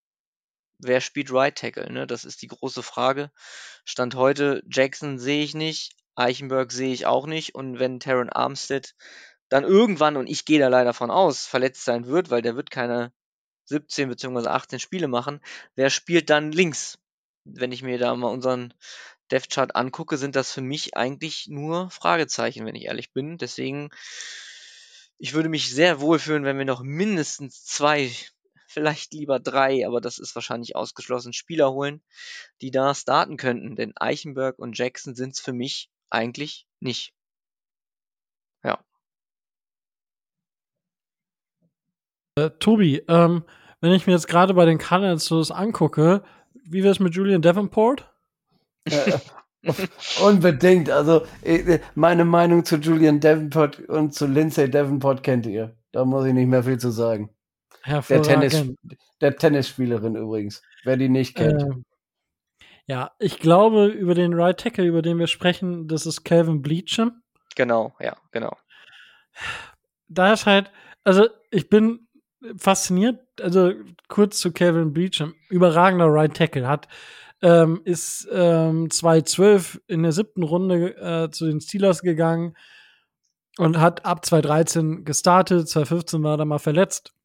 wer 0.78 1.00
spielt 1.00 1.32
Right 1.32 1.56
Tackle? 1.56 1.90
Ne? 1.92 2.06
Das 2.06 2.24
ist 2.24 2.42
die 2.42 2.48
große 2.48 2.82
Frage. 2.82 3.30
Stand 3.84 4.14
heute, 4.14 4.62
Jackson 4.70 5.18
sehe 5.18 5.42
ich 5.42 5.54
nicht, 5.54 5.95
Eichenberg 6.16 6.72
sehe 6.72 6.92
ich 6.92 7.06
auch 7.06 7.26
nicht. 7.26 7.54
Und 7.54 7.78
wenn 7.78 8.00
Taron 8.00 8.30
Armstead 8.30 8.94
dann 9.48 9.64
irgendwann, 9.64 10.16
und 10.16 10.26
ich 10.26 10.44
gehe 10.44 10.58
da 10.58 10.68
leider 10.68 10.92
von 10.92 11.10
aus, 11.10 11.46
verletzt 11.46 11.84
sein 11.84 12.06
wird, 12.06 12.30
weil 12.30 12.42
der 12.42 12.56
wird 12.56 12.70
keine 12.70 13.12
17 13.66 14.08
bzw. 14.08 14.48
18 14.48 14.80
Spiele 14.80 15.08
machen, 15.08 15.40
wer 15.74 15.90
spielt 15.90 16.30
dann 16.30 16.52
links? 16.52 16.98
Wenn 17.44 17.70
ich 17.70 17.82
mir 17.82 17.98
da 17.98 18.14
mal 18.16 18.28
unseren 18.28 18.74
Death 19.30 19.50
Chart 19.50 19.76
angucke, 19.76 20.16
sind 20.16 20.36
das 20.36 20.52
für 20.52 20.62
mich 20.62 20.96
eigentlich 20.96 21.46
nur 21.48 21.90
Fragezeichen, 21.90 22.64
wenn 22.64 22.74
ich 22.74 22.86
ehrlich 22.86 23.12
bin. 23.12 23.38
Deswegen, 23.38 23.90
ich 25.18 25.34
würde 25.34 25.48
mich 25.48 25.72
sehr 25.72 26.00
wohlfühlen, 26.00 26.44
wenn 26.44 26.58
wir 26.58 26.64
noch 26.64 26.82
mindestens 26.82 27.64
zwei, 27.64 28.10
vielleicht 28.68 29.12
lieber 29.12 29.40
drei, 29.40 29.86
aber 29.86 30.00
das 30.00 30.18
ist 30.18 30.34
wahrscheinlich 30.34 30.76
ausgeschlossen, 30.76 31.32
Spieler 31.32 31.72
holen, 31.72 32.02
die 32.60 32.70
da 32.70 32.94
starten 32.94 33.36
könnten. 33.36 33.76
Denn 33.76 33.96
Eichenberg 33.96 34.58
und 34.58 34.76
Jackson 34.76 35.14
sind 35.14 35.34
es 35.34 35.40
für 35.40 35.52
mich 35.52 35.90
eigentlich 36.10 36.66
nicht. 36.80 37.12
Ja. 38.64 38.78
Äh, 42.36 42.50
Tobi, 42.58 43.02
ähm, 43.08 43.44
wenn 43.80 43.92
ich 43.92 44.06
mir 44.06 44.12
jetzt 44.14 44.28
gerade 44.28 44.54
bei 44.54 44.64
den 44.64 44.78
Cardinals 44.78 45.24
so 45.24 45.38
das 45.38 45.50
angucke, 45.50 46.22
wie 46.64 46.82
wäre 46.82 46.92
es 46.92 47.00
mit 47.00 47.14
Julian 47.14 47.42
Davenport? 47.42 48.10
Äh, 48.84 49.18
unbedingt. 50.24 50.90
Also 50.90 51.26
äh, 51.42 51.80
meine 51.94 52.24
Meinung 52.24 52.64
zu 52.64 52.76
Julian 52.76 53.20
Davenport 53.20 53.80
und 53.88 54.14
zu 54.14 54.26
Lindsay 54.26 54.70
Davenport 54.70 55.22
kennt 55.22 55.46
ihr. 55.46 55.76
Da 55.92 56.04
muss 56.04 56.26
ich 56.26 56.34
nicht 56.34 56.48
mehr 56.48 56.64
viel 56.64 56.78
zu 56.78 56.90
sagen. 56.90 57.30
Der, 57.86 58.22
Tennis, 58.22 58.64
der 59.20 59.36
Tennisspielerin 59.36 60.16
übrigens. 60.16 60.62
Wer 60.84 60.96
die 60.96 61.08
nicht 61.08 61.36
kennt. 61.36 61.62
Ähm, 61.62 61.84
ja, 62.86 63.10
ich 63.18 63.38
glaube, 63.40 63.86
über 63.86 64.14
den 64.14 64.32
Right 64.34 64.58
Tackle, 64.58 64.84
über 64.84 65.02
den 65.02 65.18
wir 65.18 65.26
sprechen, 65.26 65.88
das 65.88 66.06
ist 66.06 66.24
Calvin 66.24 66.62
Bleacham. 66.62 67.22
Genau, 67.56 67.94
ja, 68.00 68.16
genau. 68.30 68.56
Da 70.08 70.32
ist 70.32 70.46
halt, 70.46 70.70
also 71.02 71.28
ich 71.50 71.68
bin 71.68 72.06
fasziniert, 72.56 73.18
also 73.40 73.72
kurz 74.08 74.38
zu 74.38 74.52
Calvin 74.52 74.92
Bleacham, 74.92 75.34
überragender 75.48 76.06
Right 76.06 76.34
Tackle, 76.34 76.68
hat 76.68 76.86
ähm, 77.42 77.80
ist 77.84 78.28
ähm, 78.32 78.88
2012 78.88 79.82
in 79.88 80.02
der 80.02 80.12
siebten 80.12 80.42
Runde 80.42 80.96
äh, 80.96 81.30
zu 81.30 81.46
den 81.46 81.60
Steelers 81.60 82.02
gegangen 82.02 82.56
und 83.58 83.78
hat 83.78 84.04
ab 84.04 84.24
2013 84.24 85.04
gestartet, 85.04 85.68
2015 85.68 86.22
war 86.22 86.38
er 86.38 86.44
mal 86.44 86.58
verletzt 86.58 87.15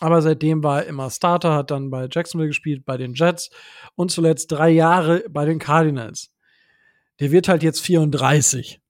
aber 0.00 0.22
seitdem 0.22 0.62
war 0.62 0.82
er 0.82 0.88
immer 0.88 1.10
Starter, 1.10 1.54
hat 1.54 1.70
dann 1.70 1.90
bei 1.90 2.08
Jacksonville 2.10 2.48
gespielt, 2.48 2.84
bei 2.84 2.96
den 2.96 3.14
Jets 3.14 3.50
und 3.96 4.10
zuletzt 4.10 4.52
drei 4.52 4.70
Jahre 4.70 5.24
bei 5.28 5.44
den 5.44 5.58
Cardinals. 5.58 6.32
Der 7.20 7.32
wird 7.32 7.48
halt 7.48 7.62
jetzt 7.62 7.80
34. 7.80 8.80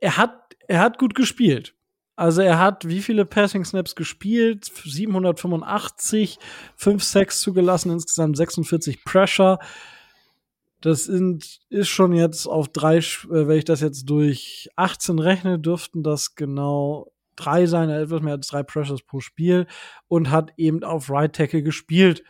Er 0.00 0.16
hat, 0.16 0.54
er 0.66 0.80
hat 0.80 0.98
gut 0.98 1.14
gespielt. 1.14 1.74
Also 2.16 2.42
er 2.42 2.58
hat 2.58 2.88
wie 2.88 3.02
viele 3.02 3.24
Passing 3.26 3.64
Snaps 3.64 3.96
gespielt? 3.96 4.64
785, 4.64 6.38
5 6.76 7.02
Sacks 7.02 7.40
zugelassen, 7.40 7.90
insgesamt 7.90 8.36
46 8.36 9.04
Pressure. 9.04 9.58
Das 10.80 11.04
sind, 11.04 11.60
ist 11.70 11.88
schon 11.88 12.12
jetzt 12.12 12.46
auf 12.46 12.68
drei, 12.68 12.98
äh, 12.98 13.02
wenn 13.28 13.58
ich 13.58 13.64
das 13.64 13.80
jetzt 13.80 14.04
durch 14.08 14.70
18 14.76 15.18
rechne, 15.18 15.58
dürften 15.58 16.02
das 16.02 16.34
genau 16.34 17.13
drei 17.36 17.66
sein, 17.66 17.90
etwas 17.90 18.22
mehr 18.22 18.34
als 18.34 18.48
drei 18.48 18.62
Pressures 18.62 19.02
pro 19.02 19.20
Spiel 19.20 19.66
und 20.08 20.30
hat 20.30 20.52
eben 20.56 20.82
auf 20.84 21.10
Right 21.10 21.34
Tackle 21.34 21.62
gespielt 21.62 22.24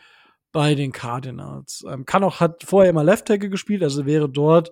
bei 0.51 0.75
den 0.75 0.91
Cardinals. 0.91 1.83
Ähm, 1.89 2.05
kann 2.05 2.23
auch, 2.23 2.39
hat 2.39 2.63
vorher 2.63 2.89
immer 2.89 3.03
Left 3.03 3.25
Tackle 3.25 3.49
gespielt, 3.49 3.83
also 3.83 4.05
wäre 4.05 4.29
dort 4.29 4.71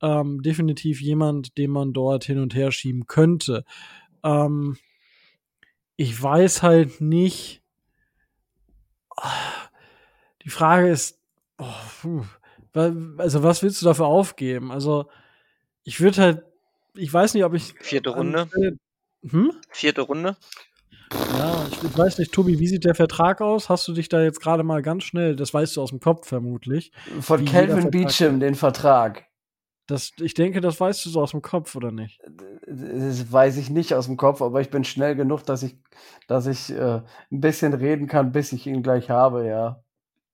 ähm, 0.00 0.42
definitiv 0.42 1.00
jemand, 1.00 1.58
den 1.58 1.70
man 1.70 1.92
dort 1.92 2.24
hin 2.24 2.38
und 2.38 2.54
her 2.54 2.70
schieben 2.70 3.06
könnte. 3.06 3.64
Ähm, 4.22 4.76
ich 5.96 6.22
weiß 6.22 6.62
halt 6.62 7.00
nicht. 7.00 7.62
Die 10.44 10.50
Frage 10.50 10.88
ist, 10.88 11.20
oh, 11.58 12.22
also 13.18 13.42
was 13.42 13.62
willst 13.62 13.82
du 13.82 13.86
dafür 13.86 14.06
aufgeben? 14.06 14.70
Also 14.70 15.10
ich 15.82 16.00
würde 16.00 16.22
halt, 16.22 16.44
ich 16.94 17.12
weiß 17.12 17.34
nicht, 17.34 17.44
ob 17.44 17.54
ich 17.54 17.74
vierte 17.80 18.10
Runde. 18.10 18.48
Hm? 19.22 19.52
Vierte 19.70 20.02
Runde. 20.02 20.36
Ja, 21.38 21.66
ich, 21.70 21.82
ich, 21.82 21.98
weiß 21.98 22.18
nicht, 22.18 22.32
Tobi, 22.32 22.58
wie 22.58 22.66
sieht 22.66 22.84
der 22.84 22.94
Vertrag 22.94 23.40
aus? 23.40 23.68
Hast 23.68 23.88
du 23.88 23.92
dich 23.92 24.08
da 24.08 24.22
jetzt 24.22 24.40
gerade 24.40 24.62
mal 24.62 24.82
ganz 24.82 25.04
schnell, 25.04 25.36
das 25.36 25.54
weißt 25.54 25.76
du 25.76 25.82
aus 25.82 25.90
dem 25.90 26.00
Kopf 26.00 26.28
vermutlich. 26.28 26.92
Von 27.20 27.44
Calvin 27.44 27.90
Beecham, 27.90 28.40
den 28.40 28.54
Vertrag. 28.54 29.24
Das, 29.86 30.12
ich 30.20 30.34
denke, 30.34 30.60
das 30.60 30.78
weißt 30.78 31.06
du 31.06 31.10
so 31.10 31.22
aus 31.22 31.30
dem 31.30 31.40
Kopf, 31.40 31.74
oder 31.74 31.90
nicht? 31.90 32.20
Das 32.66 33.32
weiß 33.32 33.56
ich 33.56 33.70
nicht 33.70 33.94
aus 33.94 34.04
dem 34.04 34.18
Kopf, 34.18 34.42
aber 34.42 34.60
ich 34.60 34.68
bin 34.68 34.84
schnell 34.84 35.16
genug, 35.16 35.44
dass 35.44 35.62
ich, 35.62 35.78
dass 36.26 36.46
ich 36.46 36.70
äh, 36.70 37.00
ein 37.32 37.40
bisschen 37.40 37.72
reden 37.72 38.06
kann, 38.06 38.30
bis 38.30 38.52
ich 38.52 38.66
ihn 38.66 38.82
gleich 38.82 39.08
habe, 39.08 39.46
ja. 39.46 39.82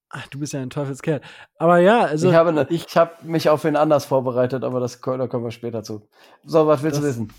Ach, 0.08 0.26
du 0.26 0.40
bist 0.40 0.52
ja 0.52 0.60
ein 0.60 0.70
Teufelskerl. 0.70 1.20
Aber 1.56 1.78
ja, 1.78 2.02
also. 2.02 2.28
Ich 2.28 2.34
habe, 2.34 2.52
ne, 2.52 2.66
ich, 2.68 2.96
habe 2.96 3.12
mich 3.22 3.48
auf 3.48 3.62
wen 3.62 3.76
anders 3.76 4.04
vorbereitet, 4.04 4.64
aber 4.64 4.80
das, 4.80 5.00
da 5.00 5.26
kommen 5.28 5.44
wir 5.44 5.52
später 5.52 5.84
zu. 5.84 6.08
So, 6.44 6.66
was 6.66 6.82
willst 6.82 6.98
das, 6.98 7.02
du 7.02 7.08
wissen? 7.08 7.32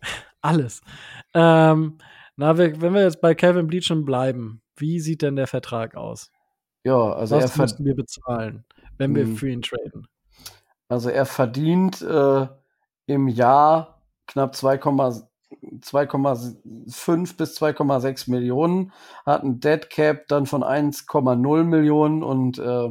alles. 0.44 0.82
Ähm, 1.34 1.98
na, 2.36 2.58
wenn 2.58 2.94
wir 2.94 3.02
jetzt 3.02 3.20
bei 3.20 3.34
Kevin 3.34 3.66
Bleacham 3.66 4.04
bleiben, 4.04 4.62
wie 4.76 5.00
sieht 5.00 5.22
denn 5.22 5.36
der 5.36 5.46
Vertrag 5.46 5.96
aus? 5.96 6.30
Ja, 6.84 7.12
also 7.12 7.36
Was 7.36 7.56
er 7.56 7.62
müssten 7.62 7.84
wir 7.84 7.94
bezahlen, 7.94 8.64
wenn 8.98 9.14
wir 9.14 9.24
hm. 9.24 9.36
für 9.36 9.48
ihn 9.48 9.62
traden? 9.62 10.06
Also 10.88 11.10
er 11.10 11.26
verdient 11.26 12.02
äh, 12.02 12.46
im 13.06 13.28
Jahr 13.28 14.02
knapp 14.26 14.54
2,5 14.54 17.36
bis 17.36 17.60
2,6 17.60 18.30
Millionen, 18.30 18.92
hat 19.24 19.42
ein 19.42 19.60
Dead 19.60 19.88
Cap 19.88 20.28
dann 20.28 20.46
von 20.46 20.62
1,0 20.62 21.64
Millionen 21.64 22.22
und 22.22 22.58
äh, 22.58 22.90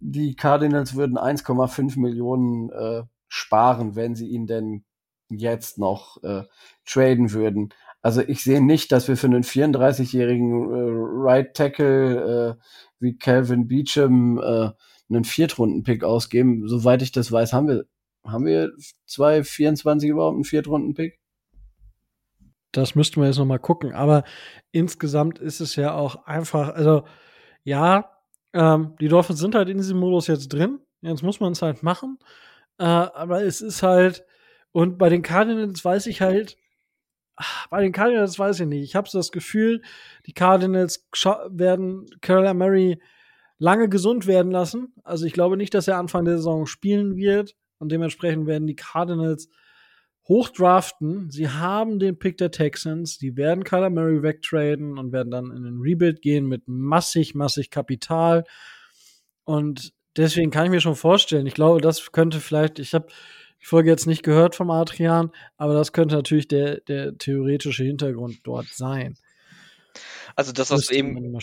die 0.00 0.34
Cardinals 0.34 0.94
würden 0.94 1.18
1,5 1.18 1.98
Millionen 1.98 2.70
äh, 2.70 3.02
sparen, 3.28 3.96
wenn 3.96 4.14
sie 4.14 4.28
ihn 4.28 4.46
denn 4.46 4.84
jetzt 5.30 5.78
noch 5.78 6.22
äh, 6.22 6.44
traden 6.84 7.32
würden. 7.32 7.70
Also 8.02 8.22
ich 8.22 8.42
sehe 8.42 8.64
nicht, 8.64 8.92
dass 8.92 9.08
wir 9.08 9.16
für 9.16 9.26
einen 9.26 9.42
34-jährigen 9.42 10.70
äh, 10.70 10.90
Right 11.22 11.54
Tackle 11.54 12.58
äh, 12.58 12.64
wie 12.98 13.16
Calvin 13.18 13.68
Beecham 13.68 14.38
äh, 14.38 14.70
einen 15.08 15.24
Viertrunden-Pick 15.24 16.04
ausgeben. 16.04 16.68
Soweit 16.68 17.02
ich 17.02 17.12
das 17.12 17.30
weiß, 17.30 17.52
haben 17.52 17.68
wir 17.68 17.84
haben 18.24 18.44
wir 18.44 18.72
zwei 19.06 19.42
24 19.42 20.10
überhaupt 20.10 20.34
einen 20.34 20.44
Viertrunden-Pick? 20.44 21.20
das 22.72 22.94
müssten 22.94 23.20
wir 23.20 23.26
jetzt 23.26 23.38
noch 23.38 23.46
mal 23.46 23.58
gucken. 23.58 23.92
Aber 23.94 24.24
insgesamt 24.72 25.38
ist 25.38 25.60
es 25.60 25.76
ja 25.76 25.94
auch 25.94 26.26
einfach, 26.26 26.74
also 26.74 27.04
ja, 27.64 28.10
ähm, 28.52 28.96
die 29.00 29.08
Dolphins 29.08 29.40
sind 29.40 29.54
halt 29.54 29.68
in 29.68 29.78
diesem 29.78 29.98
Modus 29.98 30.26
jetzt 30.26 30.48
drin. 30.48 30.80
Jetzt 31.02 31.22
muss 31.22 31.40
man 31.40 31.52
es 31.52 31.62
halt 31.62 31.82
machen. 31.82 32.18
Äh, 32.78 32.84
aber 32.84 33.42
es 33.42 33.60
ist 33.60 33.82
halt, 33.82 34.24
und 34.72 34.98
bei 34.98 35.08
den 35.08 35.22
Cardinals 35.22 35.84
weiß 35.84 36.06
ich 36.06 36.20
halt, 36.20 36.56
ach, 37.36 37.66
bei 37.68 37.80
den 37.80 37.92
Cardinals 37.92 38.38
weiß 38.38 38.60
ich 38.60 38.66
nicht. 38.66 38.84
Ich 38.84 38.96
habe 38.96 39.08
so 39.08 39.18
das 39.18 39.32
Gefühl, 39.32 39.82
die 40.26 40.32
Cardinals 40.32 41.08
werden 41.48 42.06
Carolina 42.20 42.54
Murray 42.54 43.00
lange 43.58 43.88
gesund 43.88 44.26
werden 44.26 44.52
lassen. 44.52 44.94
Also 45.04 45.26
ich 45.26 45.32
glaube 45.32 45.56
nicht, 45.56 45.74
dass 45.74 45.88
er 45.88 45.98
Anfang 45.98 46.24
der 46.24 46.36
Saison 46.36 46.66
spielen 46.66 47.16
wird. 47.16 47.56
Und 47.78 47.90
dementsprechend 47.92 48.46
werden 48.46 48.66
die 48.66 48.76
Cardinals 48.76 49.48
hochdraften. 50.28 51.30
Sie 51.30 51.48
haben 51.48 51.98
den 51.98 52.18
Pick 52.18 52.36
der 52.38 52.50
Texans. 52.50 53.18
Die 53.18 53.36
werden 53.36 53.64
Kyler 53.64 53.90
Murray 53.90 54.22
wegtraden 54.22 54.98
und 54.98 55.12
werden 55.12 55.30
dann 55.30 55.50
in 55.50 55.64
den 55.64 55.80
Rebuild 55.80 56.22
gehen 56.22 56.46
mit 56.46 56.68
massig, 56.68 57.34
massig 57.34 57.70
Kapital. 57.70 58.44
Und 59.44 59.92
deswegen 60.16 60.50
kann 60.50 60.66
ich 60.66 60.70
mir 60.70 60.80
schon 60.80 60.94
vorstellen, 60.94 61.46
ich 61.46 61.54
glaube, 61.54 61.80
das 61.80 62.12
könnte 62.12 62.38
vielleicht, 62.40 62.78
ich 62.78 62.94
habe 62.94 63.08
die 63.60 63.66
Folge 63.66 63.90
jetzt 63.90 64.06
nicht 64.06 64.22
gehört 64.22 64.54
vom 64.54 64.70
Adrian, 64.70 65.32
aber 65.56 65.74
das 65.74 65.92
könnte 65.92 66.14
natürlich 66.14 66.48
der, 66.48 66.80
der 66.80 67.16
theoretische 67.18 67.84
Hintergrund 67.84 68.40
dort 68.44 68.66
sein. 68.66 69.18
Also 70.34 70.52
das, 70.52 70.70
was 70.70 70.86
du 70.86 70.94
eben, 70.94 71.38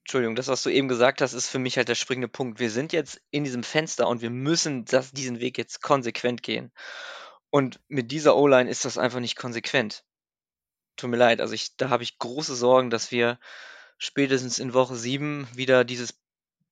Entschuldigung, 0.00 0.36
das, 0.36 0.48
was 0.48 0.62
du 0.62 0.70
eben 0.70 0.88
gesagt 0.88 1.20
hast, 1.20 1.32
ist 1.32 1.48
für 1.48 1.58
mich 1.58 1.76
halt 1.76 1.88
der 1.88 1.94
springende 1.94 2.28
Punkt. 2.28 2.60
Wir 2.60 2.70
sind 2.70 2.92
jetzt 2.92 3.20
in 3.30 3.44
diesem 3.44 3.62
Fenster 3.62 4.08
und 4.08 4.20
wir 4.20 4.30
müssen 4.30 4.84
das, 4.84 5.12
diesen 5.12 5.40
Weg 5.40 5.56
jetzt 5.58 5.82
konsequent 5.82 6.42
gehen. 6.42 6.70
Und 7.50 7.80
mit 7.88 8.10
dieser 8.10 8.36
O-Line 8.36 8.68
ist 8.68 8.84
das 8.84 8.98
einfach 8.98 9.20
nicht 9.20 9.36
konsequent. 9.36 10.04
Tut 10.96 11.10
mir 11.10 11.16
leid, 11.16 11.40
also 11.40 11.54
ich, 11.54 11.76
da 11.76 11.88
habe 11.88 12.02
ich 12.02 12.18
große 12.18 12.54
Sorgen, 12.54 12.90
dass 12.90 13.10
wir 13.10 13.38
spätestens 13.98 14.58
in 14.58 14.74
Woche 14.74 14.96
7 14.96 15.48
wieder 15.54 15.84
dieses 15.84 16.18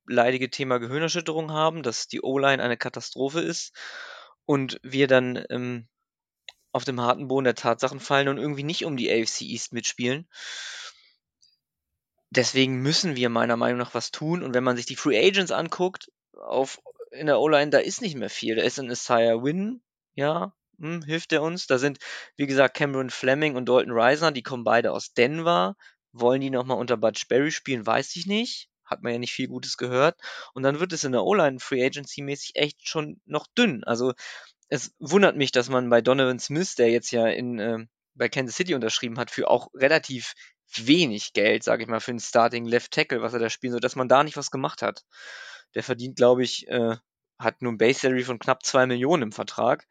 leidige 0.07 0.51
Thema 0.51 0.79
Gehirnerschütterung 0.79 1.53
haben, 1.53 1.83
dass 1.83 2.09
die 2.09 2.21
O-Line 2.21 2.63
eine 2.63 2.77
Katastrophe 2.77 3.41
ist 3.41 3.73
und 4.47 4.79
wir 4.83 5.07
dann 5.07 5.45
ähm, 5.51 5.89
auf 6.73 6.85
dem 6.85 7.01
harten 7.01 7.29
Boden 7.29 7.45
der 7.45 7.55
Tatsachen 7.55 8.01
fallen 8.01 8.29
und 8.29 8.39
irgendwie 8.39 8.65
nicht 8.65 8.85
um 8.85 8.97
die 8.97 9.11
AFC 9.11 9.43
East 9.43 9.73
mitspielen. 9.73 10.27
Deswegen 12.31 12.83
müssen 12.83 13.15
wir 13.15 13.29
meiner 13.29 13.57
Meinung 13.57 13.79
nach 13.79 13.95
was 13.95 14.11
tun. 14.11 14.43
Und 14.43 14.55
wenn 14.55 14.65
man 14.65 14.77
sich 14.77 14.87
die 14.87 14.97
Free 14.97 15.25
Agents 15.25 15.53
anguckt, 15.53 16.11
auf, 16.33 16.81
in 17.13 17.27
der 17.27 17.39
O-Line, 17.39 17.71
da 17.71 17.79
ist 17.79 18.03
nicht 18.03 18.17
mehr 18.17 18.31
viel. 18.31 18.57
Da 18.57 18.63
ist 18.63 18.81
ein 18.81 18.91
Isaiah 18.91 19.41
Wynn, 19.43 19.83
ja, 20.15 20.53
hm, 20.81 21.03
hilft 21.03 21.33
er 21.33 21.43
uns. 21.43 21.69
Da 21.69 21.79
sind, 21.79 21.99
wie 22.37 22.47
gesagt, 22.47 22.77
Cameron 22.77 23.11
Fleming 23.11 23.55
und 23.55 23.69
Dalton 23.69 23.93
Reisner, 23.93 24.33
die 24.33 24.43
kommen 24.43 24.65
beide 24.65 24.91
aus 24.91 25.15
Denver. 25.15 25.77
Wollen 26.13 26.41
die 26.41 26.51
nochmal 26.51 26.79
unter 26.79 26.97
Bud 26.97 27.19
Sperry 27.19 27.53
spielen, 27.53 27.87
weiß 27.87 28.17
ich 28.17 28.27
nicht. 28.27 28.69
Hat 28.85 29.03
man 29.03 29.13
ja 29.13 29.19
nicht 29.19 29.33
viel 29.33 29.49
Gutes 29.49 29.77
gehört. 29.77 30.19
Und 30.53 30.63
dann 30.63 30.81
wird 30.81 30.93
es 30.93 31.05
in 31.05 31.13
der 31.13 31.25
O-Line 31.25 31.61
Free 31.61 31.85
Agency 31.85 32.23
mäßig 32.23 32.53
echt 32.57 32.87
schon 32.87 33.21
noch 33.25 33.47
dünn. 33.57 33.85
Also 33.85 34.13
es 34.69 34.95
wundert 34.99 35.37
mich, 35.37 35.53
dass 35.53 35.69
man 35.69 35.91
bei 35.91 36.01
Donovan 36.01 36.39
Smith, 36.39 36.75
der 36.75 36.91
jetzt 36.91 37.11
ja 37.11 37.27
in, 37.29 37.59
äh, 37.59 37.79
bei 38.15 38.29
Kansas 38.29 38.57
City 38.57 38.75
unterschrieben 38.75 39.19
hat, 39.19 39.31
für 39.31 39.49
auch 39.49 39.69
relativ 39.75 40.35
wenig 40.77 41.33
Geld, 41.33 41.63
sage 41.63 41.83
ich 41.83 41.89
mal, 41.89 42.01
für 42.01 42.13
einen 42.13 42.21
Starting 42.21 42.67
Left 42.67 42.93
Tackle, 42.93 43.23
was 43.23 43.33
er 43.33 43.39
da 43.39 43.51
spielen 43.51 43.73
soll, 43.73 43.81
dass 43.81 43.97
man 43.97 44.09
da 44.09 44.25
nicht 44.25 44.37
was 44.37 44.51
gemacht 44.51 44.83
hat. 44.83 45.05
Der 45.75 45.83
verdient, 45.83 46.17
glaube 46.17 46.43
ich, 46.43 46.69
äh, 46.69 46.97
hat 47.39 47.63
nur 47.63 47.73
ein 47.73 47.79
Base 47.79 48.01
Salary 48.01 48.25
von 48.25 48.39
knapp 48.39 48.65
zwei 48.65 48.87
Millionen 48.87 49.25
im 49.25 49.33
Vertrag. 49.33 49.87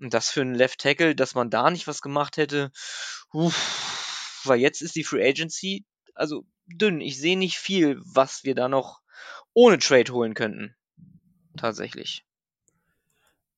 Und 0.00 0.12
das 0.12 0.30
für 0.30 0.42
einen 0.42 0.54
Left 0.54 0.80
Tackle, 0.80 1.14
dass 1.14 1.34
man 1.34 1.50
da 1.50 1.70
nicht 1.70 1.86
was 1.86 2.02
gemacht 2.02 2.36
hätte, 2.36 2.70
uff, 3.32 4.40
weil 4.44 4.60
jetzt 4.60 4.82
ist 4.82 4.96
die 4.96 5.04
Free 5.04 5.26
Agency 5.26 5.84
also 6.16 6.44
dünn. 6.66 7.00
Ich 7.00 7.18
sehe 7.18 7.38
nicht 7.38 7.58
viel, 7.58 8.00
was 8.04 8.44
wir 8.44 8.54
da 8.54 8.68
noch 8.68 9.00
ohne 9.52 9.78
Trade 9.78 10.12
holen 10.12 10.34
könnten. 10.34 10.74
Tatsächlich. 11.56 12.24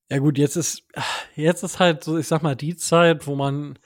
Ja 0.09 0.19
gut, 0.19 0.37
jetzt 0.37 0.55
ist 0.55 0.87
jetzt 1.35 1.63
ist 1.63 1.79
halt 1.79 2.03
so, 2.03 2.17
ich 2.17 2.27
sag 2.27 2.41
mal, 2.41 2.55
die 2.55 2.75
Zeit, 2.75 3.27
wo 3.27 3.35
man 3.35 3.77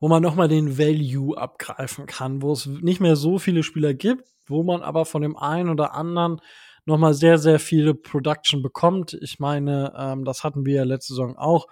wo 0.00 0.08
man 0.08 0.22
nochmal 0.22 0.48
den 0.48 0.78
Value 0.78 1.36
abgreifen 1.36 2.06
kann, 2.06 2.42
wo 2.42 2.52
es 2.52 2.66
nicht 2.66 3.00
mehr 3.00 3.16
so 3.16 3.38
viele 3.38 3.62
Spieler 3.62 3.94
gibt, 3.94 4.28
wo 4.46 4.62
man 4.62 4.82
aber 4.82 5.04
von 5.04 5.22
dem 5.22 5.36
einen 5.36 5.70
oder 5.70 5.94
anderen 5.94 6.40
nochmal 6.84 7.14
sehr, 7.14 7.38
sehr 7.38 7.58
viele 7.58 7.94
Production 7.94 8.62
bekommt. 8.62 9.18
Ich 9.20 9.38
meine, 9.38 9.92
ähm, 9.96 10.24
das 10.24 10.44
hatten 10.44 10.64
wir 10.64 10.74
ja 10.76 10.84
letzte 10.84 11.14
Saison 11.14 11.36
auch. 11.36 11.66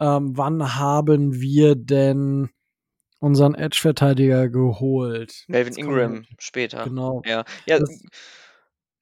Ähm, 0.00 0.36
wann 0.36 0.76
haben 0.76 1.40
wir 1.40 1.74
denn 1.74 2.50
unseren 3.22 3.54
Edge-Verteidiger 3.54 4.48
geholt? 4.48 5.44
Melvin 5.46 5.74
Ingram 5.74 6.26
später. 6.38 6.84
Genau. 6.84 7.22
Ja, 7.24 7.44
ja 7.66 7.78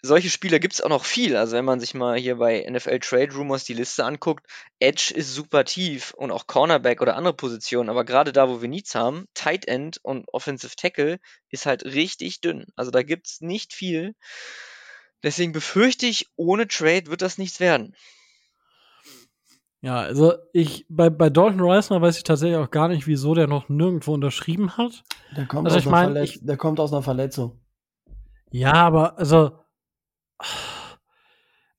solche 0.02 0.30
Spieler 0.30 0.59
gibt 0.59 0.74
es 0.74 0.80
auch 0.80 0.88
noch 0.88 1.05
viel. 1.05 1.36
Also 1.36 1.56
wenn 1.56 1.64
man 1.64 1.80
sich 1.80 1.94
mal 1.94 2.18
hier 2.18 2.36
bei 2.36 2.66
NFL 2.68 3.01
Trade 3.01 3.34
Rumors 3.34 3.64
die 3.64 3.74
Liste 3.74 4.05
anguckt, 4.05 4.47
Edge 4.78 5.12
ist 5.14 5.34
super 5.34 5.64
tief 5.64 6.12
und 6.16 6.30
auch 6.30 6.47
Cornerback 6.47 7.01
oder 7.01 7.16
andere 7.16 7.34
Positionen, 7.34 7.90
aber 7.90 8.05
gerade 8.05 8.32
da, 8.32 8.48
wo 8.48 8.62
wir 8.62 8.68
Needs 8.68 8.94
haben, 8.94 9.26
Tight 9.34 9.66
End 9.68 9.98
und 10.02 10.26
Offensive 10.32 10.76
Tackle 10.76 11.18
ist 11.51 11.66
halt 11.66 11.84
richtig 11.84 12.40
dünn. 12.40 12.66
Also 12.76 12.90
da 12.90 13.02
gibt 13.02 13.26
es 13.26 13.40
nicht 13.40 13.74
viel. 13.74 14.14
Deswegen 15.22 15.52
befürchte 15.52 16.06
ich, 16.06 16.28
ohne 16.36 16.66
Trade 16.66 17.06
wird 17.06 17.20
das 17.20 17.36
nichts 17.36 17.60
werden. 17.60 17.94
Ja, 19.82 19.97
also 19.97 20.35
ich 20.52 20.85
bei, 20.89 21.09
bei 21.09 21.31
Dalton 21.31 21.61
Reisner 21.61 22.02
weiß 22.02 22.19
ich 22.19 22.24
tatsächlich 22.24 22.59
auch 22.59 22.70
gar 22.70 22.89
nicht, 22.89 23.07
wieso 23.07 23.35
der 23.35 23.47
noch 23.47 23.69
nirgendwo 23.69 24.12
unterschrieben 24.12 24.77
hat. 24.77 25.05
Der 25.36 25.47
kommt, 25.47 25.66
also 25.66 25.78
aus, 25.78 25.85
ich 25.85 25.90
mein, 25.90 26.16
ich, 26.16 26.44
der 26.44 26.57
kommt 26.57 26.81
aus 26.81 26.93
einer 26.93 27.02
Verletzung. 27.02 27.59
Ja, 28.51 28.74
aber 28.74 29.19
also. 29.19 29.52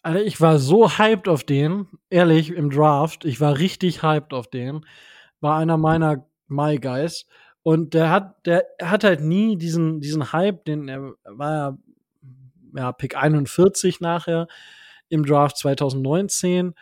Alter, 0.04 0.24
ich 0.24 0.42
war 0.42 0.58
so 0.58 0.90
hyped 0.98 1.28
auf 1.28 1.44
den, 1.44 1.88
ehrlich, 2.10 2.50
im 2.52 2.72
Draft. 2.72 3.24
Ich 3.24 3.40
war 3.40 3.60
richtig 3.60 4.02
hyped 4.02 4.34
auf 4.34 4.48
den. 4.48 4.84
War 5.42 5.58
einer 5.58 5.78
meiner 5.78 6.26
My 6.48 6.80
Guys. 6.80 7.28
Und 7.62 7.94
der 7.94 8.10
hat, 8.10 8.48
der 8.48 8.66
hat 8.82 9.04
halt 9.04 9.22
nie 9.22 9.58
diesen, 9.58 10.02
diesen 10.02 10.34
Hype, 10.34 10.66
den 10.66 10.88
er 10.88 11.14
war 11.24 11.54
ja 11.54 11.78
ja, 12.76 12.92
Pick 12.92 13.16
41 13.16 14.02
nachher 14.02 14.48
im 15.10 15.26
Draft 15.26 15.58
2019. 15.58 16.74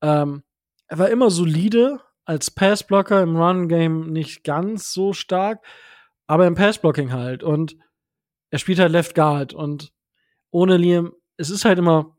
Ähm, 0.00 0.42
er 0.88 0.98
war 0.98 1.10
immer 1.10 1.30
solide, 1.30 2.00
als 2.24 2.50
Passblocker 2.50 3.22
im 3.22 3.36
Run-Game 3.36 4.10
nicht 4.10 4.44
ganz 4.44 4.92
so 4.92 5.12
stark, 5.12 5.64
aber 6.26 6.46
im 6.46 6.54
Passblocking 6.54 7.12
halt. 7.12 7.42
Und 7.42 7.76
er 8.50 8.58
spielt 8.58 8.78
halt 8.78 8.92
Left 8.92 9.14
Guard. 9.14 9.54
Und 9.54 9.92
ohne 10.50 10.76
Liam, 10.76 11.12
es 11.36 11.50
ist 11.50 11.64
halt 11.64 11.78
immer, 11.78 12.16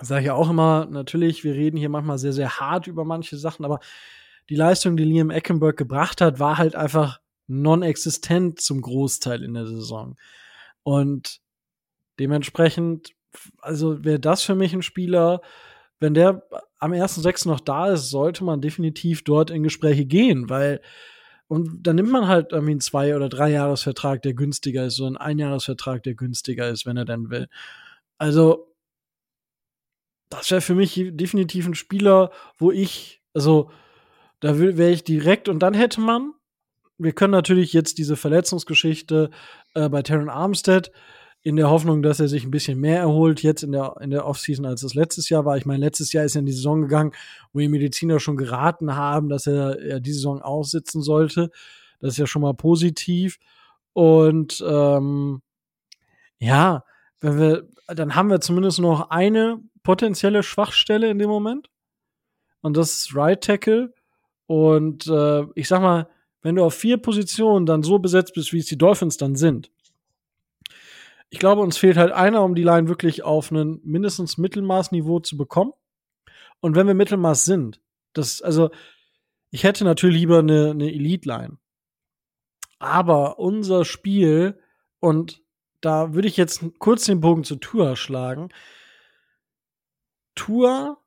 sage 0.00 0.26
ich 0.26 0.30
auch 0.30 0.50
immer, 0.50 0.86
natürlich, 0.86 1.42
wir 1.42 1.54
reden 1.54 1.76
hier 1.76 1.88
manchmal 1.88 2.18
sehr, 2.18 2.32
sehr 2.32 2.60
hart 2.60 2.86
über 2.86 3.04
manche 3.04 3.36
Sachen, 3.36 3.64
aber 3.64 3.80
die 4.48 4.56
Leistung, 4.56 4.96
die 4.96 5.04
Liam 5.04 5.30
Eckenberg 5.30 5.76
gebracht 5.76 6.20
hat, 6.20 6.38
war 6.38 6.58
halt 6.58 6.76
einfach 6.76 7.20
non-existent 7.48 8.60
zum 8.60 8.80
Großteil 8.80 9.42
in 9.42 9.54
der 9.54 9.66
Saison. 9.66 10.16
Und 10.84 11.40
Dementsprechend, 12.18 13.12
also 13.60 14.04
wäre 14.04 14.20
das 14.20 14.42
für 14.42 14.54
mich 14.54 14.72
ein 14.72 14.82
Spieler, 14.82 15.42
wenn 16.00 16.14
der 16.14 16.42
am 16.78 16.92
1.6. 16.92 17.48
noch 17.48 17.60
da 17.60 17.92
ist, 17.92 18.10
sollte 18.10 18.44
man 18.44 18.60
definitiv 18.60 19.24
dort 19.24 19.50
in 19.50 19.62
Gespräche 19.62 20.04
gehen, 20.04 20.50
weil 20.50 20.80
und 21.48 21.86
dann 21.86 21.96
nimmt 21.96 22.10
man 22.10 22.26
halt 22.26 22.52
irgendwie 22.52 22.72
einen 22.72 22.80
Zwei- 22.80 23.14
oder 23.14 23.28
Drei-Jahres-Vertrag, 23.28 24.22
der 24.22 24.34
günstiger 24.34 24.86
ist, 24.86 24.96
so 24.96 25.06
einen 25.06 25.16
Einjahresvertrag, 25.16 26.02
der 26.02 26.14
günstiger 26.14 26.68
ist, 26.68 26.86
wenn 26.86 26.96
er 26.96 27.04
denn 27.04 27.30
will. 27.30 27.48
Also, 28.18 28.74
das 30.28 30.50
wäre 30.50 30.60
für 30.60 30.74
mich 30.74 31.00
definitiv 31.12 31.66
ein 31.66 31.76
Spieler, 31.76 32.32
wo 32.58 32.72
ich, 32.72 33.22
also, 33.32 33.70
da 34.40 34.58
wäre 34.58 34.90
ich 34.90 35.04
direkt 35.04 35.48
und 35.48 35.60
dann 35.60 35.74
hätte 35.74 36.00
man, 36.00 36.32
wir 36.98 37.12
können 37.12 37.32
natürlich 37.32 37.72
jetzt 37.72 37.98
diese 37.98 38.16
Verletzungsgeschichte 38.16 39.30
äh, 39.74 39.88
bei 39.88 40.02
Terran 40.02 40.28
Armstead, 40.28 40.90
in 41.46 41.54
der 41.54 41.70
Hoffnung, 41.70 42.02
dass 42.02 42.18
er 42.18 42.26
sich 42.26 42.42
ein 42.42 42.50
bisschen 42.50 42.80
mehr 42.80 42.98
erholt 42.98 43.40
jetzt 43.40 43.62
in 43.62 43.70
der, 43.70 43.94
in 44.00 44.10
der 44.10 44.26
Offseason, 44.26 44.66
als 44.66 44.82
es 44.82 44.94
letztes 44.94 45.28
Jahr 45.28 45.44
war. 45.44 45.56
Ich 45.56 45.64
meine, 45.64 45.78
letztes 45.78 46.12
Jahr 46.12 46.24
ist 46.24 46.34
er 46.34 46.40
in 46.40 46.46
die 46.46 46.50
Saison 46.50 46.82
gegangen, 46.82 47.12
wo 47.52 47.60
die 47.60 47.68
Mediziner 47.68 48.18
schon 48.18 48.36
geraten 48.36 48.96
haben, 48.96 49.28
dass 49.28 49.46
er, 49.46 49.80
er 49.80 50.00
die 50.00 50.12
Saison 50.12 50.42
aussitzen 50.42 51.02
sollte. 51.02 51.52
Das 52.00 52.14
ist 52.14 52.18
ja 52.18 52.26
schon 52.26 52.42
mal 52.42 52.54
positiv. 52.54 53.38
Und 53.92 54.60
ähm, 54.66 55.40
ja, 56.40 56.82
wenn 57.20 57.38
wir, 57.38 57.68
dann 57.86 58.16
haben 58.16 58.28
wir 58.28 58.40
zumindest 58.40 58.80
noch 58.80 59.10
eine 59.10 59.60
potenzielle 59.84 60.42
Schwachstelle 60.42 61.08
in 61.10 61.20
dem 61.20 61.28
Moment. 61.28 61.70
Und 62.60 62.76
das 62.76 62.92
ist 62.92 63.14
Right 63.14 63.40
Tackle. 63.40 63.94
Und 64.46 65.06
äh, 65.06 65.44
ich 65.54 65.68
sag 65.68 65.80
mal, 65.80 66.08
wenn 66.42 66.56
du 66.56 66.64
auf 66.64 66.74
vier 66.74 66.96
Positionen 66.96 67.66
dann 67.66 67.84
so 67.84 68.00
besetzt 68.00 68.34
bist, 68.34 68.52
wie 68.52 68.58
es 68.58 68.66
die 68.66 68.78
Dolphins 68.78 69.16
dann 69.16 69.36
sind, 69.36 69.70
ich 71.30 71.38
glaube, 71.38 71.62
uns 71.62 71.76
fehlt 71.76 71.96
halt 71.96 72.12
einer, 72.12 72.42
um 72.42 72.54
die 72.54 72.62
Line 72.62 72.88
wirklich 72.88 73.24
auf 73.24 73.50
ein 73.50 73.80
mindestens 73.82 74.38
Mittelmaßniveau 74.38 75.20
zu 75.20 75.36
bekommen. 75.36 75.72
Und 76.60 76.76
wenn 76.76 76.86
wir 76.86 76.94
Mittelmaß 76.94 77.44
sind, 77.44 77.80
das, 78.12 78.42
also, 78.42 78.70
ich 79.50 79.64
hätte 79.64 79.84
natürlich 79.84 80.18
lieber 80.18 80.38
eine, 80.38 80.70
eine 80.70 80.92
Elite-Line. 80.92 81.58
Aber 82.78 83.38
unser 83.38 83.84
Spiel, 83.84 84.58
und 85.00 85.42
da 85.80 86.14
würde 86.14 86.28
ich 86.28 86.36
jetzt 86.36 86.64
kurz 86.78 87.04
den 87.04 87.20
Bogen 87.20 87.44
zu 87.44 87.56
Tour 87.56 87.96
schlagen. 87.96 88.48
Tour 90.34 90.98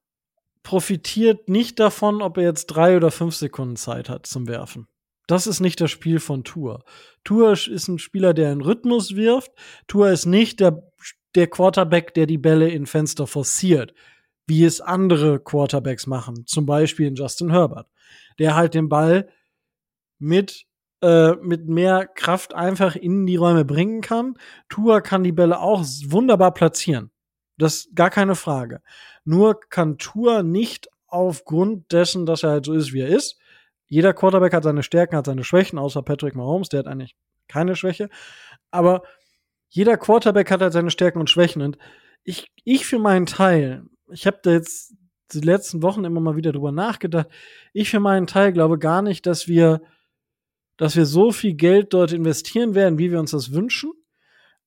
profitiert 0.64 1.50
nicht 1.50 1.80
davon, 1.80 2.22
ob 2.22 2.38
er 2.38 2.44
jetzt 2.44 2.68
drei 2.68 2.96
oder 2.98 3.12
fünf 3.12 3.36
Sekunden 3.36 3.76
Zeit 3.76 4.10
hat 4.10 4.26
zum 4.26 4.48
Werfen. 4.48 4.88
Das 5.30 5.46
ist 5.46 5.60
nicht 5.60 5.80
das 5.80 5.92
Spiel 5.92 6.20
von 6.20 6.44
Tour. 6.44 6.84
Tour 7.24 7.52
ist 7.52 7.88
ein 7.88 8.00
Spieler, 8.00 8.34
der 8.34 8.50
einen 8.50 8.62
Rhythmus 8.62 9.16
wirft. 9.16 9.52
Tour 9.86 10.10
ist 10.10 10.26
nicht 10.26 10.60
der, 10.60 10.92
der 11.36 11.46
Quarterback, 11.46 12.16
der 12.16 12.26
die 12.26 12.40
Bälle 12.40 12.70
in 12.70 12.88
Fenster 12.88 13.28
forciert, 13.28 13.94
wie 14.48 14.66
es 14.66 14.82
andere 14.82 15.40
Quarterbacks 15.40 16.08
machen. 16.08 16.48
Zum 16.48 16.66
Beispiel 16.66 17.06
in 17.06 17.14
Justin 17.14 17.52
Herbert, 17.52 17.88
der 18.40 18.56
halt 18.56 18.74
den 18.74 18.90
Ball 18.90 19.30
mit 20.18 20.66
äh, 21.04 21.36
mit 21.36 21.70
mehr 21.70 22.08
Kraft 22.08 22.56
einfach 22.56 22.96
in 22.96 23.28
die 23.28 23.36
Räume 23.36 23.66
bringen 23.66 24.02
kann. 24.02 24.34
Tua 24.68 25.00
kann 25.00 25.24
die 25.24 25.32
Bälle 25.32 25.60
auch 25.60 25.86
wunderbar 26.08 26.56
platzieren. 26.56 27.12
Das 27.60 27.76
ist 27.76 27.96
gar 27.96 28.10
keine 28.10 28.34
Frage. 28.34 28.82
Nur 29.26 29.60
kann 29.60 30.00
Tua 30.00 30.42
nicht 30.42 30.90
aufgrund 31.06 31.92
dessen, 31.92 32.26
dass 32.26 32.42
er 32.42 32.50
halt 32.50 32.66
so 32.66 32.74
ist, 32.74 32.94
wie 32.94 33.02
er 33.02 33.10
ist. 33.10 33.38
Jeder 33.90 34.14
Quarterback 34.14 34.54
hat 34.54 34.64
seine 34.64 34.84
Stärken, 34.84 35.18
hat 35.18 35.26
seine 35.26 35.44
Schwächen, 35.44 35.78
außer 35.78 36.02
Patrick 36.02 36.36
Mahomes, 36.36 36.70
der 36.70 36.80
hat 36.80 36.88
eigentlich 36.88 37.16
keine 37.48 37.76
Schwäche. 37.76 38.10
Aber 38.72 39.04
jeder 39.68 39.98
Quarterback 39.98 40.50
hat 40.52 40.62
halt 40.62 40.74
seine 40.74 40.92
Stärken 40.92 41.20
und 41.20 41.30
Schwächen. 41.30 41.62
Und 41.62 41.78
ich, 42.24 42.52
ich 42.64 42.86
für 42.86 43.00
meinen 43.00 43.26
Teil, 43.26 43.84
ich 44.12 44.26
habe 44.26 44.40
da 44.42 44.52
jetzt 44.52 44.94
die 45.34 45.42
letzten 45.42 45.84
Wochen 45.84 46.06
immer 46.06 46.22
mal 46.22 46.36
wieder 46.36 46.52
drüber 46.52 46.72
nachgedacht. 46.72 47.28
Ich 47.74 47.90
für 47.90 48.00
meinen 48.00 48.28
Teil 48.28 48.54
glaube 48.54 48.80
gar 48.80 49.02
nicht, 49.02 49.26
dass 49.26 49.48
wir 49.48 49.82
dass 50.80 50.96
wir 50.96 51.06
so 51.06 51.34
viel 51.34 51.56
Geld 51.56 51.94
dort 51.94 52.14
investieren 52.14 52.74
werden, 52.74 52.98
wie 52.98 53.12
wir 53.12 53.20
uns 53.20 53.32
das 53.32 53.52
wünschen. 53.52 53.92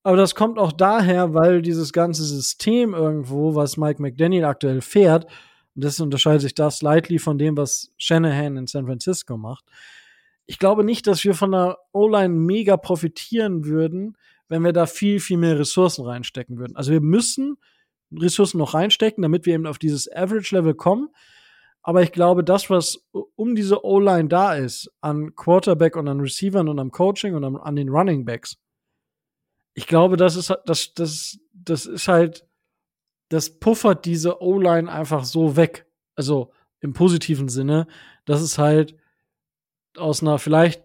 Aber 0.03 0.17
das 0.17 0.35
kommt 0.35 0.59
auch 0.59 0.73
daher, 0.73 1.33
weil 1.33 1.63
dieses 1.63 1.93
ganze 1.93 2.25
System 2.25 2.93
irgendwo, 2.93 3.55
was 3.55 3.79
Mike 3.79 4.03
McDaniel 4.03 4.45
aktuell 4.45 4.83
fährt, 4.83 5.27
und 5.75 5.85
das 5.85 6.01
unterscheidet 6.01 6.43
sich 6.43 6.55
da 6.55 6.71
slightly 6.71 7.19
von 7.19 7.39
dem, 7.39 7.57
was 7.57 7.91
Shanahan 7.97 8.57
in 8.57 8.67
San 8.67 8.87
Francisco 8.87 9.37
macht. 9.37 9.65
Ich 10.47 10.59
glaube 10.59 10.85
nicht, 10.85 11.07
dass 11.07 11.25
wir 11.25 11.35
von 11.35 11.53
der 11.53 11.79
O-Line 11.93 12.35
mega 12.35 12.77
profitieren 12.77 13.65
würden, 13.65 14.17
wenn 14.49 14.63
wir 14.63 14.73
da 14.73 14.87
viel, 14.87 15.21
viel 15.21 15.39
mehr 15.39 15.59
Ressourcen 15.59 16.05
reinstecken 16.05 16.59
würden. 16.59 16.77
Also 16.77 16.93
wir 16.93 17.01
müssen 17.01 17.57
Ressourcen 18.13 18.59
noch 18.59 18.75
reinstecken, 18.75 19.23
damit 19.23 19.47
wir 19.47 19.55
eben 19.55 19.67
auf 19.67 19.79
dieses 19.79 20.11
Average-Level 20.13 20.75
kommen. 20.75 21.09
Aber 21.83 22.03
ich 22.03 22.13
glaube, 22.13 22.45
das, 22.45 22.71
was 22.71 23.05
um 23.35 23.55
diese 23.55 23.85
O-Line 23.85 24.29
da 24.29 24.55
ist, 24.55 24.91
an 25.01 25.35
Quarterback 25.35 25.97
und 25.97 26.07
an 26.07 26.21
Receivern 26.21 26.69
und 26.69 26.79
am 26.79 26.91
Coaching 26.91 27.35
und 27.35 27.45
an, 27.45 27.57
an 27.57 27.77
den 27.77 27.89
Running 27.89 28.25
Backs, 28.25 28.57
ich 29.75 29.87
glaube, 29.87 30.17
das 30.17 30.37
ist, 30.37 30.55
das, 30.67 30.93
das, 30.95 31.39
das 31.53 31.87
ist 31.87 32.09
halt, 32.09 32.47
das 33.33 33.59
puffert 33.59 34.05
diese 34.05 34.43
O-Line 34.43 34.91
einfach 34.91 35.25
so 35.25 35.57
weg. 35.57 35.87
Also 36.15 36.53
im 36.81 36.93
positiven 36.93 37.49
Sinne, 37.49 37.87
dass 38.25 38.43
es 38.43 38.59
halt 38.59 38.97
aus 39.97 40.23
einer 40.23 40.39
vielleicht 40.39 40.83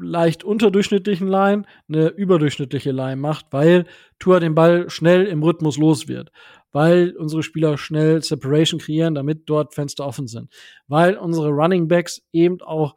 leicht 0.00 0.44
unterdurchschnittlichen 0.44 1.26
Line 1.26 1.64
eine 1.88 2.08
überdurchschnittliche 2.08 2.92
Line 2.92 3.16
macht, 3.16 3.46
weil 3.50 3.86
Tua 4.18 4.38
den 4.38 4.54
Ball 4.54 4.90
schnell 4.90 5.26
im 5.26 5.42
Rhythmus 5.42 5.76
los 5.76 6.06
wird 6.06 6.30
weil 6.72 7.16
unsere 7.16 7.42
Spieler 7.42 7.78
schnell 7.78 8.22
Separation 8.22 8.80
kreieren, 8.80 9.14
damit 9.14 9.48
dort 9.48 9.74
Fenster 9.74 10.06
offen 10.06 10.26
sind, 10.26 10.52
weil 10.86 11.16
unsere 11.16 11.48
Running 11.48 11.88
Backs 11.88 12.22
eben 12.32 12.60
auch 12.60 12.94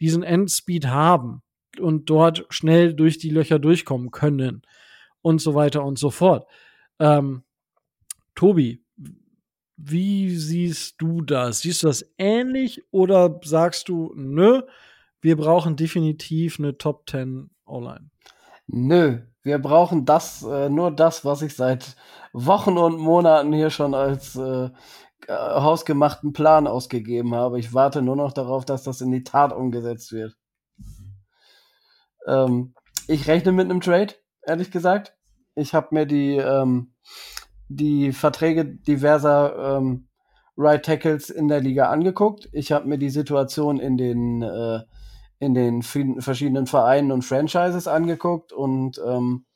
diesen 0.00 0.22
Endspeed 0.22 0.86
haben 0.86 1.42
und 1.78 2.08
dort 2.08 2.46
schnell 2.48 2.94
durch 2.94 3.18
die 3.18 3.30
Löcher 3.30 3.58
durchkommen 3.58 4.10
können 4.10 4.62
und 5.22 5.40
so 5.40 5.54
weiter 5.54 5.84
und 5.84 5.98
so 5.98 6.10
fort. 6.10 6.46
Ähm, 6.98 7.42
Tobi, 8.40 8.82
wie 9.76 10.34
siehst 10.34 10.94
du 10.96 11.20
das? 11.20 11.60
Siehst 11.60 11.82
du 11.82 11.88
das 11.88 12.10
ähnlich 12.16 12.82
oder 12.90 13.38
sagst 13.44 13.90
du, 13.90 14.14
nö, 14.16 14.62
wir 15.20 15.36
brauchen 15.36 15.76
definitiv 15.76 16.58
eine 16.58 16.78
Top 16.78 17.02
10 17.10 17.50
O-Line? 17.66 18.08
Nö, 18.66 19.18
wir 19.42 19.58
brauchen 19.58 20.06
das, 20.06 20.42
äh, 20.42 20.70
nur 20.70 20.90
das, 20.90 21.22
was 21.22 21.42
ich 21.42 21.54
seit 21.54 21.96
Wochen 22.32 22.78
und 22.78 22.96
Monaten 22.96 23.52
hier 23.52 23.68
schon 23.68 23.92
als 23.92 24.36
äh, 24.36 24.70
hausgemachten 25.28 26.32
Plan 26.32 26.66
ausgegeben 26.66 27.34
habe. 27.34 27.58
Ich 27.58 27.74
warte 27.74 28.00
nur 28.00 28.16
noch 28.16 28.32
darauf, 28.32 28.64
dass 28.64 28.84
das 28.84 29.02
in 29.02 29.10
die 29.10 29.22
Tat 29.22 29.52
umgesetzt 29.52 30.12
wird. 30.12 30.34
Ähm, 32.26 32.72
ich 33.06 33.28
rechne 33.28 33.52
mit 33.52 33.68
einem 33.68 33.82
Trade, 33.82 34.14
ehrlich 34.46 34.70
gesagt. 34.70 35.14
Ich 35.54 35.74
habe 35.74 35.88
mir 35.90 36.06
die, 36.06 36.36
ähm, 36.36 36.94
die 37.70 38.12
Verträge 38.12 38.64
diverser 38.64 39.78
ähm, 39.78 40.08
Right 40.56 40.84
Tackles 40.84 41.30
in 41.30 41.48
der 41.48 41.60
Liga 41.60 41.88
angeguckt. 41.88 42.48
Ich 42.52 42.72
habe 42.72 42.88
mir 42.88 42.98
die 42.98 43.10
Situation 43.10 43.78
in 43.78 43.96
den 43.96 44.42
äh, 44.42 44.80
in 45.38 45.54
den 45.54 45.82
verschiedenen 45.82 46.66
Vereinen 46.66 47.12
und 47.12 47.22
Franchises 47.22 47.88
angeguckt 47.88 48.52
und 48.52 49.00
ähm, 49.06 49.46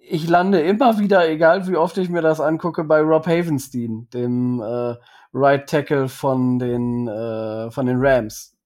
ich 0.00 0.28
lande 0.28 0.60
immer 0.60 0.98
wieder, 0.98 1.28
egal 1.28 1.66
wie 1.68 1.76
oft 1.76 1.96
ich 1.96 2.10
mir 2.10 2.20
das 2.20 2.40
angucke, 2.40 2.84
bei 2.84 3.00
Rob 3.00 3.26
Havenstein, 3.26 4.08
dem 4.12 4.60
äh, 4.60 4.94
Right 5.32 5.68
Tackle 5.68 6.08
von 6.08 6.58
den 6.58 7.08
äh, 7.08 7.70
von 7.70 7.86
den 7.86 7.96
Rams, 7.98 8.56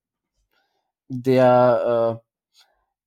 der 1.08 2.20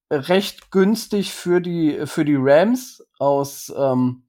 äh, 0.10 0.16
recht 0.16 0.72
günstig 0.72 1.34
für 1.34 1.60
die 1.60 2.06
für 2.06 2.24
die 2.24 2.38
Rams 2.38 3.05
aus 3.20 3.74
ähm, 3.76 4.28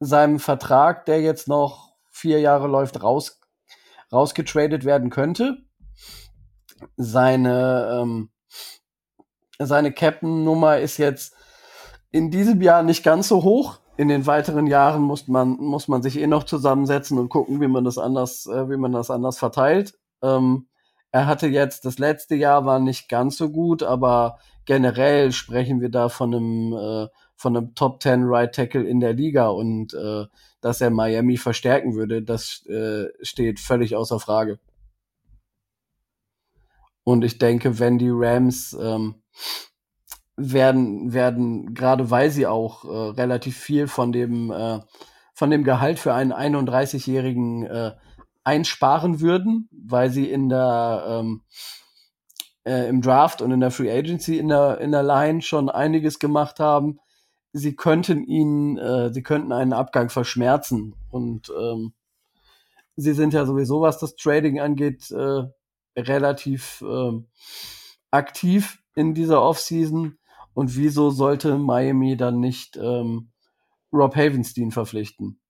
seinem 0.00 0.38
Vertrag, 0.38 1.06
der 1.06 1.20
jetzt 1.20 1.48
noch 1.48 1.94
vier 2.10 2.40
Jahre 2.40 2.68
läuft, 2.68 3.02
raus 3.02 3.40
rausgetradet 4.12 4.84
werden 4.84 5.08
könnte 5.08 5.64
seine, 6.96 8.00
ähm, 8.00 8.30
seine 9.58 9.92
Captain-Nummer 9.92 10.78
ist 10.78 10.98
jetzt 10.98 11.34
in 12.10 12.30
diesem 12.30 12.60
Jahr 12.60 12.82
nicht 12.82 13.02
ganz 13.02 13.28
so 13.28 13.42
hoch. 13.42 13.78
In 13.96 14.08
den 14.08 14.26
weiteren 14.26 14.66
Jahren 14.66 15.02
muss 15.02 15.28
man, 15.28 15.50
muss 15.50 15.86
man 15.86 16.02
sich 16.02 16.18
eh 16.18 16.26
noch 16.26 16.44
zusammensetzen 16.44 17.18
und 17.18 17.28
gucken, 17.28 17.60
wie 17.60 17.68
man 17.68 17.84
das 17.84 17.98
anders, 17.98 18.46
äh, 18.46 18.68
wie 18.68 18.76
man 18.76 18.92
das 18.92 19.10
anders 19.10 19.38
verteilt. 19.38 19.94
Ähm, 20.22 20.68
er 21.10 21.26
hatte 21.26 21.46
jetzt, 21.46 21.84
das 21.84 21.98
letzte 21.98 22.34
Jahr 22.34 22.64
war 22.64 22.78
nicht 22.78 23.08
ganz 23.08 23.36
so 23.36 23.50
gut, 23.50 23.82
aber 23.82 24.38
generell 24.64 25.32
sprechen 25.32 25.80
wir 25.80 25.90
da 25.90 26.08
von 26.08 26.34
einem, 26.34 26.72
äh, 26.72 27.08
von 27.42 27.56
einem 27.56 27.74
Top 27.74 28.00
10 28.00 28.22
Right 28.24 28.54
Tackle 28.54 28.84
in 28.84 29.00
der 29.00 29.14
Liga 29.14 29.48
und 29.48 29.92
äh, 29.94 30.26
dass 30.60 30.80
er 30.80 30.90
Miami 30.90 31.36
verstärken 31.36 31.96
würde, 31.96 32.22
das 32.22 32.64
äh, 32.66 33.08
steht 33.20 33.58
völlig 33.58 33.96
außer 33.96 34.20
Frage. 34.20 34.60
Und 37.02 37.24
ich 37.24 37.38
denke, 37.38 37.80
wenn 37.80 37.98
die 37.98 38.12
Rams 38.12 38.76
ähm, 38.80 39.16
werden, 40.36 41.12
werden, 41.12 41.74
gerade 41.74 42.12
weil 42.12 42.30
sie 42.30 42.46
auch 42.46 42.84
äh, 42.84 43.10
relativ 43.20 43.56
viel 43.56 43.88
von 43.88 44.12
dem, 44.12 44.52
äh, 44.52 44.78
von 45.34 45.50
dem 45.50 45.64
Gehalt 45.64 45.98
für 45.98 46.14
einen 46.14 46.32
31-Jährigen 46.32 47.66
äh, 47.66 47.92
einsparen 48.44 49.20
würden, 49.20 49.68
weil 49.72 50.10
sie 50.10 50.30
in 50.30 50.48
der 50.48 51.04
ähm, 51.08 51.42
äh, 52.64 52.88
im 52.88 53.02
Draft 53.02 53.42
und 53.42 53.50
in 53.50 53.60
der 53.60 53.72
Free 53.72 53.90
Agency 53.90 54.38
in 54.38 54.46
der 54.46 54.78
in 54.78 54.92
der 54.92 55.02
Line 55.02 55.42
schon 55.42 55.68
einiges 55.68 56.20
gemacht 56.20 56.60
haben. 56.60 57.00
Sie 57.52 57.76
könnten 57.76 58.24
ihn, 58.24 58.78
äh, 58.78 59.12
sie 59.12 59.22
könnten 59.22 59.52
einen 59.52 59.72
Abgang 59.72 60.08
verschmerzen 60.08 60.94
und 61.10 61.52
ähm, 61.58 61.92
sie 62.96 63.12
sind 63.12 63.34
ja 63.34 63.44
sowieso, 63.44 63.80
was 63.82 63.98
das 63.98 64.16
Trading 64.16 64.60
angeht, 64.60 65.10
äh, 65.10 65.44
relativ 65.96 66.82
ähm, 66.86 67.28
aktiv 68.10 68.82
in 68.94 69.14
dieser 69.14 69.42
Offseason. 69.42 70.18
Und 70.54 70.76
wieso 70.76 71.10
sollte 71.10 71.58
Miami 71.58 72.16
dann 72.16 72.40
nicht 72.40 72.76
ähm, 72.76 73.32
Rob 73.92 74.16
Havenstein 74.16 74.70
verpflichten? 74.70 75.40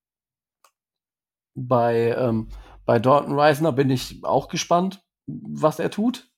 Bei, 1.55 2.15
ähm, 2.17 2.49
bei 2.85 2.99
Dorton 2.99 3.39
Reisner 3.39 3.73
bin 3.73 3.91
ich 3.91 4.25
auch 4.25 4.49
gespannt, 4.49 5.05
was 5.27 5.79
er 5.79 5.91
tut. 5.91 6.31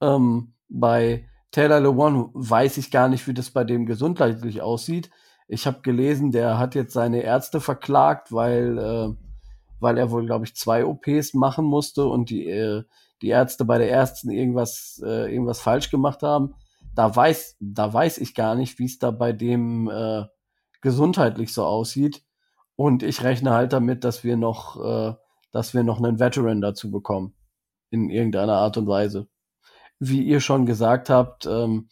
Ähm, 0.00 0.54
bei 0.68 1.28
Taylor 1.52 1.80
Lewan 1.80 2.30
weiß 2.32 2.78
ich 2.78 2.90
gar 2.90 3.08
nicht, 3.08 3.28
wie 3.28 3.34
das 3.34 3.50
bei 3.50 3.62
dem 3.62 3.84
gesundheitlich 3.84 4.62
aussieht. 4.62 5.10
Ich 5.48 5.66
habe 5.66 5.82
gelesen, 5.82 6.32
der 6.32 6.58
hat 6.58 6.74
jetzt 6.74 6.94
seine 6.94 7.22
Ärzte 7.22 7.60
verklagt, 7.60 8.32
weil, 8.32 8.78
äh, 8.78 9.14
weil 9.78 9.98
er 9.98 10.10
wohl, 10.10 10.24
glaube 10.24 10.46
ich, 10.46 10.56
zwei 10.56 10.86
OPs 10.86 11.34
machen 11.34 11.66
musste 11.66 12.06
und 12.06 12.30
die, 12.30 12.48
äh, 12.48 12.84
die 13.20 13.28
Ärzte 13.28 13.66
bei 13.66 13.76
der 13.76 13.90
ersten 13.90 14.30
irgendwas, 14.30 15.02
äh, 15.04 15.30
irgendwas 15.30 15.60
falsch 15.60 15.90
gemacht 15.90 16.22
haben. 16.22 16.54
Da 16.94 17.14
weiß, 17.14 17.58
da 17.60 17.92
weiß 17.92 18.18
ich 18.18 18.34
gar 18.34 18.54
nicht, 18.54 18.78
wie 18.78 18.86
es 18.86 18.98
da 18.98 19.10
bei 19.10 19.32
dem 19.32 19.90
äh, 19.90 20.24
gesundheitlich 20.80 21.52
so 21.52 21.64
aussieht. 21.66 22.24
Und 22.76 23.02
ich 23.02 23.22
rechne 23.22 23.52
halt 23.52 23.74
damit, 23.74 24.04
dass 24.04 24.24
wir 24.24 24.38
noch, 24.38 24.82
äh, 24.82 25.14
dass 25.52 25.74
wir 25.74 25.82
noch 25.82 25.98
einen 25.98 26.18
Veteran 26.18 26.62
dazu 26.62 26.90
bekommen. 26.90 27.34
In 27.90 28.08
irgendeiner 28.08 28.54
Art 28.54 28.78
und 28.78 28.86
Weise. 28.86 29.28
Wie 30.04 30.22
ihr 30.22 30.40
schon 30.40 30.66
gesagt 30.66 31.10
habt, 31.10 31.46
ähm, 31.46 31.88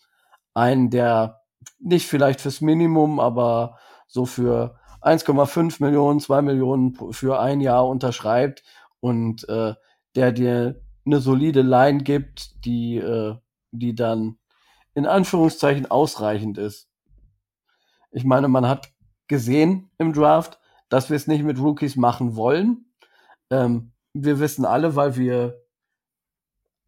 einen, 0.52 0.90
der 0.90 1.42
nicht 1.78 2.08
vielleicht 2.08 2.40
fürs 2.40 2.60
Minimum, 2.60 3.20
aber 3.20 3.78
so 4.08 4.26
für 4.26 4.76
1,5 5.00 5.80
Millionen, 5.80 6.18
2 6.18 6.42
Millionen 6.42 6.98
für 7.12 7.38
ein 7.38 7.60
Jahr 7.60 7.86
unterschreibt 7.86 8.64
und 8.98 9.48
äh, 9.48 9.74
der 10.16 10.32
dir 10.32 10.82
eine 11.06 11.20
solide 11.20 11.62
Line 11.62 12.02
gibt, 12.02 12.64
die, 12.64 12.96
äh, 12.96 13.36
die 13.70 13.94
dann 13.94 14.38
in 14.94 15.06
Anführungszeichen 15.06 15.88
ausreichend 15.88 16.58
ist. 16.58 16.88
Ich 18.10 18.24
meine, 18.24 18.48
man 18.48 18.66
hat 18.66 18.92
gesehen 19.28 19.88
im 19.98 20.12
Draft, 20.12 20.58
dass 20.88 21.10
wir 21.10 21.16
es 21.16 21.28
nicht 21.28 21.44
mit 21.44 21.60
Rookies 21.60 21.94
machen 21.94 22.34
wollen. 22.34 22.86
Ähm, 23.50 23.92
wir 24.12 24.40
wissen 24.40 24.64
alle, 24.64 24.96
weil 24.96 25.14
wir 25.14 25.62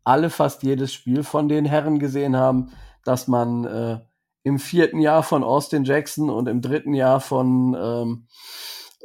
alle 0.05 0.31
fast 0.31 0.63
jedes 0.63 0.93
Spiel 0.93 1.23
von 1.23 1.49
den 1.49 1.65
Herren 1.65 1.99
gesehen 1.99 2.37
haben, 2.37 2.73
dass 3.05 3.29
man 3.29 3.65
äh, 3.65 4.01
im 4.43 4.59
vierten 4.59 5.01
Jahr 5.01 5.23
von 5.23 5.45
Austin 5.45 5.85
Jackson 5.85 6.31
und 6.31 6.49
im 6.49 6.61
dritten 6.61 6.95
Jahr 6.95 7.21
von, 7.21 7.77
ähm, 7.79 8.27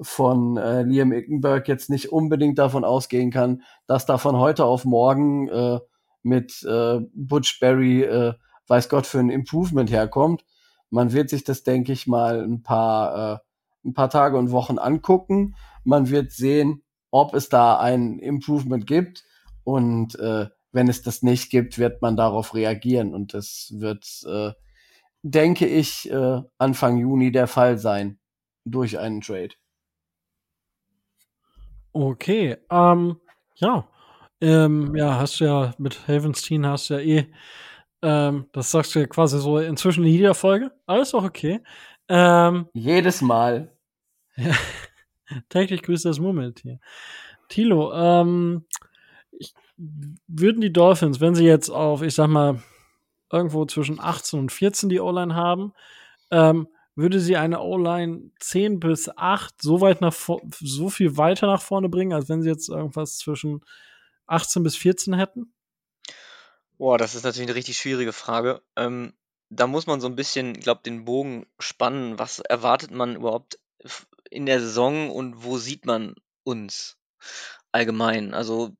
von 0.02 0.58
äh, 0.58 0.84
Liam 0.84 1.12
Ickenberg 1.12 1.68
jetzt 1.68 1.90
nicht 1.90 2.12
unbedingt 2.12 2.58
davon 2.58 2.84
ausgehen 2.84 3.32
kann, 3.32 3.64
dass 3.86 4.06
da 4.06 4.18
von 4.18 4.38
heute 4.38 4.66
auf 4.66 4.86
morgen 4.86 5.48
äh, 5.50 5.80
mit 6.24 6.64
äh, 6.64 7.00
Butch 7.14 7.60
Berry 7.60 8.04
äh, 8.04 8.34
weiß 8.68 8.90
Gott 8.90 9.08
für 9.08 9.20
ein 9.20 9.30
Improvement 9.30 9.92
herkommt. 9.92 10.44
Man 10.90 11.14
wird 11.14 11.30
sich 11.30 11.44
das, 11.44 11.64
denke 11.64 11.92
ich 11.92 12.08
mal, 12.08 12.44
ein 12.44 12.64
paar, 12.64 13.34
äh, 13.36 13.88
ein 13.88 13.94
paar 13.94 14.10
Tage 14.10 14.38
und 14.38 14.52
Wochen 14.52 14.78
angucken. 14.78 15.56
Man 15.84 16.10
wird 16.10 16.32
sehen, 16.32 16.84
ob 17.12 17.34
es 17.34 17.50
da 17.50 17.80
ein 17.80 18.20
Improvement 18.20 18.86
gibt. 18.88 19.24
Und 19.64 20.18
äh, 20.20 20.48
wenn 20.78 20.88
es 20.90 21.02
das 21.02 21.24
nicht 21.24 21.50
gibt, 21.50 21.80
wird 21.80 22.04
man 22.04 22.16
darauf 22.16 22.54
reagieren. 22.54 23.16
Und 23.16 23.34
das 23.34 23.74
wird, 23.76 24.06
äh, 24.28 24.52
denke 25.24 25.66
ich, 25.66 26.10
äh, 26.12 26.42
Anfang 26.60 27.00
Juni 27.00 27.32
der 27.32 27.48
Fall 27.48 27.80
sein 27.80 28.20
durch 28.64 29.00
einen 29.00 29.22
Trade. 29.22 29.56
Okay, 31.94 32.58
ähm, 32.70 33.20
ja. 33.56 33.88
Ähm, 34.40 34.96
ja, 34.96 35.18
hast 35.18 35.40
du 35.40 35.46
ja 35.46 35.74
mit 35.80 36.08
Havenstein 36.08 36.68
hast 36.68 36.92
du 36.92 36.94
ja 36.94 37.00
eh, 37.00 37.28
ähm, 38.04 38.46
das 38.52 38.70
sagst 38.70 38.94
du 38.94 39.00
ja 39.00 39.08
quasi 39.08 39.40
so 39.40 39.58
inzwischen 39.58 40.04
in 40.04 40.12
jeder 40.12 40.36
Folge. 40.36 40.72
Alles 40.86 41.16
auch 41.16 41.24
okay. 41.24 41.60
Ähm, 42.08 42.68
Jedes 42.74 43.22
Mal. 43.22 43.76
Ja, 44.36 44.54
täglich 45.50 45.82
grüßt 45.82 46.06
das 46.06 46.20
Murmeltier. 46.20 46.80
Tilo, 47.50 47.92
ähm, 47.96 48.68
würden 49.78 50.62
die 50.62 50.74
Dolphins, 50.74 51.20
wenn 51.20 51.36
sie 51.36 51.46
jetzt 51.46 51.70
auf, 51.70 52.02
ich 52.02 52.16
sag 52.16 52.28
mal, 52.28 52.62
irgendwo 53.32 53.66
zwischen 53.66 54.00
18 54.00 54.40
und 54.40 54.52
14 54.52 54.90
die 54.90 55.00
O-Line 55.00 55.36
haben, 55.36 55.74
ähm, 56.32 56.68
würde 56.96 57.20
sie 57.20 57.38
eine 57.38 57.62
O-Line 57.62 58.32
10 58.40 58.80
bis 58.80 59.10
8 59.16 59.62
so 59.62 59.82
weit 59.82 60.02
nach 60.02 60.16
so 60.60 60.90
viel 60.90 61.16
weiter 61.18 61.48
nach 61.48 61.62
vorne 61.62 61.90
bringen, 61.90 62.14
als 62.14 62.28
wenn 62.28 62.42
sie 62.42 62.50
jetzt 62.50 62.70
irgendwas 62.70 63.18
zwischen 63.18 63.62
18 64.26 64.64
bis 64.64 64.76
14 64.76 65.14
hätten? 65.14 65.54
Boah, 66.78 66.98
das 66.98 67.16
ist 67.16 67.24
natürlich 67.24 67.50
eine 67.50 67.56
richtig 67.56 67.78
schwierige 67.78 68.14
Frage. 68.14 68.62
Ähm, 68.76 69.14
da 69.50 69.68
muss 69.68 69.88
man 69.88 70.02
so 70.02 70.08
ein 70.08 70.16
bisschen, 70.16 70.54
glaube 70.54 70.82
den 70.84 71.06
Bogen 71.06 71.46
spannen. 71.60 72.20
Was 72.20 72.40
erwartet 72.40 72.92
man 72.92 73.16
überhaupt 73.16 73.60
in 74.30 74.46
der 74.46 74.60
Saison 74.60 75.10
und 75.12 75.44
wo 75.44 75.58
sieht 75.58 75.86
man 75.86 76.16
uns 76.44 76.98
allgemein? 77.72 78.34
Also, 78.34 78.76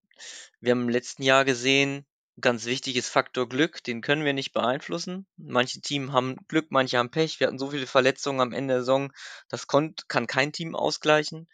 wir 0.68 0.72
haben 0.72 0.82
im 0.82 0.90
letzten 0.90 1.24
Jahr 1.24 1.46
gesehen, 1.46 2.06
ganz 2.42 2.66
wichtig 2.66 2.98
ist 2.98 3.08
Faktor 3.08 3.48
Glück, 3.48 3.82
den 3.86 4.02
können 4.02 4.26
wir 4.26 4.34
nicht 4.34 4.52
beeinflussen. 4.52 5.26
Manche 5.38 5.80
Teams 5.80 6.12
haben 6.12 6.36
Glück, 6.50 6.72
manche 6.72 6.98
haben 6.98 7.10
Pech. 7.10 7.40
Wir 7.40 7.48
hatten 7.48 7.58
so 7.58 7.72
viele 7.72 7.88
Verletzungen 7.88 8.42
am 8.42 8.52
Ende 8.52 8.74
der 8.74 8.82
Saison, 8.82 9.14
das 9.48 9.68
kann 9.68 9.96
kein 10.28 10.52
Team 10.52 10.76
ausgleichen. 10.76 11.48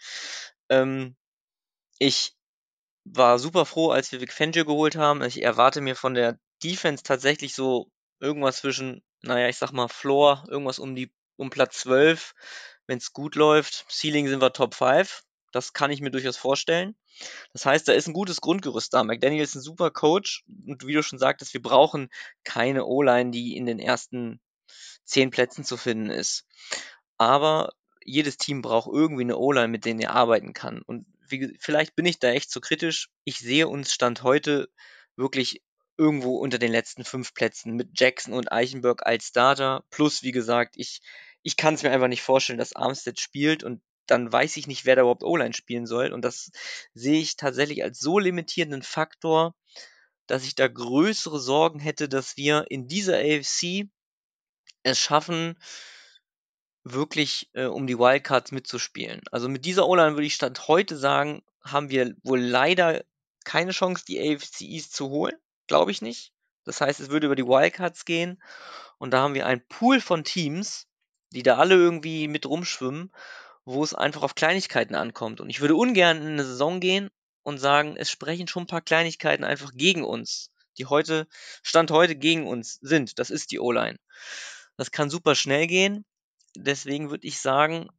Ähm, 0.70 1.16
ich 2.00 2.34
war 3.06 3.38
super 3.38 3.68
froh, 3.68 3.92
als 3.92 4.12
wir 4.12 4.20
Vic 4.20 4.34
Fangio 4.34 4.66
geholt 4.66 4.96
haben. 4.96 5.22
Ich 5.22 5.44
erwarte 5.44 5.80
mir 5.80 5.96
von 5.96 6.16
der 6.16 6.40
Defense 6.64 7.04
tatsächlich 7.04 7.54
so 7.54 7.92
irgendwas 8.20 8.58
zwischen, 8.58 9.04
naja, 9.22 9.48
ich 9.48 9.58
sag 9.58 9.74
mal 9.74 9.90
Floor, 9.90 10.44
irgendwas 10.50 10.80
um 10.80 10.96
die 10.96 11.14
um 11.36 11.52
Platz 11.52 11.82
12, 11.82 12.34
wenn 12.88 12.98
es 12.98 13.14
gut 13.14 13.36
läuft. 13.36 13.86
Ceiling 13.92 14.28
sind 14.28 14.42
wir 14.42 14.54
Top 14.54 14.74
5. 14.74 15.24
Das 15.56 15.74
kann 15.74 15.92
ich 15.92 16.02
mir 16.02 16.12
durchaus 16.12 16.38
vorstellen. 16.38 16.96
Das 17.54 17.66
heißt, 17.66 17.88
da 17.88 17.94
ist 17.94 18.08
ein 18.08 18.14
gutes 18.14 18.42
Grundgerüst 18.42 18.94
da. 18.94 19.04
McDaniel 19.04 19.44
ist 19.44 19.56
ein 19.56 19.62
super 19.62 19.92
Coach 19.92 20.44
und 20.68 20.86
wie 20.86 20.94
du 20.94 21.04
schon 21.04 21.20
sagtest, 21.20 21.54
wir 21.54 21.62
brauchen 21.62 22.10
keine 22.44 22.86
O-Line, 22.86 23.32
die 23.32 23.56
in 23.56 23.66
den 23.66 23.80
ersten 23.80 24.42
zehn 25.06 25.30
Plätzen 25.30 25.64
zu 25.64 25.78
finden 25.78 26.10
ist. 26.10 26.46
Aber 27.18 27.74
jedes 28.04 28.38
Team 28.38 28.62
braucht 28.62 28.90
irgendwie 28.92 29.24
eine 29.24 29.38
O-Line, 29.38 29.68
mit 29.68 29.86
denen 29.86 30.00
er 30.00 30.12
arbeiten 30.12 30.54
kann. 30.54 30.82
Und 30.82 31.06
wie, 31.28 31.56
vielleicht 31.60 31.96
bin 31.96 32.06
ich 32.06 32.20
da 32.20 32.30
echt 32.30 32.52
zu 32.52 32.60
kritisch. 32.60 33.10
Ich 33.24 33.40
sehe 33.40 33.68
uns 33.68 33.94
Stand 33.94 34.24
heute 34.24 34.70
wirklich 35.16 35.62
irgendwo 35.98 36.38
unter 36.38 36.58
den 36.58 36.72
letzten 36.72 37.06
fünf 37.06 37.34
Plätzen 37.34 37.76
mit 37.76 38.00
Jackson 38.00 38.34
und 38.34 38.52
Eichenberg 38.52 39.06
als 39.06 39.28
Starter. 39.28 39.84
Plus, 39.90 40.24
wie 40.24 40.32
gesagt, 40.32 40.76
ich, 40.78 41.02
ich 41.44 41.56
kann 41.56 41.76
es 41.76 41.84
mir 41.84 41.92
einfach 41.92 42.08
nicht 42.08 42.24
vorstellen, 42.24 42.60
dass 42.60 42.76
Armstead 42.76 43.20
spielt 43.20 43.64
und 43.64 43.82
dann 44.06 44.32
weiß 44.32 44.58
ich 44.58 44.68
nicht, 44.68 44.86
wer 44.86 44.96
da 44.96 45.02
überhaupt 45.02 45.24
O-Line 45.24 45.54
spielen 45.54 45.86
soll. 45.86 46.12
Und 46.12 46.24
das 46.24 46.52
sehe 46.94 47.22
ich 47.22 47.38
tatsächlich 47.38 47.84
als 47.84 48.00
so 48.00 48.20
limitierenden 48.20 48.84
Faktor, 48.84 49.56
dass 50.28 50.44
ich 50.44 50.56
da 50.56 50.68
größere 50.68 51.40
Sorgen 51.40 51.80
hätte, 51.80 52.10
dass 52.10 52.38
wir 52.38 52.66
in 52.70 52.88
dieser 52.88 53.18
AFC 53.18 53.88
es 54.84 55.00
schaffen, 55.00 55.58
wirklich 56.84 57.50
äh, 57.54 57.66
um 57.66 57.88
die 57.88 57.98
Wildcards 57.98 58.52
mitzuspielen. 58.52 59.22
Also 59.32 59.48
mit 59.48 59.66
dieser 59.66 59.88
O-Line 59.88 60.14
würde 60.14 60.26
ich 60.26 60.36
Stand 60.36 60.68
heute 60.68 60.98
sagen, 60.98 61.42
haben 61.64 61.90
wir 61.90 62.14
wohl 62.24 62.42
leider 62.42 63.04
keine 63.46 63.72
Chance, 63.72 64.04
die 64.06 64.20
AFC 64.20 64.62
East 64.62 64.94
zu 64.94 65.10
holen. 65.10 65.36
Glaube 65.68 65.92
ich 65.92 66.02
nicht. 66.02 66.34
Das 66.66 66.82
heißt, 66.82 67.00
es 67.00 67.10
würde 67.10 67.28
über 67.28 67.36
die 67.36 67.46
Wildcards 67.48 68.06
gehen. 68.06 68.42
Und 68.98 69.12
da 69.12 69.22
haben 69.22 69.34
wir 69.34 69.46
einen 69.46 69.66
Pool 69.68 70.02
von 70.02 70.24
Teams, 70.24 70.88
die 71.32 71.44
da 71.44 71.58
alle 71.58 71.76
irgendwie 71.76 72.28
mit 72.28 72.46
rumschwimmen 72.46 73.12
wo 73.66 73.84
es 73.84 73.94
einfach 73.94 74.24
auf 74.24 74.36
Kleinigkeiten 74.36 74.96
ankommt. 74.96 75.42
Und 75.42 75.50
ich 75.50 75.62
würde 75.62 75.76
ungern 75.76 76.22
in 76.22 76.34
eine 76.34 76.44
Saison 76.44 76.80
gehen 76.80 77.10
und 77.44 77.58
sagen, 77.58 77.96
es 77.98 78.10
sprechen 78.10 78.48
schon 78.48 78.64
ein 78.64 78.68
paar 78.68 78.82
Kleinigkeiten 78.82 79.44
einfach 79.44 79.72
gegen 79.74 80.04
uns, 80.04 80.52
die 80.78 80.86
heute, 80.86 81.28
Stand 81.62 81.92
heute 81.92 82.16
gegen 82.16 82.48
uns 82.48 82.80
sind. 82.82 83.20
Das 83.20 83.30
ist 83.30 83.52
die 83.52 83.60
O-Line. 83.60 83.98
Das 84.78 84.92
kann 84.92 85.10
super 85.10 85.36
schnell 85.36 85.68
gehen. 85.68 86.06
Deswegen 86.56 87.10
würde 87.10 87.28
ich 87.28 87.40
sagen, 87.40 87.90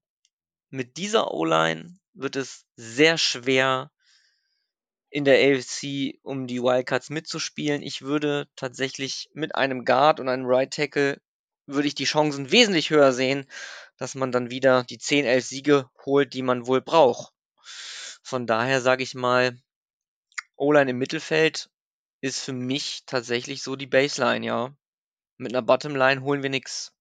mit 0.71 0.97
dieser 0.97 1.33
O-Line 1.33 1.99
wird 2.15 2.37
es 2.37 2.65
sehr 2.77 3.19
schwer, 3.19 3.91
in 5.15 5.25
der 5.25 5.39
AFC 5.39 6.19
um 6.23 6.49
die 6.49 6.61
Wildcards 6.61 7.09
mitzuspielen. 7.09 7.83
Ich 7.83 8.03
würde 8.03 8.49
tatsächlich 8.57 9.31
mit 9.33 9.55
einem 9.55 9.85
Guard 9.85 10.19
und 10.19 10.29
einem 10.29 10.45
Right 10.45 10.73
Tackle 10.73 11.21
würde 11.67 11.87
ich 11.87 11.95
die 11.95 12.05
Chancen 12.05 12.51
wesentlich 12.51 12.91
höher 12.91 13.13
sehen, 13.13 13.47
dass 13.97 14.15
man 14.15 14.33
dann 14.33 14.51
wieder 14.51 14.85
die 14.85 14.99
10, 14.99 15.25
11 15.25 15.45
Siege 15.45 15.91
holt, 16.05 16.35
die 16.35 16.43
man 16.43 16.67
wohl 16.67 16.81
braucht. 16.81 17.33
Von 18.23 18.47
daher 18.47 18.81
sage 18.81 19.03
ich 19.03 19.15
mal, 19.15 19.59
O-Line 20.57 20.91
im 20.91 20.99
Mittelfeld 20.99 21.71
ist 22.21 22.41
für 22.41 22.53
mich 22.53 23.03
tatsächlich 23.07 23.63
so 23.63 23.77
die 23.77 23.87
Baseline, 23.87 24.47
ja. 24.47 24.75
Mit 25.37 25.53
einer 25.53 25.63
Bottomline 25.63 26.23
holen 26.23 26.43
wir 26.43 26.51
nichts. 26.51 26.93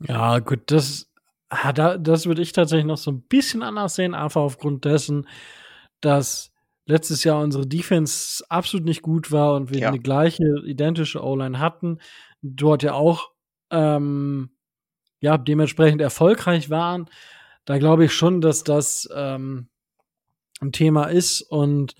Ja, 0.00 0.38
gut, 0.40 0.70
das, 0.70 1.10
ah, 1.48 1.72
das 1.72 2.26
würde 2.26 2.42
ich 2.42 2.52
tatsächlich 2.52 2.86
noch 2.86 2.98
so 2.98 3.10
ein 3.10 3.22
bisschen 3.22 3.62
anders 3.62 3.94
sehen, 3.94 4.14
einfach 4.14 4.42
aufgrund 4.42 4.84
dessen, 4.84 5.26
dass 6.00 6.52
letztes 6.84 7.24
Jahr 7.24 7.40
unsere 7.40 7.66
Defense 7.66 8.44
absolut 8.48 8.86
nicht 8.86 9.02
gut 9.02 9.32
war 9.32 9.54
und 9.54 9.70
wir 9.70 9.80
ja. 9.80 9.88
eine 9.88 9.98
gleiche, 9.98 10.44
identische 10.64 11.22
O-Line 11.22 11.58
hatten. 11.58 11.98
Dort 12.42 12.82
ja 12.82 12.92
auch 12.92 13.32
ähm, 13.70 14.50
ja, 15.20 15.38
dementsprechend 15.38 16.00
erfolgreich 16.00 16.70
waren. 16.70 17.08
Da 17.64 17.78
glaube 17.78 18.04
ich 18.04 18.12
schon, 18.12 18.40
dass 18.40 18.64
das 18.64 19.08
ähm, 19.14 19.68
ein 20.60 20.72
Thema 20.72 21.04
ist. 21.06 21.42
Und 21.42 21.94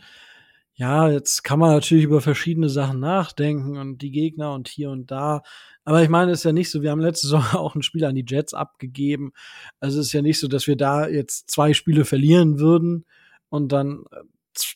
ja, 0.74 1.10
jetzt 1.10 1.42
kann 1.42 1.58
man 1.58 1.70
natürlich 1.70 2.04
über 2.04 2.20
verschiedene 2.20 2.68
Sachen 2.68 3.00
nachdenken 3.00 3.78
und 3.78 3.98
die 4.02 4.10
Gegner 4.10 4.52
und 4.52 4.68
hier 4.68 4.90
und 4.90 5.10
da. 5.10 5.42
Aber 5.84 6.02
ich 6.02 6.08
meine, 6.08 6.32
es 6.32 6.40
ist 6.40 6.44
ja 6.44 6.52
nicht 6.52 6.70
so, 6.70 6.82
wir 6.82 6.90
haben 6.90 7.00
letzte 7.00 7.26
Saison 7.28 7.44
auch 7.52 7.74
ein 7.74 7.82
Spiel 7.82 8.04
an 8.04 8.14
die 8.14 8.24
Jets 8.26 8.54
abgegeben. 8.54 9.32
Also 9.80 10.00
es 10.00 10.08
ist 10.08 10.12
ja 10.12 10.22
nicht 10.22 10.38
so, 10.38 10.48
dass 10.48 10.66
wir 10.66 10.76
da 10.76 11.08
jetzt 11.08 11.50
zwei 11.50 11.72
Spiele 11.72 12.04
verlieren 12.04 12.58
würden 12.58 13.06
und 13.48 13.72
dann 13.72 14.04
äh, 14.12 14.18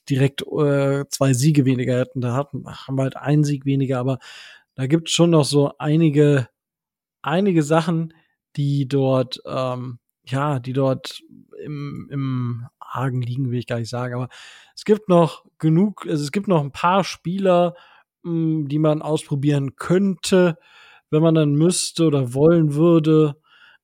direkt 0.08 0.42
äh, 0.42 1.04
zwei 1.08 1.32
Siege 1.34 1.64
weniger 1.64 1.98
hätten. 1.98 2.20
Da 2.20 2.34
hatten, 2.34 2.64
haben 2.66 2.96
wir 2.96 3.02
halt 3.02 3.16
einen 3.16 3.44
Sieg 3.44 3.64
weniger, 3.66 3.98
aber 3.98 4.18
da 4.74 4.86
gibt 4.86 5.08
es 5.08 5.14
schon 5.14 5.30
noch 5.30 5.44
so 5.44 5.72
einige, 5.78 6.48
einige 7.22 7.62
Sachen, 7.62 8.14
die 8.56 8.88
dort, 8.88 9.40
ähm, 9.46 9.98
ja, 10.24 10.58
die 10.58 10.72
dort 10.72 11.20
im, 11.64 12.08
im 12.10 12.66
Argen 12.78 13.22
liegen, 13.22 13.50
will 13.50 13.58
ich 13.58 13.66
gar 13.66 13.78
nicht 13.78 13.90
sagen, 13.90 14.14
aber 14.14 14.28
es 14.74 14.84
gibt 14.84 15.08
noch 15.08 15.44
genug, 15.58 16.06
also 16.06 16.22
es 16.22 16.32
gibt 16.32 16.48
noch 16.48 16.62
ein 16.62 16.72
paar 16.72 17.04
Spieler, 17.04 17.74
mh, 18.22 18.32
hm, 18.32 18.68
die 18.68 18.78
man 18.78 19.02
ausprobieren 19.02 19.76
könnte, 19.76 20.58
wenn 21.10 21.22
man 21.22 21.34
dann 21.34 21.54
müsste 21.54 22.06
oder 22.06 22.34
wollen 22.34 22.74
würde. 22.74 23.36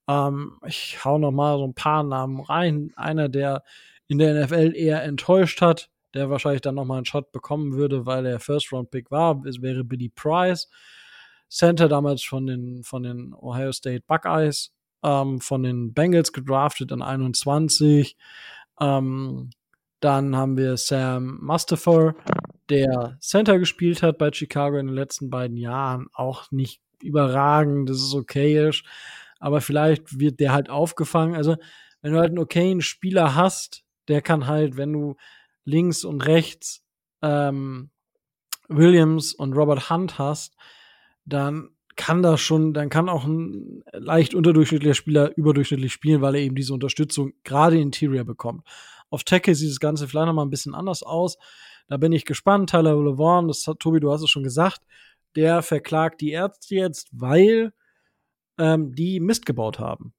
Ähm, 0.09 0.59
ich 0.67 1.05
hau 1.05 1.19
noch 1.19 1.33
mal 1.33 1.59
so 1.59 1.67
ein 1.67 1.75
paar 1.75 2.03
Namen 2.03 2.41
rein. 2.41 2.93
Einer, 2.97 3.29
der 3.29 3.63
in 4.09 4.19
der 4.19 4.45
NFL 4.45 4.73
eher 4.75 5.03
enttäuscht 5.03 5.61
hat, 5.61 5.91
der 6.15 6.31
wahrscheinlich 6.31 6.63
dann 6.63 6.77
noch 6.77 6.85
mal 6.85 6.97
einen 6.97 7.07
Shot 7.07 7.33
bekommen 7.33 7.75
würde, 7.75 8.07
weil 8.07 8.25
er 8.27 8.41
First-Round-Pick 8.41 9.11
war, 9.11 9.45
es 9.45 9.61
wäre 9.61 9.85
Billy 9.85 10.09
Price. 10.09 10.69
Center 11.49 11.89
damals 11.89 12.23
von 12.23 12.47
den, 12.47 12.83
von 12.83 13.03
den 13.03 13.35
Ohio 13.35 13.73
State 13.73 14.05
Buckeyes, 14.07 14.73
ähm, 15.03 15.41
von 15.41 15.63
den 15.63 15.95
Bengals 15.95 16.33
gedraftet 16.33 16.91
in 16.91 17.03
21. 17.03 18.17
Ähm, 18.81 19.51
dann 20.01 20.37
haben 20.37 20.57
wir 20.57 20.77
Sam 20.77 21.39
Mustafa, 21.41 22.15
der 22.69 23.17
Center 23.21 23.59
gespielt 23.59 24.03
hat 24.03 24.19
bei 24.19 24.31
Chicago 24.33 24.77
in 24.79 24.87
den 24.87 24.95
letzten 24.95 25.31
beiden 25.31 25.57
Jahren. 25.57 26.09
Auch 26.13 26.51
nicht 26.51 26.81
überragend, 27.03 27.89
das 27.89 27.99
ist 27.99 28.15
okayisch. 28.15 28.85
Aber 29.39 29.61
vielleicht 29.61 30.19
wird 30.19 30.41
der 30.41 30.53
halt 30.53 30.71
aufgefangen. 30.71 31.35
Also, 31.35 31.57
wenn 32.03 32.13
du 32.13 32.19
halt 32.19 32.31
einen 32.31 32.39
okayen 32.39 32.83
Spieler 32.83 33.35
hast, 33.35 33.85
der 34.09 34.23
kann 34.23 34.47
halt, 34.47 34.77
wenn 34.77 34.93
du 34.93 35.17
links 35.65 36.05
und 36.05 36.27
rechts 36.27 36.83
ähm, 37.23 37.91
Williams 38.69 39.35
und 39.35 39.53
Robert 39.55 39.91
Hunt 39.91 40.19
hast, 40.19 40.57
dann 41.27 41.71
kann 41.97 42.23
das 42.23 42.41
schon, 42.41 42.75
dann 42.75 42.89
kann 42.89 43.09
auch 43.09 43.25
ein 43.25 43.83
leicht 43.93 44.35
unterdurchschnittlicher 44.35 44.95
Spieler 44.95 45.37
überdurchschnittlich 45.37 45.93
spielen, 45.93 46.21
weil 46.21 46.35
er 46.35 46.43
eben 46.43 46.55
diese 46.55 46.75
Unterstützung 46.75 47.33
gerade 47.43 47.79
Interior 47.79 48.25
bekommt. 48.25 48.67
Auf 49.11 49.25
Tackle 49.25 49.55
sieht 49.55 49.71
das 49.71 49.81
Ganze 49.81 50.07
vielleicht 50.07 50.27
noch 50.27 50.35
mal 50.35 50.45
ein 50.45 50.51
bisschen 50.51 50.75
anders 50.75 51.03
aus. 51.03 51.39
Da 51.89 51.97
bin 51.97 52.13
ich 52.13 52.25
gespannt. 52.25 52.71
Tyler 52.71 52.95
LeVaughn, 52.97 53.49
das 53.49 53.67
hat 53.67 53.81
Tobi, 53.81 54.01
du 54.01 54.13
hast 54.13 54.23
es 54.23 54.31
schon 54.31 54.43
gesagt, 54.43 54.81
der 55.37 55.63
verklagt 55.63 56.21
die 56.21 56.31
Ärzte 56.31 56.75
jetzt, 56.75 57.09
weil 57.13 57.73
ähm, 58.59 58.95
die 58.95 59.21
Mist 59.21 59.47
gebaut 59.47 59.79
haben. 59.79 60.13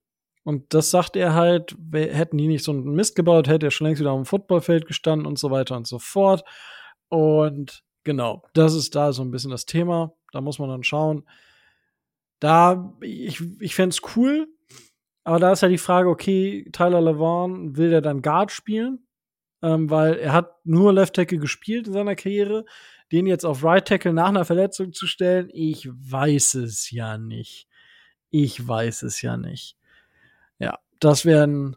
Und 0.44 0.74
das 0.74 0.92
sagt 0.92 1.18
er 1.18 1.34
halt, 1.34 1.76
hätten 1.92 2.38
die 2.38 2.48
nicht 2.48 2.64
so 2.64 2.72
einen 2.72 2.96
Mist 2.96 3.16
gebaut, 3.16 3.50
hätte 3.50 3.68
er 3.68 3.72
schon 3.72 3.88
längst 3.88 4.00
wieder 4.00 4.12
auf 4.12 4.22
dem 4.22 4.26
Footballfeld 4.26 4.88
gestanden 4.88 5.28
und 5.28 5.38
so 5.38 5.52
weiter 5.52 5.76
und 5.76 5.86
so 5.86 6.00
fort. 6.00 6.44
Und 7.10 7.84
genau, 8.06 8.44
das 8.54 8.74
ist 8.74 8.96
da 8.96 9.12
so 9.12 9.24
ein 9.24 9.32
bisschen 9.32 9.52
das 9.52 9.66
Thema. 9.66 10.14
Da 10.32 10.42
muss 10.42 10.60
man 10.60 10.70
dann 10.70 10.84
schauen. 10.84 11.24
Da, 12.40 12.94
ich, 13.02 13.42
ich 13.60 13.76
fände 13.76 13.94
es 13.94 14.16
cool, 14.16 14.48
aber 15.24 15.40
da 15.40 15.52
ist 15.52 15.62
ja 15.62 15.68
die 15.68 15.78
Frage, 15.78 16.10
okay, 16.10 16.70
Tyler 16.72 17.02
LeVaughn, 17.02 17.76
will 17.76 17.90
der 17.90 18.02
dann 18.02 18.22
Guard 18.22 18.52
spielen? 18.52 19.08
Ähm, 19.62 19.90
weil 19.90 20.16
er 20.20 20.34
hat 20.34 20.54
nur 20.66 20.94
Left 20.94 21.16
Tackle 21.16 21.40
gespielt 21.40 21.88
in 21.88 21.94
seiner 21.94 22.16
Karriere. 22.16 22.66
Den 23.12 23.26
jetzt 23.26 23.46
auf 23.46 23.64
Right 23.64 23.88
Tackle 23.88 24.14
nach 24.14 24.30
einer 24.30 24.46
Verletzung 24.46 24.94
zu 24.94 25.08
stellen, 25.08 25.50
ich 25.52 25.90
weiß 25.90 26.56
es 26.56 26.92
ja 26.92 27.18
nicht. 27.18 27.68
Ich 28.30 28.68
weiß 28.68 29.04
es 29.04 29.22
ja 29.22 29.38
nicht. 29.38 29.78
Ja, 30.60 30.80
das 31.00 31.26
wären 31.26 31.76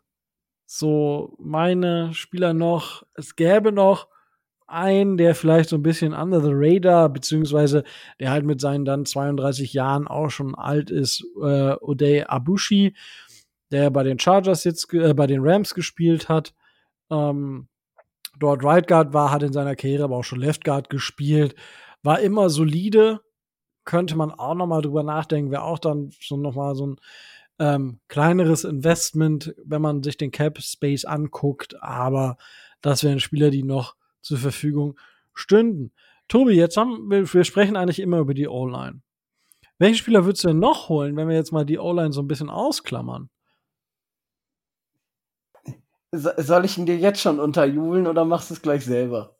so 0.67 1.35
meine 1.39 2.13
Spieler 2.13 2.53
noch. 2.53 3.05
Es 3.15 3.35
gäbe 3.37 3.73
noch 3.73 4.10
einen, 4.71 5.17
der 5.17 5.35
vielleicht 5.35 5.69
so 5.69 5.77
ein 5.77 5.83
bisschen 5.83 6.13
under 6.13 6.41
the 6.41 6.53
radar, 6.53 7.09
beziehungsweise 7.09 7.85
der 8.19 8.31
halt 8.31 8.45
mit 8.45 8.61
seinen 8.61 8.85
dann 8.85 9.07
32 9.07 9.73
Jahren 9.73 10.09
auch 10.09 10.31
schon 10.31 10.55
alt 10.55 10.91
ist, 10.91 11.25
äh, 11.43 11.75
Odey 11.81 12.25
Abushi, 12.27 12.95
der 13.71 13.91
bei 13.91 14.03
den 14.03 14.19
Chargers 14.19 14.65
jetzt, 14.65 14.93
äh, 14.95 15.15
bei 15.15 15.27
den 15.27 15.41
Rams 15.43 15.75
gespielt 15.75 16.29
hat. 16.29 16.55
Ähm, 17.11 17.69
dort 18.39 18.65
Right 18.65 18.87
Guard 18.87 19.13
war, 19.13 19.31
hat 19.31 19.43
in 19.43 19.53
seiner 19.53 19.77
Karriere 19.77 20.05
aber 20.05 20.17
auch 20.17 20.25
schon 20.25 20.41
Left 20.41 20.65
Guard 20.65 20.91
gespielt, 20.91 21.55
war 22.03 22.21
immer 22.21 22.49
solide, 22.51 23.21
könnte 23.85 24.17
man 24.17 24.31
auch 24.31 24.55
noch 24.55 24.67
mal 24.67 24.83
drüber 24.83 25.03
nachdenken, 25.03 25.51
wäre 25.51 25.65
auch 25.65 25.79
dann 25.79 26.11
schon 26.19 26.43
noch 26.43 26.55
mal 26.55 26.75
so 26.75 26.87
ein 26.87 26.97
ähm, 27.59 28.01
kleineres 28.09 28.65
Investment, 28.65 29.55
wenn 29.65 29.83
man 29.83 30.03
sich 30.03 30.17
den 30.17 30.31
Cap 30.31 30.61
Space 30.63 31.05
anguckt, 31.05 31.81
aber 31.83 32.39
das 32.81 33.05
wären 33.05 33.21
Spieler, 33.21 33.51
die 33.51 33.63
noch 33.63 33.95
zur 34.23 34.39
Verfügung 34.39 34.99
stünden. 35.35 35.93
Tobi, 36.29 36.53
jetzt 36.53 36.77
haben 36.77 37.11
wir, 37.11 37.33
wir 37.33 37.45
sprechen 37.45 37.77
eigentlich 37.77 38.01
immer 38.01 38.19
über 38.19 38.35
die 38.35 38.49
O-Line. 38.49 39.03
Welche 39.79 39.97
Spieler 39.97 40.25
würdest 40.25 40.45
du 40.45 40.49
denn 40.49 40.59
noch 40.59 40.89
holen, 40.89 41.17
wenn 41.17 41.29
wir 41.29 41.35
jetzt 41.35 41.53
mal 41.53 41.65
die 41.65 41.79
O-Line 41.79 42.13
so 42.13 42.21
ein 42.21 42.29
bisschen 42.29 42.51
ausklammern? 42.51 43.31
Soll 46.13 46.65
ich 46.65 46.77
ihn 46.77 46.87
dir 46.87 46.99
jetzt 46.99 47.21
schon 47.21 47.41
unterjubeln 47.41 48.07
oder 48.07 48.25
machst 48.25 48.51
du 48.51 48.55
es 48.55 48.63
gleich 48.63 48.85
selber? 48.85 49.37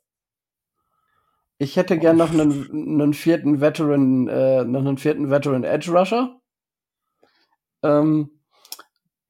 Ich 1.59 1.75
hätte 1.75 1.99
gern 1.99 2.17
noch 2.17 2.31
einen, 2.31 2.71
einen 2.71 3.13
vierten 3.13 3.61
Veteran, 3.61 4.27
äh, 4.27 4.63
noch 4.63 4.79
einen 4.79 4.97
vierten 4.97 5.29
Veteran 5.29 5.63
Edge 5.63 5.91
Rusher. 5.91 6.41
Ähm, 7.83 8.41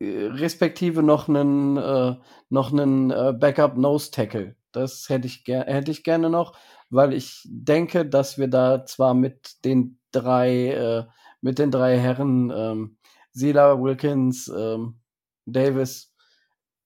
respektive 0.02 1.04
noch 1.04 1.28
einen, 1.28 1.76
äh, 1.76 2.16
noch 2.50 2.72
einen 2.72 3.12
äh, 3.12 3.34
Backup 3.38 3.76
Nose 3.76 4.12
Tackle. 4.12 4.56
Das 4.72 5.10
hätte 5.10 5.28
ich, 5.28 5.44
hätte 5.46 5.92
ich 5.92 6.04
gerne 6.04 6.30
noch, 6.30 6.58
weil 6.90 7.14
ich 7.14 7.42
denke, 7.46 8.06
dass 8.06 8.38
wir 8.38 8.48
da 8.48 8.86
zwar 8.86 9.14
mit 9.14 9.64
den 9.66 10.00
drei, 10.12 10.68
äh, 10.68 11.06
mit 11.42 11.60
den 11.60 11.72
drei 11.72 11.98
Herren, 11.98 12.52
ähm, 12.56 12.98
Sela, 13.34 13.82
Wilkins, 13.82 14.48
ähm, 14.50 15.00
Davis, 15.46 16.14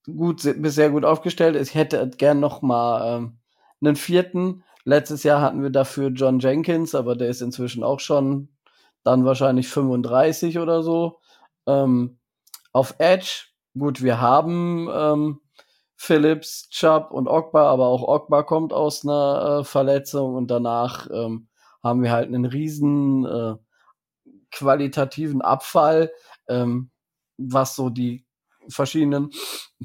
gut, 0.06 0.42
sehr 0.42 0.90
gut 0.90 1.06
aufgestellt 1.06 1.56
ist. 1.56 1.70
Ich 1.70 1.76
hätte 1.76 2.10
gern 2.18 2.40
noch 2.40 2.62
mal 2.62 3.18
ähm, 3.18 3.40
einen 3.82 3.96
vierten. 3.96 4.64
Letztes 4.84 5.24
Jahr 5.24 5.42
hatten 5.42 5.64
wir 5.64 5.72
dafür 5.72 6.10
John 6.10 6.40
Jenkins, 6.40 6.94
aber 6.94 7.16
der 7.16 7.30
ist 7.30 7.42
inzwischen 7.42 7.84
auch 7.84 8.00
schon 8.00 8.50
dann 9.04 9.26
wahrscheinlich 9.26 9.68
35 9.68 10.60
oder 10.60 10.84
so. 10.84 11.20
Ähm, 11.68 12.20
auf 12.72 12.96
Edge, 13.00 13.46
gut, 13.78 14.04
wir 14.04 14.22
haben 14.22 14.90
ähm, 14.94 15.42
Phillips, 15.98 16.70
Chubb 16.70 17.12
und 17.12 17.28
Ogba, 17.28 17.70
aber 17.70 17.88
auch 17.88 18.04
Ogba 18.04 18.44
kommt 18.44 18.74
aus 18.74 19.04
einer 19.04 19.60
äh, 19.60 19.64
Verletzung 19.64 20.36
und 20.36 20.52
danach 20.52 21.08
ähm, 21.12 21.48
haben 21.84 22.04
wir 22.04 22.12
halt 22.12 22.28
einen 22.28 22.46
riesen 22.46 23.26
äh, 23.26 23.56
qualitativen 24.52 25.42
Abfall, 25.42 26.12
ähm, 26.48 26.92
was 27.38 27.76
so 27.76 27.90
die 27.90 28.26
verschiedenen 28.68 29.30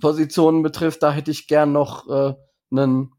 Positionen 0.01 0.63
betrifft. 0.63 1.03
Da 1.03 1.13
hätte 1.13 1.31
ich 1.31 1.47
gern 1.47 1.73
noch 1.73 2.09
äh, 2.09 2.35
einen, 2.71 3.13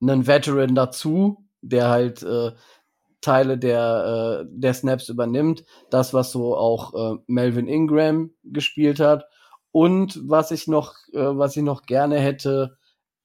einen 0.00 0.26
Veteran 0.26 0.74
dazu, 0.74 1.48
der 1.62 1.88
halt 1.88 2.22
äh, 2.22 2.52
Teile 3.20 3.58
der, 3.58 4.42
äh, 4.42 4.46
der 4.50 4.74
Snaps 4.74 5.08
übernimmt. 5.08 5.64
Das, 5.90 6.14
was 6.14 6.30
so 6.30 6.56
auch 6.56 6.94
äh, 6.94 7.18
Melvin 7.26 7.68
Ingram 7.68 8.30
gespielt 8.44 9.00
hat. 9.00 9.24
Und 9.78 10.28
was 10.28 10.50
ich 10.50 10.66
noch, 10.66 10.96
äh, 11.12 11.20
was 11.20 11.56
ich 11.56 11.62
noch 11.62 11.82
gerne 11.82 12.18
hätte, 12.18 12.76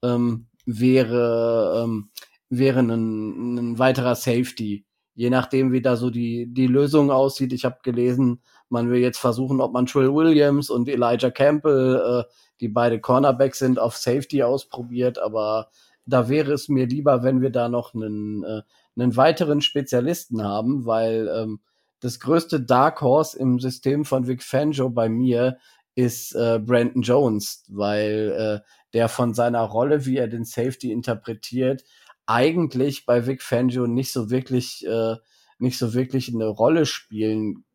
ähm, 0.04 0.50
wäre, 0.68 1.84
ähm, 1.84 2.12
wäre 2.48 2.82
ein, 2.82 3.56
ein 3.56 3.80
weiterer 3.80 4.14
Safety. 4.14 4.86
Je 5.16 5.32
nachdem, 5.32 5.72
wie 5.72 5.82
da 5.82 5.96
so 5.96 6.12
die, 6.12 6.46
die 6.54 6.68
Lösung 6.68 7.10
aussieht. 7.10 7.54
Ich 7.54 7.66
habe 7.66 7.78
gelesen, 7.82 8.44
man 8.70 8.92
will 8.92 9.00
jetzt 9.02 9.18
versuchen, 9.18 9.62
ob 9.62 9.74
man 9.74 9.88
Trill 9.88 10.14
Williams 10.14 10.70
und 10.70 10.88
Elijah 10.88 11.32
Campbell, 11.32 11.96
äh, 12.28 12.32
die 12.60 12.70
beide 12.70 13.02
Cornerbacks 13.02 13.58
sind, 13.58 13.80
auf 13.80 13.98
Safety 13.98 14.44
ausprobiert. 14.44 15.18
Aber 15.18 15.72
da 16.06 16.30
wäre 16.30 16.54
es 16.54 16.70
mir 16.70 16.86
lieber, 16.86 17.24
wenn 17.24 17.42
wir 17.42 17.50
da 17.50 17.68
noch 17.68 17.96
einen, 17.96 18.44
äh, 18.44 18.62
einen 18.96 19.18
weiteren 19.18 19.62
Spezialisten 19.62 20.44
haben, 20.44 20.86
weil 20.86 21.28
ähm, 21.36 21.62
das 22.00 22.20
größte 22.20 22.62
Dark 22.62 23.02
Horse 23.02 23.40
im 23.40 23.60
System 23.60 24.06
von 24.06 24.28
Vic 24.28 24.44
Fangio 24.44 24.92
bei 24.92 25.10
mir 25.10 25.58
ist 25.96 26.34
äh, 26.36 26.60
Brandon 26.60 27.02
Jones, 27.02 27.64
weil 27.70 28.62
äh, 28.64 28.70
der 28.94 29.10
von 29.10 29.34
seiner 29.34 29.62
Rolle, 29.62 30.06
wie 30.06 30.18
er 30.18 30.28
den 30.28 30.46
Safety 30.46 30.92
interpretiert, 30.92 31.84
eigentlich 32.26 33.06
bei 33.06 33.28
Vic 33.28 33.42
Fangio 33.42 33.88
nicht 33.88 34.12
so 34.12 34.30
wirklich, 34.30 34.86
äh, 34.86 35.16
nicht 35.60 35.78
so 35.78 35.94
wirklich 35.94 36.34
eine 36.34 36.48
Rolle 36.48 36.86
spielen 36.86 37.66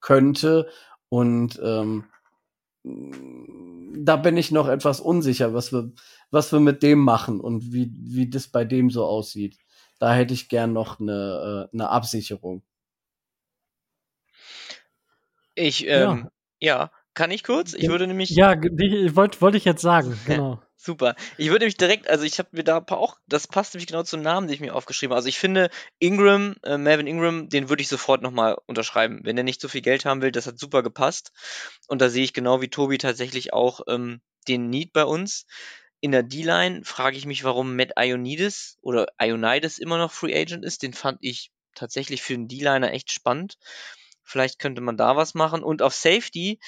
könnte. 0.00 0.68
Und 1.08 1.60
ähm, 1.62 2.04
da 2.82 4.16
bin 4.16 4.36
ich 4.36 4.50
noch 4.50 4.68
etwas 4.68 5.00
unsicher, 5.00 5.54
was 5.54 5.72
wir, 5.72 5.92
was 6.30 6.52
wir 6.52 6.60
mit 6.60 6.82
dem 6.82 7.00
machen 7.00 7.40
und 7.40 7.72
wie, 7.72 7.92
wie 7.94 8.28
das 8.30 8.48
bei 8.48 8.64
dem 8.64 8.90
so 8.90 9.04
aussieht. 9.04 9.58
Da 9.98 10.14
hätte 10.14 10.32
ich 10.34 10.48
gern 10.48 10.72
noch 10.72 11.00
eine, 11.00 11.68
äh, 11.70 11.74
eine 11.74 11.90
Absicherung. 11.90 12.62
Ich, 15.54 15.86
ähm, 15.86 16.30
ja. 16.60 16.90
ja. 16.90 16.90
Kann 17.20 17.32
ich 17.32 17.44
kurz? 17.44 17.74
Ich 17.74 17.86
würde 17.88 18.06
nämlich. 18.06 18.30
Ja, 18.30 18.56
wollte 19.14 19.42
wollt 19.42 19.54
ich 19.54 19.66
jetzt 19.66 19.82
sagen, 19.82 20.18
genau. 20.26 20.62
Super. 20.74 21.16
Ich 21.36 21.48
würde 21.48 21.64
nämlich 21.64 21.76
direkt, 21.76 22.08
also 22.08 22.24
ich 22.24 22.38
habe 22.38 22.48
mir 22.52 22.64
da 22.64 22.78
auch, 22.78 23.18
das 23.26 23.46
passt 23.46 23.74
nämlich 23.74 23.88
genau 23.88 24.04
zum 24.04 24.22
Namen, 24.22 24.46
den 24.46 24.54
ich 24.54 24.60
mir 24.60 24.74
aufgeschrieben 24.74 25.12
habe. 25.12 25.18
Also 25.18 25.28
ich 25.28 25.38
finde, 25.38 25.68
Ingram, 25.98 26.56
äh, 26.62 26.78
Melvin 26.78 27.06
Ingram, 27.06 27.50
den 27.50 27.68
würde 27.68 27.82
ich 27.82 27.88
sofort 27.88 28.22
nochmal 28.22 28.56
unterschreiben. 28.64 29.20
Wenn 29.22 29.36
er 29.36 29.44
nicht 29.44 29.60
so 29.60 29.68
viel 29.68 29.82
Geld 29.82 30.06
haben 30.06 30.22
will, 30.22 30.32
das 30.32 30.46
hat 30.46 30.58
super 30.58 30.82
gepasst. 30.82 31.32
Und 31.88 32.00
da 32.00 32.08
sehe 32.08 32.24
ich 32.24 32.32
genau 32.32 32.62
wie 32.62 32.68
Tobi 32.68 32.96
tatsächlich 32.96 33.52
auch 33.52 33.82
ähm, 33.86 34.22
den 34.48 34.70
Need 34.70 34.94
bei 34.94 35.04
uns. 35.04 35.44
in 36.00 36.12
der 36.12 36.22
D-Line 36.22 36.84
frage 36.84 37.18
ich 37.18 37.26
mich, 37.26 37.44
warum 37.44 37.76
Matt 37.76 37.92
Ionides 37.98 38.78
oder 38.80 39.08
Ionides 39.20 39.78
immer 39.78 39.98
noch 39.98 40.10
Free 40.10 40.34
Agent 40.34 40.64
ist. 40.64 40.82
Den 40.82 40.94
fand 40.94 41.18
ich 41.20 41.50
tatsächlich 41.74 42.22
für 42.22 42.32
einen 42.32 42.48
D-Liner 42.48 42.90
echt 42.94 43.12
spannend. 43.12 43.58
Vielleicht 44.22 44.60
könnte 44.60 44.80
man 44.80 44.96
da 44.96 45.16
was 45.16 45.34
machen. 45.34 45.62
Und 45.62 45.82
auf 45.82 45.92
Safety, 45.92 46.60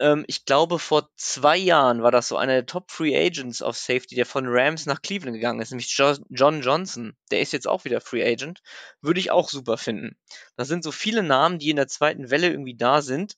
ähm, 0.00 0.24
ich 0.28 0.44
glaube, 0.44 0.78
vor 0.78 1.10
zwei 1.16 1.56
Jahren 1.56 2.02
war 2.02 2.10
das 2.10 2.28
so 2.28 2.36
einer 2.36 2.52
der 2.52 2.66
Top 2.66 2.90
Free 2.90 3.16
Agents 3.16 3.62
auf 3.62 3.76
Safety, 3.76 4.14
der 4.14 4.26
von 4.26 4.46
Rams 4.46 4.86
nach 4.86 5.02
Cleveland 5.02 5.34
gegangen 5.36 5.60
ist, 5.60 5.70
nämlich 5.70 5.96
jo 5.96 6.14
John 6.30 6.62
Johnson. 6.62 7.16
Der 7.30 7.40
ist 7.40 7.52
jetzt 7.52 7.68
auch 7.68 7.84
wieder 7.84 8.00
Free 8.00 8.24
Agent. 8.24 8.62
Würde 9.00 9.20
ich 9.20 9.30
auch 9.30 9.48
super 9.48 9.78
finden. 9.78 10.16
Das 10.56 10.68
sind 10.68 10.84
so 10.84 10.92
viele 10.92 11.22
Namen, 11.22 11.58
die 11.58 11.70
in 11.70 11.76
der 11.76 11.88
zweiten 11.88 12.30
Welle 12.30 12.50
irgendwie 12.50 12.76
da 12.76 13.02
sind 13.02 13.36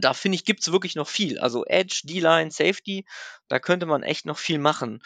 da 0.00 0.14
finde 0.14 0.36
ich, 0.36 0.44
gibt's 0.44 0.72
wirklich 0.72 0.96
noch 0.96 1.08
viel. 1.08 1.38
Also 1.38 1.64
Edge, 1.64 2.02
D-Line, 2.04 2.50
Safety, 2.50 3.06
da 3.48 3.58
könnte 3.58 3.86
man 3.86 4.02
echt 4.02 4.26
noch 4.26 4.38
viel 4.38 4.58
machen. 4.58 5.00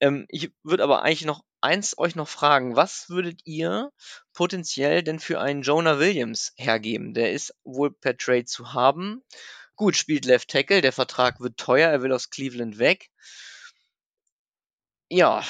Ähm, 0.00 0.26
ich 0.28 0.52
würde 0.62 0.84
aber 0.84 1.02
eigentlich 1.02 1.24
noch 1.24 1.44
eins 1.60 1.98
euch 1.98 2.14
noch 2.14 2.28
fragen. 2.28 2.76
Was 2.76 3.08
würdet 3.08 3.40
ihr 3.44 3.90
potenziell 4.32 5.02
denn 5.02 5.18
für 5.18 5.40
einen 5.40 5.62
Jonah 5.62 5.98
Williams 5.98 6.52
hergeben? 6.56 7.14
Der 7.14 7.32
ist 7.32 7.54
wohl 7.64 7.92
per 7.92 8.16
Trade 8.16 8.44
zu 8.44 8.74
haben. 8.74 9.24
Gut, 9.78 9.96
spielt 9.96 10.24
Left 10.24 10.50
Tackle, 10.50 10.80
der 10.80 10.92
Vertrag 10.92 11.38
wird 11.38 11.56
teuer, 11.56 11.88
er 11.88 12.02
will 12.02 12.12
aus 12.12 12.30
Cleveland 12.30 12.80
weg. 12.80 13.10
Ja, 15.08 15.44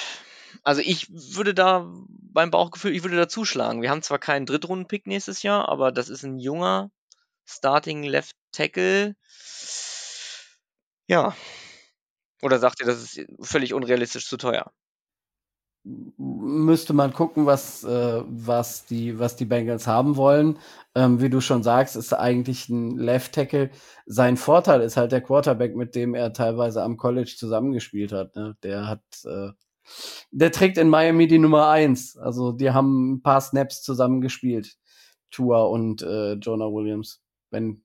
also 0.63 0.81
ich 0.81 1.09
würde 1.09 1.55
da 1.55 1.91
beim 2.07 2.51
Bauchgefühl, 2.51 2.95
ich 2.95 3.01
würde 3.01 3.17
da 3.17 3.27
zuschlagen. 3.27 3.81
Wir 3.81 3.89
haben 3.89 4.03
zwar 4.03 4.19
keinen 4.19 4.45
Drittrunden-Pick 4.45 5.07
nächstes 5.07 5.41
Jahr, 5.41 5.67
aber 5.67 5.91
das 5.91 6.09
ist 6.09 6.23
ein 6.23 6.37
junger 6.37 6.91
Starting 7.45 8.03
Left 8.03 8.35
Tackle. 8.51 9.15
Ja. 11.07 11.35
Oder 12.43 12.59
sagt 12.59 12.81
ihr, 12.81 12.85
das 12.85 13.01
ist 13.01 13.25
völlig 13.41 13.73
unrealistisch 13.73 14.27
zu 14.27 14.37
teuer? 14.37 14.71
Müsste 15.83 16.93
man 16.93 17.13
gucken, 17.13 17.45
was, 17.45 17.83
äh, 17.83 18.23
was, 18.27 18.85
die, 18.85 19.17
was 19.17 19.35
die 19.35 19.45
Bengals 19.45 19.87
haben 19.87 20.17
wollen. 20.17 20.59
Ähm, 20.93 21.21
wie 21.21 21.29
du 21.29 21.41
schon 21.41 21.63
sagst, 21.63 21.95
ist 21.95 22.13
eigentlich 22.13 22.69
ein 22.69 22.97
Left 22.97 23.33
Tackle. 23.33 23.71
Sein 24.05 24.37
Vorteil 24.37 24.81
ist 24.81 24.97
halt 24.97 25.11
der 25.11 25.21
Quarterback, 25.21 25.75
mit 25.75 25.95
dem 25.95 26.15
er 26.15 26.33
teilweise 26.33 26.83
am 26.83 26.97
College 26.97 27.35
zusammengespielt 27.37 28.11
hat. 28.11 28.35
Ne? 28.35 28.57
Der 28.63 28.87
hat, 28.87 29.03
äh, 29.25 29.51
der 30.31 30.51
trägt 30.51 30.77
in 30.77 30.89
Miami 30.89 31.27
die 31.27 31.39
Nummer 31.39 31.69
eins. 31.69 32.17
Also 32.17 32.51
die 32.51 32.71
haben 32.71 33.13
ein 33.13 33.21
paar 33.21 33.41
Snaps 33.41 33.81
zusammengespielt. 33.81 34.77
Tua 35.31 35.63
und 35.63 36.01
äh, 36.01 36.33
Jonah 36.33 36.65
Williams 36.65 37.21
wenn, 37.51 37.83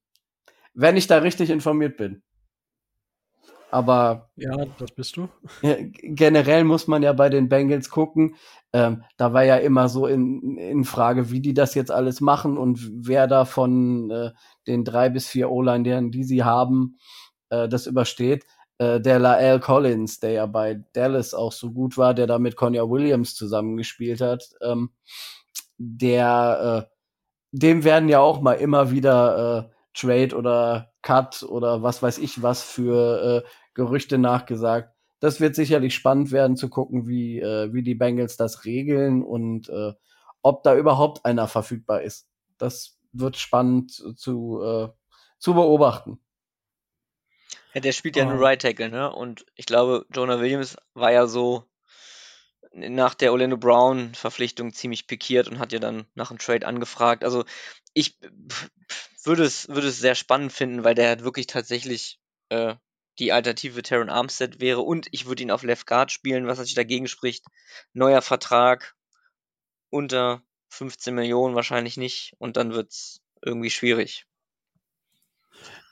wenn 0.74 0.96
ich 0.96 1.06
da 1.06 1.18
richtig 1.18 1.50
informiert 1.50 1.96
bin. 1.96 2.22
Aber 3.74 4.30
ja, 4.36 4.54
das 4.78 4.92
bist 4.92 5.16
du. 5.16 5.28
Generell 5.60 6.62
muss 6.62 6.86
man 6.86 7.02
ja 7.02 7.12
bei 7.12 7.28
den 7.28 7.48
Bengals 7.48 7.90
gucken. 7.90 8.36
Ähm, 8.72 9.02
da 9.16 9.32
war 9.32 9.42
ja 9.42 9.56
immer 9.56 9.88
so 9.88 10.06
in, 10.06 10.56
in 10.58 10.84
Frage, 10.84 11.32
wie 11.32 11.40
die 11.40 11.54
das 11.54 11.74
jetzt 11.74 11.90
alles 11.90 12.20
machen 12.20 12.56
und 12.56 12.78
wer 13.04 13.26
da 13.26 13.44
von 13.44 14.12
äh, 14.12 14.30
den 14.68 14.84
drei 14.84 15.08
bis 15.08 15.26
vier 15.26 15.50
O-Line, 15.50 16.10
die 16.10 16.22
sie 16.22 16.44
haben, 16.44 16.98
äh, 17.50 17.68
das 17.68 17.88
übersteht. 17.88 18.44
Äh, 18.78 19.00
der 19.00 19.18
Lael 19.18 19.58
Collins, 19.58 20.20
der 20.20 20.30
ja 20.30 20.46
bei 20.46 20.80
Dallas 20.92 21.34
auch 21.34 21.50
so 21.50 21.72
gut 21.72 21.98
war, 21.98 22.14
der 22.14 22.28
da 22.28 22.38
mit 22.38 22.54
Conor 22.54 22.88
Williams 22.88 23.34
zusammengespielt 23.34 24.20
hat, 24.20 24.50
ähm, 24.62 24.90
der 25.78 26.86
äh, 26.86 26.94
dem 27.50 27.82
werden 27.82 28.08
ja 28.08 28.20
auch 28.20 28.40
mal 28.40 28.54
immer 28.54 28.92
wieder 28.92 29.68
äh, 29.68 29.74
Trade 29.94 30.36
oder 30.36 30.92
Cut 31.02 31.42
oder 31.42 31.82
was 31.82 32.02
weiß 32.02 32.18
ich 32.18 32.42
was 32.42 32.62
für 32.62 33.44
äh, 33.44 33.48
Gerüchte 33.74 34.18
nachgesagt. 34.18 34.94
Das 35.20 35.40
wird 35.40 35.54
sicherlich 35.54 35.94
spannend 35.94 36.32
werden 36.32 36.56
zu 36.56 36.68
gucken, 36.68 37.06
wie, 37.06 37.40
äh, 37.40 37.72
wie 37.72 37.82
die 37.82 37.94
Bengals 37.94 38.36
das 38.36 38.64
regeln 38.64 39.22
und 39.22 39.68
äh, 39.68 39.92
ob 40.42 40.62
da 40.62 40.76
überhaupt 40.76 41.24
einer 41.24 41.48
verfügbar 41.48 42.02
ist. 42.02 42.28
Das 42.58 42.98
wird 43.12 43.36
spannend 43.36 43.92
zu, 44.16 44.62
äh, 44.62 44.88
zu 45.38 45.54
beobachten. 45.54 46.18
Ja, 47.72 47.80
der 47.80 47.92
spielt 47.92 48.16
ja 48.16 48.26
oh. 48.26 48.30
nur 48.30 48.40
Right 48.40 48.60
Tackle, 48.62 48.88
ne? 48.88 49.12
Und 49.12 49.46
ich 49.56 49.66
glaube, 49.66 50.06
Jonah 50.12 50.40
Williams 50.40 50.76
war 50.94 51.10
ja 51.10 51.26
so 51.26 51.64
nach 52.72 53.14
der 53.14 53.32
Orlando 53.32 53.56
Brown 53.56 54.14
Verpflichtung 54.14 54.72
ziemlich 54.72 55.06
pikiert 55.06 55.48
und 55.48 55.58
hat 55.58 55.72
ja 55.72 55.78
dann 55.78 56.06
nach 56.14 56.30
einem 56.30 56.38
Trade 56.38 56.66
angefragt. 56.66 57.24
Also 57.24 57.44
ich 57.94 58.18
würde 59.24 59.44
es, 59.44 59.68
würde 59.68 59.88
es 59.88 59.98
sehr 59.98 60.14
spannend 60.14 60.52
finden, 60.52 60.84
weil 60.84 60.94
der 60.94 61.08
halt 61.08 61.24
wirklich 61.24 61.46
tatsächlich 61.46 62.20
äh, 62.48 62.74
die 63.18 63.32
Alternative 63.32 63.82
Terran 63.82 64.10
Armstead 64.10 64.60
wäre 64.60 64.80
und 64.80 65.06
ich 65.12 65.26
würde 65.26 65.42
ihn 65.42 65.50
auf 65.50 65.62
Left 65.62 65.86
Guard 65.86 66.10
spielen, 66.10 66.46
was 66.46 66.58
natürlich 66.58 66.74
dagegen 66.74 67.06
spricht. 67.06 67.44
Neuer 67.92 68.22
Vertrag 68.22 68.94
unter 69.90 70.42
15 70.70 71.14
Millionen 71.14 71.54
wahrscheinlich 71.54 71.96
nicht 71.96 72.34
und 72.38 72.56
dann 72.56 72.74
wird 72.74 72.90
es 72.90 73.20
irgendwie 73.42 73.70
schwierig. 73.70 74.26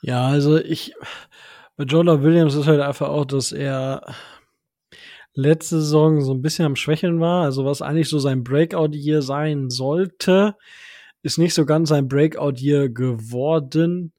Ja, 0.01 0.27
also 0.27 0.57
ich 0.57 0.93
bei 1.75 1.85
Jonah 1.85 2.21
Williams 2.21 2.55
ist 2.55 2.67
halt 2.67 2.81
einfach 2.81 3.09
auch, 3.09 3.25
dass 3.25 3.51
er 3.51 4.15
letzte 5.33 5.77
Saison 5.77 6.21
so 6.21 6.33
ein 6.33 6.41
bisschen 6.41 6.65
am 6.65 6.75
Schwächeln 6.75 7.19
war. 7.19 7.43
Also 7.43 7.65
was 7.65 7.81
eigentlich 7.81 8.09
so 8.09 8.19
sein 8.19 8.43
Breakout-Year 8.43 9.21
sein 9.21 9.69
sollte, 9.69 10.55
ist 11.23 11.39
nicht 11.39 11.55
so 11.55 11.65
ganz 11.65 11.89
sein 11.89 12.07
Breakout-Year 12.07 12.89
geworden. 12.89 14.13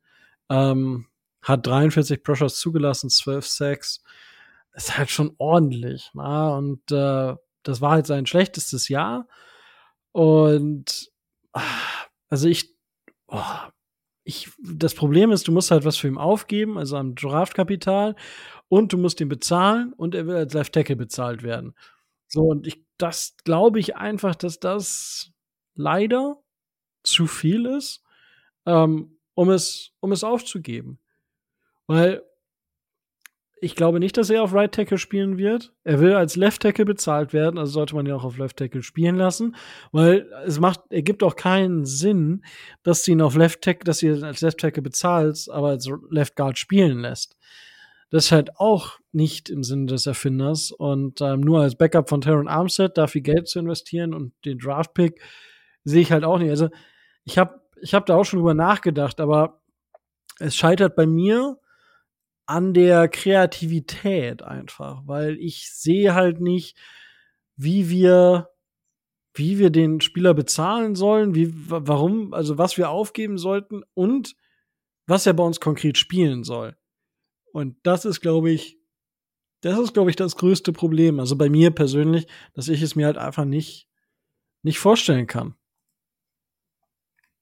Ähm, 0.50 1.06
hat 1.44 1.66
43 1.66 2.22
Pressures 2.22 2.58
zugelassen, 2.58 3.10
12 3.10 3.46
Sacks. 3.46 4.02
Ist 4.74 4.98
halt 4.98 5.10
schon 5.10 5.34
ordentlich. 5.38 6.10
Na? 6.14 6.56
Und 6.56 6.90
äh, 6.90 7.36
das 7.62 7.80
war 7.80 7.92
halt 7.92 8.06
sein 8.06 8.26
schlechtestes 8.26 8.88
Jahr. 8.88 9.28
Und 10.12 11.12
also 12.28 12.48
ich, 12.48 12.74
oh, 13.28 13.42
ich, 14.24 14.50
das 14.62 14.94
Problem 14.94 15.30
ist, 15.30 15.46
du 15.46 15.52
musst 15.52 15.70
halt 15.70 15.84
was 15.84 15.96
für 15.96 16.08
ihn 16.08 16.18
aufgeben, 16.18 16.78
also 16.78 16.96
am 16.96 17.14
Draftkapital 17.14 18.16
und 18.68 18.92
du 18.92 18.98
musst 18.98 19.20
ihn 19.20 19.28
bezahlen 19.28 19.92
und 19.92 20.14
er 20.14 20.26
will 20.26 20.36
als 20.36 20.54
Left 20.54 20.72
Tackle 20.72 20.96
bezahlt 20.96 21.42
werden. 21.42 21.74
So, 22.26 22.42
und 22.42 22.66
ich, 22.66 22.84
das 22.96 23.36
glaube 23.44 23.78
ich 23.78 23.96
einfach, 23.96 24.34
dass 24.34 24.58
das 24.58 25.30
leider 25.74 26.42
zu 27.02 27.26
viel 27.26 27.66
ist, 27.66 28.02
ähm, 28.66 29.18
um 29.34 29.50
es, 29.50 29.92
um 30.00 30.10
es 30.12 30.24
aufzugeben. 30.24 30.98
Weil 31.86 32.22
ich 33.60 33.76
glaube 33.76 33.98
nicht, 33.98 34.16
dass 34.18 34.28
er 34.28 34.42
auf 34.42 34.52
Right 34.52 34.72
Tackle 34.72 34.98
spielen 34.98 35.38
wird. 35.38 35.72
Er 35.84 35.98
will 36.00 36.14
als 36.14 36.36
Left 36.36 36.62
Tackle 36.62 36.84
bezahlt 36.84 37.32
werden, 37.32 37.58
also 37.58 37.72
sollte 37.72 37.94
man 37.94 38.04
ihn 38.04 38.12
auch 38.12 38.24
auf 38.24 38.36
Left 38.36 38.58
Tackle 38.58 38.82
spielen 38.82 39.16
lassen, 39.16 39.56
weil 39.90 40.30
es 40.44 40.60
macht, 40.60 40.80
ergibt 40.90 41.22
auch 41.22 41.34
keinen 41.34 41.86
Sinn, 41.86 42.44
dass 42.82 43.04
du 43.04 43.12
ihn 43.12 43.22
auf 43.22 43.36
Left 43.36 43.62
Tackle, 43.62 43.84
dass 43.84 44.00
du 44.00 44.06
ihn 44.06 44.24
als 44.24 44.42
Left 44.42 44.58
Tackle 44.58 44.82
bezahlst, 44.82 45.50
aber 45.50 45.68
als 45.68 45.90
Left 46.10 46.36
Guard 46.36 46.58
spielen 46.58 46.98
lässt. 46.98 47.36
Das 48.10 48.26
ist 48.26 48.32
halt 48.32 48.60
auch 48.60 48.98
nicht 49.12 49.50
im 49.50 49.64
Sinne 49.64 49.86
des 49.86 50.06
Erfinders. 50.06 50.70
Und 50.70 51.20
ähm, 51.20 51.40
nur 51.40 51.62
als 51.62 51.74
Backup 51.74 52.08
von 52.08 52.20
Terran 52.20 52.48
Armstead 52.48 52.96
da 52.96 53.06
viel 53.06 53.22
Geld 53.22 53.48
zu 53.48 53.58
investieren 53.58 54.14
und 54.14 54.32
den 54.44 54.58
Draft-Pick 54.58 55.20
sehe 55.84 56.02
ich 56.02 56.12
halt 56.12 56.22
auch 56.22 56.38
nicht. 56.38 56.50
Also 56.50 56.68
ich 57.24 57.38
habe 57.38 57.60
ich 57.80 57.94
hab 57.94 58.06
da 58.06 58.14
auch 58.14 58.24
schon 58.24 58.38
drüber 58.38 58.54
nachgedacht, 58.54 59.20
aber 59.20 59.62
es 60.38 60.54
scheitert 60.54 60.94
bei 60.94 61.06
mir 61.06 61.58
an 62.46 62.74
der 62.74 63.08
Kreativität 63.08 64.42
einfach, 64.42 65.02
weil 65.06 65.38
ich 65.38 65.70
sehe 65.72 66.14
halt 66.14 66.40
nicht, 66.40 66.76
wie 67.56 67.88
wir 67.90 68.50
wie 69.34 69.58
wir 69.58 69.70
den 69.70 70.00
Spieler 70.00 70.32
bezahlen 70.32 70.94
sollen, 70.94 71.34
wie 71.34 71.52
warum, 71.52 72.32
also 72.32 72.56
was 72.56 72.78
wir 72.78 72.90
aufgeben 72.90 73.36
sollten 73.36 73.82
und 73.92 74.36
was 75.06 75.26
er 75.26 75.34
bei 75.34 75.42
uns 75.42 75.60
konkret 75.60 75.98
spielen 75.98 76.44
soll. 76.44 76.76
Und 77.52 77.76
das 77.82 78.04
ist, 78.04 78.20
glaube 78.20 78.50
ich, 78.50 78.78
das 79.60 79.78
ist, 79.78 79.92
glaube 79.92 80.10
ich, 80.10 80.16
das 80.16 80.36
größte 80.36 80.72
Problem. 80.72 81.18
Also 81.18 81.36
bei 81.36 81.48
mir 81.48 81.70
persönlich, 81.72 82.26
dass 82.52 82.68
ich 82.68 82.80
es 82.80 82.94
mir 82.94 83.06
halt 83.06 83.18
einfach 83.18 83.44
nicht, 83.44 83.88
nicht 84.62 84.78
vorstellen 84.78 85.26
kann. 85.26 85.56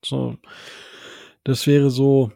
So. 0.04 0.38
Das 1.44 1.66
wäre 1.66 1.90
so 1.90 2.32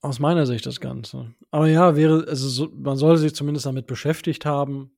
aus 0.00 0.18
meiner 0.18 0.46
Sicht 0.46 0.66
das 0.66 0.80
Ganze. 0.80 1.34
Aber 1.50 1.66
ja, 1.68 1.96
wäre, 1.96 2.24
also 2.26 2.48
so, 2.48 2.68
man 2.72 2.96
sollte 2.96 3.20
sich 3.20 3.34
zumindest 3.34 3.66
damit 3.66 3.86
beschäftigt 3.86 4.44
haben. 4.46 4.96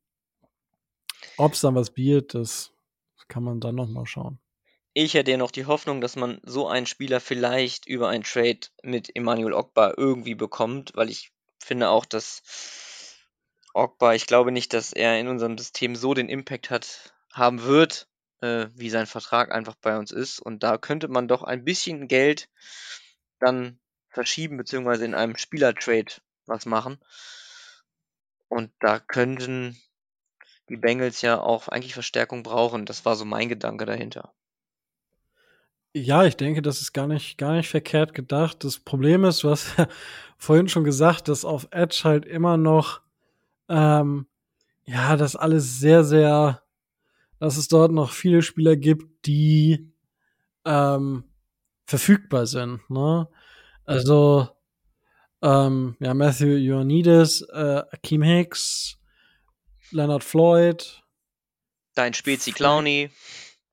Ob 1.37 1.55
es 1.55 1.61
dann 1.61 1.75
was 1.75 1.91
bietet, 1.91 2.35
das 2.35 2.73
kann 3.29 3.43
man 3.43 3.61
dann 3.61 3.75
noch 3.75 3.89
mal 3.89 4.07
schauen. 4.07 4.39
Ich 4.95 5.15
hätte 5.15 5.31
ja 5.31 5.39
noch 5.39 5.51
die 5.51 5.67
Hoffnung, 5.67 6.01
dass 6.01 6.17
man 6.17 6.41
so 6.45 6.69
einen 6.69 6.87
Spieler 6.87 7.19
vielleicht 7.21 7.87
über 7.87 8.09
einen 8.09 8.25
Trade 8.25 8.61
mit 8.83 9.15
Emmanuel 9.17 9.55
Ogba 9.55 9.95
irgendwie 9.97 10.35
bekommt, 10.35 10.93
weil 10.95 11.09
ich 11.09 11.33
finde 11.59 11.89
auch, 11.89 12.05
dass 12.05 12.43
Ogba, 13.73 14.15
ich 14.15 14.27
glaube 14.27 14.53
nicht, 14.53 14.75
dass 14.75 14.93
er 14.93 15.19
in 15.19 15.29
unserem 15.29 15.57
System 15.57 15.97
so 15.97 16.13
den 16.13 16.29
Impact 16.29 16.69
hat, 16.69 17.15
haben 17.33 17.63
wird, 17.63 18.07
äh, 18.43 18.67
wie 18.75 18.91
sein 18.91 19.07
Vertrag 19.07 19.51
einfach 19.51 19.77
bei 19.77 19.99
uns 19.99 20.11
ist. 20.11 20.41
Und 20.41 20.63
da 20.63 20.77
könnte 20.77 21.09
man 21.09 21.27
doch 21.27 21.43
ein 21.43 21.65
bisschen 21.65 22.07
Geld 22.07 22.51
dann 23.41 23.81
verschieben, 24.13 24.57
beziehungsweise 24.57 25.05
in 25.05 25.15
einem 25.15 25.37
Spielertrade 25.37 26.13
was 26.47 26.67
machen. 26.67 26.99
Und 28.49 28.71
da 28.81 28.99
könnten 28.99 29.81
die 30.69 30.77
Bengals 30.77 31.23
ja 31.23 31.41
auch 31.41 31.69
eigentlich 31.69 31.95
Verstärkung 31.95 32.43
brauchen. 32.43 32.87
Das 32.87 33.05
war 33.05 33.17
so 33.17 33.25
mein 33.25 33.49
Gedanke 33.49 33.87
dahinter. 33.87 34.33
Ja, 35.95 36.25
ich 36.25 36.37
denke, 36.37 36.63
das 36.63 36.81
ist 36.81 36.95
gar 36.95 37.07
nicht, 37.07 37.37
gar 37.37 37.53
nicht 37.53 37.69
verkehrt 37.69 38.15
gedacht. 38.15 38.65
Das 38.65 38.79
Problem 38.79 39.25
ist, 39.25 39.43
du 39.43 39.51
hast 39.51 39.77
ja 39.77 39.89
vorhin 40.39 40.69
schon 40.69 40.85
gesagt, 40.85 41.29
dass 41.29 41.45
auf 41.45 41.69
Edge 41.71 42.01
halt 42.05 42.25
immer 42.25 42.57
noch, 42.57 43.03
ähm, 43.69 44.27
ja, 44.85 45.17
das 45.17 45.37
alles 45.37 45.79
sehr, 45.79 46.03
sehr, 46.05 46.63
dass 47.39 47.57
es 47.57 47.69
dort 47.69 47.93
noch 47.93 48.11
viele 48.11 48.43
Spieler 48.43 48.77
gibt, 48.77 49.27
die 49.27 49.93
ähm, 50.65 51.25
verfügbar 51.85 52.47
sind. 52.47 52.89
Ne? 52.89 53.29
Also, 53.85 54.49
ähm, 55.43 55.97
ja, 56.01 56.15
Matthew 56.15 56.57
Ioannidis, 56.57 57.43
äh, 57.53 57.83
Akeem 57.91 58.23
Hicks, 58.23 58.99
Leonard 59.91 60.25
Floyd. 60.25 61.03
Dein 61.95 62.15
Spezi 62.15 62.53
Clowny. 62.53 63.11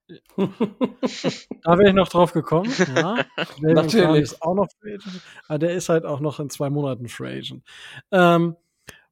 da 0.37 1.77
wäre 1.77 1.89
ich 1.89 1.93
noch 1.93 2.07
drauf 2.07 2.33
gekommen. 2.33 2.73
Ja. 2.95 3.23
Natürlich. 3.59 4.23
Ist 4.23 4.41
auch 4.41 4.55
noch 4.55 4.67
Free 4.79 4.95
Agent. 4.95 5.21
Aber 5.45 5.55
ah, 5.55 5.57
der 5.59 5.73
ist 5.73 5.89
halt 5.89 6.05
auch 6.05 6.19
noch 6.19 6.39
in 6.39 6.49
zwei 6.49 6.69
Monaten 6.69 7.07
Free 7.07 7.37
Agent. 7.37 7.63
Ähm, 8.11 8.55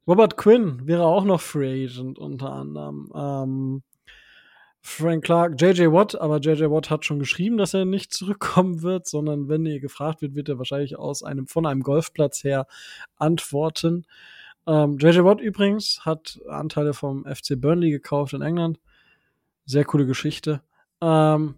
Robert 0.06 0.36
Quinn 0.36 0.86
wäre 0.86 1.04
auch 1.04 1.24
noch 1.24 1.40
Free 1.40 1.84
Agent 1.84 2.18
unter 2.18 2.50
anderem. 2.50 3.12
Ähm, 3.14 3.82
Frank 4.80 5.24
Clark, 5.24 5.60
JJ 5.60 5.92
Watt, 5.92 6.20
aber 6.20 6.38
JJ 6.38 6.70
Watt 6.70 6.90
hat 6.90 7.04
schon 7.04 7.18
geschrieben, 7.18 7.58
dass 7.58 7.74
er 7.74 7.84
nicht 7.84 8.12
zurückkommen 8.14 8.82
wird, 8.82 9.06
sondern 9.06 9.48
wenn 9.48 9.66
er 9.66 9.80
gefragt 9.80 10.22
wird, 10.22 10.34
wird 10.34 10.48
er 10.48 10.58
wahrscheinlich 10.58 10.98
aus 10.98 11.22
einem, 11.22 11.46
von 11.46 11.66
einem 11.66 11.82
Golfplatz 11.82 12.44
her 12.44 12.66
antworten. 13.16 14.06
Ähm, 14.66 14.98
JJ 14.98 15.24
Watt 15.24 15.40
übrigens 15.40 16.04
hat 16.04 16.40
Anteile 16.48 16.94
vom 16.94 17.24
FC 17.24 17.60
Burnley 17.60 17.90
gekauft 17.90 18.34
in 18.34 18.42
England. 18.42 18.78
Sehr 19.64 19.84
coole 19.84 20.06
Geschichte. 20.06 20.62
Ähm, 21.00 21.54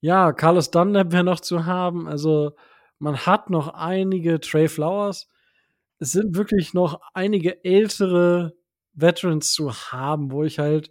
ja, 0.00 0.32
Carlos 0.32 0.70
Dunlap 0.70 1.12
wäre 1.12 1.24
noch 1.24 1.40
zu 1.40 1.66
haben. 1.66 2.08
Also 2.08 2.52
man 2.98 3.18
hat 3.26 3.50
noch 3.50 3.68
einige 3.68 4.40
Trey 4.40 4.68
Flowers. 4.68 5.28
Es 5.98 6.12
sind 6.12 6.36
wirklich 6.36 6.72
noch 6.72 7.00
einige 7.12 7.62
ältere 7.64 8.54
Veterans 8.94 9.52
zu 9.52 9.72
haben, 9.72 10.30
wo 10.32 10.44
ich 10.44 10.58
halt 10.58 10.90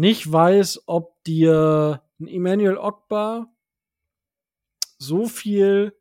nicht 0.00 0.32
weiß, 0.32 0.84
ob 0.86 1.22
dir 1.24 2.02
ein 2.18 2.26
Emmanuel 2.26 2.78
Ogbar 2.78 3.54
so 4.96 5.26
viel 5.26 5.94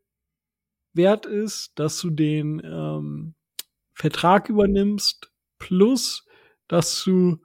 wert 0.93 1.25
ist, 1.25 1.77
dass 1.77 1.99
du 1.99 2.09
den 2.09 2.61
ähm, 2.63 3.35
Vertrag 3.91 4.47
übernimmst, 4.47 5.33
plus 5.57 6.25
dass 6.69 7.03
du 7.03 7.39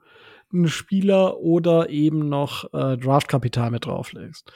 einen 0.53 0.69
Spieler 0.69 1.39
oder 1.39 1.89
eben 1.89 2.29
noch 2.29 2.73
äh, 2.73 2.95
Draftkapital 2.95 3.69
mit 3.71 3.85
drauflegst. 3.85 4.49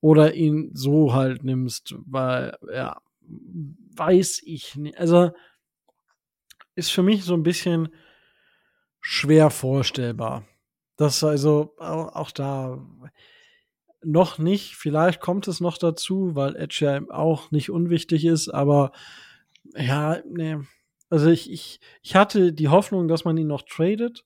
Oder 0.00 0.32
ihn 0.32 0.70
so 0.72 1.12
halt 1.12 1.44
nimmst, 1.44 1.94
weil, 2.06 2.56
ja, 2.72 3.02
weiß 3.20 4.40
ich 4.46 4.76
nicht. 4.76 4.96
Also, 4.96 5.30
ist 6.74 6.90
für 6.90 7.02
mich 7.02 7.22
so 7.22 7.34
ein 7.34 7.42
bisschen 7.42 7.90
schwer 9.02 9.50
vorstellbar. 9.50 10.46
Das 10.96 11.22
also 11.24 11.74
auch 11.78 12.30
da 12.30 12.78
noch 14.02 14.38
nicht, 14.38 14.76
vielleicht 14.76 15.20
kommt 15.20 15.48
es 15.48 15.60
noch 15.60 15.78
dazu, 15.78 16.34
weil 16.34 16.56
Edge 16.56 16.84
ja 16.84 17.00
auch 17.10 17.50
nicht 17.50 17.70
unwichtig 17.70 18.24
ist, 18.24 18.48
aber 18.48 18.92
ja, 19.74 20.18
nee. 20.28 20.58
Also 21.10 21.28
ich, 21.30 21.50
ich, 21.50 21.80
ich 22.02 22.16
hatte 22.16 22.52
die 22.52 22.68
Hoffnung, 22.68 23.08
dass 23.08 23.24
man 23.24 23.36
ihn 23.36 23.46
noch 23.46 23.62
tradet 23.62 24.24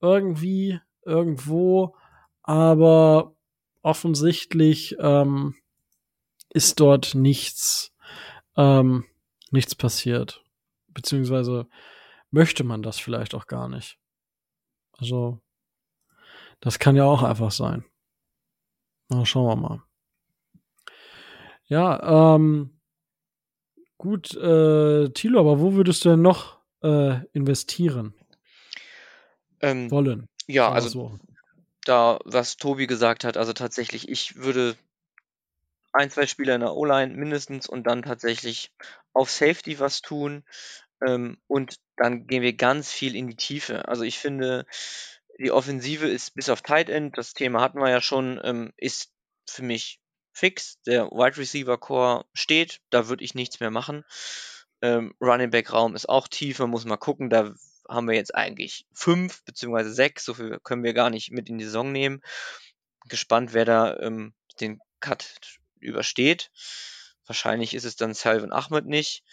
irgendwie, 0.00 0.80
irgendwo, 1.04 1.96
aber 2.42 3.34
offensichtlich 3.82 4.96
ähm, 4.98 5.54
ist 6.50 6.80
dort 6.80 7.14
nichts, 7.14 7.92
ähm, 8.56 9.04
nichts 9.50 9.74
passiert. 9.74 10.42
Beziehungsweise 10.88 11.68
möchte 12.30 12.64
man 12.64 12.82
das 12.82 12.98
vielleicht 12.98 13.34
auch 13.34 13.46
gar 13.46 13.68
nicht. 13.68 13.98
Also, 14.98 15.40
das 16.60 16.78
kann 16.78 16.96
ja 16.96 17.04
auch 17.04 17.22
einfach 17.22 17.50
sein. 17.50 17.84
Na, 19.08 19.24
schauen 19.24 19.46
wir 19.46 19.56
mal. 19.56 19.82
Ja, 21.66 22.34
ähm, 22.34 22.80
gut, 23.98 24.34
äh, 24.34 25.08
Thilo, 25.10 25.40
aber 25.40 25.60
wo 25.60 25.74
würdest 25.74 26.04
du 26.04 26.10
denn 26.10 26.22
noch 26.22 26.58
äh, 26.82 27.24
investieren? 27.32 28.14
Ähm, 29.60 29.90
wollen. 29.90 30.26
Ja, 30.46 30.70
also 30.70 30.88
so. 30.88 31.18
da, 31.84 32.18
was 32.24 32.56
Tobi 32.56 32.86
gesagt 32.86 33.24
hat, 33.24 33.36
also 33.36 33.52
tatsächlich, 33.52 34.08
ich 34.08 34.36
würde 34.36 34.76
ein, 35.92 36.10
zwei 36.10 36.26
Spieler 36.26 36.54
in 36.54 36.60
der 36.60 36.74
O-Line 36.74 37.14
mindestens 37.14 37.68
und 37.68 37.86
dann 37.86 38.02
tatsächlich 38.02 38.72
auf 39.12 39.30
Safety 39.30 39.78
was 39.78 40.02
tun. 40.02 40.44
Ähm, 41.06 41.38
und 41.46 41.76
dann 41.96 42.26
gehen 42.26 42.42
wir 42.42 42.52
ganz 42.54 42.90
viel 42.92 43.16
in 43.16 43.28
die 43.28 43.36
Tiefe. 43.36 43.88
Also 43.88 44.02
ich 44.02 44.18
finde, 44.18 44.66
die 45.40 45.50
Offensive 45.50 46.06
ist 46.06 46.34
bis 46.34 46.50
auf 46.50 46.60
Tight 46.60 46.90
End, 46.90 47.16
das 47.16 47.32
Thema 47.32 47.62
hatten 47.62 47.78
wir 47.78 47.88
ja 47.88 48.02
schon, 48.02 48.38
ähm, 48.44 48.72
ist 48.76 49.10
für 49.46 49.62
mich 49.62 50.00
fix. 50.32 50.80
Der 50.82 51.06
Wide 51.06 51.38
Receiver 51.38 51.78
Core 51.78 52.26
steht, 52.34 52.80
da 52.90 53.08
würde 53.08 53.24
ich 53.24 53.34
nichts 53.34 53.58
mehr 53.58 53.70
machen. 53.70 54.04
Ähm, 54.82 55.14
Running 55.20 55.50
Back 55.50 55.72
Raum 55.72 55.94
ist 55.94 56.08
auch 56.08 56.28
tiefer, 56.28 56.66
muss 56.66 56.84
mal 56.84 56.98
gucken, 56.98 57.30
da 57.30 57.54
haben 57.88 58.06
wir 58.06 58.14
jetzt 58.14 58.34
eigentlich 58.34 58.86
fünf 58.92 59.42
beziehungsweise 59.44 59.92
sechs. 59.92 60.24
So 60.24 60.34
viel 60.34 60.60
können 60.62 60.84
wir 60.84 60.92
gar 60.92 61.10
nicht 61.10 61.32
mit 61.32 61.48
in 61.48 61.58
die 61.58 61.64
Saison 61.64 61.90
nehmen. 61.90 62.20
Gespannt, 63.08 63.54
wer 63.54 63.64
da 63.64 63.96
ähm, 63.98 64.34
den 64.60 64.80
Cut 65.00 65.58
übersteht. 65.80 66.50
Wahrscheinlich 67.26 67.74
ist 67.74 67.84
es 67.84 67.96
dann 67.96 68.12
Salvin 68.12 68.52
Ahmed 68.52 68.86
nicht. 68.86 69.24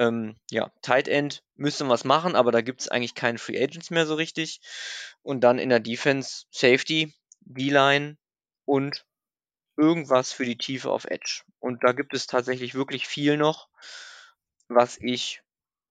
Ähm, 0.00 0.34
ja, 0.50 0.72
Tight 0.80 1.08
End 1.08 1.44
müsste 1.56 1.86
was 1.86 2.04
machen, 2.04 2.34
aber 2.34 2.52
da 2.52 2.62
gibt 2.62 2.80
es 2.80 2.88
eigentlich 2.88 3.14
keinen 3.14 3.36
Free 3.36 3.62
Agents 3.62 3.90
mehr 3.90 4.06
so 4.06 4.14
richtig. 4.14 4.62
Und 5.20 5.42
dann 5.42 5.58
in 5.58 5.68
der 5.68 5.80
Defense 5.80 6.46
Safety, 6.50 7.12
D-Line 7.40 8.16
und 8.64 9.04
irgendwas 9.76 10.32
für 10.32 10.46
die 10.46 10.56
Tiefe 10.56 10.90
auf 10.90 11.04
Edge. 11.04 11.42
Und 11.58 11.84
da 11.84 11.92
gibt 11.92 12.14
es 12.14 12.26
tatsächlich 12.26 12.74
wirklich 12.74 13.06
viel 13.06 13.36
noch, 13.36 13.68
was 14.68 14.96
ich 14.96 15.42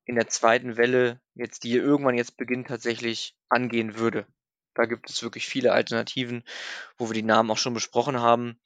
in 0.05 0.15
der 0.15 0.27
zweiten 0.27 0.75
Welle 0.75 1.21
jetzt, 1.35 1.63
die 1.63 1.73
irgendwann 1.73 2.17
jetzt 2.17 2.35
beginnt, 2.35 2.67
tatsächlich 2.67 3.35
angehen 3.47 3.99
würde. 3.99 4.25
Da 4.73 4.85
gibt 4.85 5.07
es 5.07 5.21
wirklich 5.21 5.45
viele 5.45 5.71
Alternativen, 5.71 6.43
wo 6.97 7.09
wir 7.09 7.13
die 7.13 7.21
Namen 7.21 7.51
auch 7.51 7.59
schon 7.59 7.75
besprochen 7.75 8.19
haben. 8.19 8.59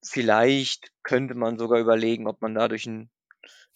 Vielleicht 0.00 0.92
könnte 1.02 1.34
man 1.34 1.58
sogar 1.58 1.80
überlegen, 1.80 2.28
ob 2.28 2.40
man 2.40 2.54
dadurch 2.54 2.86
einen 2.86 3.10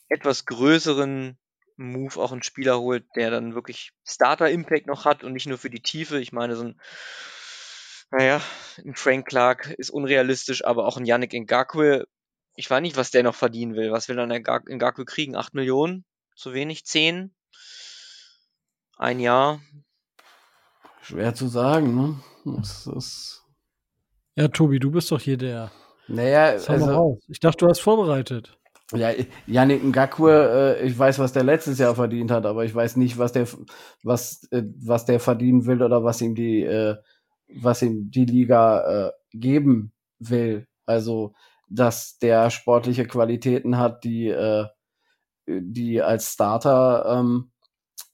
etwas 0.09 0.47
größeren 0.47 1.39
Move 1.77 2.21
auch 2.21 2.33
einen 2.33 2.43
Spieler 2.43 2.81
holt, 2.81 3.05
der 3.15 3.31
dann 3.31 3.55
wirklich 3.55 3.93
Starter-Impact 4.05 4.87
noch 4.87 5.05
hat 5.05 5.23
und 5.23 5.33
nicht 5.33 5.47
nur 5.47 5.59
für 5.59 5.71
die 5.71 5.83
Tiefe. 5.83 6.19
Ich 6.19 6.33
meine, 6.33 6.57
so 6.57 6.65
ein, 6.65 6.81
naja, 8.11 8.41
ein 8.85 8.95
Frank 8.95 9.29
Clark 9.29 9.71
ist 9.79 9.91
unrealistisch, 9.91 10.65
aber 10.65 10.87
auch 10.87 10.97
ein 10.97 11.05
Yannick 11.05 11.33
Ngakwe, 11.33 12.07
ich 12.55 12.69
weiß 12.69 12.81
nicht, 12.81 12.97
was 12.97 13.13
der 13.13 13.23
noch 13.23 13.37
verdienen 13.37 13.77
will. 13.77 13.93
Was 13.93 14.09
will 14.09 14.17
dann 14.17 14.31
Ngakwe 14.31 15.05
kriegen? 15.05 15.37
8 15.37 15.55
Millionen? 15.55 16.05
zu 16.35 16.55
wenig? 16.55 16.85
Zehn? 16.85 17.35
Ein 18.97 19.21
Jahr? 19.21 19.61
Schwer 21.03 21.35
zu 21.35 21.49
sagen, 21.49 21.95
ne? 21.95 22.21
Das 22.57 22.87
ist 22.87 23.45
ja, 24.39 24.47
Tobi, 24.47 24.79
du 24.79 24.93
bist 24.93 25.11
doch 25.11 25.21
hier 25.21 25.37
der. 25.37 25.73
Naja, 26.07 26.51
also, 26.51 27.19
ich 27.27 27.41
dachte, 27.41 27.65
du 27.65 27.69
hast 27.69 27.81
vorbereitet. 27.81 28.58
Ja, 28.95 29.11
Yannick 29.47 29.85
Ngakwe, 29.85 30.77
äh, 30.81 30.87
ich 30.87 30.99
weiß, 30.99 31.19
was 31.19 31.33
der 31.35 31.43
letztes 31.45 31.79
Jahr 31.79 31.95
verdient 31.95 32.31
hat, 32.31 32.47
aber 32.47 32.65
ich 32.65 32.75
weiß 32.75 32.97
nicht, 32.97 33.19
was 33.19 33.33
der, 33.33 33.47
was, 34.03 34.45
äh, 34.51 34.63
was 34.83 35.05
der 35.05 35.21
verdienen 35.21 35.67
will 35.67 35.83
oder 35.83 36.05
was 36.05 36.23
ihm 36.23 36.35
die, 36.35 36.63
äh, 36.63 36.97
was 37.61 37.83
ihm 37.83 38.11
die 38.11 38.25
Liga 38.25 39.13
geben 39.33 39.93
will. 40.19 40.67
Also, 40.87 41.35
dass 41.69 42.19
der 42.19 42.51
sportliche 42.51 43.07
Qualitäten 43.07 43.79
hat, 43.79 44.05
die, 44.05 44.35
die 45.47 46.03
als 46.03 46.33
Starter 46.33 47.19
ähm, 47.19 47.51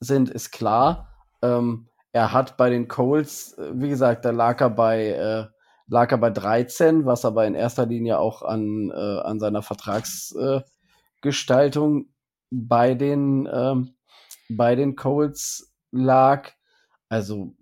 sind, 0.01 0.31
ist 0.31 0.53
klar. 0.53 1.11
Ähm, 1.43 1.89
er 2.13 2.33
hat 2.33 2.57
bei 2.57 2.71
den 2.71 2.87
Colts, 2.89 3.57
wie 3.73 3.89
gesagt, 3.89 4.25
da 4.25 4.31
lag 4.31 4.61
er 4.61 4.71
bei, 4.71 5.49
lag 5.87 6.11
er 6.11 6.19
bei 6.19 6.31
13, 6.31 7.07
was 7.07 7.25
aber 7.25 7.47
in 7.47 7.55
erster 7.55 7.87
Linie 7.87 8.19
auch 8.19 8.43
an, 8.43 8.91
äh, 8.91 9.21
an 9.21 9.39
seiner 9.41 9.63
Vertragsgestaltung 9.63 12.03
äh, 12.03 12.07
bei 12.51 12.95
den, 12.95 13.49
ähm, 13.53 13.95
bei 14.49 14.75
den 14.75 14.97
Colts 14.97 15.73
lag. 15.91 16.53
Also 17.09 17.55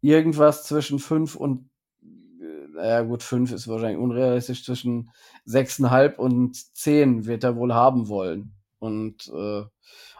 irgendwas 0.00 0.64
zwischen 0.64 0.98
5 0.98 1.36
und 1.36 1.70
ja 2.74 3.02
gut, 3.02 3.22
5 3.22 3.52
ist 3.52 3.68
wahrscheinlich 3.68 3.98
unrealistisch, 3.98 4.64
zwischen 4.64 5.10
6,5 5.46 6.16
und 6.16 6.56
10 6.76 7.26
wird 7.26 7.44
er 7.44 7.56
wohl 7.56 7.74
haben 7.74 8.08
wollen. 8.08 8.54
Und 8.78 9.28
äh, 9.28 9.62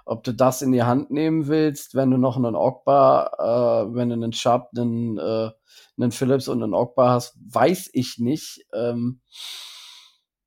ob 0.05 0.25
du 0.25 0.33
das 0.33 0.63
in 0.63 0.73
die 0.73 0.83
Hand 0.83 1.11
nehmen 1.11 1.47
willst, 1.49 1.95
wenn 1.95 2.11
du 2.11 2.17
noch 2.17 2.37
einen 2.37 2.55
Ogba, 2.55 3.87
äh, 3.89 3.95
wenn 3.95 4.09
du 4.09 4.15
einen 4.15 4.33
Sharp, 4.33 4.71
einen, 4.77 5.19
äh, 5.19 5.51
einen 5.97 6.13
Phillips 6.13 6.49
und 6.49 6.63
einen 6.63 6.75
Ogba 6.75 7.11
hast, 7.11 7.37
weiß 7.53 7.91
ich 7.93 8.19
nicht. 8.19 8.67
Ähm, 8.73 9.21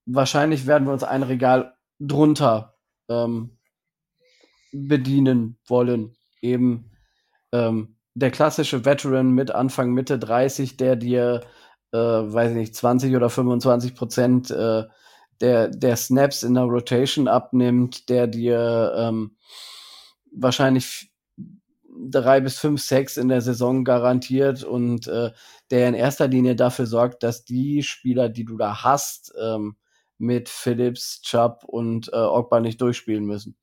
wahrscheinlich 0.06 0.68
werden 0.68 0.88
wir 0.88 0.94
uns 0.94 1.03
ein 1.03 1.23
Regal 1.23 1.76
drunter 1.99 2.76
ähm, 3.10 3.57
bedienen 4.72 5.57
wollen. 5.68 6.15
Eben 6.41 6.91
ähm, 7.52 7.98
der 8.14 8.32
klassische 8.32 8.86
Veteran 8.86 9.32
mit 9.32 9.52
Anfang, 9.52 9.94
Mitte 9.94 10.19
30, 10.19 10.77
der 10.77 10.95
dir, 10.95 11.41
äh, 11.91 11.98
weiß 11.98 12.52
ich 12.52 12.57
nicht, 12.57 12.76
20 12.76 13.15
oder 13.15 13.30
25 13.30 13.95
Prozent 13.95 14.52
äh, 14.52 14.84
der, 15.41 15.68
der 15.70 15.95
Snaps 15.95 16.44
in 16.44 16.53
der 16.53 16.64
Rotation 16.64 17.28
abnimmt, 17.28 18.10
der 18.10 18.28
dir 18.28 18.94
ähm, 18.98 19.36
wahrscheinlich 20.32 21.12
drei 22.10 22.41
bis 22.41 22.60
fünf 22.60 22.82
Sacks 22.82 23.18
in 23.18 23.30
der 23.30 23.41
Saison 23.41 23.84
garantiert 23.84 24.64
und 24.64 25.07
äh, 25.07 25.32
der 25.72 25.88
in 25.88 25.94
erster 25.94 26.28
Linie 26.28 26.56
dafür 26.56 26.86
sorgt, 26.86 27.24
dass 27.24 27.45
die 27.45 27.84
Spieler, 27.84 28.30
die 28.30 28.45
du 28.45 28.57
da 28.57 28.84
hast, 28.84 29.34
ähm, 29.41 29.76
mit 30.18 30.49
Phillips, 30.49 31.22
Chubb 31.22 31.64
und 31.66 32.10
äh, 32.14 32.18
Ogba 32.18 32.60
nicht 32.60 32.80
durchspielen 32.82 33.26
müssen. 33.26 33.57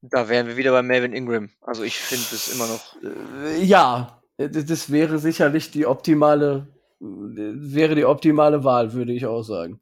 Da 0.00 0.28
wären 0.28 0.46
wir 0.46 0.56
wieder 0.56 0.70
bei 0.70 0.82
Melvin 0.82 1.12
Ingram. 1.12 1.50
Also 1.60 1.82
ich 1.82 1.98
finde 1.98 2.24
es 2.32 2.54
immer 2.54 2.66
noch. 2.66 2.96
Äh, 3.02 3.62
ja, 3.64 4.22
das 4.36 4.90
wäre 4.92 5.18
sicherlich 5.18 5.70
die 5.70 5.86
optimale, 5.86 6.68
wäre 7.00 7.94
die 7.94 8.04
optimale 8.04 8.64
Wahl, 8.64 8.92
würde 8.92 9.12
ich 9.12 9.26
auch 9.26 9.42
sagen. 9.42 9.80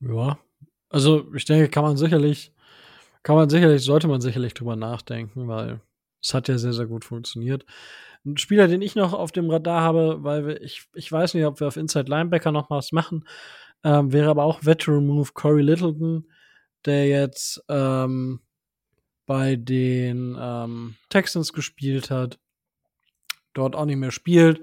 Ja, 0.00 0.38
also 0.90 1.32
ich 1.34 1.44
denke, 1.44 1.68
kann 1.68 1.84
man 1.84 1.96
sicherlich, 1.96 2.52
kann 3.22 3.36
man 3.36 3.48
sicherlich, 3.48 3.82
sollte 3.82 4.08
man 4.08 4.20
sicherlich 4.20 4.54
drüber 4.54 4.76
nachdenken, 4.76 5.48
weil 5.48 5.80
es 6.22 6.34
hat 6.34 6.48
ja 6.48 6.58
sehr, 6.58 6.72
sehr 6.72 6.86
gut 6.86 7.04
funktioniert. 7.04 7.64
Ein 8.24 8.38
Spieler, 8.38 8.68
den 8.68 8.82
ich 8.82 8.94
noch 8.94 9.12
auf 9.12 9.32
dem 9.32 9.50
Radar 9.50 9.82
habe, 9.82 10.24
weil 10.24 10.46
wir, 10.46 10.62
ich, 10.62 10.88
ich 10.94 11.10
weiß 11.10 11.34
nicht, 11.34 11.44
ob 11.44 11.60
wir 11.60 11.68
auf 11.68 11.76
Inside 11.76 12.10
Linebacker 12.10 12.52
noch 12.52 12.70
was 12.70 12.92
machen, 12.92 13.26
ähm, 13.82 14.12
wäre 14.12 14.30
aber 14.30 14.44
auch 14.44 14.64
Veteran 14.64 15.06
Move 15.06 15.30
Corey 15.34 15.62
Littleton, 15.62 16.30
der 16.86 17.06
jetzt 17.06 17.62
ähm, 17.68 18.40
bei 19.26 19.56
den 19.56 20.36
ähm, 20.38 20.96
Texans 21.10 21.52
gespielt 21.52 22.10
hat, 22.10 22.38
dort 23.54 23.76
auch 23.76 23.84
nicht 23.84 23.96
mehr 23.96 24.10
spielt, 24.10 24.60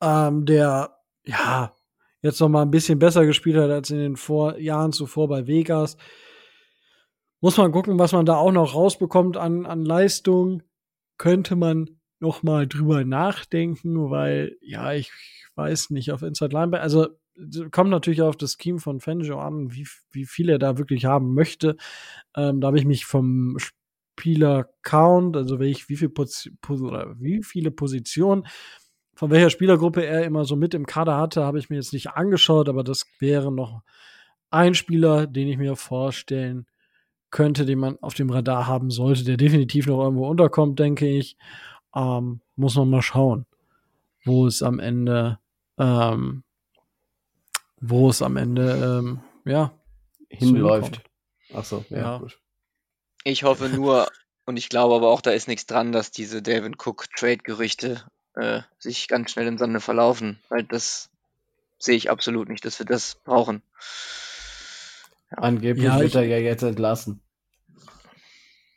ähm, 0.00 0.46
der 0.46 0.98
ja 1.24 1.74
jetzt 2.22 2.40
noch 2.40 2.48
mal 2.48 2.62
ein 2.62 2.70
bisschen 2.70 2.98
besser 2.98 3.26
gespielt 3.26 3.56
hat 3.56 3.70
als 3.70 3.90
in 3.90 3.98
den 3.98 4.16
Vor 4.16 4.58
Jahren 4.58 4.92
zuvor 4.92 5.28
bei 5.28 5.46
Vegas. 5.46 5.96
Muss 7.40 7.56
man 7.56 7.72
gucken, 7.72 7.98
was 7.98 8.12
man 8.12 8.26
da 8.26 8.36
auch 8.36 8.52
noch 8.52 8.74
rausbekommt 8.74 9.36
an, 9.36 9.66
an 9.66 9.84
Leistung. 9.84 10.62
Könnte 11.18 11.56
man 11.56 11.98
noch 12.18 12.42
mal 12.42 12.66
drüber 12.66 13.04
nachdenken, 13.04 14.10
weil 14.10 14.56
ja, 14.60 14.92
ich 14.92 15.12
weiß 15.54 15.90
nicht, 15.90 16.12
auf 16.12 16.22
Inside 16.22 16.52
Linebacker, 16.52 16.82
also 16.82 17.08
kommt 17.70 17.90
natürlich 17.90 18.22
auf 18.22 18.36
das 18.36 18.56
Scheme 18.60 18.78
von 18.78 19.00
Fangio 19.00 19.38
an, 19.38 19.72
wie, 19.72 19.86
wie 20.10 20.24
viel 20.24 20.48
er 20.48 20.58
da 20.58 20.78
wirklich 20.78 21.04
haben 21.04 21.34
möchte. 21.34 21.76
Ähm, 22.34 22.60
da 22.60 22.68
habe 22.68 22.78
ich 22.78 22.84
mich 22.84 23.04
vom 23.04 23.56
Spieler 24.18 24.70
Count, 24.82 25.36
also 25.36 25.58
welch, 25.58 25.88
wie, 25.90 25.96
viel 25.96 26.10
oder 26.10 27.14
wie 27.20 27.42
viele 27.42 27.70
Positionen 27.70 28.46
von 29.14 29.30
welcher 29.30 29.50
Spielergruppe 29.50 30.04
er 30.04 30.24
immer 30.24 30.44
so 30.44 30.56
mit 30.56 30.74
im 30.74 30.86
Kader 30.86 31.16
hatte, 31.16 31.44
habe 31.44 31.58
ich 31.58 31.70
mir 31.70 31.76
jetzt 31.76 31.92
nicht 31.92 32.10
angeschaut, 32.10 32.68
aber 32.68 32.84
das 32.84 33.06
wäre 33.18 33.50
noch 33.52 33.82
ein 34.50 34.74
Spieler, 34.74 35.26
den 35.26 35.48
ich 35.48 35.56
mir 35.56 35.76
vorstellen 35.76 36.66
könnte, 37.30 37.64
den 37.64 37.78
man 37.78 37.98
auf 38.00 38.14
dem 38.14 38.30
Radar 38.30 38.66
haben 38.66 38.90
sollte, 38.90 39.24
der 39.24 39.36
definitiv 39.36 39.86
noch 39.86 40.02
irgendwo 40.02 40.28
unterkommt, 40.28 40.78
denke 40.78 41.08
ich. 41.08 41.36
Ähm, 41.94 42.40
muss 42.56 42.76
man 42.76 42.90
mal 42.90 43.02
schauen, 43.02 43.46
wo 44.24 44.46
es 44.46 44.62
am 44.62 44.78
Ende, 44.78 45.38
ähm, 45.78 46.42
wo 47.80 48.10
es 48.10 48.22
am 48.22 48.36
Ende, 48.36 49.00
ähm, 49.00 49.20
ja, 49.44 49.72
hinläuft. 50.28 51.02
Ach 51.54 51.64
so, 51.64 51.84
ja, 51.88 51.98
ja. 51.98 52.18
Gut. 52.18 52.38
Ich 53.28 53.42
hoffe 53.42 53.68
nur, 53.68 54.06
und 54.44 54.56
ich 54.56 54.68
glaube 54.68 54.94
aber 54.94 55.08
auch, 55.08 55.20
da 55.20 55.32
ist 55.32 55.48
nichts 55.48 55.66
dran, 55.66 55.90
dass 55.90 56.12
diese 56.12 56.42
Devin 56.42 56.76
Cook 56.76 57.06
Trade-Gerüchte 57.16 58.04
äh, 58.34 58.60
sich 58.78 59.08
ganz 59.08 59.32
schnell 59.32 59.48
im 59.48 59.58
Sande 59.58 59.80
verlaufen, 59.80 60.38
weil 60.48 60.62
das 60.62 61.10
sehe 61.76 61.96
ich 61.96 62.08
absolut 62.08 62.48
nicht, 62.48 62.64
dass 62.64 62.78
wir 62.78 62.86
das 62.86 63.16
brauchen. 63.24 63.62
Ja. 65.32 65.38
Angeblich 65.38 65.86
ja, 65.86 65.98
wird 65.98 66.14
er 66.14 66.22
ja 66.22 66.38
jetzt 66.38 66.62
entlassen. 66.62 67.20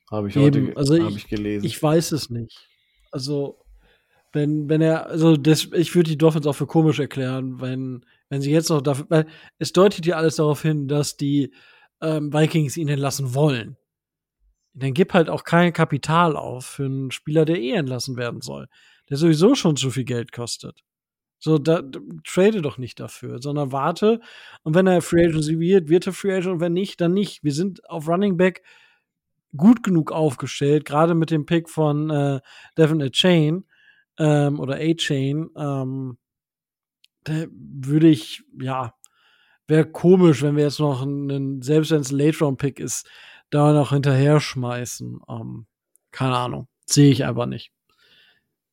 Habe 0.09 0.29
ich 0.29 0.35
eben, 0.35 0.69
heute 0.69 0.77
also 0.77 0.95
ich, 0.95 1.15
ich 1.15 1.27
gelesen. 1.27 1.63
Ich 1.63 1.83
weiß 1.83 2.11
es 2.11 2.31
nicht. 2.31 2.67
Also, 3.11 3.59
wenn, 4.33 4.67
wenn 4.67 4.81
er, 4.81 5.05
also 5.05 5.37
das, 5.37 5.67
ich 5.73 5.93
würde 5.93 6.09
die 6.09 6.17
Dolphins 6.17 6.47
auch 6.47 6.53
für 6.53 6.65
komisch 6.65 6.97
erklären, 6.97 7.61
wenn, 7.61 8.03
wenn 8.29 8.41
sie 8.41 8.49
jetzt 8.49 8.69
noch 8.69 8.81
dafür, 8.81 9.05
weil 9.09 9.27
es 9.59 9.73
deutet 9.73 10.07
ja 10.07 10.15
alles 10.15 10.37
darauf 10.37 10.63
hin, 10.63 10.87
dass 10.87 11.17
die 11.17 11.53
ähm, 12.01 12.33
Vikings 12.33 12.77
ihn 12.77 12.87
entlassen 12.87 13.35
wollen. 13.35 13.77
Dann 14.73 14.93
gib 14.93 15.13
halt 15.13 15.29
auch 15.29 15.43
kein 15.43 15.73
Kapital 15.73 16.35
auf 16.35 16.65
für 16.65 16.85
einen 16.85 17.11
Spieler, 17.11 17.45
der 17.45 17.59
eh 17.59 17.71
entlassen 17.71 18.17
werden 18.17 18.41
soll, 18.41 18.67
der 19.09 19.17
sowieso 19.17 19.55
schon 19.55 19.75
zu 19.75 19.89
viel 19.91 20.05
Geld 20.05 20.31
kostet. 20.31 20.83
So, 21.39 21.57
da, 21.57 21.81
trade 22.25 22.61
doch 22.61 22.77
nicht 22.77 22.99
dafür, 22.99 23.41
sondern 23.41 23.71
warte. 23.71 24.19
Und 24.63 24.75
wenn 24.75 24.87
er 24.87 25.01
Free 25.01 25.25
Agency 25.25 25.59
wird, 25.59 25.87
wird 25.87 26.05
er 26.05 26.13
Free 26.13 26.33
Agent 26.33 26.53
und 26.53 26.59
wenn 26.59 26.73
nicht, 26.73 26.99
dann 26.99 27.13
nicht. 27.13 27.43
Wir 27.43 27.53
sind 27.53 27.87
auf 27.89 28.07
Running 28.09 28.35
Back 28.35 28.61
gut 29.55 29.81
genug 29.81 30.11
aufgestellt, 30.11 30.85
gerade 30.85 31.15
mit 31.15 31.31
dem 31.31 31.45
Pick 31.45 31.69
von 31.69 32.09
äh, 32.09 32.39
Devin 32.77 33.01
A. 33.01 33.09
Chain 33.09 33.65
ähm, 34.17 34.59
oder 34.59 34.75
A. 34.75 34.93
Chain, 34.95 35.49
ähm, 35.55 36.17
da 37.23 37.45
würde 37.51 38.09
ich, 38.09 38.43
ja, 38.61 38.93
wäre 39.67 39.89
komisch, 39.89 40.41
wenn 40.41 40.55
wir 40.55 40.63
jetzt 40.63 40.79
noch 40.79 41.01
einen, 41.01 41.61
selbst 41.61 41.91
wenn 41.91 42.01
es 42.01 42.11
ein 42.11 42.17
Late-Round-Pick 42.17 42.79
ist, 42.79 43.07
da 43.49 43.73
noch 43.73 43.89
hinterher 43.89 44.39
schmeißen. 44.39 45.21
Ähm, 45.27 45.67
keine 46.11 46.37
Ahnung. 46.37 46.67
Sehe 46.85 47.11
ich 47.11 47.25
einfach 47.25 47.45
nicht. 47.45 47.71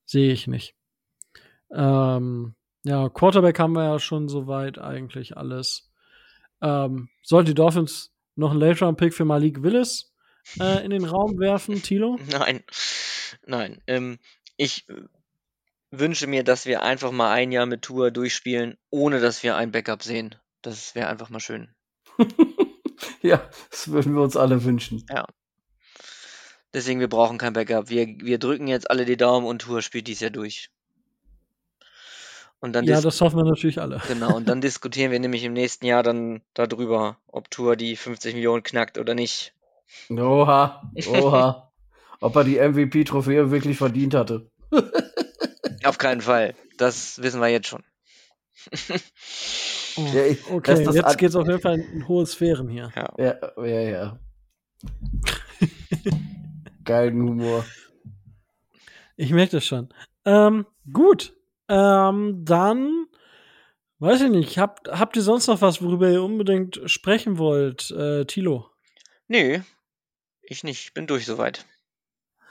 Sehe 0.04 0.32
ich 0.32 0.46
nicht. 0.46 0.74
Ähm, 1.70 2.54
ja, 2.84 3.08
Quarterback 3.08 3.58
haben 3.58 3.72
wir 3.72 3.84
ja 3.84 3.98
schon 3.98 4.28
soweit 4.28 4.78
eigentlich 4.78 5.36
alles. 5.36 5.90
Ähm, 6.62 7.08
sollte 7.22 7.50
die 7.50 7.54
Dolphins 7.54 8.12
noch 8.36 8.52
einen 8.52 8.60
Late-Round-Pick 8.60 9.12
für 9.12 9.24
Malik 9.24 9.62
Willis 9.62 10.14
äh, 10.60 10.84
in 10.84 10.90
den 10.90 11.04
Raum 11.04 11.38
werfen, 11.38 11.82
Tilo? 11.82 12.18
Nein, 12.30 12.62
nein. 13.44 13.82
Ähm, 13.86 14.18
ich 14.56 14.86
wünsche 15.90 16.26
mir, 16.26 16.44
dass 16.44 16.66
wir 16.66 16.82
einfach 16.82 17.10
mal 17.10 17.32
ein 17.32 17.52
Jahr 17.52 17.66
mit 17.66 17.82
Tour 17.82 18.10
durchspielen, 18.10 18.76
ohne 18.90 19.20
dass 19.20 19.42
wir 19.42 19.56
ein 19.56 19.72
Backup 19.72 20.02
sehen. 20.02 20.34
Das 20.62 20.94
wäre 20.94 21.08
einfach 21.08 21.30
mal 21.30 21.40
schön. 21.40 21.74
ja, 23.22 23.48
das 23.70 23.90
würden 23.90 24.14
wir 24.14 24.22
uns 24.22 24.36
alle 24.36 24.64
wünschen. 24.64 25.04
Ja. 25.10 25.26
Deswegen, 26.72 27.00
wir 27.00 27.08
brauchen 27.08 27.38
kein 27.38 27.52
Backup. 27.52 27.88
Wir, 27.88 28.06
wir 28.06 28.38
drücken 28.38 28.66
jetzt 28.66 28.90
alle 28.90 29.04
die 29.04 29.16
Daumen 29.16 29.46
und 29.46 29.62
Tour 29.62 29.82
spielt 29.82 30.08
dies 30.08 30.20
Jahr 30.20 30.30
durch. 30.30 30.70
Und 32.60 32.72
dann 32.72 32.84
ja, 32.84 33.00
das 33.00 33.20
hoffen 33.20 33.36
wir 33.36 33.44
natürlich 33.44 33.80
alle. 33.80 34.00
Genau, 34.08 34.36
und 34.36 34.48
dann 34.48 34.60
diskutieren 34.60 35.12
wir 35.12 35.20
nämlich 35.20 35.44
im 35.44 35.52
nächsten 35.52 35.86
Jahr 35.86 36.02
dann 36.02 36.42
darüber, 36.54 37.18
ob 37.28 37.50
Tour 37.50 37.76
die 37.76 37.96
50 37.96 38.34
Millionen 38.34 38.62
knackt 38.62 38.98
oder 38.98 39.14
nicht. 39.14 39.54
Oha, 40.10 40.82
oha. 41.08 41.72
Ob 42.20 42.34
er 42.36 42.44
die 42.44 42.58
MVP-Trophäe 42.58 43.50
wirklich 43.50 43.76
verdient 43.76 44.14
hatte. 44.14 44.50
Auf 45.84 45.98
keinen 45.98 46.22
Fall. 46.22 46.54
Das 46.76 47.22
wissen 47.22 47.40
wir 47.40 47.48
jetzt 47.48 47.68
schon. 47.68 47.84
Oh, 49.96 50.10
ja, 50.12 50.24
ich, 50.24 50.50
okay, 50.50 50.84
jetzt 50.92 51.18
geht 51.18 51.30
es 51.30 51.36
auf 51.36 51.46
jeden 51.46 51.60
Fall 51.60 51.78
in 51.78 52.08
hohe 52.08 52.26
Sphären 52.26 52.68
hier. 52.68 52.92
Ja, 52.94 53.34
ja, 53.58 53.64
ja. 53.64 53.90
ja. 53.90 54.20
Geilen 56.84 57.22
Humor. 57.22 57.64
Ich 59.16 59.30
merke 59.32 59.52
das 59.52 59.64
schon. 59.64 59.88
Ähm, 60.24 60.66
gut. 60.92 61.34
Ähm, 61.68 62.44
dann 62.44 63.06
weiß 63.98 64.22
ich 64.22 64.30
nicht. 64.30 64.58
Habt, 64.58 64.88
habt 64.88 65.16
ihr 65.16 65.22
sonst 65.22 65.46
noch 65.48 65.60
was, 65.62 65.82
worüber 65.82 66.08
ihr 66.10 66.22
unbedingt 66.22 66.80
sprechen 66.86 67.38
wollt, 67.38 67.90
äh, 67.90 68.24
Tilo? 68.24 68.70
Nö, 69.28 69.60
ich 70.42 70.62
nicht. 70.62 70.84
Ich 70.84 70.94
bin 70.94 71.06
durch 71.06 71.26
soweit. 71.26 71.66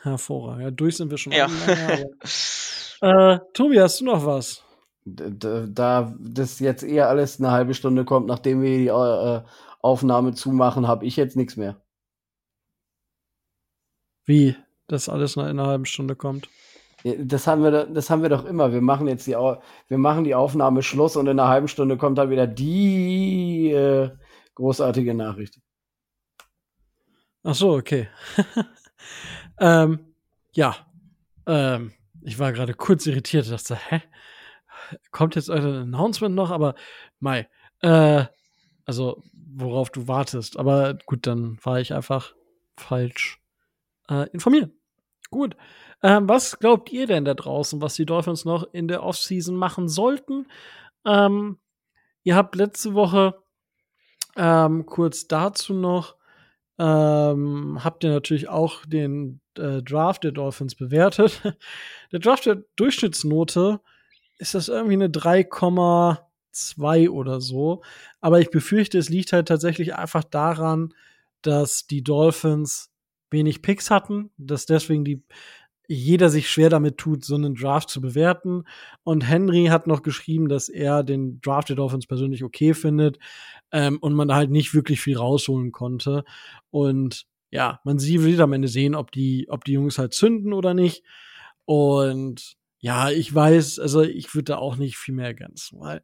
Hervorragend. 0.02 0.64
Ja, 0.64 0.72
durch 0.72 0.98
sind 0.98 1.12
wir 1.12 1.18
schon. 1.18 1.32
Ja. 1.32 1.48
äh, 3.02 3.40
Tobi, 3.54 3.80
hast 3.80 4.02
du 4.02 4.06
noch 4.06 4.26
was? 4.26 4.65
Da, 5.06 5.68
da 5.68 6.16
das 6.20 6.60
jetzt 6.60 6.84
eher 6.84 7.10
alles 7.10 7.40
eine 7.40 7.52
halbe 7.52 7.76
Stunde 7.76 8.06
kommt, 8.06 8.26
nachdem 8.28 8.62
wir 8.64 8.78
die 8.78 8.88
äh, 8.88 9.42
Aufnahme 9.82 10.34
zumachen, 10.34 10.88
habe 10.88 11.06
ich 11.06 11.16
jetzt 11.16 11.36
nichts 11.36 11.58
mehr. 11.58 11.80
Wie? 14.26 14.56
Das 14.88 15.10
alles 15.10 15.36
nach 15.36 15.46
einer 15.46 15.68
halben 15.68 15.86
Stunde 15.86 16.16
kommt? 16.16 16.50
Das 17.20 17.46
haben 17.46 17.62
wir, 17.62 17.86
das 17.86 18.10
haben 18.10 18.24
wir 18.24 18.30
doch 18.30 18.46
immer. 18.46 18.74
Wir 18.74 18.82
machen 18.82 19.08
jetzt 19.08 19.28
die, 19.28 19.34
wir 19.34 19.98
machen 19.98 20.24
die 20.24 20.34
Aufnahme 20.34 20.82
Schluss 20.82 21.16
und 21.16 21.28
in 21.28 21.40
einer 21.40 21.50
halben 21.50 21.68
Stunde 21.68 21.98
kommt 21.98 22.18
dann 22.18 22.32
wieder 22.32 22.48
die 22.48 23.70
äh, 23.72 24.10
großartige 24.56 25.14
Nachricht. 25.14 25.60
Ach 27.44 27.54
so, 27.54 27.76
okay. 27.76 28.08
ähm, 29.60 30.00
ja. 30.54 30.76
Ähm, 31.46 31.94
ich 32.24 32.40
war 32.40 32.52
gerade 32.52 32.74
kurz 32.74 33.06
irritiert. 33.06 33.52
Dachte, 33.52 33.76
hä? 33.76 34.02
Kommt 35.12 35.36
jetzt 35.36 35.50
euer 35.50 35.82
Announcement 35.82 36.36
noch? 36.36 36.52
Aber, 36.52 36.76
Mai. 37.20 37.48
Äh, 37.82 38.26
also, 38.86 39.24
worauf 39.34 39.90
du 39.90 40.08
wartest. 40.08 40.58
Aber 40.58 40.98
gut, 41.06 41.28
dann 41.28 41.58
war 41.64 41.80
ich 41.80 41.94
einfach 41.94 42.34
falsch 42.78 43.42
äh, 44.10 44.30
informiert. 44.30 44.72
Gut. 45.30 45.56
Ähm, 46.04 46.30
was 46.30 46.60
glaubt 46.60 46.92
ihr 46.92 47.08
denn 47.08 47.26
da 47.26 47.34
draußen, 47.34 47.82
was 47.82 47.96
die 47.96 48.06
Dolphins 48.06 48.46
noch 48.46 48.68
in 48.74 48.88
der 48.88 49.04
Offseason 49.04 49.56
machen 49.56 49.88
sollten? 49.88 50.48
Ähm, 51.06 51.58
ihr 52.24 52.36
habt 52.36 52.56
letzte 52.56 52.94
Woche 52.94 53.36
ähm, 54.36 54.86
kurz 54.86 55.28
dazu 55.28 55.74
noch 55.74 56.16
ähm, 56.78 57.80
habt 57.84 58.04
ihr 58.04 58.10
natürlich 58.10 58.50
auch 58.50 58.86
den 58.86 59.40
äh, 59.58 59.82
Draft 59.82 60.24
der 60.24 60.32
Dolphins 60.32 60.76
bewertet. 60.76 61.42
der 62.12 62.20
Draft 62.20 62.46
der 62.46 62.64
Durchschnittsnote 62.76 63.80
ist 64.38 64.56
das 64.56 64.68
irgendwie 64.68 64.94
eine 64.94 65.10
3,2 65.10 67.10
oder 67.10 67.42
so. 67.42 67.84
Aber 68.22 68.40
ich 68.40 68.50
befürchte, 68.50 68.98
es 68.98 69.10
liegt 69.10 69.34
halt 69.34 69.48
tatsächlich 69.48 69.96
einfach 69.96 70.24
daran, 70.24 70.94
dass 71.42 71.88
die 71.88 72.04
Dolphins 72.04 72.92
wenig 73.30 73.62
Picks 73.62 73.92
hatten, 73.92 74.32
dass 74.38 74.66
deswegen 74.66 75.06
die 75.06 75.24
jeder 75.88 76.30
sich 76.30 76.50
schwer 76.50 76.70
damit 76.70 76.98
tut, 76.98 77.24
so 77.24 77.36
einen 77.36 77.56
Draft 77.56 77.90
zu 77.90 78.02
bewerten. 78.02 78.64
Und 79.04 79.28
Henry 79.28 79.66
hat 79.66 79.88
noch 79.88 80.02
geschrieben, 80.02 80.50
dass 80.50 80.70
er 80.70 81.04
den 81.04 81.40
Draft 81.42 81.70
der 81.70 81.76
Dolphins 81.76 82.08
persönlich 82.08 82.44
okay 82.44 82.74
findet 82.74 83.20
ähm, 83.72 83.98
und 84.00 84.14
man 84.14 84.28
da 84.28 84.36
halt 84.36 84.50
nicht 84.50 84.74
wirklich 84.74 85.02
viel 85.02 85.18
rausholen 85.18 85.72
konnte. 85.72 86.24
Und 86.72 87.26
ja, 87.52 87.80
man 87.84 88.00
sieht, 88.00 88.24
wird 88.24 88.40
am 88.40 88.54
Ende 88.54 88.68
sehen, 88.68 88.96
ob 88.96 89.12
die, 89.12 89.48
ob 89.50 89.64
die 89.64 89.74
Jungs 89.74 89.98
halt 89.98 90.14
zünden 90.14 90.54
oder 90.54 90.74
nicht. 90.74 91.04
Und 91.66 92.58
ja, 92.86 93.10
ich 93.10 93.34
weiß, 93.34 93.80
also 93.80 94.04
ich 94.04 94.36
würde 94.36 94.54
da 94.54 94.58
auch 94.58 94.76
nicht 94.76 94.96
viel 94.96 95.16
mehr 95.16 95.26
ergänzen, 95.26 95.80
weil 95.80 96.04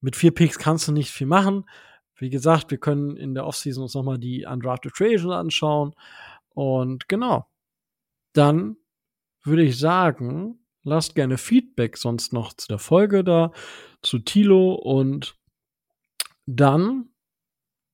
mit 0.00 0.16
vier 0.16 0.34
Picks 0.34 0.58
kannst 0.58 0.88
du 0.88 0.92
nicht 0.92 1.12
viel 1.12 1.28
machen. 1.28 1.70
Wie 2.16 2.30
gesagt, 2.30 2.72
wir 2.72 2.78
können 2.78 3.16
in 3.16 3.32
der 3.32 3.46
Offseason 3.46 3.84
uns 3.84 3.94
nochmal 3.94 4.18
die 4.18 4.44
Undrafted 4.44 4.90
Free 4.96 5.16
anschauen. 5.32 5.94
Und 6.48 7.08
genau. 7.08 7.46
Dann 8.32 8.76
würde 9.44 9.62
ich 9.62 9.78
sagen, 9.78 10.58
lasst 10.82 11.14
gerne 11.14 11.38
Feedback 11.38 11.96
sonst 11.96 12.32
noch 12.32 12.54
zu 12.54 12.66
der 12.66 12.80
Folge 12.80 13.22
da, 13.22 13.52
zu 14.02 14.18
Tilo 14.18 14.74
und 14.74 15.36
dann 16.44 17.10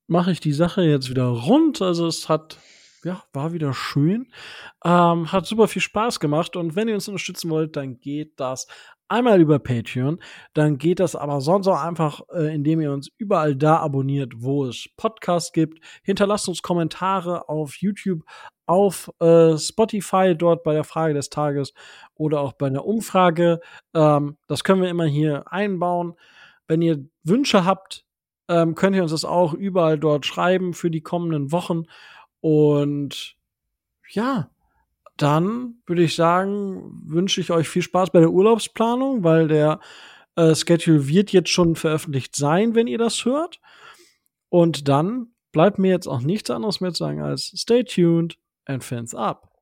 mache 0.06 0.32
ich 0.32 0.40
die 0.40 0.54
Sache 0.54 0.84
jetzt 0.84 1.10
wieder 1.10 1.26
rund. 1.26 1.82
Also 1.82 2.06
es 2.06 2.30
hat, 2.30 2.60
ja, 3.06 3.22
war 3.32 3.52
wieder 3.52 3.72
schön. 3.72 4.26
Ähm, 4.84 5.30
hat 5.30 5.46
super 5.46 5.68
viel 5.68 5.80
Spaß 5.80 6.18
gemacht 6.18 6.56
und 6.56 6.74
wenn 6.74 6.88
ihr 6.88 6.94
uns 6.94 7.06
unterstützen 7.06 7.50
wollt, 7.50 7.76
dann 7.76 8.00
geht 8.00 8.40
das 8.40 8.66
einmal 9.08 9.40
über 9.40 9.60
Patreon. 9.60 10.20
Dann 10.54 10.76
geht 10.76 10.98
das 10.98 11.14
aber 11.14 11.40
sonst 11.40 11.68
auch 11.68 11.80
einfach, 11.80 12.22
äh, 12.34 12.52
indem 12.52 12.80
ihr 12.80 12.92
uns 12.92 13.08
überall 13.16 13.54
da 13.54 13.76
abonniert, 13.76 14.32
wo 14.38 14.66
es 14.66 14.88
Podcasts 14.96 15.52
gibt. 15.52 15.78
Hinterlasst 16.02 16.48
uns 16.48 16.62
Kommentare 16.62 17.48
auf 17.48 17.76
YouTube, 17.76 18.24
auf 18.66 19.12
äh, 19.20 19.56
Spotify, 19.56 20.34
dort 20.36 20.64
bei 20.64 20.74
der 20.74 20.82
Frage 20.82 21.14
des 21.14 21.30
Tages 21.30 21.74
oder 22.16 22.40
auch 22.40 22.54
bei 22.54 22.66
einer 22.66 22.84
Umfrage. 22.84 23.60
Ähm, 23.94 24.36
das 24.48 24.64
können 24.64 24.82
wir 24.82 24.90
immer 24.90 25.06
hier 25.06 25.44
einbauen. 25.52 26.14
Wenn 26.66 26.82
ihr 26.82 27.08
Wünsche 27.22 27.64
habt, 27.64 28.04
ähm, 28.48 28.74
könnt 28.74 28.96
ihr 28.96 29.02
uns 29.02 29.12
das 29.12 29.24
auch 29.24 29.54
überall 29.54 29.98
dort 29.98 30.26
schreiben 30.26 30.74
für 30.74 30.90
die 30.90 31.02
kommenden 31.02 31.52
Wochen. 31.52 31.84
Und 32.40 33.36
ja, 34.10 34.50
dann 35.16 35.82
würde 35.86 36.02
ich 36.02 36.14
sagen, 36.14 37.02
wünsche 37.06 37.40
ich 37.40 37.50
euch 37.50 37.68
viel 37.68 37.82
Spaß 37.82 38.10
bei 38.10 38.20
der 38.20 38.30
Urlaubsplanung, 38.30 39.24
weil 39.24 39.48
der 39.48 39.80
äh, 40.36 40.54
Schedule 40.54 41.08
wird 41.08 41.32
jetzt 41.32 41.50
schon 41.50 41.74
veröffentlicht 41.74 42.36
sein, 42.36 42.74
wenn 42.74 42.86
ihr 42.86 42.98
das 42.98 43.24
hört. 43.24 43.60
Und 44.48 44.88
dann 44.88 45.28
bleibt 45.52 45.78
mir 45.78 45.90
jetzt 45.90 46.06
auch 46.06 46.20
nichts 46.20 46.50
anderes 46.50 46.80
mehr 46.80 46.92
zu 46.92 47.04
sagen 47.04 47.22
als 47.22 47.52
stay 47.56 47.82
tuned 47.82 48.38
and 48.66 48.84
fins 48.84 49.14
up. 49.14 49.55